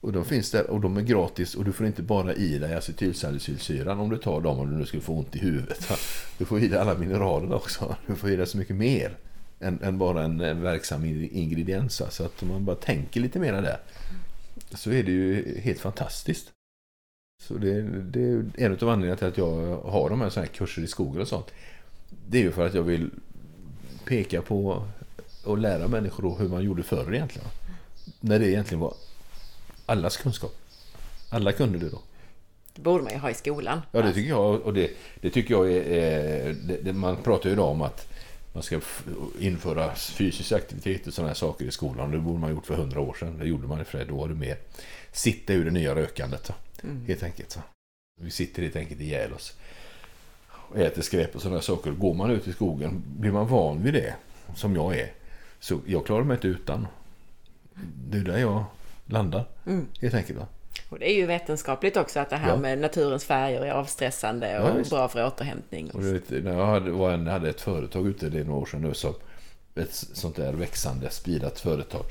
Och 0.01 0.13
de 0.13 0.25
finns 0.25 0.51
där 0.51 0.69
och 0.69 0.81
de 0.81 0.97
är 0.97 1.01
gratis 1.01 1.55
och 1.55 1.65
du 1.65 1.71
får 1.71 1.87
inte 1.87 2.01
bara 2.01 2.33
i 2.33 2.57
dig 2.57 2.73
acetylsalicylsyran 2.73 3.99
om 3.99 4.09
du 4.09 4.17
tar 4.17 4.41
dem 4.41 4.59
om 4.59 4.71
du 4.71 4.77
nu 4.77 4.85
skulle 4.85 5.03
få 5.03 5.13
ont 5.13 5.35
i 5.35 5.39
huvudet. 5.39 5.89
Du 6.37 6.45
får 6.45 6.59
i 6.59 6.67
dig 6.67 6.79
alla 6.79 6.97
mineraler 6.97 7.55
också. 7.55 7.95
Du 8.07 8.15
får 8.15 8.29
i 8.29 8.35
dig 8.35 8.47
så 8.47 8.57
mycket 8.57 8.75
mer 8.75 9.17
än, 9.59 9.83
än 9.83 9.97
bara 9.97 10.23
en, 10.23 10.61
verksam 10.61 11.05
in- 11.05 11.29
ingrediens. 11.31 12.01
Så 12.09 12.23
att 12.23 12.41
om 12.41 12.47
man 12.47 12.65
bara 12.65 12.75
tänker 12.75 13.19
lite 13.19 13.39
mer 13.39 13.53
där 13.53 13.79
så 14.75 14.91
är 14.91 15.03
det 15.03 15.11
ju 15.11 15.59
helt 15.59 15.79
fantastiskt. 15.79 16.51
Så 17.43 17.53
det, 17.53 17.81
det 17.81 18.19
är 18.19 18.45
en 18.55 18.71
av 18.71 18.89
anledningarna 18.89 19.17
till 19.17 19.27
att 19.27 19.37
jag 19.37 19.77
har 19.77 20.09
de 20.09 20.21
här, 20.21 20.29
så 20.29 20.39
här 20.39 20.47
kurser 20.47 20.81
i 20.81 20.87
skogen 20.87 21.21
och 21.21 21.27
sånt. 21.27 21.51
Det 22.27 22.37
är 22.37 22.41
ju 22.41 22.51
för 22.51 22.67
att 22.67 22.73
jag 22.73 22.83
vill 22.83 23.09
peka 24.05 24.41
på 24.41 24.83
och 25.43 25.57
lära 25.57 25.87
människor 25.87 26.37
hur 26.39 26.49
man 26.49 26.63
gjorde 26.63 26.83
förr 26.83 27.13
egentligen. 27.13 27.47
När 28.19 28.39
det 28.39 28.47
egentligen 28.47 28.79
var 28.79 28.93
allas 29.85 30.17
kunskap. 30.17 30.55
Alla 31.29 31.51
kunde 31.51 31.79
det 31.79 31.89
då. 31.89 32.01
Det 32.75 32.81
borde 32.81 33.03
man 33.03 33.13
ju 33.13 33.19
ha 33.19 33.29
i 33.29 33.33
skolan. 33.33 33.81
Ja, 33.91 34.01
det 34.01 34.13
tycker 34.13 34.29
jag. 34.29 34.61
Och 34.61 34.73
det, 34.73 34.91
det 35.21 35.29
tycker 35.29 35.53
jag 35.53 35.71
är... 35.71 36.53
det, 36.83 36.93
man 36.93 37.15
pratar 37.15 37.45
ju 37.49 37.53
idag 37.53 37.69
om 37.69 37.81
att 37.81 38.13
man 38.57 38.63
ska 38.63 38.81
införa 39.39 39.95
fysisk 39.95 40.51
aktivitet 40.51 41.07
och 41.07 41.13
sådana 41.13 41.29
här 41.29 41.35
saker 41.35 41.65
i 41.65 41.71
skolan. 41.71 42.11
Det 42.11 42.17
borde 42.17 42.39
man 42.39 42.49
ha 42.49 42.55
gjort 42.55 42.65
för 42.65 42.75
hundra 42.75 42.99
år 42.99 43.13
sedan. 43.13 43.37
Det 43.37 43.45
gjorde 43.45 43.67
man 43.67 43.81
i 43.81 43.83
för 43.83 44.05
Då 44.05 44.15
var 44.15 44.27
det 44.27 44.35
mer 44.35 44.57
sitta 45.11 45.53
ur 45.53 45.65
det 45.65 45.71
nya 45.71 45.95
rökandet. 45.95 46.51
Mm. 46.83 47.05
Helt 47.05 47.23
enkelt. 47.23 47.51
Så. 47.51 47.59
Vi 48.21 48.31
sitter 48.31 48.61
helt 48.61 48.75
enkelt 48.75 49.01
ihjäl 49.01 49.33
oss. 49.33 49.53
Och 50.47 50.77
äter 50.77 51.01
skräp 51.01 51.35
och 51.35 51.41
sådana 51.41 51.61
saker. 51.61 51.91
Går 51.91 52.13
man 52.13 52.31
ut 52.31 52.47
i 52.47 52.53
skogen, 52.53 53.03
blir 53.17 53.31
man 53.31 53.47
van 53.47 53.83
vid 53.83 53.93
det, 53.93 54.15
som 54.55 54.75
jag 54.75 54.97
är, 54.97 55.11
så 55.59 55.79
jag 55.85 56.05
klarar 56.05 56.23
mig 56.23 56.35
inte 56.35 56.47
utan. 56.47 56.87
Det 58.09 58.17
är 58.17 58.23
där 58.23 58.37
jag 58.37 58.63
landar, 59.05 59.45
mm. 59.65 59.85
helt 60.01 60.13
enkelt. 60.13 60.39
Va? 60.39 60.47
Och 60.89 60.99
det 60.99 61.11
är 61.11 61.13
ju 61.15 61.25
vetenskapligt 61.25 61.97
också 61.97 62.19
att 62.19 62.29
det 62.29 62.35
här 62.35 62.49
ja. 62.49 62.57
med 62.57 62.79
naturens 62.79 63.25
färger 63.25 63.61
är 63.61 63.71
avstressande 63.71 64.59
och 64.59 64.79
ja, 64.79 64.83
bra 64.89 65.07
för 65.07 65.25
återhämtning. 65.25 65.91
Och 65.91 66.05
vet, 66.05 66.29
när 66.29 66.57
jag 66.57 66.65
hade, 66.65 66.91
var 66.91 67.11
en, 67.11 67.27
hade 67.27 67.49
ett 67.49 67.61
företag 67.61 68.07
ute, 68.07 68.29
det 68.29 68.39
är 68.39 68.43
några 68.43 68.59
år 68.59 68.65
sedan 68.65 68.81
nu, 68.81 68.93
så 68.93 69.15
ett 69.75 69.93
sånt 69.93 70.35
där 70.35 70.53
växande, 70.53 71.09
spirat 71.09 71.59
företag. 71.59 72.03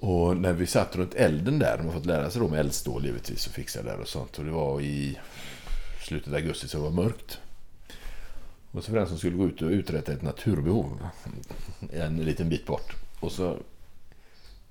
Och 0.00 0.36
när 0.36 0.52
vi 0.52 0.66
satt 0.66 0.96
runt 0.96 1.14
elden 1.14 1.58
där, 1.58 1.78
de 1.78 1.86
har 1.86 1.92
fått 1.92 2.06
lära 2.06 2.30
sig 2.30 2.40
då 2.40 2.48
med 2.48 2.60
eldstål 2.60 3.04
givetvis 3.04 3.46
och 3.46 3.52
fixa 3.52 3.82
där 3.82 4.00
och 4.00 4.08
sånt. 4.08 4.38
Och 4.38 4.44
det 4.44 4.50
var 4.50 4.80
i 4.80 5.18
slutet 6.06 6.28
av 6.28 6.34
augusti 6.34 6.68
så 6.68 6.76
det 6.76 6.82
var 6.82 6.90
mörkt. 6.90 7.38
Och 8.72 8.84
så 8.84 8.90
för 8.90 8.98
den 8.98 9.08
som 9.08 9.18
skulle 9.18 9.36
gå 9.36 9.46
ut 9.46 9.62
och 9.62 9.70
uträtta 9.70 10.12
ett 10.12 10.22
naturbehov 10.22 11.08
en 11.92 12.16
liten 12.16 12.48
bit 12.48 12.66
bort. 12.66 12.92
Och 13.20 13.32
så 13.32 13.56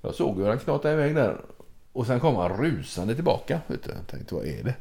jag 0.02 0.14
såg 0.14 0.36
hur 0.36 0.48
han 0.48 0.58
knatade 0.58 0.94
iväg 0.94 1.14
där. 1.14 1.40
Och 1.92 2.06
sen 2.06 2.20
kom 2.20 2.36
han 2.36 2.56
rusande 2.56 3.14
tillbaka. 3.14 3.60
Vet 3.66 3.82
du. 3.84 3.90
Jag 3.90 4.06
tänkte, 4.06 4.34
vad 4.34 4.46
är 4.46 4.64
det? 4.64 4.74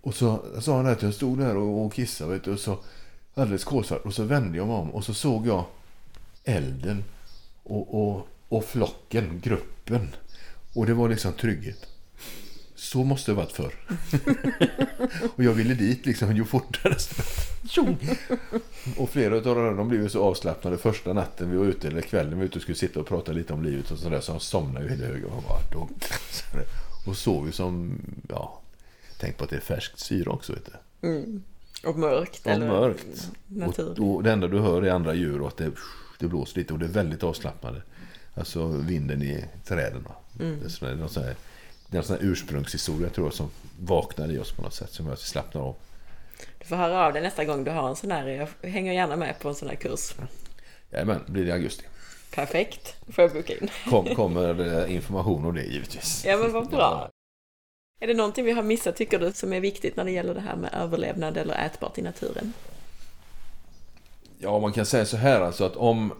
Och 0.00 0.14
så 0.14 0.44
sa 0.60 0.76
han 0.76 0.86
att 0.86 1.02
jag 1.02 1.14
stod 1.14 1.38
där 1.38 1.56
och, 1.56 1.86
och 1.86 1.92
kissade. 1.92 2.32
Vet 2.32 2.44
du, 2.44 2.52
och 2.52 2.60
så 2.60 2.78
alldeles 3.34 3.64
kolsvart. 3.64 4.04
Och 4.04 4.14
så 4.14 4.24
vände 4.24 4.58
jag 4.58 4.66
mig 4.66 4.76
om 4.76 4.90
och 4.90 5.04
så 5.04 5.14
såg 5.14 5.46
jag 5.46 5.64
elden 6.44 7.04
och, 7.62 7.94
och, 7.94 8.28
och 8.48 8.64
flocken, 8.64 9.40
gruppen. 9.40 10.08
Och 10.74 10.86
det 10.86 10.94
var 10.94 11.08
liksom 11.08 11.32
trygghet. 11.32 11.93
Så 12.74 13.04
måste 13.04 13.30
det 13.30 13.34
varit 13.34 13.52
förr. 13.52 13.74
och 15.36 15.44
jag 15.44 15.52
ville 15.52 15.74
dit 15.74 16.06
liksom 16.06 16.36
ju 16.36 16.44
fortare. 16.44 16.96
och 18.98 19.10
flera 19.10 19.36
av 19.36 19.42
dem 19.42 19.76
de 19.76 19.88
blev 19.88 20.08
så 20.08 20.22
avslappnade 20.22 20.78
första 20.78 21.12
natten 21.12 21.50
vi 21.50 21.56
var 21.56 21.64
ute, 21.64 21.88
eller 21.88 22.00
kvällen 22.00 22.30
vi 22.30 22.36
var 22.36 22.44
ute 22.44 22.56
och 22.56 22.62
skulle 22.62 22.76
sitta 22.76 23.00
och 23.00 23.06
prata 23.06 23.32
lite 23.32 23.52
om 23.52 23.62
livet 23.62 23.90
och 23.90 23.98
sådär. 23.98 24.20
Så 24.20 24.32
de 24.32 24.40
somnade 24.40 24.84
ju 24.84 24.90
helt 24.90 25.02
höga 25.02 25.26
och 25.26 25.42
bara 25.42 25.88
och 27.06 27.16
sov 27.16 27.46
ju 27.46 27.52
som, 27.52 28.00
ja, 28.28 28.60
tänk 29.20 29.36
på 29.36 29.44
att 29.44 29.50
det 29.50 29.56
är 29.56 29.60
färskt 29.60 29.98
syre 29.98 30.30
också 30.30 30.52
vet 30.52 30.66
du. 30.66 31.08
Mm. 31.08 31.42
Och 31.84 31.98
mörkt. 31.98 32.46
Och 32.46 32.52
eller 32.52 32.68
mörkt. 32.68 33.30
Natur. 33.46 34.00
Och, 34.00 34.14
och 34.14 34.22
det 34.22 34.32
enda 34.32 34.48
du 34.48 34.58
hör 34.58 34.82
är 34.82 34.90
andra 34.90 35.14
djur 35.14 35.40
och 35.40 35.48
att 35.48 35.56
det, 35.56 35.72
det 36.18 36.28
blåser 36.28 36.58
lite 36.58 36.72
och 36.72 36.78
det 36.78 36.86
är 36.86 36.90
väldigt 36.90 37.22
avslappnande. 37.22 37.82
Alltså 38.34 38.66
vinden 38.66 39.22
i 39.22 39.44
träden. 39.64 40.08
Mm. 40.40 40.58
Det 40.60 40.86
är 40.86 40.94
någon 40.94 41.08
sån 41.08 41.22
här 41.22 41.36
det 41.94 41.98
är 41.98 42.02
en 42.02 42.06
sån 42.06 42.16
här 42.16 42.24
ursprungshistoria 42.24 43.08
tror 43.10 43.26
jag 43.26 43.34
som 43.34 43.50
vaknar 43.80 44.32
i 44.32 44.38
oss 44.38 44.52
på 44.52 44.62
något 44.62 44.74
sätt 44.74 44.90
som 44.90 45.06
gör 45.06 45.12
att 45.12 45.20
vi 45.20 45.26
slappnar 45.26 45.62
av. 45.62 45.74
Du 46.58 46.64
får 46.64 46.76
höra 46.76 47.06
av 47.06 47.12
dig 47.12 47.22
nästa 47.22 47.44
gång 47.44 47.64
du 47.64 47.70
har 47.70 47.88
en 47.88 47.96
sån 47.96 48.10
här. 48.10 48.48
Jag 48.62 48.70
hänger 48.70 48.92
gärna 48.92 49.16
med 49.16 49.38
på 49.38 49.48
en 49.48 49.54
sån 49.54 49.68
här 49.68 49.76
kurs. 49.76 50.14
Jajamän, 50.90 51.20
blir 51.26 51.42
det 51.42 51.48
i 51.48 51.52
augusti. 51.52 51.84
Perfekt, 52.34 52.96
får 53.12 53.24
jag 53.24 53.32
boka 53.32 53.52
in. 53.52 53.70
Kom, 53.90 54.14
kommer 54.14 54.86
information 54.90 55.44
om 55.44 55.54
det 55.54 55.62
givetvis. 55.62 56.24
Ja 56.26 56.36
men 56.36 56.52
vad 56.52 56.70
bra. 56.70 57.10
Är 58.00 58.06
det 58.06 58.14
någonting 58.14 58.44
vi 58.44 58.52
har 58.52 58.62
missat 58.62 58.96
tycker 58.96 59.18
du 59.18 59.32
som 59.32 59.52
är 59.52 59.60
viktigt 59.60 59.96
när 59.96 60.04
det 60.04 60.10
gäller 60.10 60.34
det 60.34 60.40
här 60.40 60.56
med 60.56 60.74
överlevnad 60.74 61.36
eller 61.36 61.66
ätbart 61.66 61.98
i 61.98 62.02
naturen? 62.02 62.52
Ja, 64.38 64.58
man 64.58 64.72
kan 64.72 64.86
säga 64.86 65.06
så 65.06 65.16
här 65.16 65.40
alltså 65.40 65.64
att 65.64 65.76
om 65.76 66.12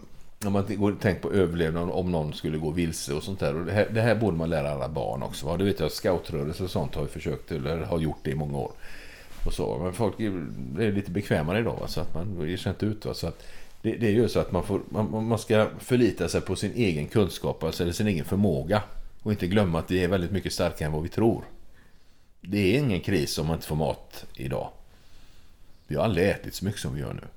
om 0.43 0.53
man 0.53 0.65
går 0.69 0.95
tänk 1.01 1.21
på 1.21 1.31
överlevnad 1.31 1.89
om 1.89 2.11
någon 2.11 2.33
skulle 2.33 2.57
gå 2.57 2.71
vilse 2.71 3.13
och 3.13 3.23
sånt 3.23 3.39
där. 3.39 3.55
Och 3.55 3.65
det, 3.65 3.71
här, 3.71 3.89
det 3.93 4.01
här 4.01 4.15
borde 4.15 4.37
man 4.37 4.49
lära 4.49 4.71
alla 4.71 4.89
barn 4.89 5.23
också. 5.23 5.45
Va? 5.45 5.57
Det 5.57 5.63
vet 5.63 5.79
jag, 5.79 5.91
scoutrörelse 5.91 6.63
och 6.63 6.71
sånt 6.71 6.95
har 6.95 7.01
ju 7.01 7.07
försökt, 7.07 7.51
eller 7.51 7.77
har 7.77 7.99
gjort 7.99 8.19
det 8.23 8.31
i 8.31 8.35
många 8.35 8.57
år. 8.57 8.71
Och 9.45 9.53
så. 9.53 9.77
Men 9.77 9.93
folk 9.93 10.19
är 10.19 10.91
lite 10.91 11.11
bekvämare 11.11 11.59
idag, 11.59 11.77
va? 11.81 11.87
så 11.87 12.01
att 12.01 12.13
man 12.15 12.49
ger 12.49 12.57
sig 12.57 12.69
inte 12.69 12.85
ut. 12.85 13.05
Va? 13.05 13.13
Så 13.13 13.27
att 13.27 13.43
det, 13.81 13.95
det 13.95 14.07
är 14.07 14.11
ju 14.11 14.29
så 14.29 14.39
att 14.39 14.51
man, 14.51 14.63
får, 14.63 14.81
man, 14.89 15.27
man 15.27 15.39
ska 15.39 15.67
förlita 15.79 16.27
sig 16.27 16.41
på 16.41 16.55
sin 16.55 16.73
egen 16.75 17.07
kunskap, 17.07 17.63
alltså, 17.63 17.83
eller 17.83 17.93
sin 17.93 18.07
egen 18.07 18.25
förmåga. 18.25 18.83
Och 19.23 19.31
inte 19.31 19.47
glömma 19.47 19.79
att 19.79 19.91
vi 19.91 20.03
är 20.03 20.07
väldigt 20.07 20.31
mycket 20.31 20.53
starkare 20.53 20.85
än 20.85 20.93
vad 20.93 21.03
vi 21.03 21.09
tror. 21.09 21.43
Det 22.41 22.75
är 22.75 22.79
ingen 22.79 23.01
kris 23.01 23.37
om 23.37 23.47
man 23.47 23.55
inte 23.55 23.67
får 23.67 23.75
mat 23.75 24.25
idag. 24.35 24.69
Vi 25.87 25.95
har 25.95 26.03
aldrig 26.03 26.29
ätit 26.29 26.53
så 26.53 26.65
mycket 26.65 26.81
som 26.81 26.93
vi 26.93 27.01
gör 27.01 27.13
nu. 27.13 27.27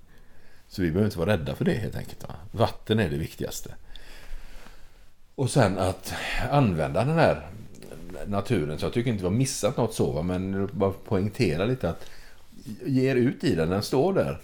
Så 0.68 0.82
vi 0.82 0.90
behöver 0.90 1.06
inte 1.06 1.18
vara 1.18 1.32
rädda 1.32 1.54
för 1.54 1.64
det 1.64 1.74
helt 1.74 1.96
enkelt. 1.96 2.22
Va? 2.28 2.34
Vatten 2.52 2.98
är 2.98 3.10
det 3.10 3.16
viktigaste. 3.16 3.74
Och 5.34 5.50
sen 5.50 5.78
att 5.78 6.12
använda 6.50 7.04
den 7.04 7.18
här 7.18 7.48
naturen. 8.26 8.78
Så 8.78 8.84
jag 8.84 8.92
tycker 8.92 9.10
inte 9.10 9.22
vi 9.22 9.28
har 9.28 9.36
missat 9.36 9.76
något 9.76 9.94
så. 9.94 10.12
Va? 10.12 10.22
Men 10.22 10.70
bara 10.72 10.90
poängtera 10.90 11.64
lite 11.64 11.90
att 11.90 12.06
ge 12.84 13.10
er 13.10 13.16
ut 13.16 13.44
i 13.44 13.54
den. 13.54 13.70
Den 13.70 13.82
står 13.82 14.12
där 14.12 14.40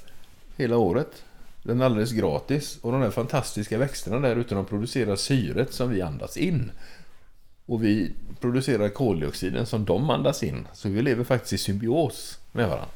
hela 0.56 0.76
året. 0.76 1.24
Den 1.62 1.80
är 1.80 1.84
alldeles 1.84 2.12
gratis. 2.12 2.78
Och 2.82 2.92
de 2.92 3.02
här 3.02 3.10
fantastiska 3.10 3.78
växterna 3.78 4.18
där 4.18 4.36
ute 4.36 4.54
de 4.54 4.64
producerar 4.64 5.16
syret 5.16 5.72
som 5.72 5.90
vi 5.90 6.02
andas 6.02 6.36
in. 6.36 6.70
Och 7.66 7.84
vi 7.84 8.12
producerar 8.40 8.88
koldioxiden 8.88 9.66
som 9.66 9.84
de 9.84 10.10
andas 10.10 10.42
in. 10.42 10.68
Så 10.72 10.88
vi 10.88 11.02
lever 11.02 11.24
faktiskt 11.24 11.52
i 11.52 11.58
symbios 11.58 12.38
med 12.52 12.68
varandra. 12.68 12.94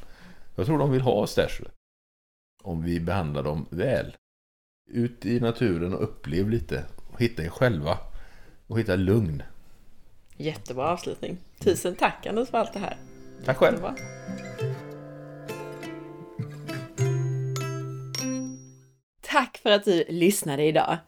Jag 0.57 0.67
tror 0.67 0.79
de 0.79 0.91
vill 0.91 1.01
ha 1.01 1.13
oss 1.13 1.35
där 1.35 1.49
om 2.63 2.83
vi 2.83 3.01
behandlar 3.01 3.43
dem 3.43 3.67
väl. 3.71 4.17
Ut 4.91 5.27
i 5.27 5.41
naturen 5.41 5.95
och 5.95 6.03
upplev 6.03 6.51
lite. 6.51 6.85
Hitta 7.19 7.43
er 7.43 7.49
själva. 7.49 7.99
Och 8.67 8.81
hitta 8.81 8.97
lugn. 8.97 9.43
Jättebra 10.37 10.89
avslutning. 10.89 11.39
Tusen 11.59 11.95
tack 11.95 12.27
Anders 12.27 12.49
för 12.49 12.59
allt 12.59 12.73
det 12.73 12.79
här. 12.79 12.97
Tack 13.45 13.57
själv. 13.57 13.79
Tack 19.21 19.59
för 19.59 19.71
att 19.71 19.85
du 19.85 20.05
lyssnade 20.09 20.65
idag. 20.65 20.99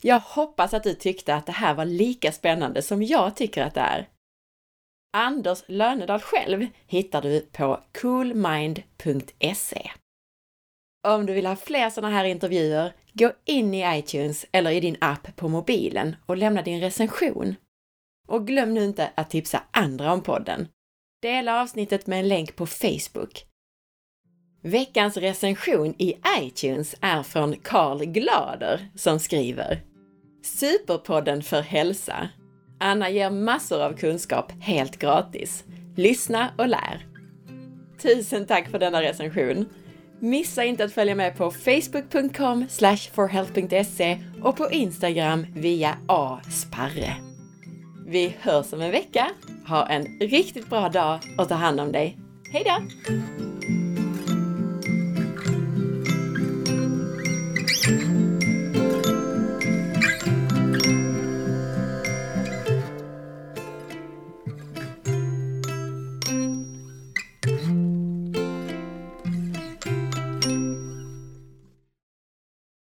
Jag 0.00 0.20
hoppas 0.20 0.74
att 0.74 0.82
du 0.82 0.94
tyckte 0.94 1.34
att 1.34 1.46
det 1.46 1.52
här 1.52 1.74
var 1.74 1.84
lika 1.84 2.32
spännande 2.32 2.82
som 2.82 3.02
jag 3.02 3.36
tycker 3.36 3.62
att 3.62 3.74
det 3.74 3.80
är. 3.80 4.08
Anders 5.12 5.62
Lönedal 5.68 6.20
själv 6.20 6.66
hittar 6.86 7.22
du 7.22 7.40
på 7.40 7.80
coolmind.se. 8.00 9.90
Om 11.06 11.26
du 11.26 11.32
vill 11.32 11.46
ha 11.46 11.56
fler 11.56 11.90
sådana 11.90 12.14
här 12.14 12.24
intervjuer, 12.24 12.92
gå 13.12 13.32
in 13.44 13.74
i 13.74 13.98
iTunes 13.98 14.46
eller 14.52 14.70
i 14.70 14.80
din 14.80 14.96
app 15.00 15.36
på 15.36 15.48
mobilen 15.48 16.16
och 16.26 16.36
lämna 16.36 16.62
din 16.62 16.80
recension. 16.80 17.54
Och 18.28 18.46
glöm 18.46 18.74
nu 18.74 18.84
inte 18.84 19.10
att 19.14 19.30
tipsa 19.30 19.62
andra 19.70 20.12
om 20.12 20.22
podden. 20.22 20.68
Dela 21.22 21.62
avsnittet 21.62 22.06
med 22.06 22.18
en 22.18 22.28
länk 22.28 22.56
på 22.56 22.66
Facebook. 22.66 23.44
Veckans 24.62 25.16
recension 25.16 25.94
i 25.98 26.16
iTunes 26.40 26.94
är 27.00 27.22
från 27.22 27.56
Karl 27.56 28.04
Glader 28.04 28.88
som 28.94 29.18
skriver 29.18 29.82
Superpodden 30.42 31.42
för 31.42 31.60
hälsa. 31.60 32.28
Anna 32.80 33.10
ger 33.10 33.30
massor 33.30 33.82
av 33.82 33.92
kunskap 33.92 34.52
helt 34.60 34.98
gratis. 34.98 35.64
Lyssna 35.96 36.50
och 36.58 36.68
lär! 36.68 37.06
Tusen 38.02 38.46
tack 38.46 38.68
för 38.68 38.78
denna 38.78 39.02
recension! 39.02 39.68
Missa 40.20 40.64
inte 40.64 40.84
att 40.84 40.92
följa 40.92 41.14
med 41.14 41.36
på 41.36 41.50
facebook.com 41.50 42.66
forhealth.se 43.12 44.18
och 44.42 44.56
på 44.56 44.70
Instagram 44.70 45.46
via 45.54 45.98
asparre. 46.06 47.16
Vi 48.06 48.36
hörs 48.40 48.72
om 48.72 48.80
en 48.80 48.90
vecka. 48.90 49.30
Ha 49.68 49.86
en 49.86 50.04
riktigt 50.20 50.70
bra 50.70 50.88
dag 50.88 51.18
och 51.38 51.48
ta 51.48 51.54
hand 51.54 51.80
om 51.80 51.92
dig. 51.92 52.18
Hejdå! 52.52 52.72